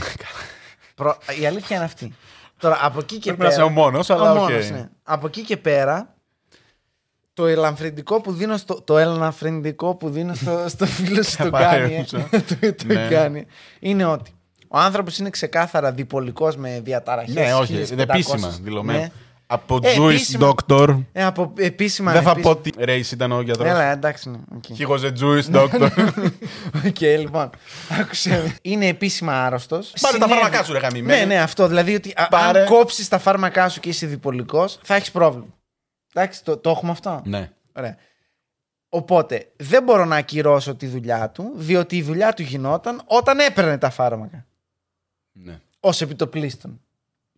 Προ... 0.95 1.17
Η 1.41 1.45
αλήθεια 1.45 1.75
είναι 1.75 1.85
αυτή. 1.85 2.13
Τώρα 2.57 2.79
από 2.81 2.99
εκεί 2.99 3.15
και 3.15 3.33
Πρέπει 3.33 3.37
να 3.41 3.47
πέρα. 3.49 3.51
είσαι 3.61 3.61
ο 3.61 3.69
μόνος, 3.69 4.09
αλλά 4.09 4.31
ο 4.31 4.35
οκ. 4.43 4.49
μόνος, 4.49 4.69
ναι. 4.69 4.89
Από 5.03 5.27
εκεί 5.27 5.41
και 5.41 5.57
πέρα. 5.57 6.15
Το 7.33 7.45
ελαφρυντικό 7.45 8.21
που 8.21 8.31
δίνω 8.31 8.57
στο, 8.57 8.81
το 8.81 8.97
ελαφρυντικό 8.97 9.95
που 9.95 10.09
δίνω 10.09 10.33
στο, 10.33 10.65
στο 10.67 10.85
φίλο 10.85 11.23
σου 11.29 11.37
τον 11.37 11.49
Kanye, 11.49 11.65
ε. 11.75 11.87
παρέμβουσα. 11.87 12.29
το, 12.61 12.73
το 12.75 12.83
Ναι. 12.85 13.07
Kanye, 13.09 13.45
είναι 13.79 14.05
ότι 14.05 14.31
ο 14.67 14.77
άνθρωπος 14.77 15.17
είναι 15.17 15.29
ξεκάθαρα 15.29 15.91
διπολικός 15.91 16.55
με 16.55 16.79
διαταραχές. 16.83 17.33
Ναι, 17.35 17.53
όχι. 17.53 17.73
1500. 17.73 17.91
Είναι 17.91 18.01
επίσημα 18.01 18.49
δηλωμένο. 18.61 18.99
Ναι. 18.99 19.11
Από 19.49 19.79
Ε, 19.83 19.95
Jewish 19.97 20.09
επίσημα. 20.09 20.53
doctor. 20.67 21.03
Ε, 21.11 21.23
από 21.25 21.53
επίσημα. 21.57 22.11
Δεν 22.11 22.21
θα 22.21 22.29
επίσημα. 22.31 22.53
πω 22.55 22.61
τι 22.61 22.69
race 22.77 23.11
ήταν 23.11 23.31
ο 23.31 23.41
γιατρός. 23.41 23.67
Έλα, 23.67 23.83
εντάξει. 23.91 24.29
Ναι. 24.29 24.37
OK. 24.55 24.63
He 24.77 24.87
was 24.87 24.99
a 25.11 25.11
Jewish 25.21 25.55
doctor. 25.55 25.89
Οκ, 26.87 26.99
λοιπόν. 27.01 27.49
Άκουσε. 28.01 28.29
με. 28.29 28.55
Είναι 28.61 28.87
επίσημα 28.87 29.45
άρρωστος. 29.45 29.93
Πάρε 30.01 30.17
τα 30.17 30.27
φάρμακά 30.27 30.63
σου, 30.63 30.73
ρε 30.73 30.79
γαμημένε. 30.79 31.19
Ναι, 31.19 31.25
ναι, 31.25 31.39
αυτό. 31.41 31.67
Δηλαδή 31.67 31.95
ότι 31.95 32.13
α- 32.15 32.27
Πάρε. 32.27 32.59
αν 32.61 32.65
κόψεις 32.67 33.07
τα 33.07 33.17
φάρμακά 33.19 33.69
σου 33.69 33.79
και 33.79 33.89
είσαι 33.89 34.05
διπολικός, 34.05 34.79
θα 34.83 34.95
έχεις 34.95 35.11
πρόβλημα. 35.11 35.47
Εντάξει, 36.13 36.43
το, 36.43 36.57
το 36.57 36.69
έχουμε 36.69 36.91
αυτό; 36.91 37.21
ναι. 37.25 37.49
Ωραία. 37.73 37.97
Οπότε 38.89 39.51
δεν 39.57 39.83
μπορώ 39.83 40.05
να 40.05 40.15
ακυρώσω 40.15 40.75
τη 40.75 40.87
δουλειά 40.87 41.29
του, 41.29 41.51
διότι 41.55 41.97
η 41.97 42.01
δουλειά 42.01 42.33
του 42.33 42.41
γινόταν 42.41 43.01
όταν 43.05 43.39
έπαιρνε 43.39 43.77
τα 43.77 43.89
φάρμακα. 43.89 44.45
Ναι. 45.43 45.59
Ω 45.79 45.89
επιτοπλίστων. 45.99 46.81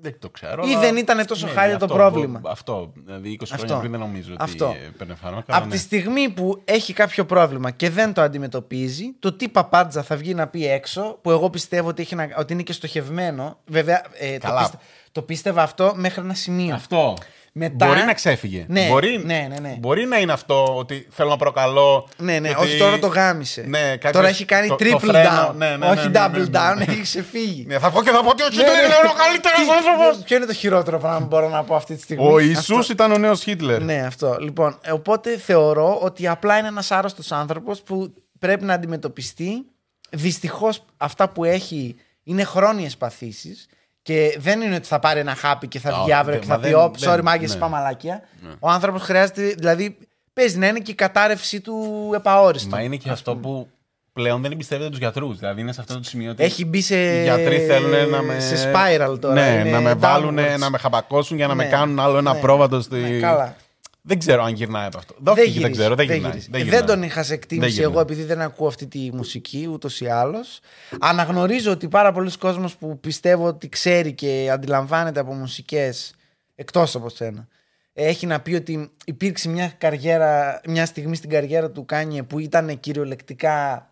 Δεν 0.02 0.16
το 0.20 0.30
ξέρω. 0.30 0.64
Ή 0.68 0.72
αλλά- 0.72 0.80
δεν 0.80 0.98
ήταν 0.98 1.26
τόσο 1.26 1.46
Ναι, 1.46 1.52
χάλια 1.52 1.78
το 1.78 1.86
αυτό, 1.86 1.98
πρόβλημα. 1.98 2.40
μπο- 2.40 2.50
Αυτό. 2.50 2.92
Δηλαδή 3.06 3.30
20 3.30 3.46
χρόνια 3.46 3.66
Αυτό. 3.66 3.80
πριν 3.80 3.92
δεν 3.92 4.00
νομίζω 4.00 4.34
ότι 4.34 4.44
Αυτό. 4.44 4.76
παίρνε 4.98 5.16
φάρμακα. 5.16 5.44
Από 5.48 5.54
αλλά 5.56 5.64
τη 5.66 5.70
ναι. 5.72 5.78
στιγμή 5.78 6.30
που 6.30 6.62
έχει 6.66 6.94
κάποιο 6.94 7.26
πρόβλημα 7.26 7.72
και 7.72 7.90
δεν 7.90 8.14
το 8.14 8.22
αντιμετωπίζει, 8.22 9.14
το 9.20 9.34
τι 9.34 9.50
παπάντζα 9.50 10.04
θα 10.04 10.16
βγει 10.16 10.34
να 10.34 10.48
πει 10.48 10.68
έξω, 10.68 11.20
που 11.22 11.32
εγώ 11.32 11.50
πιστεύω 11.50 11.88
ότι, 11.88 12.02
έχει 12.02 12.16
να- 12.16 12.30
ότι 12.38 12.54
είναι 12.54 12.64
και 12.64 12.74
στοχευμένο. 12.74 13.58
Βέβαια, 13.66 14.02
ε, 14.20 14.38
το, 14.38 14.48
Καλά. 14.48 14.60
πίστε- 14.60 14.80
το 15.12 15.22
πίστευα 15.22 15.62
αυτό 15.64 15.94
μέχρι 15.96 16.22
ένα 16.22 16.34
σημείο. 16.34 16.76
Αυτό. 16.76 17.14
Μετά- 17.54 17.86
Μπορεί 17.88 18.04
να 18.04 18.14
ξέφυγε. 18.14 18.66
Ναι, 18.68 18.88
μπορεί, 18.88 19.22
ναι, 19.26 19.48
ναι, 19.50 19.60
ναι. 19.60 19.76
μπορεί 19.80 20.06
να 20.06 20.18
είναι 20.20 20.32
αυτό 20.32 20.76
ότι 20.78 21.08
θέλω 21.12 21.30
να 21.30 21.38
προκαλώ. 21.38 22.08
Ναι, 22.18 22.40
ναι, 22.40 22.50
ότι- 22.50 22.60
όχι 22.60 22.78
τώρα 22.78 23.00
το 23.00 23.08
γάμισε. 23.08 23.62
Ναι, 23.68 23.80
κάποιος- 23.92 24.12
τώρα 24.12 24.28
έχει 24.28 24.46
κάνει 24.46 24.68
το- 24.68 24.76
το 24.76 24.86
triple 24.86 25.00
φρένο, 25.00 25.48
down. 25.50 25.54
ναι, 25.56 25.76
ναι, 25.78 25.86
όχι 25.86 26.10
ναι, 26.10 26.20
ναι, 26.20 26.26
double 26.26 26.32
ναι, 26.32 26.40
ναι. 26.40 26.50
down, 26.54 26.80
έχει 26.90 27.02
ξεφύγει. 27.02 27.66
Ναι, 27.68 27.80
θα 27.80 27.90
βγω 27.90 28.04
και 28.04 28.10
θα 28.10 28.24
πω 28.24 28.30
ότι 28.30 28.44
ο 28.44 28.46
Ναι, 28.46 28.52
Χίτλερ 28.52 28.74
ναι. 28.76 28.82
είναι 28.82 29.10
ο 29.10 29.18
καλύτερο 29.18 29.56
Τι- 29.56 29.72
άνθρωπος. 29.78 30.24
Ποιο 30.24 30.36
είναι 30.38 30.46
το 30.46 30.54
χειρότερο 30.54 30.98
πράγμα 31.00 31.20
που 31.20 31.26
μπορώ 31.26 31.50
να 31.50 31.64
πω 31.64 31.76
αυτή 31.76 31.96
τη 31.96 32.02
στιγμή; 32.02 32.24
Ο 32.24 32.28
Αυτό. 32.28 32.40
Ιησούς 32.40 32.90
ήταν 32.90 33.12
ο 33.12 33.18
νέος 33.18 33.42
Χίτλερ. 33.44 33.82
Ναι, 33.84 34.04
αυτό. 34.08 34.38
Λοιπόν, 34.40 34.78
ε, 34.82 34.92
οπότε 34.92 35.38
θεωρώ 35.38 36.00
ότι 36.02 36.28
απλά 36.28 36.58
είναι 36.58 36.68
ένας 36.68 36.92
άρρωστος 36.92 37.32
άνθρωπος 37.32 37.82
που 37.82 38.14
πρέπει 38.40 38.66
να 38.66 38.74
αντιμετωπιστεί. 38.74 39.66
Δυστυχώς 40.12 40.86
αυτά 40.98 41.30
που 41.30 41.44
έχει 41.44 41.96
είναι 42.24 42.44
χρόνιες 42.44 42.98
παθήσεις. 42.98 43.68
Και 44.02 44.36
δεν 44.40 44.62
είναι 44.62 44.76
ότι 44.76 44.88
θα 44.88 45.00
πάρει 45.00 45.20
ένα 45.20 45.36
χάπι 45.36 45.68
και 45.68 45.80
θα 45.80 45.90
Α, 45.90 46.02
βγει 46.04 46.14
αύριο 46.14 46.32
δεν- 46.34 46.42
και 46.42 46.48
μα 46.48 46.54
θα 46.56 46.60
πει: 46.62 46.68
δεν- 46.70 46.80
Ωπ, 46.80 46.96
sorry, 46.96 47.16
δεν- 47.16 47.24
μάγκε, 47.24 47.48
ναι. 47.48 47.54
είπα 47.54 47.68
μαλακία. 47.68 48.22
Ο 48.60 48.70
άνθρωπος 48.70 49.02
χρειάζεται, 49.02 49.42
δηλαδή, 49.58 49.98
παίζει 50.34 50.58
να 50.58 50.68
είναι 50.68 50.80
και 50.80 50.92
η 50.92 50.96
κατάρρευση 50.96 51.62
του 51.62 52.10
επαόριστου. 52.16 52.70
Μα 52.70 52.82
είναι 52.82 52.96
και 52.96 53.10
αυτό 53.10 53.36
που 53.36 53.68
πλέον 54.14 54.42
δεν 54.42 54.52
εμπιστεύεται 54.52 54.90
τους 54.90 55.00
γιατρούς. 55.00 55.38
Δηλαδή 55.38 55.62
είναι 55.62 55.72
σε 55.72 55.82
αυτό 55.82 55.94
το 55.94 56.04
σημείο 56.04 56.32
ότι. 56.32 56.44
Έχει 56.44 56.66
μπει 56.66 56.82
σε. 56.82 57.20
Οι 57.20 57.24
γιατροί 57.24 57.60
θέλουν 57.60 58.10
να 58.10 58.22
με. 58.22 58.40
Σε 58.40 58.72
spiral 58.74 59.20
τώρα. 59.22 59.34
Ναι, 59.34 59.58
είναι 59.60 59.70
να 59.70 59.80
με 59.82 59.94
βάλουν, 59.94 60.40
downwards. 60.40 60.58
να 60.60 60.70
με 60.70 60.78
χαπακώσουν 60.78 61.38
για 61.38 61.48
να 61.48 61.56
με 61.56 61.64
Ναι. 61.64 61.70
κάνουν 61.70 62.00
άλλο 62.00 62.18
ένα 62.18 62.34
Ναι. 62.34 62.40
πρόβατο 62.40 62.82
στη. 62.82 62.96
Ναι, 62.96 63.20
καλά. 63.20 63.56
Δεν 64.02 64.20
ξέρω 64.20 64.44
αν 64.44 64.54
γυρνάει 64.54 64.86
από 64.86 64.98
αυτό. 64.98 65.16
Δόθηκε, 65.20 65.44
δεν, 65.44 65.52
γυρίζει, 65.54 65.72
ξέρω, 65.80 65.96
δεν, 65.96 66.06
γυρνάει. 66.06 66.30
γυρίζει. 66.32 66.50
Δεν, 66.50 66.60
Δεν, 66.60 66.70
γυρνάει. 66.70 66.88
τον 66.88 67.04
είχα 67.04 67.24
σε 67.24 67.34
εκτίμηση 67.34 67.66
Δεν 67.68 67.76
γυρνάει. 67.76 67.92
εγώ 67.92 68.02
επειδή 68.02 68.24
δεν 68.24 68.42
ακούω 68.42 68.68
αυτή 68.68 68.88
τη 68.88 69.10
μουσική 69.14 69.68
ούτως 69.72 70.02
ή 70.02 70.08
άλλως. 70.08 70.60
Αναγνωρίζω 71.00 71.72
ότι 71.72 71.88
πάρα 71.88 72.12
πολλοί 72.12 72.38
κόσμος 72.38 72.76
που 72.76 73.00
πιστεύω 73.00 73.46
ότι 73.46 73.70
ξέρει 73.70 74.14
και 74.14 74.50
αντιλαμβάνεται 74.52 75.20
από 75.20 75.34
μουσικές 75.34 76.14
εκτός 76.56 76.96
από 76.96 77.10
σένα. 77.10 77.48
Έχει 77.94 78.26
να 78.26 78.40
πει 78.40 78.54
ότι 78.56 78.92
υπήρξε 79.06 79.50
μια, 79.50 79.74
καριέρα, 79.78 80.62
μια 80.66 80.86
στιγμή 80.86 81.16
στην 81.16 81.30
καριέρα 81.30 81.72
του 81.72 81.86
Kanye 81.86 82.24
που 82.24 82.40
ήταν 82.40 82.80
κυριολεκτικά 82.80 83.90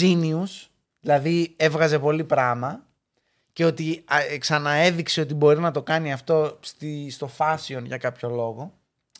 genius, 0.00 0.66
δηλαδή 1.00 1.54
έβγαζε 1.56 1.98
πολύ 1.98 2.24
πράγμα 2.24 2.86
και 3.52 3.64
ότι 3.64 4.02
α, 4.06 4.20
ε, 4.20 4.38
ξαναέδειξε 4.38 5.20
ότι 5.20 5.34
μπορεί 5.34 5.60
να 5.60 5.70
το 5.70 5.82
κάνει 5.82 6.12
αυτό 6.12 6.58
στη, 6.60 7.10
στο 7.10 7.30
fashion 7.36 7.82
για 7.84 7.96
κάποιο 7.96 8.28
λόγο, 8.28 8.72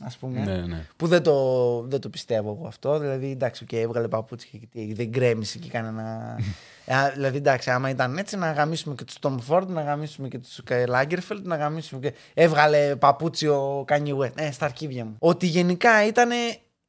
ας 0.04 0.16
πούμε. 0.16 0.40
Ναι, 0.40 0.56
ναι. 0.56 0.86
Που 0.96 1.06
δεν 1.06 1.22
το, 1.22 1.82
δεν 1.82 2.00
το 2.00 2.08
πιστεύω 2.08 2.56
εγώ 2.58 2.66
αυτό. 2.66 2.98
Δηλαδή, 2.98 3.30
εντάξει, 3.30 3.66
okay, 3.68 3.76
έβγαλε 3.76 4.08
παπούτσια 4.08 4.58
και 4.58 4.66
τι, 4.66 4.92
δεν 4.94 5.08
γκρέμισε 5.08 5.58
και 5.58 5.68
κανένα. 5.68 6.36
Ε, 6.84 7.10
δηλαδή, 7.14 7.36
εντάξει, 7.36 7.70
άμα 7.70 7.90
ήταν 7.90 8.18
έτσι, 8.18 8.36
να 8.36 8.52
γαμήσουμε 8.52 8.94
και 8.94 9.04
τους 9.04 9.16
Tom 9.20 9.36
Ford, 9.48 9.66
να 9.66 9.82
γαμήσουμε 9.82 10.28
και 10.28 10.38
τους 10.38 10.60
Lagerfeld, 10.68 11.42
να 11.42 11.56
γαμήσουμε 11.56 12.00
και. 12.00 12.14
Έβγαλε 12.34 12.96
παπούτσι 12.96 13.46
ο 13.48 13.84
Kanye 13.88 14.16
West. 14.16 14.32
Ε, 14.34 14.50
στα 14.52 14.64
αρχίδια 14.64 15.04
μου. 15.04 15.16
Ότι 15.18 15.46
γενικά 15.46 16.06
ήταν 16.06 16.30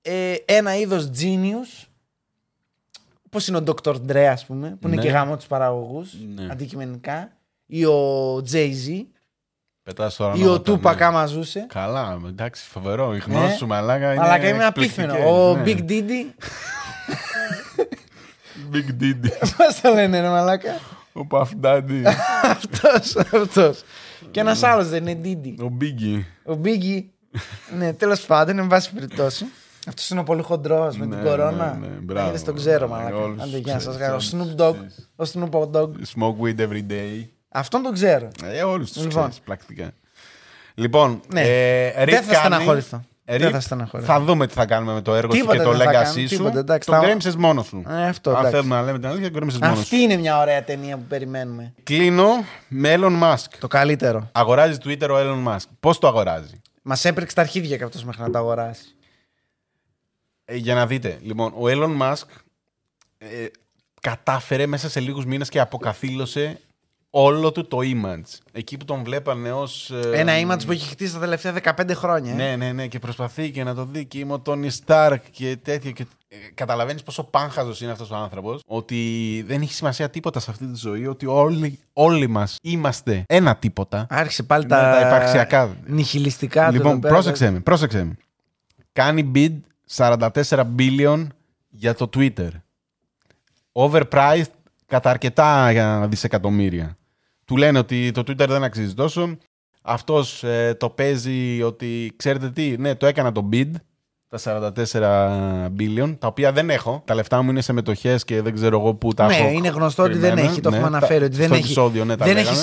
ε, 0.01 0.35
ένα 0.45 0.75
είδος 0.77 1.09
genius. 1.19 1.87
Όπω 3.25 3.39
είναι 3.47 3.57
ο 3.57 3.63
Dr. 3.65 3.95
Dre, 4.07 4.17
ας 4.17 4.45
πούμε, 4.45 4.77
που 4.81 4.87
είναι 4.87 4.95
Ναι. 4.95 5.01
και 5.01 5.09
γάμο 5.09 5.35
τους 5.37 5.47
παραγωγούς, 5.47 6.13
Ναι. 6.35 6.47
αντικειμενικά. 6.51 7.31
Ή 7.65 7.85
ο 7.85 8.35
Jay-Z, 8.51 8.71
Πετάς 8.71 9.01
τώρα 9.01 9.22
ή 10.35 10.43
ο 10.43 10.47
νόματα, 10.47 10.71
Tupac 10.71 10.97
ναι. 10.97 11.05
άμα 11.05 11.25
ζούσε. 11.25 11.65
Καλά, 11.69 12.19
εντάξει, 12.27 12.63
φοβερό. 12.69 13.15
Η 13.15 13.19
γνώση 13.19 13.47
Ναι. 13.47 13.53
σου, 13.55 13.67
μαλάκα. 13.67 14.13
Είναι 14.13 14.23
Αλλά 14.23 14.37
είναι 14.49 14.65
εκπληκτικές, 14.65 15.05
απίθυνο. 15.09 15.29
Ο 15.29 15.55
ναι. 15.55 15.63
Big 15.65 15.79
Diddy. 15.89 16.33
Big 18.73 19.03
Diddy. 19.03 19.29
Πώς 19.57 19.81
το 19.81 19.93
λένε, 19.93 20.21
ρε 20.21 20.29
Μαλάκα; 20.29 20.79
Ο 21.13 21.21
Puff 21.29 21.45
Daddy. 21.63 22.03
Αυτός, 22.41 23.15
αυτός. 23.15 23.83
Και 24.31 24.39
ένας 24.39 24.63
άλλος 24.63 24.89
δεν 24.89 25.07
είναι 25.07 25.19
Diddy. 25.23 25.63
Ο 25.65 25.71
Biggie. 25.81 26.23
Ο 26.53 26.57
Biggie. 26.63 27.03
ναι, 27.77 27.93
τέλος 27.93 28.25
πάντων, 28.25 28.59
εν 28.59 28.67
πάση 28.67 28.93
περιπτώσει. 28.93 29.45
Αυτός 29.87 30.09
είναι 30.09 30.19
ο 30.19 30.23
πολύ 30.23 30.41
χοντρός 30.41 30.97
με 30.97 31.05
Ναι, 31.05 31.15
την 31.15 31.23
κορώνα. 31.25 31.77
ναι, 31.81 31.87
ναι, 31.87 31.93
μπράβο. 32.01 32.31
Δεν 32.31 32.45
τον 32.45 32.55
ξέρω, 32.55 32.87
Ναι, 32.87 32.93
μαλάκα. 32.93 33.15
όλους 33.17 33.41
Άντε, 33.41 33.51
τους 33.51 33.59
γεια 33.59 33.79
σας. 33.79 33.95
ξέρεις, 33.95 34.09
Ο 34.09 34.11
όλους 34.11 34.29
Snoop 34.29 34.55
τους 34.55 34.65
Dogg. 34.65 34.75
ξέρεις. 35.15 35.15
Ο 35.15 35.23
Snoop 35.51 35.71
Dogg. 35.71 35.89
Smoke 35.89 36.37
weed 36.43 36.59
every 36.59 36.83
day. 36.91 37.27
Αυτόν 37.53 37.81
τον 37.83 37.93
ξέρω. 37.93 38.29
Ε, 38.43 38.63
όλους 38.63 38.91
τους 38.91 39.03
Λοιπόν. 39.03 39.19
ξέρεις, 39.21 39.39
πρακτικά. 39.39 39.91
Λοιπόν, 40.73 41.21
Ναι. 41.33 41.41
ε, 41.41 41.91
Δεν 41.93 42.03
Rick 42.07 42.11
θα 42.11 42.21
κάνει- 42.21 42.35
στεναχωρηθώ. 42.35 43.03
Ε, 43.25 43.37
Δεν 43.37 43.47
Rick, 43.49 43.51
θα 43.51 43.59
στεναχωρηθώ. 43.59 44.13
Θα 44.13 44.19
δούμε 44.21 44.47
τι 44.47 44.53
θα 44.53 44.65
κάνουμε 44.65 44.93
με 44.93 45.01
το 45.01 45.15
έργο 45.15 45.31
σου 45.33 45.39
Τίποτα 45.39 45.57
και 45.57 45.63
το 45.63 45.69
δεν 45.71 45.79
θα 45.79 45.85
legacy 45.85 45.93
κάνουμε, 45.93 46.27
σου. 46.27 46.35
τίποτα, 46.35 46.59
εντάξει, 46.59 46.89
το 46.89 46.93
θα- 46.95 47.01
γκρέμισες 47.01 47.35
μόνος 47.35 47.65
σου. 47.65 47.83
Ε, 47.89 48.07
αυτό, 48.07 48.29
Αν 48.29 48.35
εντάξει. 48.35 48.55
θέλουμε 48.55 48.75
να 48.75 48.81
λέμε 48.81 48.99
την 48.99 49.07
αλήθεια, 49.07 49.27
το 49.27 49.33
γκρέμισες 49.33 49.59
μόνος 49.59 49.79
Αυτή 49.79 49.95
σου. 49.95 50.01
είναι 50.01 50.15
μια 50.17 50.39
ωραία 50.39 50.63
ταινία 50.63 50.97
που 50.97 51.03
περιμένουμε. 51.03 51.73
Κλείνω 51.83 52.27
με 52.67 52.93
Elon 52.97 53.21
Musk. 53.23 53.45
Το 53.59 53.67
καλύτερο. 53.67 54.29
Αγοράζει 54.31 54.77
Twitter 54.83 55.07
ο 55.09 55.15
Elon 55.17 55.47
Musk. 55.47 55.65
Πώς 55.79 55.99
το 55.99 56.07
αγοράζει; 56.07 56.61
Μας 56.81 57.05
έπρεξε 57.05 57.35
τα 57.35 57.41
αρχίδια 57.41 57.77
και 57.77 57.83
αυτός 57.83 58.03
μέχρι 58.03 58.21
να 58.21 58.29
το 58.29 58.37
αγοράσει. 58.37 58.85
Ε, 60.45 60.55
για 60.55 60.73
να 60.75 60.87
δείτε. 60.87 61.17
Λοιπόν, 61.21 61.53
ο 61.55 61.61
Elon 61.63 62.01
Musk 62.01 62.25
ε, 63.17 63.27
κατάφερε 64.01 64.65
μέσα 64.65 64.89
σε 64.89 64.99
λίγους 64.99 65.25
μήνες 65.25 65.49
και 65.49 65.59
αποκαθήλωσε 65.59 66.59
όλο 67.15 67.51
του 67.51 67.67
το 67.67 67.77
image. 67.81 68.37
Εκεί 68.51 68.77
που 68.77 68.85
τον 68.85 69.03
βλέπανε 69.03 69.51
ως... 69.51 69.91
ε, 69.91 70.09
Ένα 70.19 70.33
image 70.55 70.65
που 70.65 70.71
έχει 70.71 70.89
χτίσει 70.89 71.13
τα 71.13 71.19
τελευταία 71.19 71.53
15 71.77 71.91
χρόνια. 71.93 72.31
ε. 72.31 72.35
Ναι, 72.35 72.55
ναι, 72.55 72.71
ναι, 72.71 72.87
και 72.87 72.99
προσπαθεί 72.99 73.51
και 73.51 73.63
να 73.63 73.75
το 73.75 73.85
δει 73.85 74.05
και 74.05 74.19
είμαι 74.19 74.33
ο 74.33 74.39
Τόνι 74.39 74.69
Σταρκ 74.69 75.23
και 75.31 75.57
τέτοια. 75.63 75.91
Και... 75.91 76.05
Καταλαβαίνεις 76.53 77.03
πόσο 77.03 77.23
πάνχαζος 77.23 77.81
είναι 77.81 77.91
αυτός 77.91 78.11
ο 78.11 78.15
άνθρωπος. 78.15 78.61
Ότι 78.65 79.43
δεν 79.47 79.61
έχει 79.61 79.73
σημασία 79.73 80.09
τίποτα 80.09 80.39
σε 80.39 80.51
αυτή 80.51 80.65
τη 80.65 80.75
ζωή. 80.75 81.07
Ότι 81.07 81.25
όλοι, 81.25 81.79
όλοι 81.93 82.27
μας 82.27 82.55
είμαστε 82.61 83.23
ένα 83.27 83.55
τίποτα. 83.55 84.05
Άρχισε 84.09 84.43
πάλι 84.43 84.63
Ναι, 84.63 84.69
τα, 84.69 84.91
τα 84.91 85.07
υπαρξιακά. 85.07 85.75
νιχιλιστικά 85.85 86.67
του 86.67 86.73
λοιπόν, 86.73 86.91
εδώ 86.91 86.99
πέρα. 86.99 87.13
πρόσεξε 87.13 87.51
με, 87.51 87.59
πρόσεξε 87.59 88.03
με. 88.03 88.15
Κάνει 88.93 89.31
bid 89.35 89.53
44 89.95 90.29
billion 90.77 91.27
για 91.69 91.93
το 91.95 92.09
Twitter. 92.15 92.49
Overpriced 93.71 94.43
κατά 94.87 95.09
αρκετά 95.09 95.71
για 95.71 96.07
δισεκατομμύρια. 96.09 96.97
Του 97.45 97.57
λένε 97.57 97.77
ότι 97.79 98.11
το 98.11 98.21
Twitter 98.21 98.47
δεν 98.47 98.63
αξίζει 98.63 98.93
τόσο. 98.93 99.37
Αυτός 99.81 100.43
ε, 100.43 100.75
το 100.79 100.89
παίζει 100.89 101.61
ότι, 101.61 102.13
ξέρετε 102.15 102.49
τι, 102.49 102.77
ναι, 102.77 102.95
το 102.95 103.05
έκανα 103.05 103.31
το 103.31 103.49
bid, 103.51 103.71
τα 104.37 104.71
44 104.75 105.71
billion, 105.79 106.15
τα 106.19 106.27
οποία 106.27 106.51
δεν 106.51 106.69
έχω. 106.69 107.01
Τα 107.05 107.15
λεφτά 107.15 107.41
μου 107.41 107.49
είναι 107.49 107.61
σε 107.61 107.73
μετοχές 107.73 108.23
και 108.23 108.41
δεν 108.41 108.53
ξέρω 108.53 108.79
εγώ 108.79 108.93
πού 108.93 109.13
τα 109.13 109.25
Ναι, 109.27 109.35
έχω. 109.35 109.47
είναι 109.49 109.67
γνωστό 109.67 110.03
ότι 110.03 110.17
δεν 110.17 110.21
κρυμμένα. 110.31 110.49
έχει, 110.51 110.61
το 110.61 110.69
Ναι, 110.69 110.75
έχουμε 110.77 110.91
τα- 110.91 110.97
αναφέρει. 110.97 111.23
Ότι 111.23 111.35
δεν 111.35 111.45
στο 111.45 111.53
έχει, 111.55 111.63
επεισόδιο, 111.63 112.05
ναι, 112.05 112.15
τα 112.15 112.25
δεν 112.25 112.33
λέγαμε. 112.35 112.57
έχει 112.57 112.61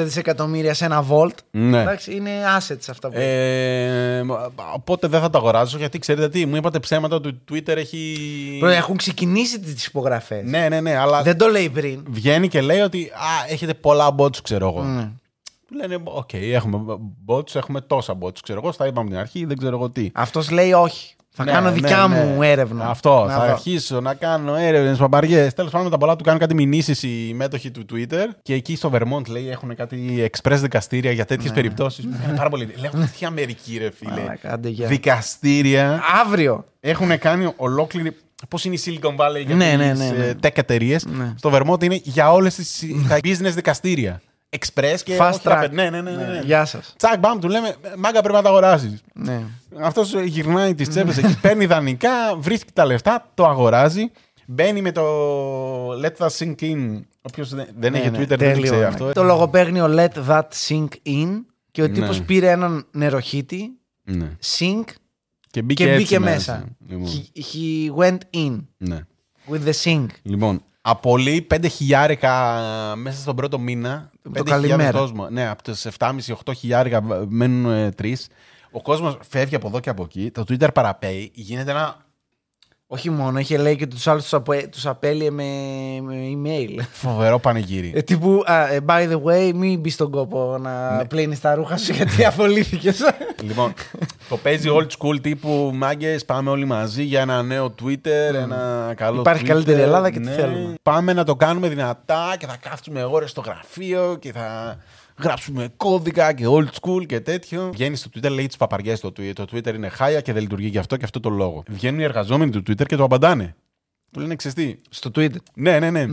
44 0.00 0.04
δισεκατομμύρια 0.04 0.74
σε 0.74 0.84
ένα 0.84 1.04
vault. 1.10 1.34
Ναι. 1.50 1.80
Εντάξει, 1.80 2.14
είναι 2.16 2.30
assets 2.58 2.84
αυτά 2.90 3.08
που 3.08 3.14
Ε, 3.18 4.22
οπότε 4.74 5.06
δεν 5.08 5.20
θα 5.20 5.30
το 5.30 5.38
αγοράσω 5.38 5.78
γιατί 5.78 5.98
ξέρετε 5.98 6.28
τι, 6.28 6.46
μου 6.46 6.56
είπατε 6.56 6.78
ψέματα 6.78 7.16
ότι 7.16 7.32
το 7.44 7.54
Twitter 7.54 7.76
έχει. 7.76 8.16
Προ- 8.60 8.70
Έχουν 8.72 8.96
ξεκινήσει 8.96 9.60
τις 9.60 9.86
υπογραφές. 9.86 10.42
Ναι, 10.44 10.66
ναι, 10.68 10.80
ναι, 10.80 10.96
αλλά 10.96 11.22
Δεν 11.22 11.38
το 11.38 11.46
λέει 11.46 11.68
πριν. 11.68 12.02
βγαίνει 12.10 12.48
και 12.48 12.60
λέει 12.60 12.80
ότι 12.80 13.10
α, 13.14 13.52
έχετε 13.52 13.74
πολλά 13.74 14.14
bots, 14.18 14.36
ξέρω 14.42 14.68
εγώ. 14.68 14.82
Ναι. 14.82 15.08
Του 15.72 15.78
λένε, 15.78 15.98
οκ, 16.04 16.32
έχουμε 16.32 16.78
bots, 17.26 17.54
έχουμε 17.54 17.80
τόσα 17.80 18.18
bots. 18.20 18.38
Ξέρω 18.42 18.60
εγώ, 18.62 18.72
στα 18.72 18.86
είπαμε 18.86 19.08
την 19.10 19.18
αρχή, 19.18 19.44
δεν 19.44 19.56
ξέρω 19.56 19.76
εγώ 19.76 19.90
τι. 19.90 20.10
Αυτός 20.14 20.50
λέει 20.50 20.72
όχι. 20.72 21.14
Θα 21.34 21.44
Ναι, 21.44 21.50
κάνω 21.52 21.68
ναι, 21.68 21.74
δικιά 21.74 22.06
ναι. 22.06 22.24
μου 22.24 22.42
έρευνα. 22.42 22.88
Αυτό. 22.88 23.24
Να 23.28 23.32
θα 23.34 23.46
δω. 23.46 23.52
αρχίσω 23.52 24.00
να 24.00 24.14
κάνω 24.14 24.54
έρευνες, 24.56 24.98
παπαριές. 24.98 25.54
Τέλος 25.54 25.70
πάντων, 25.70 25.86
με 25.86 25.92
τα 25.92 25.98
πολλά 25.98 26.16
του 26.16 26.24
κάνουν 26.24 26.40
κάτι 26.40 26.54
μηνύσεις 26.54 27.02
οι 27.02 27.32
μέτοχοι 27.36 27.70
του 27.70 27.84
Twitter. 27.92 28.26
Και 28.42 28.54
εκεί 28.54 28.76
στο 28.76 28.90
Vermont 28.94 29.28
λέει 29.28 29.48
έχουν 29.50 29.74
κάτι 29.76 30.30
express 30.32 30.56
δικαστήρια 30.60 31.12
για 31.12 31.24
τέτοιες 31.24 31.52
περιπτώσεις. 31.52 32.04
Είναι 32.04 32.34
πάρα 32.36 32.48
πολύ. 32.48 32.68
Λέω, 32.80 32.90
τι 33.18 33.26
Αμερική, 33.26 33.78
ρε 33.78 33.90
φίλε. 33.90 34.10
Ναι. 34.14 34.20
Μαλάκα, 34.20 34.52
άντε, 34.52 34.68
γεια. 34.68 34.86
Δικαστήρια 34.88 36.02
Αύριο. 36.24 36.64
έχουν 36.80 37.18
κάνει 37.18 37.52
ολόκληρη. 37.56 38.16
Πώς 38.48 38.64
είναι 38.64 38.74
η 38.74 38.80
Silicon 38.84 39.16
Valley 39.16 39.44
για 39.46 39.54
Ναι, 39.54 39.68
τις 39.68 39.76
ναι, 39.76 39.92
ναι, 39.92 40.10
ναι. 40.10 40.24
ε, 40.26 40.34
tech 40.42 40.58
εταιρείες. 40.58 41.04
Ναι. 41.06 41.32
Στο 41.36 41.50
Vermont 41.54 41.84
είναι 41.84 42.00
για 42.02 42.32
όλες 42.32 42.54
τις 42.54 42.84
τα 43.08 43.16
business 43.22 43.52
δικαστήρια. 43.54 44.20
Express 44.58 44.96
και. 45.04 45.16
Fast 45.20 45.30
όχι 45.32 45.40
track. 45.44 45.64
rapid. 45.64 45.70
Ναι, 45.70 45.90
ναι, 45.90 46.00
ναι. 46.00 46.10
ναι, 46.10 46.24
ναι. 46.24 46.40
Γεια 46.44 46.64
σας. 46.64 46.94
Τσακ, 46.96 47.18
μπαμ, 47.18 47.38
του 47.38 47.48
λέμε, 47.48 47.74
μάγκα 47.98 48.20
πρέπει 48.20 48.34
να 48.34 48.42
τα 48.42 48.48
αγοράσεις. 48.48 49.02
Ναι. 49.14 49.42
Αυτός 49.80 50.14
γυρνάει 50.24 50.74
τις 50.74 50.88
τσέπες 50.88 51.16
εκεί, 51.18 51.38
παίρνει 51.40 51.66
δανεικά, 51.66 52.36
βρίσκει 52.38 52.72
τα 52.72 52.84
λεφτά, 52.84 53.30
το 53.34 53.46
αγοράζει. 53.46 54.10
Μπαίνει 54.46 54.82
με 54.82 54.92
το 54.92 55.02
Let 55.92 56.12
that 56.18 56.28
sink 56.38 56.54
in. 56.60 57.00
Όποιος 57.22 57.54
δεν, 57.54 57.66
δεν 57.78 57.94
έχει 57.94 58.10
Ναι, 58.10 58.18
Twitter 58.18 58.28
ναι, 58.28 58.36
δεν 58.36 58.38
τέλειο, 58.38 58.62
ξέρει 58.62 58.80
ναι. 58.80 58.86
αυτό. 58.86 59.12
Το 59.12 59.22
λογοπαίγνιο 59.22 59.86
Let 59.88 60.28
That 60.28 60.42
Sink 60.68 60.88
In 61.06 61.28
και 61.70 61.82
ο 61.82 61.86
Ναι. 61.86 61.92
τύπος 61.92 62.22
πήρε 62.22 62.50
έναν 62.50 62.86
νεροχύτη, 62.90 63.70
Ναι. 64.04 64.36
sink 64.58 64.84
Και 65.50 65.62
μπήκε, 65.62 65.84
και 65.84 65.90
έτσι 65.90 66.02
μπήκε 66.02 66.18
μέσα. 66.18 66.64
Λοιπόν, 66.88 67.06
He, 67.10 67.38
he 67.38 68.02
went 68.04 68.18
in 68.46 68.64
ναι. 68.76 69.00
with 69.50 69.60
the 69.68 69.72
sink. 69.84 70.06
λοιπόν, 70.22 70.62
απολύει 70.80 71.46
5 71.54 71.66
χιλιάρικα 71.70 72.62
μέσα 72.96 73.20
στον 73.20 73.36
πρώτο 73.36 73.58
μήνα. 73.58 74.10
Το 74.22 74.30
5.000 74.34 74.44
καλημέρα. 74.44 74.98
κόσμο. 74.98 75.28
Ναι, 75.28 75.48
από 75.48 75.62
τις 75.62 75.86
7,5-8 75.98 76.52
χιλιάρικα 76.56 77.02
μένουν 77.28 77.92
3. 78.02 78.12
Ο 78.70 78.82
κόσμος 78.82 79.18
φεύγει 79.28 79.54
από 79.54 79.68
εδώ 79.68 79.80
και 79.80 79.90
από 79.90 80.02
εκεί. 80.02 80.30
Το 80.30 80.44
Twitter 80.48 80.68
παραπέει. 80.74 81.30
Γίνεται 81.34 81.70
ένα 81.70 81.96
Όχι 82.86 83.10
μόνο, 83.10 83.38
είχε 83.38 83.56
λέει 83.56 83.76
και 83.76 83.86
τους 83.86 84.06
άλλους 84.06 84.22
τους, 84.22 84.32
απο- 84.34 84.68
τους 84.68 84.86
απέλυε 84.86 85.30
με, 85.30 85.44
με 86.02 86.14
email. 86.34 86.78
φοβερό 86.92 87.38
πανηγύρι. 87.38 87.92
Ε, 87.94 88.02
τύπου, 88.02 88.42
α, 88.46 88.72
ε, 88.72 88.80
by 88.86 89.08
the 89.12 89.22
way, 89.22 89.52
μην 89.54 89.80
μπεις 89.80 89.94
στον 89.94 90.10
κόπο 90.10 90.58
να 90.60 90.96
Ναι. 90.96 91.04
πλύνεις 91.04 91.40
τα 91.40 91.54
ρούχα 91.54 91.76
σου 91.76 91.92
γιατί 91.92 92.24
απολύθηκες. 92.24 93.00
Λοιπόν, 93.42 93.72
το 94.28 94.36
παίζει 94.36 94.68
old 94.72 94.86
school 94.98 95.20
τύπου 95.22 95.70
μάγκες. 95.74 96.24
Πάμε 96.24 96.50
όλοι 96.50 96.64
μαζί 96.64 97.02
για 97.02 97.20
ένα 97.20 97.42
νέο 97.42 97.74
Twitter, 97.82 98.34
ένα 98.34 98.92
καλό 98.96 99.20
Υπάρχει 99.20 99.42
Twitter. 99.44 99.48
καλύτερη 99.48 99.80
Ελλάδα 99.80 100.10
και 100.10 100.18
τι 100.20 100.24
Ναι. 100.28 100.34
θέλουμε. 100.34 100.74
Πάμε 100.82 101.12
να 101.12 101.24
το 101.24 101.36
κάνουμε 101.36 101.68
δυνατά 101.68 102.34
και 102.38 102.46
θα 102.46 102.56
κάτσουμε 102.56 103.04
ώρες 103.04 103.30
στο 103.30 103.40
γραφείο 103.40 104.16
και 104.20 104.32
θα 104.32 104.78
γράψουμε 105.22 105.68
κώδικα 105.76 106.32
και 106.32 106.44
old 106.48 106.66
school 106.80 107.06
και 107.06 107.20
τέτοιο. 107.20 107.70
Βγαίνει 107.72 107.96
στο 107.96 108.10
Twitter, 108.14 108.30
λέει 108.30 108.46
τις 108.46 108.56
παπαριές 108.56 108.98
στο 108.98 109.08
Twitter. 109.08 109.32
Το 109.34 109.46
Twitter 109.52 109.74
είναι 109.74 109.88
χάλια 109.88 110.20
και 110.20 110.32
δεν 110.32 110.42
λειτουργεί 110.42 110.66
γι' 110.66 110.78
αυτό 110.78 110.96
και 110.96 111.04
αυτό 111.04 111.20
το 111.20 111.30
λόγο. 111.30 111.62
Βγαίνουν 111.68 112.00
οι 112.00 112.04
εργαζόμενοι 112.04 112.50
του 112.50 112.58
Twitter 112.58 112.86
και 112.86 112.96
το 112.96 113.04
απαντάνε. 113.04 113.54
Του 114.12 114.20
λένε 114.20 114.34
ξεστή. 114.36 114.78
Στο 114.90 115.10
Twitter. 115.14 115.36
Ναι, 115.54 115.78
ναι, 115.78 115.90
ναι. 115.90 116.06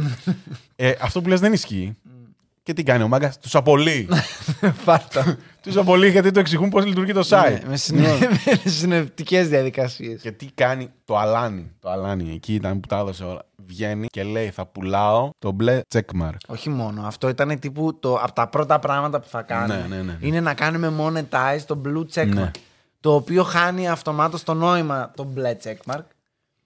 ε, 0.75 0.93
αυτό 1.01 1.21
που 1.21 1.29
λες 1.29 1.39
δεν 1.39 1.53
ισχύει. 1.53 1.95
Και 2.63 2.73
τι 2.75 2.83
κάνει 2.83 3.03
ο 3.03 3.07
μάγκας, 3.07 3.39
τους 3.39 3.55
απολύει. 3.55 4.07
Φάρτα. 4.85 5.37
Τους 5.61 5.77
απολύει 5.77 6.09
γιατί 6.11 6.31
το 6.31 6.39
εξηγούν 6.39 6.69
πώς 6.69 6.85
λειτουργεί 6.85 7.13
το 7.13 7.27
site. 7.29 7.51
Ναι, 7.51 7.69
με 7.69 7.77
συνε- 7.77 8.19
με 8.63 8.69
συνεπτικές 8.71 9.47
διαδικασίες. 9.49 10.21
Και 10.21 10.31
τι 10.31 10.45
κάνει 10.55 10.89
το 11.05 11.17
Αλάνι. 11.17 11.71
Το 11.79 11.89
Αλάνι 11.89 12.31
εκεί 12.33 12.53
ήταν 12.53 12.79
που 12.79 12.87
τα 12.87 12.97
έδωσε 12.97 13.23
όλα. 13.23 13.41
Βγαίνει 13.65 14.07
και 14.07 14.23
λέει 14.23 14.49
θα 14.49 14.65
πουλάω 14.65 15.29
το 15.39 15.51
μπλε 15.51 15.81
checkmark. 15.93 16.35
Όχι 16.47 16.69
μόνο. 16.69 17.01
Αυτό 17.05 17.29
ήταν 17.29 17.59
τύπου 17.59 17.99
το, 17.99 18.15
από 18.15 18.31
τα 18.33 18.47
πρώτα 18.47 18.79
πράγματα 18.79 19.19
που 19.19 19.27
θα 19.27 19.41
κάνουμε. 19.41 19.85
Ναι, 19.89 19.95
ναι, 19.95 20.01
ναι. 20.01 20.17
Είναι 20.19 20.39
να 20.39 20.53
κάνουμε 20.53 20.93
monetize 20.99 21.61
το 21.65 21.81
blue 21.85 22.05
checkmark. 22.19 22.33
Ναι. 22.33 22.51
Το 22.99 23.13
οποίο 23.13 23.43
χάνει 23.43 23.89
αυτομάτως 23.89 24.43
το 24.43 24.53
νόημα 24.53 25.11
το 25.15 25.23
μπλε 25.23 25.57
checkmark. 25.63 26.03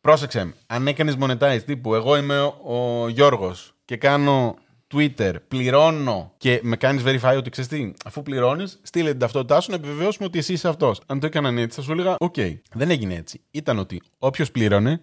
Πρόσεξε, 0.01 0.43
με, 0.43 0.53
αν 0.67 0.87
έκανες 0.87 1.17
monetize 1.19 1.59
τύπου, 1.65 1.95
εγώ 1.95 2.17
είμαι 2.17 2.39
ο, 2.41 2.55
ο 2.63 3.07
Γιώργος 3.07 3.73
και 3.85 3.97
κάνω 3.97 4.55
Twitter, 4.93 5.33
πληρώνω 5.47 6.33
και 6.37 6.59
με 6.63 6.75
κάνεις 6.75 7.03
verify 7.05 7.35
ότι 7.37 7.49
ξέρεις 7.49 7.69
τι, 7.69 7.93
αφού 8.05 8.23
πληρώνεις, 8.23 8.79
στείλε 8.81 9.09
την 9.09 9.19
ταυτότητά 9.19 9.61
σου 9.61 9.69
να 9.69 9.75
επιβεβαιώσουμε 9.75 10.25
ότι 10.25 10.37
εσύ 10.39 10.53
είσαι 10.53 10.67
αυτός. 10.67 11.01
Αν 11.05 11.19
το 11.19 11.25
έκαναν 11.25 11.57
έτσι, 11.57 11.75
θα 11.77 11.81
σου 11.85 11.91
έλεγα, 11.91 12.15
οκ. 12.19 12.35
Δεν 12.73 12.89
έγινε 12.89 13.15
έτσι. 13.15 13.41
Ήταν 13.51 13.79
ότι 13.79 14.01
όποιος 14.17 14.51
πλήρωνε 14.51 15.01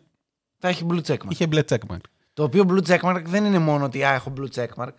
Θα 0.58 0.68
έχει 0.68 0.86
blue 0.90 1.02
checkmark. 1.06 1.28
είχε 1.30 1.46
μπλε 1.46 1.62
checkmark. 1.68 2.00
Το 2.32 2.42
οποίο 2.42 2.64
blue 2.68 2.82
checkmark 2.86 3.22
δεν 3.24 3.44
είναι 3.44 3.58
μόνο 3.58 3.84
ότι 3.84 4.04
α, 4.04 4.14
έχω 4.14 4.32
blue 4.36 4.60
checkmark. 4.60 4.92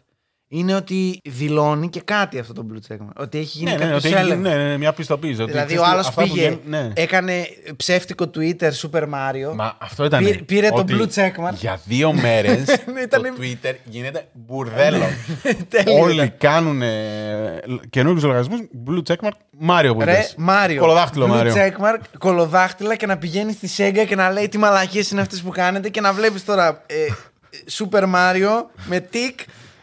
Είναι 0.54 0.76
ότι 0.76 1.20
δηλώνει 1.24 1.90
και 1.90 2.02
κάτι 2.06 2.40
αυτό 2.40 2.54
το 2.54 2.66
blue 2.72 2.92
checkmark. 2.94 3.14
Ότι 3.18 3.38
έχει 3.38 3.58
γίνει 3.58 3.72
Ναι, 3.72 3.78
ναι, 3.78 3.84
κάποιος 3.84 3.98
ότι 4.04 4.08
έχει, 4.14 4.18
έλεγχος. 4.24 4.44
ναι, 4.44 4.56
ναι, 4.56 4.64
ναι, 4.68 4.78
μια 4.78 4.94
πιστοποίηση. 4.94 5.42
ότι, 5.42 5.52
Δηλαδή 5.52 5.66
ξέρεις 5.74 5.84
ο 5.84 5.86
τι, 5.88 5.92
άλλος 5.94 6.08
αυτά 6.08 6.22
που 6.22 6.28
πήγε, 6.28 6.40
βγαίνουν- 6.42 6.62
ναι. 6.66 6.90
έκανε 6.94 7.48
ψεύτικο 7.78 8.30
Twitter 8.36 8.70
Super 8.82 9.02
Mario. 9.04 9.54
Μα 9.56 9.78
αυτό 9.80 10.06
ήταν. 10.06 10.24
Πήρε- 10.24 10.42
πήρε 10.42 10.70
το 10.70 10.76
ότι 10.76 10.96
blue 10.98 11.08
checkmark. 11.20 11.54
Για 11.54 11.80
δύο 11.86 12.14
μέρες 12.14 12.64
Ναι, 12.94 13.02
ήταν- 13.02 13.22
το 13.22 13.30
Twitter 13.42 13.74
γίνεται 13.84 14.26
μπουρδέλο. 14.34 15.04
Τέλειο 15.70 16.00
Όλοι 16.02 16.14
ήταν. 16.14 16.34
κάνουν 16.38 16.82
καινούριους 17.90 18.24
λογαριασμούς. 18.24 18.60
Blue 18.88 19.12
checkmark. 19.14 19.32
Μάριο 19.58 19.94
που 19.96 20.02
Ρε, 20.02 20.12
είπες. 20.12 20.34
Μάριο. 20.38 20.82
Κολοδάχτυλο 20.82 21.26
Blue 21.26 21.30
Μάριο. 21.30 21.54
checkmark, 21.56 22.00
κολοδάχτυλα 22.18 22.96
και 22.96 23.06
να 23.06 23.18
πηγαίνει 23.18 23.52
στη 23.62 23.70
Sega 23.78 24.06
και 24.08 24.16
να 24.16 24.30
λέει 24.32 24.48
τι 24.50 24.58
μαλακίες 24.58 25.12
είναι 25.12 25.22
αυτές 25.22 25.42
που 25.42 25.50
κάνετε 25.50 25.90
και 25.90 26.02
να 26.02 26.14
βλέπεις 26.14 26.46
τώρα 26.46 26.84
ε, 26.86 26.96
Super 27.78 28.04
Mario 28.04 28.64
με 28.86 29.00
τικ 29.00 29.40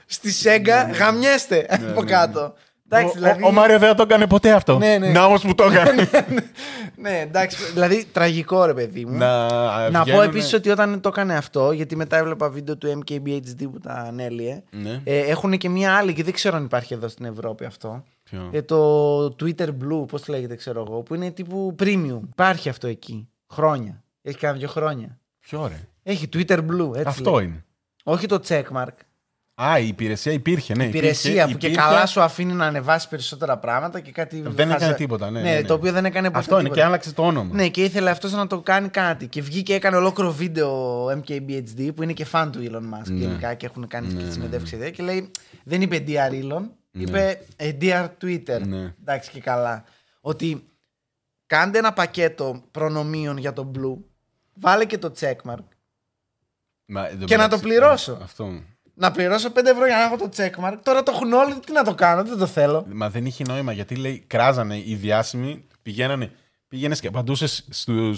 στη 0.09 0.31
Sega 0.45 0.95
γαμιέστε 0.99 1.67
από 1.91 2.03
κάτω. 2.03 2.55
Εντάξει, 2.91 3.09
Ο- 3.17 3.21
δηλαδή, 3.21 3.43
Ο, 3.43 3.47
ο 3.47 3.53
Μάριο 3.53 3.79
δεν 3.79 3.89
θα 3.89 3.95
το 3.95 4.03
έκανε 4.03 4.27
ποτέ 4.27 4.53
αυτό. 4.53 4.79
Ναι, 4.79 4.99
ναι. 4.99 5.09
Να 5.09 5.25
όμως 5.25 5.43
που 5.43 5.55
το 5.55 5.65
έκανε. 5.65 6.09
ναι, 7.03 7.19
εντάξει, 7.21 7.57
δηλαδή 7.73 8.05
τραγικό 8.13 8.65
ρε 8.65 8.75
παιδί 8.75 9.05
μου. 9.05 9.17
να 9.17 9.47
Να 9.91 9.99
πω 9.99 10.05
βγαίνουνε- 10.05 10.29
επίσης 10.29 10.53
ότι 10.53 10.71
όταν 10.71 11.01
το 11.01 11.09
έκανε 11.09 11.37
αυτό, 11.37 11.73
γιατί 11.73 11.97
μετά 11.97 12.17
έβλεπα 12.17 12.49
βίντεο 12.51 12.77
του 12.77 13.03
MKBHD 13.05 13.63
που 13.73 13.79
τα 13.83 13.93
ανέλυε, 13.93 14.63
Ναι. 14.71 15.01
ε, 15.05 15.19
έχουν 15.19 15.59
και 15.59 15.69
μία 15.69 15.95
άλλη 15.97 16.13
και 16.13 16.23
δεν 16.25 16.33
ξέρω 16.33 16.57
αν 16.57 16.65
υπάρχει 16.65 16.95
εδώ 16.95 17.09
στην 17.09 17.25
Ευρώπη 17.25 17.65
αυτό. 17.65 18.05
Ποιο; 18.23 18.49
Ε, 18.53 18.63
το 18.63 19.25
Twitter 19.25 19.69
Blue, 19.69 20.09
πώς 20.09 20.29
λέγεται, 20.29 20.55
ξέρω 20.57 20.85
εγώ, 20.89 21.01
που 21.03 21.15
είναι 21.15 21.31
τύπου 21.31 21.75
premium. 21.83 22.21
Υπάρχει 22.31 22.69
αυτό 22.69 22.87
εκεί. 22.87 23.29
Χρόνια. 23.53 24.03
Έχει 24.23 24.39
κάνει 24.39 24.59
δύο 24.59 24.69
χρόνια. 24.69 25.19
Ποιο 25.41 25.67
ρε; 25.67 25.81
Έχει 26.03 26.29
Twitter 26.33 26.59
Blue. 26.59 26.89
Έτσι 26.95 27.03
Αυτό 27.07 27.35
λέει. 27.35 27.45
είναι. 27.45 27.65
Όχι 28.05 28.27
το 28.27 28.41
checkmark. 28.49 28.87
Α, 29.63 29.79
η 29.79 29.87
υπηρεσία 29.89 30.33
υπήρχε, 30.33 30.75
ναι. 30.75 30.85
Η 30.85 30.89
υπηρεσία 30.89 31.31
υπήρχε, 31.31 31.53
που 31.53 31.59
και 31.59 31.67
υπήρχε. 31.67 31.87
καλά 31.87 32.07
σου 32.07 32.21
αφήνει 32.21 32.53
να 32.53 32.67
ανεβάσεις 32.67 33.09
περισσότερα 33.09 33.59
πράγματα 33.59 34.01
και 34.01 34.13
κάτι. 34.13 34.41
Δεν 34.41 34.55
χαζα- 34.69 34.75
έκανε 34.77 34.95
τίποτα, 34.95 35.31
ναι, 35.31 35.41
Ναι, 35.41 35.51
ναι, 35.51 35.57
ναι. 35.61 35.67
το 35.67 35.75
οποίο 35.75 35.93
δεν 35.93 36.05
έκανε 36.05 36.27
ποτέ. 36.27 36.39
Αυτό 36.39 36.55
είναι 36.55 36.63
τίποτα. 36.63 36.81
και 36.81 36.87
άλλαξε 36.87 37.13
το 37.13 37.23
όνομα. 37.27 37.55
Ναι, 37.55 37.69
και 37.69 37.83
ήθελε 37.85 38.11
αυτός 38.11 38.33
να 38.33 38.47
το 38.47 38.61
κάνει 38.61 38.89
κάτι. 38.89 39.27
Και 39.29 39.43
βγήκε, 39.43 39.75
έκανε 39.75 39.97
ολόκληρο 39.97 40.33
βίντεο 40.33 41.05
MKBHD 41.07 41.91
που 41.95 42.03
είναι 42.03 42.13
και 42.13 42.27
fan 42.33 42.49
του 42.53 42.59
Elon 42.71 42.77
Musk 42.99 43.07
Ναι. 43.11 43.19
γενικά 43.19 43.55
και 43.55 43.67
έχουν 43.67 43.87
κάνει 43.87 44.07
Ναι, 44.13 44.19
και 44.21 44.25
ναι, 44.25 44.31
συμμετεύξει 44.31 44.75
ιδέα. 44.75 44.91
Και 44.91 45.03
λέει, 45.03 45.31
δεν 45.65 45.83
είπε 45.83 46.05
Dear 46.07 46.33
Elon, 46.33 46.63
είπε 46.91 47.41
ε, 47.57 47.73
Dear 47.81 48.09
Twitter. 48.23 48.61
Ναι. 48.67 48.95
Εντάξει 49.01 49.31
και 49.31 49.41
καλά. 49.41 49.85
Ότι 50.21 50.69
κάντε 51.47 51.79
ένα 51.79 51.93
πακέτο 51.93 52.63
προνομίων 52.71 53.37
για 53.37 53.53
το 53.53 53.71
Blue, 53.75 53.97
βάλε 54.55 54.85
και 54.85 54.99
το 54.99 55.13
checkmark. 55.21 55.65
Μα, 56.91 57.09
εν 57.09 57.19
τω 57.19 57.25
Και 57.25 57.37
να 57.37 57.43
μεταξύ- 57.43 57.51
το 57.51 57.69
πληρώσω. 57.69 58.19
Αυτό. 58.23 58.63
Να 59.01 59.11
πληρώσω 59.11 59.49
5 59.55 59.57
ευρώ 59.65 59.87
για 59.87 59.97
να 59.97 60.03
έχω 60.03 60.17
το 60.17 60.29
checkmark. 60.37 60.77
Τώρα 60.83 61.03
το 61.03 61.13
έχουν 61.15 61.33
όλοι, 61.33 61.55
τι 61.67 61.73
να 61.73 61.85
το 61.85 61.95
κάνω, 61.95 62.25
δεν 62.25 62.39
το 62.39 62.47
θέλω. 62.47 62.87
Μα 62.93 63.11
δεν 63.11 63.27
είχε 63.27 63.45
νόημα 63.49 63.73
γιατί 63.73 63.95
λέει 63.95 64.25
κράζανε 64.27 64.77
οι 64.77 64.95
διάσημοι, 65.01 65.65
πηγαίνανε. 65.83 66.31
Πήγαινε 66.69 66.95
και 66.95 67.07
απαντούσε 67.07 67.47
στο, 67.47 68.13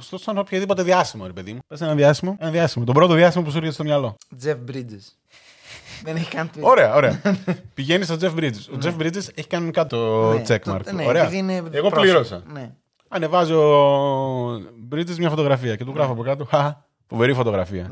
στο, 0.00 0.18
στον 0.18 0.38
οποιοδήποτε 0.38 0.82
διάσημο, 0.82 1.26
ρε 1.26 1.32
παιδί 1.32 1.52
μου. 1.52 1.58
Πες 1.66 1.80
ένα 1.80 1.94
διάσημο, 1.94 2.36
ένα 2.40 2.50
διάσημο. 2.50 2.84
Το 2.84 2.92
πρώτο 2.92 3.14
διάσημο 3.14 3.44
που 3.44 3.50
σου 3.50 3.56
έρχεται 3.56 3.74
στο 3.74 3.84
μυαλό. 3.84 4.16
Jeff 4.44 4.56
Bridges. 4.70 5.04
δεν 6.04 6.16
έχει 6.16 6.30
καν 6.34 6.50
Twitter. 6.56 6.60
Ωραία, 6.62 6.94
ωραία. 6.94 7.20
Πηγαίνεις 7.74 8.06
στο 8.06 8.16
Jeff 8.20 8.34
Bridges. 8.40 8.74
Ο 8.74 8.78
Jeff 8.82 8.96
Bridges 9.02 9.26
έχει 9.34 9.46
κάνει 9.48 9.70
κάτω 9.70 10.30
Ναι, 10.32 10.42
checkmark. 10.48 10.80
το- 10.84 10.92
ναι, 10.92 11.04
ωραία. 11.06 11.22
επειδή 11.22 11.36
είναι 11.38 11.54
Εγώ 11.56 11.68
πρόσωπο. 11.70 12.00
πλήρωσα. 12.00 12.42
Ναι. 12.52 12.72
Ανεβάζει 13.08 13.52
ο 13.52 14.54
Bridges 14.92 15.16
μια 15.18 15.28
φωτογραφία 15.30 15.76
και 15.76 15.84
του 15.84 15.92
γράφω 15.94 16.12
από 16.12 16.22
κάτω. 16.22 16.44
Χα, 16.44 16.74
φοβερή 17.06 17.34
φωτογραφία. 17.34 17.90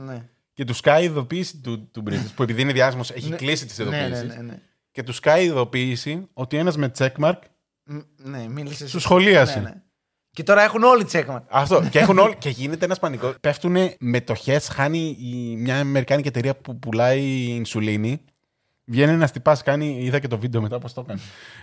Ναι. 0.57 0.65
Και 0.65 0.65
του 0.65 0.75
σκάει 0.75 1.03
η 1.03 1.05
ειδοποίηση 1.05 1.57
του, 1.57 1.91
του 1.91 2.03
Bridges, 2.07 2.31
που 2.35 2.43
επειδή 2.43 2.63
είναι 2.63 2.73
διάσημος 2.73 3.11
έχει 3.11 3.31
κλείσει 3.31 3.67
τις 3.67 3.79
Ναι, 3.79 3.85
ειδοποίησεις. 3.85 4.27
ναι, 4.29 4.35
ναι, 4.35 4.43
ναι. 4.43 4.59
Και 4.91 5.03
του 5.03 5.13
σκάει 5.13 5.43
η 5.43 5.47
ειδοποίηση 5.47 6.29
ότι 6.33 6.57
ένας 6.57 6.77
με 6.77 6.91
checkmark 6.99 7.35
Μ, 7.85 7.97
Ναι, 8.17 8.47
μίλησες. 8.49 8.91
σου 8.91 8.99
σχολίασε. 9.01 9.59
Ναι, 9.59 9.65
ναι. 9.69 9.75
Και 10.31 10.43
τώρα 10.43 10.63
έχουν 10.63 10.83
όλοι 10.83 11.07
checkmark. 11.13 11.43
Αυτό. 11.49 11.89
και, 11.91 11.99
έχουν 11.99 12.19
όλοι, 12.19 12.37
και 12.43 12.49
γίνεται 12.49 12.85
ένας 12.85 12.99
πανικό. 12.99 13.35
Πέφτουν 13.41 13.77
μετοχέ, 13.99 14.59
χάνει 14.59 15.17
η, 15.21 15.57
μια 15.57 15.81
Αμερικάνικη 15.81 16.29
εταιρεία 16.29 16.57
που 16.57 16.79
πουλάει 16.79 17.23
ινσουλίνη. 17.49 18.21
Βγαίνει 18.87 19.13
ένας 19.13 19.31
τυπάς, 19.33 19.63
κάνει. 19.63 19.99
Είδα 20.01 20.19
και 20.19 20.29
το 20.29 20.39
βίντεο 20.39 20.61
μετά 20.61 20.79
πώς 20.79 20.93
το 20.93 21.01
έκανε. 21.01 21.21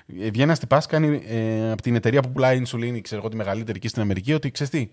Ε, 0.07 0.13
Βγαίνει 0.29 0.41
ένας 0.41 0.59
τυπάς, 0.59 0.85
κάνει 0.85 1.21
ε, 1.27 1.71
από 1.71 1.81
την 1.81 1.95
εταιρεία 1.95 2.21
που 2.21 2.31
πουλάει 2.31 2.57
ινσουλίνη, 2.57 3.01
ξέρω 3.01 3.21
εγώ, 3.21 3.29
τη 3.29 3.35
μεγαλύτερη 3.35 3.77
εκεί 3.77 3.87
στην 3.87 4.01
Αμερική, 4.01 4.33
ότι 4.33 4.51
ξέρεις 4.51 4.71
τι. 4.71 4.89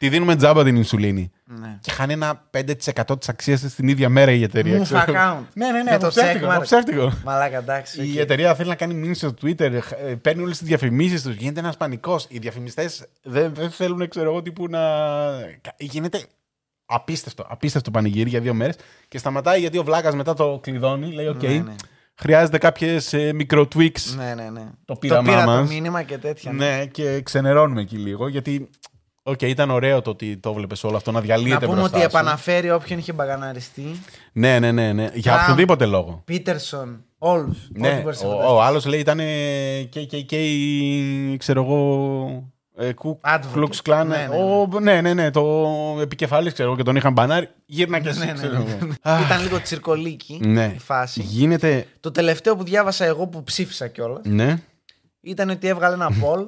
Τη 0.00 0.08
δίνουμε 0.08 0.36
τζάμπα 0.36 0.64
την 0.64 0.76
ινσουλίνη. 0.76 1.30
Ναι. 1.44 1.78
Και 1.80 1.90
χάνει 1.90 2.12
ένα 2.12 2.48
5% 2.50 3.18
της 3.18 3.28
αξίας 3.28 3.60
της 3.60 3.74
την 3.74 3.88
ίδια 3.88 4.08
μέρα 4.08 4.30
η 4.32 4.42
εταιρεία. 4.42 4.76
Μου 4.76 4.82
ξέρω. 4.82 5.00
account. 5.06 5.44
Ναι, 5.54 5.70
ναι, 5.70 5.82
ναι. 5.82 5.90
Με 5.90 5.98
το 5.98 6.08
ψεύτικο, 6.08 6.46
checkmark. 6.46 6.60
ψεύτικο. 6.62 7.12
Μαλάκα, 7.24 7.58
εντάξει. 7.58 8.06
Η 8.06 8.10
οκ. 8.10 8.16
εταιρεία 8.16 8.54
θέλει 8.54 8.68
να 8.68 8.74
κάνει 8.74 8.94
μήνυση 8.94 9.20
στο 9.28 9.34
Twitter, 9.42 9.60
ε, 9.60 10.14
παίρνει 10.14 10.42
όλες 10.42 10.58
τις 10.58 10.66
διαφημίσεις 10.66 11.22
τους. 11.22 11.34
Γίνεται 11.34 11.60
ένας 11.60 11.76
πανικός. 11.76 12.26
Οι 12.28 12.38
διαφημιστές 12.38 13.06
δεν, 13.22 13.54
δεν 13.54 13.70
θέλουν, 13.70 14.08
ξέρω 14.08 14.30
εγώ, 14.30 14.42
τύπου 14.42 14.66
να. 14.68 14.80
Γίνεται 15.76 16.24
απίστευτο, 16.86 17.46
απίστευτο 17.48 17.90
πανηγύρι 17.90 18.28
για 18.28 18.40
δύο 18.40 18.54
μέρες 18.54 18.76
και 19.08 19.18
σταματάει 19.18 19.60
γιατί 19.60 19.78
ο 19.78 19.84
Βλάκας 19.84 20.14
μετά 20.14 20.34
το 20.34 20.58
κλειδώνει. 20.62 21.12
Λέει: 21.12 21.26
Οκ, 21.26 21.42
Ναι, 21.42 21.48
ναι. 21.48 21.74
χρειάζεται 22.14 22.58
κάποιες 22.58 23.12
ε, 23.12 23.32
μικρο 23.38 23.70
tweaks. 23.70 24.14
Ναι, 24.16 24.34
ναι, 24.34 24.50
ναι. 24.50 24.66
Το 24.84 24.94
πείραμά 24.94 25.22
πήρα 25.22 25.46
μας. 25.46 25.68
το 25.68 25.74
μήνυμα 25.74 26.02
και 26.02 26.18
τέτοια. 26.18 26.52
Ναι, 26.52 26.86
και 26.86 27.20
ξενερώνουμε 27.20 27.80
εκεί 27.80 27.96
λίγο 27.96 28.28
γιατί. 28.28 28.70
Οκ, 29.22 29.42
ήταν 29.42 29.70
ωραίο 29.70 30.02
το 30.02 30.10
ότι 30.10 30.36
το 30.36 30.52
βλέπεις 30.52 30.84
όλο 30.84 30.96
αυτό 30.96 31.10
να 31.10 31.18
Να 31.18 31.24
διαλύεται 31.24 31.66
πούμε 31.66 31.78
μπροστά 31.78 31.96
ότι 31.96 32.00
σου. 32.10 32.16
επαναφέρει 32.16 32.70
όποιον 32.70 32.98
είχε 32.98 33.12
μπαναριστεί. 33.12 34.00
Ναι, 34.32 34.58
ναι, 34.58 34.72
ναι, 34.72 34.92
ναι. 34.92 35.10
Για 35.14 35.32
Τραμπ. 35.32 35.42
οποιοδήποτε 35.42 35.86
λόγο. 35.86 36.22
Πίτερσον, 36.24 37.04
όλους. 37.18 37.58
Ναι, 37.74 38.04
ο, 38.24 38.54
ο 38.54 38.62
άλλος 38.62 38.84
λέει 38.86 39.00
ήταν 39.00 39.18
και, 39.88 40.04
και, 40.04 40.20
και 40.20 40.44
η, 40.46 41.36
ξέρω 41.36 41.62
εγώ, 41.62 42.50
ε, 42.76 42.92
Ku- 42.92 43.20
Advocate. 43.24 43.58
Klux 43.58 43.70
Klan. 43.84 44.04
Ναι, 44.06 44.16
ναι, 44.16 44.28
ο- 44.36 44.80
ναι, 44.80 45.00
ναι, 45.00 45.14
ναι, 45.14 45.30
το 45.30 45.66
επικεφαλής 46.00 46.52
ξέρω 46.52 46.68
εγώ 46.68 46.76
και 46.76 46.82
τον 46.84 46.96
είχαν 46.96 47.12
μπανάρει. 47.12 47.48
Γύρνα 47.66 47.98
και 48.00 48.08
εσύ, 48.08 48.18
Ναι, 48.18 48.24
ναι, 48.24 48.32
ξέρω 48.32 48.52
ναι. 48.58 48.76
εγώ. 48.80 48.92
Αχ, 49.02 49.24
Ήταν 49.26 49.42
λίγο 49.42 49.60
τσιρκολίκι 49.60 50.40
ναι. 50.44 50.72
η 50.74 50.78
φάση. 50.78 51.22
Γίνεται, 51.22 51.86
Το 52.00 52.10
τελευταίο 52.10 52.56
που 52.56 52.64
διάβασα 52.64 53.04
εγώ 53.04 53.26
που 53.26 53.42
ψήφισα 53.44 53.88
κιόλας 53.88 54.22
ναι. 54.24 54.62
ήταν 55.20 55.50
ότι 55.50 55.68
έβγαλε 55.68 55.94
ένα 55.94 56.10
poll 56.22 56.46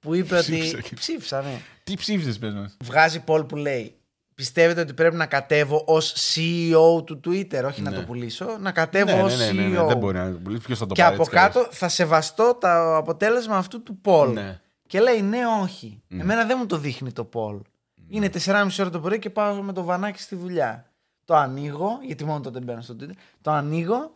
που 0.00 0.14
είπε 0.14 0.36
ότι. 0.36 0.50
Ψήφισα 0.52 0.80
και- 0.80 0.94
Ψήφισα, 0.94 1.42
ναι. 1.42 1.60
Τι 1.88 1.96
ψήφισες, 1.96 2.38
πες 2.38 2.54
μας. 2.54 2.76
Βγάζει 2.84 3.24
poll 3.26 3.48
που 3.48 3.56
λέει 3.56 3.98
Πιστεύετε 4.38 4.80
ότι 4.80 4.94
πρέπει 4.94 5.16
να 5.16 5.26
κατέβω 5.26 5.82
ως 5.86 6.14
CEO 6.14 7.06
του 7.06 7.20
Twitter, 7.24 7.64
όχι 7.64 7.82
να 7.82 7.92
το 7.92 8.02
πουλήσω, 8.02 8.56
να 8.60 8.72
κατέβω 8.72 9.16
Ναι, 9.16 9.22
ως 9.22 9.38
ναι, 9.38 9.46
ναι, 9.46 9.52
ναι, 9.52 9.68
ναι, 9.68 9.80
CEO. 9.80 9.86
δεν 9.86 9.96
μπορεί 9.96 10.16
να 10.16 10.32
το 10.32 10.38
πουλήσει. 10.38 10.62
Ποιος 10.62 10.78
θα 10.78 10.86
το 10.86 10.94
και 10.94 11.02
πάρει 11.02 11.14
από 11.14 11.22
έτσι 11.22 11.34
κι 11.34 11.38
αλλιώς. 11.40 11.54
κάτω 11.54 11.68
θα 11.72 11.88
σεβαστώ 11.88 12.58
το 12.60 12.96
αποτέλεσμα 12.96 13.56
αυτού 13.56 13.82
του 13.82 14.00
poll. 14.04 14.30
Ναι. 14.32 14.60
Και 14.86 15.00
λέει 15.00 15.22
ναι, 15.22 15.38
όχι. 15.62 16.02
Εμένα 16.08 16.44
δεν 16.44 16.56
μου 16.60 16.66
το 16.66 16.76
δείχνει 16.76 17.12
το 17.12 17.28
poll. 17.32 17.60
Είναι 18.08 18.30
4,5 18.44 18.68
ώρα 18.80 18.90
το 18.90 19.00
πρωί 19.00 19.18
και 19.18 19.30
πάω 19.30 19.62
με 19.62 19.72
το 19.72 19.82
βανάκι 19.82 20.20
στη 20.20 20.36
δουλειά. 20.36 20.90
Το 21.24 21.34
ανοίγω, 21.34 21.98
γιατί 22.02 22.24
μόνο 22.24 22.40
τότε 22.40 22.60
μπαίνω 22.60 22.80
στο 22.80 22.96
Twitter. 23.00 23.14
Το 23.40 23.50
ανοίγω, 23.50 24.12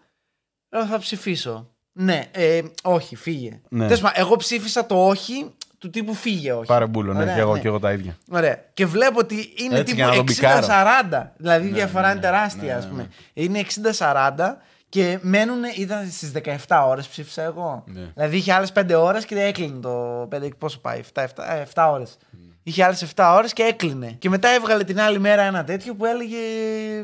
λέω 0.68 0.86
θα 0.86 0.98
ψηφίσω. 0.98 1.70
Ναι, 1.92 2.28
ε, 2.30 2.62
όχι, 2.82 3.16
φύγε. 3.16 3.60
Ναι. 3.68 3.84
Τέλος 3.86 4.00
πάντων, 4.00 4.22
εγώ 4.22 4.36
ψήφισα 4.36 4.86
το 4.86 5.06
όχι 5.06 5.54
του 5.82 5.90
τύπου 5.90 6.14
φύγε, 6.14 6.52
όχι. 6.52 6.66
Πάρα 6.66 6.86
μπούλο, 6.86 7.12
ναι, 7.12 7.22
Ωραία, 7.22 7.34
και 7.34 7.40
εγώ, 7.40 7.58
και 7.58 7.66
εγώ 7.68 7.78
τα 7.78 7.92
ίδια. 7.92 8.16
Ωραία. 8.30 8.64
Και 8.74 8.86
βλέπω 8.86 9.18
ότι 9.18 9.52
είναι 9.56 9.78
Έτσι, 9.78 9.94
για 9.94 10.06
να 10.06 10.14
τον 10.14 10.26
τύπου 10.26 10.40
πικάρω. 10.40 10.66
60-40. 10.66 11.32
Δηλαδή 11.36 11.66
η 11.66 11.70
Ναι, 11.70 11.76
διαφορά 11.76 12.06
ναι, 12.06 12.12
είναι 12.12 12.20
τεράστια, 12.20 12.76
ας 12.76 12.88
πούμε. 12.88 13.08
Είναι 13.32 13.62
60-40 13.98 14.56
και 14.88 15.18
μένουν, 15.22 15.62
ήταν 15.78 16.08
στις 16.10 16.32
17 16.68 16.84
ώρες 16.86 17.06
ψήφισα 17.06 17.42
εγώ. 17.42 17.84
Ναι. 17.86 18.00
Δηλαδή 18.14 18.36
είχε 18.36 18.52
άλλες 18.52 18.72
5 18.72 18.94
ώρες 18.96 19.24
και 19.24 19.40
έκλεινε 19.40 19.80
το. 19.80 20.22
5, 20.32 20.48
πόσο 20.58 20.78
πάει, 20.80 21.00
7, 21.14 21.22
7, 21.22 21.26
7 21.74 21.90
ώρες. 21.92 22.16
Είχε 22.62 22.84
άλλες 22.84 23.02
7 23.14 23.32
ώρες 23.36 23.52
και 23.52 23.62
έκλεινε. 23.62 24.14
Και 24.18 24.28
μετά 24.28 24.48
έβγαλε 24.48 24.84
την 24.84 25.00
άλλη 25.00 25.18
μέρα 25.18 25.42
ένα 25.42 25.64
τέτοιο 25.64 25.94
που 25.94 26.04
έλεγε 26.04 26.36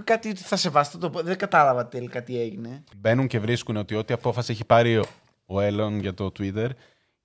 κάτι 0.04 0.28
ότι 0.28 0.42
θα 0.42 0.56
σεβαστώ 0.56 0.98
το. 0.98 1.10
Δεν 1.24 1.36
κατάλαβα 1.38 1.86
τελικά 1.86 2.22
τι 2.22 2.40
έγινε. 2.40 2.82
Μπαίνουν 2.96 3.26
και 3.26 3.38
βρίσκουν 3.38 3.76
ότι 3.76 3.94
ό,τι 3.94 4.12
απόφαση 4.12 4.52
έχει 4.52 4.64
πάρει 4.64 4.96
ο, 4.96 5.04
ο 5.46 5.54
Elon 5.58 6.00
για 6.00 6.14
το 6.14 6.32
Twitter 6.38 6.68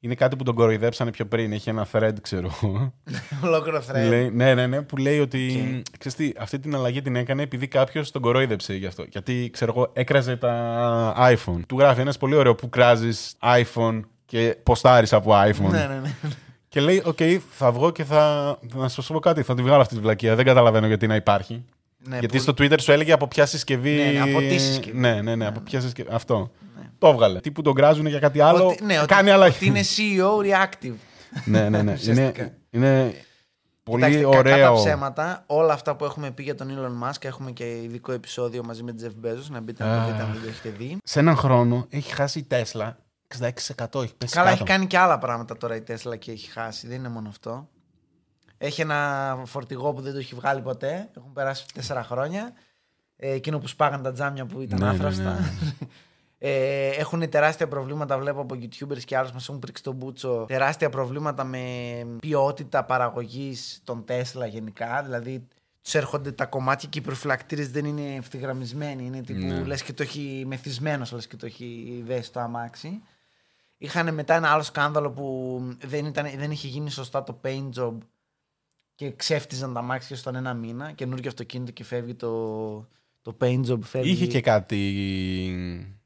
είναι 0.03 0.15
κάτι 0.15 0.35
που 0.35 0.43
τον 0.43 0.55
κοροϊδέψανε 0.55 1.11
πιο 1.11 1.25
πριν. 1.25 1.51
Έχει 1.53 1.69
ένα 1.69 1.87
thread, 1.91 2.13
ξέρω 2.21 2.51
εγώ. 2.63 2.93
Ολόκληρο 3.45 3.83
thread. 3.91 4.07
Λέει, 4.07 4.29
ναι, 4.29 4.53
ναι, 4.53 4.67
ναι, 4.67 4.81
που 4.81 4.97
λέει 4.97 5.19
ότι 5.19 5.81
ξέρεις 5.99 6.17
τι, 6.17 6.31
αυτή 6.41 6.59
την 6.59 6.75
αλλαγή 6.75 7.01
την 7.01 7.15
έκανε 7.15 7.41
επειδή 7.41 7.67
κάποιος 7.67 8.11
τον 8.11 8.21
κορόιδεψε 8.21 8.73
γι' 8.73 8.85
αυτό. 8.85 9.05
Γιατί 9.09 9.49
ξέρω 9.53 9.73
εγώ, 9.75 9.89
έκραζε 9.93 10.35
τα 10.35 11.13
iPhone. 11.17 11.59
Του 11.67 11.77
γράφει 11.79 12.01
ένας 12.01 12.17
πολύ 12.17 12.35
ωραίο 12.35 12.55
που 12.55 12.69
κράζεις 12.69 13.35
iPhone 13.41 13.99
και 14.25 14.57
ποστάρεις 14.63 15.13
από 15.13 15.31
iPhone. 15.33 15.69
ναι, 15.71 15.85
ναι, 15.87 15.99
ναι. 15.99 16.11
Και 16.69 16.79
λέει, 16.79 17.01
Οκ, 17.05 17.17
θα 17.51 17.71
βγω 17.71 17.91
και 17.91 18.03
θα. 18.03 18.57
Να 18.73 18.87
σας 18.87 19.07
πω 19.07 19.19
κάτι, 19.19 19.41
θα 19.43 19.55
τη 19.55 19.61
βγάλω 19.61 19.81
αυτή 19.81 19.95
τη 19.95 20.01
βλακεία. 20.01 20.35
Δεν 20.35 20.45
καταλαβαίνω 20.45 20.87
γιατί 20.87 21.07
να 21.07 21.15
υπάρχει. 21.15 21.65
Ναι, 22.07 22.17
γιατί 22.19 22.37
που- 22.37 22.43
στο 22.43 22.51
Twitter 22.57 22.81
σου 22.81 22.91
έλεγε 22.91 23.11
από 23.11 23.27
ποια 23.27 23.45
συσκευή. 23.45 23.95
Ναι, 23.95 24.03
ναι, 24.11 24.19
από 24.31 24.39
τι 24.39 24.57
συσκευή. 24.57 24.97
Ναι, 24.97 25.21
ναι, 25.21 25.35
ναι, 25.35 25.45
από 25.47 25.59
ποια 25.59 25.81
συσκευή. 25.81 26.09
Αυτό. 26.11 26.51
Το 26.97 27.07
έβγαλε. 27.07 27.39
Τι 27.39 27.51
που 27.51 27.61
τον 27.61 27.73
κράζουν 27.73 28.05
για 28.05 28.19
κάτι 28.19 28.41
άλλο. 28.41 28.67
Ότι, 28.67 28.83
ναι, 28.83 28.93
κάνει 28.95 29.21
ότι, 29.21 29.29
αλλαγή. 29.29 29.55
ότι 29.55 29.65
είναι 29.65 29.81
CEO 29.81 30.45
reactive. 30.45 30.93
ναι, 31.45 31.69
ναι, 31.69 31.69
ναι. 31.69 31.77
είναι, 31.81 31.91
Ουσιαστικά. 31.93 32.51
είναι 32.69 33.13
πολύ 33.83 34.03
Κοιτάξτε, 34.03 34.23
κακά 34.23 34.37
ωραίο. 34.37 34.67
τα 34.75 34.79
ψέματα, 34.81 35.43
όλα 35.47 35.73
αυτά 35.73 35.95
που 35.95 36.05
έχουμε 36.05 36.31
πει 36.31 36.43
για 36.43 36.55
τον 36.55 36.67
Elon 36.69 37.07
Musk, 37.09 37.25
έχουμε 37.25 37.51
και 37.51 37.81
ειδικό 37.81 38.11
επεισόδιο 38.11 38.63
μαζί 38.63 38.83
με 38.83 38.93
τον 38.93 39.09
Jeff 39.23 39.25
Bezos, 39.27 39.45
να 39.49 39.59
μπείτε 39.61 39.83
να 39.83 39.99
το 40.05 40.11
δείτε 40.11 40.23
αν 40.23 40.31
δεν 40.33 40.41
το 40.41 40.47
έχετε 40.47 40.69
δει. 40.69 40.97
Σε 41.03 41.19
έναν 41.19 41.35
χρόνο 41.35 41.85
έχει 41.89 42.13
χάσει 42.13 42.39
η 42.39 42.43
Τέσλα 42.43 42.97
66%. 43.37 43.39
Έχει 43.39 44.15
πέσει 44.17 44.33
Καλά, 44.33 44.49
κάτω. 44.49 44.49
έχει 44.49 44.63
κάνει 44.63 44.87
και 44.87 44.97
άλλα 44.97 45.17
πράγματα 45.17 45.57
τώρα 45.57 45.75
η 45.75 45.83
Tesla 45.87 46.19
και 46.19 46.31
έχει 46.31 46.51
χάσει, 46.51 46.87
δεν 46.87 46.97
είναι 46.97 47.09
μόνο 47.09 47.29
αυτό. 47.29 47.67
Έχει 48.57 48.81
ένα 48.81 49.37
φορτηγό 49.45 49.93
που 49.93 50.01
δεν 50.01 50.13
το 50.13 50.19
έχει 50.19 50.35
βγάλει 50.35 50.61
ποτέ, 50.61 51.09
έχουν 51.17 51.33
περάσει 51.33 51.65
τέσσερα 51.73 52.03
χρόνια. 52.03 52.53
Ε, 53.15 53.31
εκείνο 53.31 53.59
που 53.59 53.67
σπάγαν 53.67 54.01
τα 54.03 54.11
τζάμια 54.11 54.45
που 54.45 54.61
ήταν 54.61 54.79
Ναι, 54.79 54.85
ναι, 54.85 54.91
άφραστα. 54.91 55.23
ναι, 55.23 55.39
Ε, 56.45 56.89
έχουν 56.89 57.29
τεράστια 57.29 57.67
προβλήματα, 57.67 58.17
βλέπω 58.17 58.41
από 58.41 58.55
YouTubers 58.61 59.03
και 59.05 59.17
άλλους 59.17 59.31
μας 59.31 59.47
έχουν 59.47 59.59
πρίξει 59.59 59.83
τον 59.83 59.95
μπούτσο. 59.95 60.45
Τεράστια 60.47 60.89
προβλήματα 60.89 61.43
με 61.43 61.59
ποιότητα 62.19 62.83
παραγωγής 62.83 63.81
των 63.83 64.05
Tesla 64.07 64.49
γενικά. 64.49 65.03
Δηλαδή, 65.03 65.47
τους 65.81 65.93
έρχονται 65.93 66.31
τα 66.31 66.45
κομμάτια 66.45 66.89
και 66.89 66.99
οι 66.99 67.01
προφυλακτήρες 67.01 67.71
δεν 67.71 67.85
είναι 67.85 68.15
ευθυγραμμισμένοι. 68.15 69.05
Είναι 69.05 69.21
τύπου 69.21 69.45
Ναι. 69.45 69.63
λες 69.63 69.83
και 69.83 69.93
το 69.93 70.03
έχει 70.03 70.43
μεθυσμένος, 70.47 71.11
λες 71.11 71.27
και 71.27 71.35
το 71.35 71.45
έχει 71.45 72.01
δέσει 72.05 72.31
το 72.31 72.39
αμάξι. 72.39 73.01
Είχαν 73.77 74.13
μετά 74.13 74.35
ένα 74.35 74.51
άλλο 74.51 74.63
σκάνδαλο 74.63 75.11
που 75.11 75.59
δεν, 75.85 76.05
ήταν, 76.05 76.27
δεν 76.37 76.51
είχε 76.51 76.67
γίνει 76.67 76.89
σωστά 76.91 77.23
το 77.23 77.39
paint 77.43 77.69
job 77.77 77.97
και 78.95 79.11
ξέφτιζαν 79.11 79.73
τα 79.73 79.79
αμάξια 79.79 80.15
στον 80.15 80.35
ένα 80.35 80.53
μήνα. 80.53 80.91
Καινούργιο 80.91 81.29
αυτοκίνητο 81.29 81.71
και 81.71 81.83
φεύγει 81.83 82.13
το, 82.13 82.73
το 83.21 83.37
paint 83.41 83.65
job. 83.67 83.79
Φεύγει. 83.81 84.09
Είχε 84.11 84.27
και 84.27 84.41
κάτι. 84.41 84.77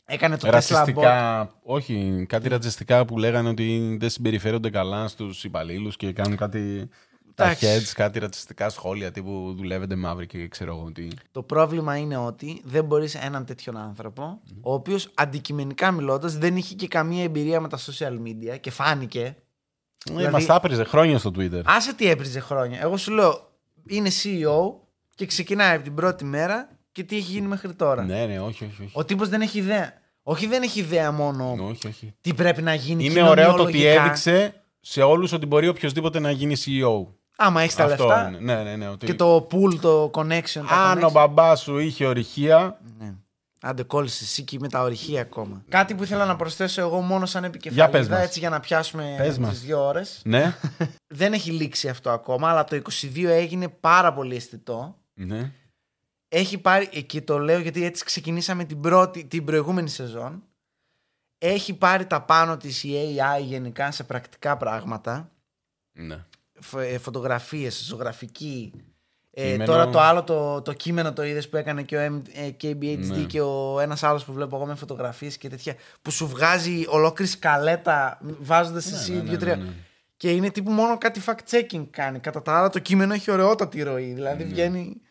Έκανε 0.10 0.38
το 0.38 0.48
Tesla 0.48 0.50
Bot. 0.50 0.54
ρατσιστικά. 0.54 1.50
Όχι, 1.64 2.26
κάτι 2.30 2.50
ρατσιστικά 2.50 3.06
που 3.06 3.18
λέγανε 3.18 3.50
ότι 3.50 3.98
δεν 4.00 4.10
συμπεριφέρονται 4.10 4.70
καλά 4.70 5.08
στους 5.08 5.44
υπαλλήλους 5.44 5.98
και 5.98 6.14
κάνουν 6.14 6.38
κάτι. 6.38 6.90
Τα 7.36 7.44
Εντάξει. 7.44 7.66
heads, 7.68 7.92
κάτι 7.94 8.20
ρατσιστικά 8.20 8.70
σχόλια 8.70 9.12
τύπου 9.12 9.54
δουλεύετε 9.58 9.96
μαύροι 9.96 10.28
και 10.28 10.48
ξέρω 10.48 10.76
εγώ 10.78 10.92
τι. 10.92 11.08
Το 11.32 11.44
πρόβλημα 11.44 11.98
είναι 11.98 12.18
ότι 12.18 12.62
δεν 12.64 12.86
μπορείς 12.86 13.16
έναν 13.16 13.46
τέτοιον 13.46 13.78
άνθρωπο, 13.78 14.42
ο 14.62 14.74
οποίος 14.74 15.10
αντικειμενικά 15.14 15.92
μιλώντας 15.92 16.38
δεν 16.38 16.58
είχε 16.58 16.76
και 16.76 16.88
καμία 16.88 17.24
εμπειρία 17.24 17.62
με 17.62 17.68
τα 17.68 17.78
social 17.78 18.14
media 18.28 18.60
και 18.62 18.72
φάνηκε. 18.72 19.36
Δηλαδή... 20.06 20.32
Μας 20.32 20.46
τα 20.46 20.56
έπριζε 20.56 20.84
χρόνια 20.84 21.18
στο 21.18 21.32
Twitter. 21.36 21.62
Άσε 21.66 21.94
τι 21.94 22.10
έπριζε 22.10 22.40
χρόνια. 22.40 22.80
Εγώ 22.82 22.98
σου 22.98 23.12
λέω, 23.12 23.52
είναι 23.88 24.10
CEO 24.24 24.74
και 25.16 25.26
ξεκινάει 25.26 25.76
από 25.76 25.84
την 25.84 25.96
πρώτη 25.96 26.26
μέρα 26.26 26.77
και 26.98 27.04
τι 27.04 27.16
έχει 27.18 27.32
γίνει 27.32 27.48
μέχρι 27.48 27.74
τώρα. 27.74 28.04
Ναι, 28.04 28.26
ναι, 28.26 28.40
όχι, 28.40 28.64
όχι. 28.64 28.82
όχι. 28.84 28.92
Ο 28.94 29.06
τύπος 29.06 29.30
δεν 29.30 29.42
έχει 29.42 29.58
ιδέα. 29.58 29.94
Όχι 30.24 30.48
δεν 30.48 30.62
έχει 30.64 30.80
ιδέα 30.80 31.12
μόνο 31.12 31.56
όχι, 31.70 31.88
όχι. 31.88 32.14
τι 32.22 32.34
πρέπει 32.34 32.62
να 32.62 32.74
γίνει 32.74 33.06
Είναι 33.06 33.22
ωραίο 33.24 33.54
το 33.54 33.62
ότι 33.64 33.72
κοινωνιολογικά. 33.72 34.04
έδειξε 34.04 34.62
σε 34.80 35.02
όλους 35.02 35.32
ότι 35.32 35.46
μπορεί 35.46 35.68
οποιοδήποτε 35.68 36.20
να 36.20 36.32
γίνει 36.32 36.56
CEO. 36.66 37.06
Άμα 37.38 37.62
έχεις 37.62 37.76
τα 37.76 37.84
Αυτό 37.84 38.06
λεφτά 38.06 38.28
είναι. 38.28 38.38
Ναι, 38.40 38.64
ναι, 38.64 38.76
ναι. 38.76 38.88
Ότι... 38.90 39.06
και 39.06 39.14
το 39.14 39.48
pool, 39.52 39.76
το 39.82 40.12
connection. 40.14 40.64
τα 40.70 40.76
Αν 40.76 41.04
ο 41.04 41.08
connection. 41.08 41.12
μπαμπάς 41.12 41.62
σου 41.62 41.78
είχε 41.78 42.06
ορυχεία. 42.06 42.80
Ναι. 43.00 43.14
Άντε 43.62 43.84
κόλλησες 43.84 44.22
εσύ 44.22 44.44
και 44.44 44.58
με 44.60 44.70
τα 44.70 44.82
ορυχεία 44.82 45.22
ακόμα. 45.22 45.64
Κάτι 45.70 45.96
που 45.96 46.04
ήθελα 46.04 46.26
να 46.26 46.36
προσθέσω 46.36 46.82
εγώ 46.82 47.02
μόνο 47.02 47.26
σαν 47.26 47.42
Για 47.42 47.52
πες 47.52 47.66
επικεφαλίδα, 47.70 48.16
μας. 48.16 48.26
έτσι 48.26 48.40
για 48.40 48.50
να 48.50 48.60
πιάσουμε 48.60 49.16
Πες 49.18 49.38
μας. 49.38 49.50
τις 49.50 49.62
δύο 49.62 49.86
ώρες. 49.86 50.22
Ναι. 50.26 50.56
Δεν 51.08 51.34
έχει 51.34 51.52
λήξει 51.52 51.90
αυτό 51.90 52.10
ακόμα, 52.10 52.50
αλλά 52.50 52.64
το 52.64 52.82
22 53.16 53.24
έγινε 53.26 53.68
πάρα 53.68 54.14
πολύ 54.14 54.36
αισθητό. 54.36 54.98
ναι. 55.14 55.52
Έχει 56.30 56.58
πάρει, 56.58 56.90
ε, 56.94 57.02
και 57.02 57.22
το 57.22 57.38
λέω 57.40 57.60
γιατί 57.60 57.84
έτσι 57.86 58.06
ξεκινήσαμε 58.06 58.64
την, 58.64 58.82
πρώτη, 58.82 59.26
την 59.26 59.46
προηγούμενη 59.46 59.90
σεζόν. 59.90 60.44
Έχει 61.38 61.74
πάρει 61.74 62.06
τα 62.06 62.22
πάνω 62.22 62.58
της 62.58 62.84
η 62.84 62.94
AI 63.18 63.42
γενικά 63.44 63.92
σε 63.92 64.04
πρακτικά 64.04 64.58
πράγματα. 64.58 65.32
ναι. 65.92 66.26
Φω- 66.60 66.80
ε, 66.80 66.98
φωτογραφίες, 66.98 67.84
ζωγραφική. 67.88 68.72
Ε, 69.32 69.44
Κείμενο. 69.52 69.66
Τώρα 69.72 69.90
το 69.90 70.00
άλλο 70.00 70.24
το, 70.24 70.62
το 70.62 70.74
κείμενο 70.74 71.14
το 71.14 71.24
είδες 71.24 71.50
που 71.50 71.58
έκανε 71.58 71.84
και 71.84 71.98
ο 71.98 72.00
M, 72.06 72.22
ε, 72.34 72.50
KBHD 72.62 72.98
Ναι. 72.98 73.24
και 73.24 73.42
ο 73.42 73.80
ένας 73.80 74.04
άλλος 74.04 74.26
που 74.26 74.34
βλέπω 74.34 74.56
εγώ 74.56 74.66
με 74.66 74.76
φωτογραφίες 74.76 75.38
και 75.38 75.50
τέτοια 75.50 75.76
που 76.02 76.12
σου 76.12 76.28
βγάζει 76.28 76.86
ολόκληρη 76.88 77.32
σκαλέτα 77.32 78.20
βάζοντας 78.22 78.92
εσύ 78.92 79.12
ναι, 79.12 79.18
ναι, 79.18 79.24
δύο-τρία. 79.30 79.56
ναι, 79.56 79.64
ναι. 79.64 79.72
Και 80.18 80.32
είναι 80.32 80.50
τύπου 80.52 80.72
μόνο 80.72 80.98
κάτι 80.98 81.22
fact-checking 81.26 81.86
κάνει. 81.90 82.20
Κατά 82.20 82.42
τα 82.42 82.58
άλλα 82.58 82.70
το 82.70 82.80
κείμενο 82.80 83.14
έχει 83.14 83.32
ωραιότατη 83.32 83.82
ροή. 83.84 84.14
Δηλαδή 84.14 84.44
Ναι. 84.44 84.50
βγαίνει... 84.50 85.02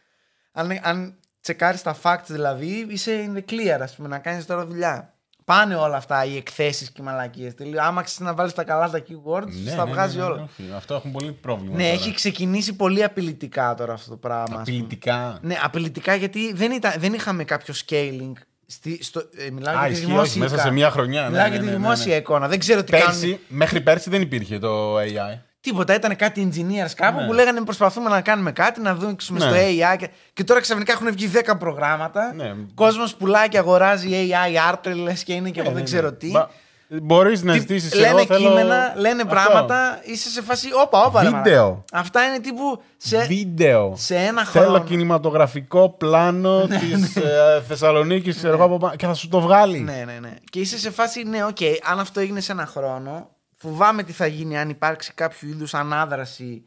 Αν, 0.58 0.78
αν 0.82 1.14
τσεκάρεις 1.40 1.82
τα 1.82 1.96
facts 2.02 2.26
δηλαδή 2.26 2.86
είσαι 2.88 3.30
in 3.30 3.36
the 3.38 3.52
clear 3.52 3.78
ας 3.80 3.94
πούμε 3.94 4.08
να 4.08 4.18
κάνεις 4.18 4.46
τώρα 4.46 4.66
δουλειά. 4.66 5.10
Πάνε 5.44 5.74
όλα 5.74 5.96
αυτά, 5.96 6.24
οι 6.24 6.36
εκθέσεις 6.36 6.90
και 6.90 7.02
οι 7.02 7.04
μαλακίες. 7.04 7.52
Άμα 7.80 8.02
ξέρεις 8.02 8.26
να 8.30 8.34
βάλεις 8.34 8.52
τα 8.52 8.64
καλά 8.64 8.90
τα 8.90 8.98
keywords, 8.98 9.48
Ναι, 9.64 9.74
τα 9.74 9.84
ναι, 9.84 9.90
βγάζει 9.90 10.16
ναι, 10.16 10.22
ναι, 10.22 10.28
όλα. 10.30 10.42
όχι. 10.42 10.70
Αυτό 10.76 10.94
έχουν 10.94 11.10
πολύ 11.12 11.32
πρόβλημα. 11.32 11.76
Ναι, 11.76 11.82
τώρα. 11.82 11.94
έχει 11.94 12.14
ξεκινήσει 12.14 12.72
πολύ 12.76 13.04
απειλητικά 13.04 13.74
τώρα 13.74 13.92
αυτό 13.92 14.10
το 14.10 14.16
πράγμα. 14.16 14.42
ας 14.42 14.48
πούμε. 14.48 14.60
Απειλητικά. 14.60 15.38
Ναι, 15.42 15.56
απειλητικά 15.62 16.14
γιατί 16.14 16.52
δεν, 16.52 16.72
ήταν, 16.72 16.92
δεν 16.98 17.12
είχαμε 17.12 17.44
κάποιο 17.44 17.74
scaling. 17.86 18.32
Στη, 18.66 19.04
στο, 19.04 19.20
ε, 19.36 19.50
μιλάω 19.50 19.74
Α, 19.76 19.78
για 19.78 19.86
τη 19.86 19.92
ισχύει, 19.92 20.06
δημόσια 20.06 20.30
όχι, 20.30 20.38
μέσα 20.38 20.54
εικόνα. 20.54 20.68
σε 20.68 20.74
μια 20.74 20.90
χρονιά, 20.90 21.22
ναι, 21.22 21.28
Μιλάω 21.28 21.42
ναι, 21.44 21.50
για 21.50 21.58
τη 21.58 21.64
ναι, 21.64 21.70
ναι, 21.70 21.76
δημόσια 21.76 22.06
ναι. 22.14 22.20
εικόνα. 22.20 22.48
Δεν 22.48 22.58
ξέρω 22.58 22.84
τι 22.84 22.90
κάνουν. 22.92 23.06
Πέρσι, 23.06 23.40
μέχρι 23.48 23.80
πέρσι 23.80 24.10
δεν 24.10 24.20
υπήρχε 24.20 24.58
το 24.58 24.98
AI. 24.98 25.38
Τίποτα. 25.70 25.94
Ήταν 25.94 26.16
κάτι 26.16 26.48
engineers 26.52 26.90
κάπου 26.96 27.20
Ναι. 27.20 27.26
που 27.26 27.32
λέγανε 27.32 27.60
προσπαθούμε 27.60 28.10
να 28.10 28.20
κάνουμε 28.20 28.52
κάτι, 28.52 28.80
να 28.80 28.94
δείξουμε 28.94 29.38
Ναι. 29.38 29.44
στο 29.44 29.54
AI. 29.54 29.96
Και, 29.98 30.08
και 30.32 30.44
τώρα 30.44 30.60
ξαφνικά 30.60 30.92
έχουν 30.92 31.12
βγει 31.12 31.30
10 31.34 31.56
προγράμματα. 31.58 32.32
Ναι. 32.36 32.54
Κόσμος 32.74 33.14
πουλάει 33.14 33.48
και 33.48 33.58
αγοράζει 33.58 34.08
AI 34.10 34.72
art, 34.74 34.94
λες 34.94 35.22
και 35.24 35.32
είναι 35.32 35.50
και 35.50 35.60
εγώ 35.60 35.70
δεν 35.70 35.84
ξέρω 35.84 36.12
τι. 36.12 36.30
Μπορείς 36.88 37.42
να 37.42 37.52
Τι- 37.52 37.58
ζητήσεις 37.58 37.94
λένε 37.94 38.08
εγώ 38.08 38.24
θέλω... 38.26 38.48
κείμενα, 38.48 38.92
λένε 38.96 39.22
Αυτό. 39.22 39.34
πράγματα, 39.34 40.00
είσαι 40.04 40.28
σε 40.30 40.42
φάση. 40.42 40.68
Όπα, 40.82 41.04
όπα. 41.04 41.22
ρε 41.22 41.28
Βίντεο. 41.30 41.62
μαλάκα. 41.64 41.82
Αυτά 41.92 42.22
είναι 42.24 42.38
τύπου 42.40 42.82
σε, 42.96 43.24
Βίντεο. 43.26 43.92
σε 43.96 44.16
ένα 44.16 44.44
Θέλω 44.44 44.64
χρόνο. 44.64 44.84
κινηματογραφικό 44.84 45.88
πλάνο 45.98 46.66
της 46.66 47.16
ε, 47.16 47.62
Θεσσαλονίκης 47.68 48.44
και 48.96 49.06
θα 49.06 49.14
σου 49.14 49.28
το 49.28 49.40
βγάλει. 49.40 49.78
Ναι, 49.78 50.02
ναι, 50.06 50.18
ναι. 50.20 50.34
Και 50.50 50.60
είσαι 50.60 50.78
σε 50.78 50.90
φάση, 50.90 51.22
ναι, 51.22 51.44
οκ, 51.44 51.56
αν 51.90 51.98
αυτό 52.00 52.20
έγινε 52.20 52.40
σε 52.40 52.52
ένα 52.52 52.66
χρόνο, 52.66 53.28
φοβάμαι 53.58 54.02
τι 54.02 54.12
θα 54.12 54.26
γίνει 54.26 54.58
αν 54.58 54.68
υπάρξει 54.70 55.12
κάποιο 55.14 55.48
είδους 55.48 55.74
ανάδραση 55.74 56.62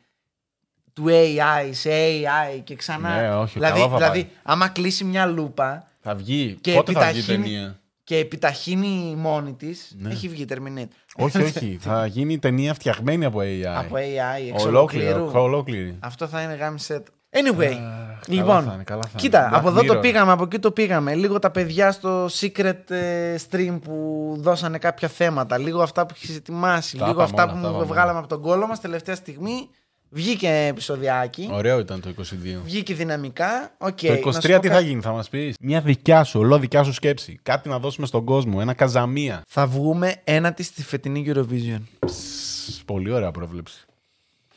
του 0.93 1.05
AI 1.07 1.69
σε 1.71 1.89
AI 1.91 2.61
και 2.63 2.75
ξανά. 2.75 3.21
Ναι, 3.21 3.35
όχι, 3.35 3.53
δηλαδή, 3.53 3.79
καλά 3.79 3.89
θα 3.91 3.95
δηλαδή 3.97 4.23
πάει. 4.23 4.31
άμα 4.43 4.67
κλείσει 4.67 5.03
μια 5.03 5.25
λούπα 5.25 5.87
Θα 6.01 6.15
βγει. 6.15 6.57
και 6.61 6.73
Πότε 6.73 6.91
θα 6.91 6.99
βγει 6.99 7.07
η 7.07 7.19
επιταχύνει, 7.19 7.43
ταινία; 7.43 7.79
και 8.03 8.17
επιταχύνει 8.17 9.15
μόνη 9.17 9.53
της. 9.53 9.95
Ναι. 9.97 10.09
Έχει 10.09 10.27
βγει 10.29 10.45
Terminator. 10.49 10.87
όχι, 11.15 11.41
όχι. 11.55 11.77
θα 11.81 12.05
γίνει 12.05 12.39
ταινία 12.39 12.73
φτιαγμένη 12.73 13.25
από 13.25 13.39
AI. 13.39 13.63
Από 13.63 13.95
AI, 13.95 14.51
εξ 14.53 14.63
Ολόκληρη. 14.65 15.11
ολοκλήρου. 15.11 15.43
ολόκληρη. 15.43 15.97
Αυτό 15.99 16.27
θα 16.27 16.41
είναι 16.41 16.53
γάμησε. 16.53 17.03
Anyway, 17.31 17.63
Αχ, 17.65 18.27
λοιπόν, 18.27 18.45
καλά 18.47 18.61
θα 18.63 18.73
είναι, 18.73 18.83
καλά 18.83 19.01
θα 19.01 19.09
είναι. 19.11 19.21
κοίτα, 19.21 19.49
Black 19.49 19.57
από 19.57 19.67
εδώ 19.67 19.83
το 19.83 19.97
Mirror. 19.97 20.01
πήγαμε, 20.01 20.31
από 20.31 20.43
εκεί 20.43 20.59
το 20.59 20.71
πήγαμε. 20.71 21.15
Λίγο 21.15 21.39
τα 21.39 21.51
παιδιά 21.51 21.91
στο 21.91 22.25
secret 22.25 22.89
ε, 22.91 23.35
stream 23.49 23.79
που 23.83 24.35
δώσανε 24.39 24.77
κάποια 24.77 25.07
θέματα. 25.07 25.57
Λίγο 25.57 25.81
αυτά 25.81 26.05
που 26.05 26.13
έχεις 26.17 26.35
ετοιμάσει. 26.35 26.97
Τα 26.97 27.05
λίγο 27.07 27.09
είπαμε 27.23 27.23
αυτά 27.23 27.43
όλα, 27.43 27.51
που 27.53 27.57
τα 27.61 27.67
μου 27.67 27.69
είπαμε 27.69 27.85
βγάλαμε 27.85 28.09
όλα. 28.11 28.19
από 28.19 28.27
τον 28.27 28.41
κόλλο 28.41 28.67
μας 28.67 28.79
τελευταία 28.81 29.15
στιγμή. 29.15 29.69
Βγήκε 30.11 30.65
επεισοδιάκι. 30.69 31.49
Ωραίο 31.51 31.79
ήταν 31.79 32.01
το 32.01 32.09
22. 32.19 32.23
Βγήκε 32.63 32.93
δυναμικά. 32.93 33.71
Οκ, 33.77 33.97
Το 33.99 34.07
να 34.07 34.13
23 34.13 34.33
σου 34.33 34.39
τι 34.39 34.47
πω 34.47 34.61
θα 34.61 34.69
κάτι. 34.69 34.83
γίνει, 34.85 35.01
θα 35.01 35.11
μας 35.11 35.29
πεις; 35.29 35.55
Μια 35.61 35.81
δικιά 35.81 36.23
σου, 36.23 36.39
ολό 36.39 36.59
δικιά 36.59 36.83
σου 36.83 36.93
σκέψη. 36.93 37.39
Κάτι 37.43 37.69
να 37.69 37.79
δώσουμε 37.79 38.07
στον 38.07 38.23
κόσμο. 38.25 38.57
Ένα 38.61 38.73
καζαμία. 38.73 39.41
Θα 39.47 39.67
βγούμε 39.67 40.15
ένατη 40.23 40.63
στη 40.63 40.83
φετινή 40.83 41.25
Eurovision. 41.27 41.81
Ψ, 42.05 42.81
Πολύ 42.85 43.11
ωραία 43.11 43.31
πρόβλεψη. 43.31 43.85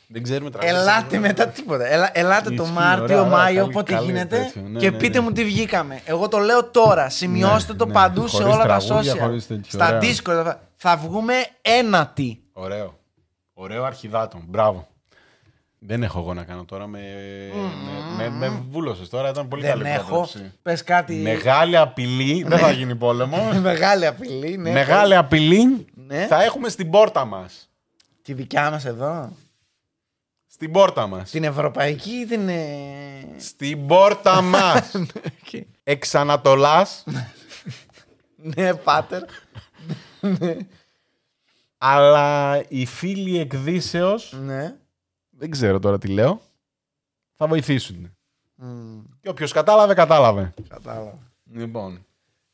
Δεν 0.07 0.23
ξέρουμε 0.23 0.49
τραγούδια. 0.49 0.79
Ελάτε 0.79 1.17
μετά 1.19 1.47
τίποτα. 1.47 1.85
Ελα, 1.91 2.09
ελάτε 2.13 2.49
το 2.49 2.63
Ισχύει, 2.63 2.75
Μάρτιο, 2.75 3.03
ωραία, 3.03 3.19
ωραία, 3.19 3.37
Μάιο, 3.37 3.55
καλή- 3.61 3.75
όποτε 3.75 3.93
καλή 3.93 4.05
γίνεται. 4.05 4.37
τέτοιο. 4.37 4.61
Ναι, 4.61 4.79
και 4.79 4.89
ναι, 4.91 4.97
πείτε 4.97 5.17
ναι. 5.17 5.23
μου 5.23 5.31
τι 5.31 5.43
βγήκαμε. 5.43 6.01
Εγώ 6.05 6.27
το 6.27 6.37
λέω 6.37 6.63
τώρα. 6.63 7.09
Σημειώστε 7.09 7.71
Ναι, 7.71 7.77
το 7.77 7.85
ναι. 7.85 7.93
παντού 7.93 8.27
σε 8.27 8.35
Χωρίς 8.37 8.53
όλα 8.55 8.65
τα 8.65 8.77
τραγούδια, 8.85 9.13
social. 9.13 9.19
χωρίς 9.19 9.47
τέτοιο, 9.47 9.69
Στα 9.71 9.87
ωραία. 9.87 9.99
Discord. 10.01 10.55
Θα 10.75 10.97
βγούμε 10.97 11.33
ένατη. 11.61 12.39
Ωραίο. 12.53 12.99
Ωραίο 13.53 13.83
αρχιδάτο. 13.83 14.41
Μπράβο. 14.47 14.87
Δεν 15.85 16.03
έχω 16.03 16.19
εγώ 16.19 16.33
να 16.33 16.43
κάνω 16.43 16.63
τώρα. 16.65 16.87
Με, 16.87 16.99
με, 18.17 18.29
με, 18.29 18.49
με 18.49 18.61
βούλωσες 18.69 19.09
τώρα. 19.09 19.29
Ήταν 19.29 19.47
πολύ 19.47 19.61
Δεν 19.61 19.71
καλή 19.71 19.89
έχω. 19.89 20.05
πρόβλεψη. 20.07 20.51
Πες 20.61 20.83
κάτι. 20.83 21.13
Μεγάλη 21.13 21.77
απειλή. 21.77 22.43
δεν 22.47 22.57
θα 22.59 22.71
γίνει 22.71 22.95
πόλεμο. 22.95 23.49
Μεγάλη 23.61 24.05
απειλή. 24.05 24.57
Ναι. 24.57 24.71
Μεγάλη 24.71 25.15
απειλή 25.15 25.85
Ναι. 26.07 26.25
θα 26.29 26.43
έχουμε 26.43 26.69
στην 26.69 26.89
πόρτα 26.89 27.25
μας. 27.25 27.69
Τη 28.21 28.33
δικιά 28.33 28.69
μας 28.71 28.85
εδώ. 28.85 29.29
Στην 30.53 30.71
πόρτα 30.71 31.07
μας. 31.07 31.29
Την 31.31 31.43
ευρωπαϊκή 31.43 32.11
ή 32.11 32.25
την. 32.25 32.49
ε, 32.49 33.35
Στην 33.37 33.87
πόρτα 33.87 34.41
μας. 34.41 34.93
οκ. 34.95 35.61
Εξ 35.83 36.15
Ανατολάς. 36.15 37.03
ναι, 38.35 38.73
πάτερ. 38.73 39.21
αλλά 41.77 42.63
οι 42.67 42.85
φίλοι 42.85 43.39
εκ 43.39 43.60
Δύσεως, 43.60 44.33
ναι. 44.41 44.75
δεν 45.29 45.49
ξέρω 45.51 45.79
τώρα 45.79 45.97
τι 45.97 46.07
λέω, 46.07 46.41
θα 47.35 47.47
βοηθήσουν. 47.47 48.15
Μμ, 48.55 48.99
Και 49.21 49.29
όποιος 49.29 49.51
κατάλαβε, 49.51 49.93
κατάλαβε. 49.93 50.53
Κατάλαβα. 50.67 51.17
Λοιπόν. 51.53 52.05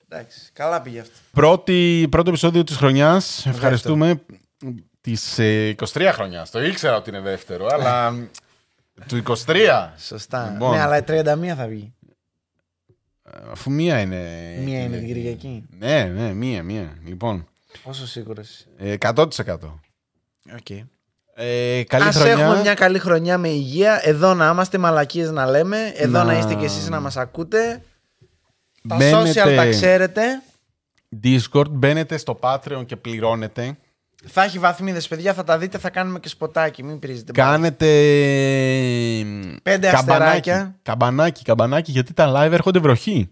Εντάξει. 0.07 0.49
Καλά 0.53 0.81
πήγε 0.81 0.99
αυτό. 0.99 1.13
Πρώτη, 1.31 2.07
πρώτο 2.11 2.29
επεισόδιο 2.29 2.63
της 2.63 2.75
χρονιάς. 2.75 3.45
Ευχαριστούμε. 3.45 4.21
Της 5.01 5.39
ε, 5.39 5.75
23 5.93 6.09
χρονιάς. 6.13 6.51
Το 6.51 6.63
ήξερα 6.63 6.95
ότι 6.95 7.09
είναι 7.09 7.19
δεύτερο, 7.19 7.67
αλλά 7.71 8.13
του 9.07 9.21
23. 9.45 9.89
Σωστά. 9.97 10.49
Λοιπόν. 10.51 10.71
Ναι, 10.71 10.81
αλλά 10.81 10.97
η 10.97 11.03
31 11.07 11.53
θα 11.57 11.67
βγει. 11.67 11.93
Αφού 13.51 13.71
μία 13.71 13.99
είναι... 13.99 14.53
Μία 14.63 14.79
είναι 14.83 14.97
την 14.97 15.05
Κυριακή. 15.07 15.65
Ναι, 15.77 16.03
ναι, 16.03 16.33
μία, 16.33 16.63
μία. 16.63 16.97
Λοιπόν, 17.05 17.47
Πόσο 17.83 18.07
σίγουρος. 18.07 18.65
ε, 18.77 18.95
100%. 18.99 19.25
Okay. 20.59 20.83
Ε, 21.33 21.83
καλή 21.87 22.03
Ας 22.03 22.15
χρονιά. 22.15 22.31
έχουμε 22.33 22.61
μια 22.61 22.73
καλή 22.73 22.99
χρονιά 22.99 23.37
με 23.37 23.49
υγεία. 23.49 23.99
Εδώ 24.03 24.33
να 24.33 24.49
είμαστε 24.49 24.77
μαλακίες 24.77 25.31
να 25.31 25.45
λέμε. 25.45 25.91
Εδώ 25.95 26.17
να, 26.17 26.23
Να- 26.23 26.37
είστε 26.37 26.55
κι 26.55 26.65
εσείς 26.65 26.89
να 26.89 26.99
μας 26.99 27.17
ακούτε. 27.17 27.83
Τα 28.87 28.95
Μπαίνετε- 28.95 29.29
social 29.43 29.55
τα 29.55 29.69
ξέρετε. 29.69 30.21
Discord, 31.23 31.69
μπαίνετε 31.69 32.17
στο 32.17 32.39
Patreon 32.41 32.83
και 32.85 32.95
πληρώνετε. 32.95 33.77
Θα 34.25 34.43
έχει 34.43 34.59
βαθμίδες 34.59 35.07
παιδιά, 35.07 35.33
θα 35.33 35.43
τα 35.43 35.57
δείτε, 35.57 35.77
θα 35.77 35.89
κάνουμε 35.89 36.19
και 36.19 36.29
σποτάκι. 36.29 36.83
Μην 36.83 36.99
πρίζετε. 36.99 37.31
Κάνετε. 37.31 37.85
Πέντε 39.63 39.89
καμπανάκι. 39.89 39.91
αστεράκια. 39.91 40.75
Καμπανάκι, 40.81 41.43
καμπανάκι, 41.43 41.91
γιατί 41.91 42.13
τα 42.13 42.33
live 42.35 42.51
έρχονται 42.51 42.79
βροχή. 42.79 43.29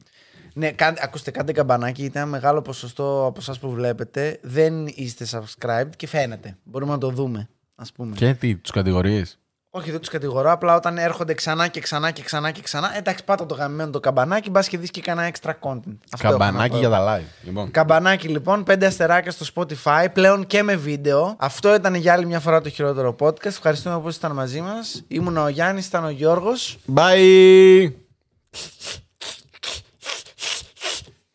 Ναι, 0.53 0.72
κάντε, 0.72 0.99
ακούστε, 1.03 1.31
κάντε 1.31 1.51
καμπανάκι, 1.51 2.01
γιατί 2.01 2.18
ένα 2.18 2.27
μεγάλο 2.27 2.61
ποσοστό 2.61 3.26
από 3.26 3.39
εσάς 3.39 3.59
που 3.59 3.72
βλέπετε 3.72 4.39
δεν 4.41 4.88
είστε 4.88 5.26
subscribed 5.31 5.89
και 5.95 6.07
φαίνεται. 6.07 6.57
Μπορούμε 6.64 6.91
να 6.91 6.97
το 6.97 7.09
δούμε, 7.09 7.49
ας 7.76 7.91
πούμε. 7.91 8.15
Και 8.15 8.34
τι, 8.34 8.55
τους 8.55 8.72
κατηγορίες; 8.72 9.39
Όχι, 9.69 9.91
δεν 9.91 9.99
τους 9.99 10.10
κατηγορώ. 10.10 10.52
Απλά 10.52 10.76
όταν 10.76 10.98
έρχονται 10.98 11.34
ξανά 11.34 11.68
και 11.68 11.80
ξανά 11.80 12.11
και 12.11 12.22
ξανά 12.22 12.52
και 12.52 12.61
ξανά. 12.61 12.98
Εντάξει, 12.98 13.23
πάτα 13.23 13.45
το 13.45 13.56
γαμμένο 13.56 13.89
το 13.91 13.99
καμπανάκι, 13.99 14.49
μπας 14.49 14.68
και 14.68 14.77
δεις 14.77 14.91
και 14.91 15.02
κανένα 15.02 15.31
extra 15.34 15.49
content. 15.49 15.98
Αυτό 16.11 16.27
έχω 16.27 16.38
να 16.38 16.45
Καμπανάκι 16.45 16.69
πω. 16.72 16.77
για 16.77 16.89
τα 16.89 17.18
live. 17.19 17.23
Λοιπόν. 17.44 17.72
Καμπανάκι 17.72 18.27
λοιπόν, 18.27 18.64
πέντε 18.64 18.85
αστεράκια 18.85 19.31
στο 19.31 19.45
Spotify, 19.56 20.06
πλέον 20.14 20.45
και 20.48 20.64
με 20.64 20.76
βίντεο. 20.76 21.35
Αυτό 21.39 21.73
ήταν 21.76 21.95
για 21.95 22.14
άλλη 22.14 22.26
μια 22.26 22.39
φορά 22.39 22.61
το 22.61 22.69
χειρότερο 22.69 23.15
podcast. 23.19 23.45
Ευχαριστούμε 23.45 23.99
που 23.99 24.07
ήσασταν 24.07 24.31
μαζί 24.31 24.61
μας. 24.61 25.03
Ήμουν 25.07 25.38
ο 25.38 25.48
Γιάννης, 25.48 25.85
ήταν 25.88 26.03
ο 26.06 26.10
Γιώργος. 26.10 26.77
Bye! 26.95 27.91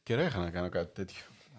Καιρό 0.02 0.22
είχα 0.22 0.38
να 0.38 0.50
κάνω 0.50 0.68
κάτι 0.68 0.92
τέτοιο. 0.94 1.22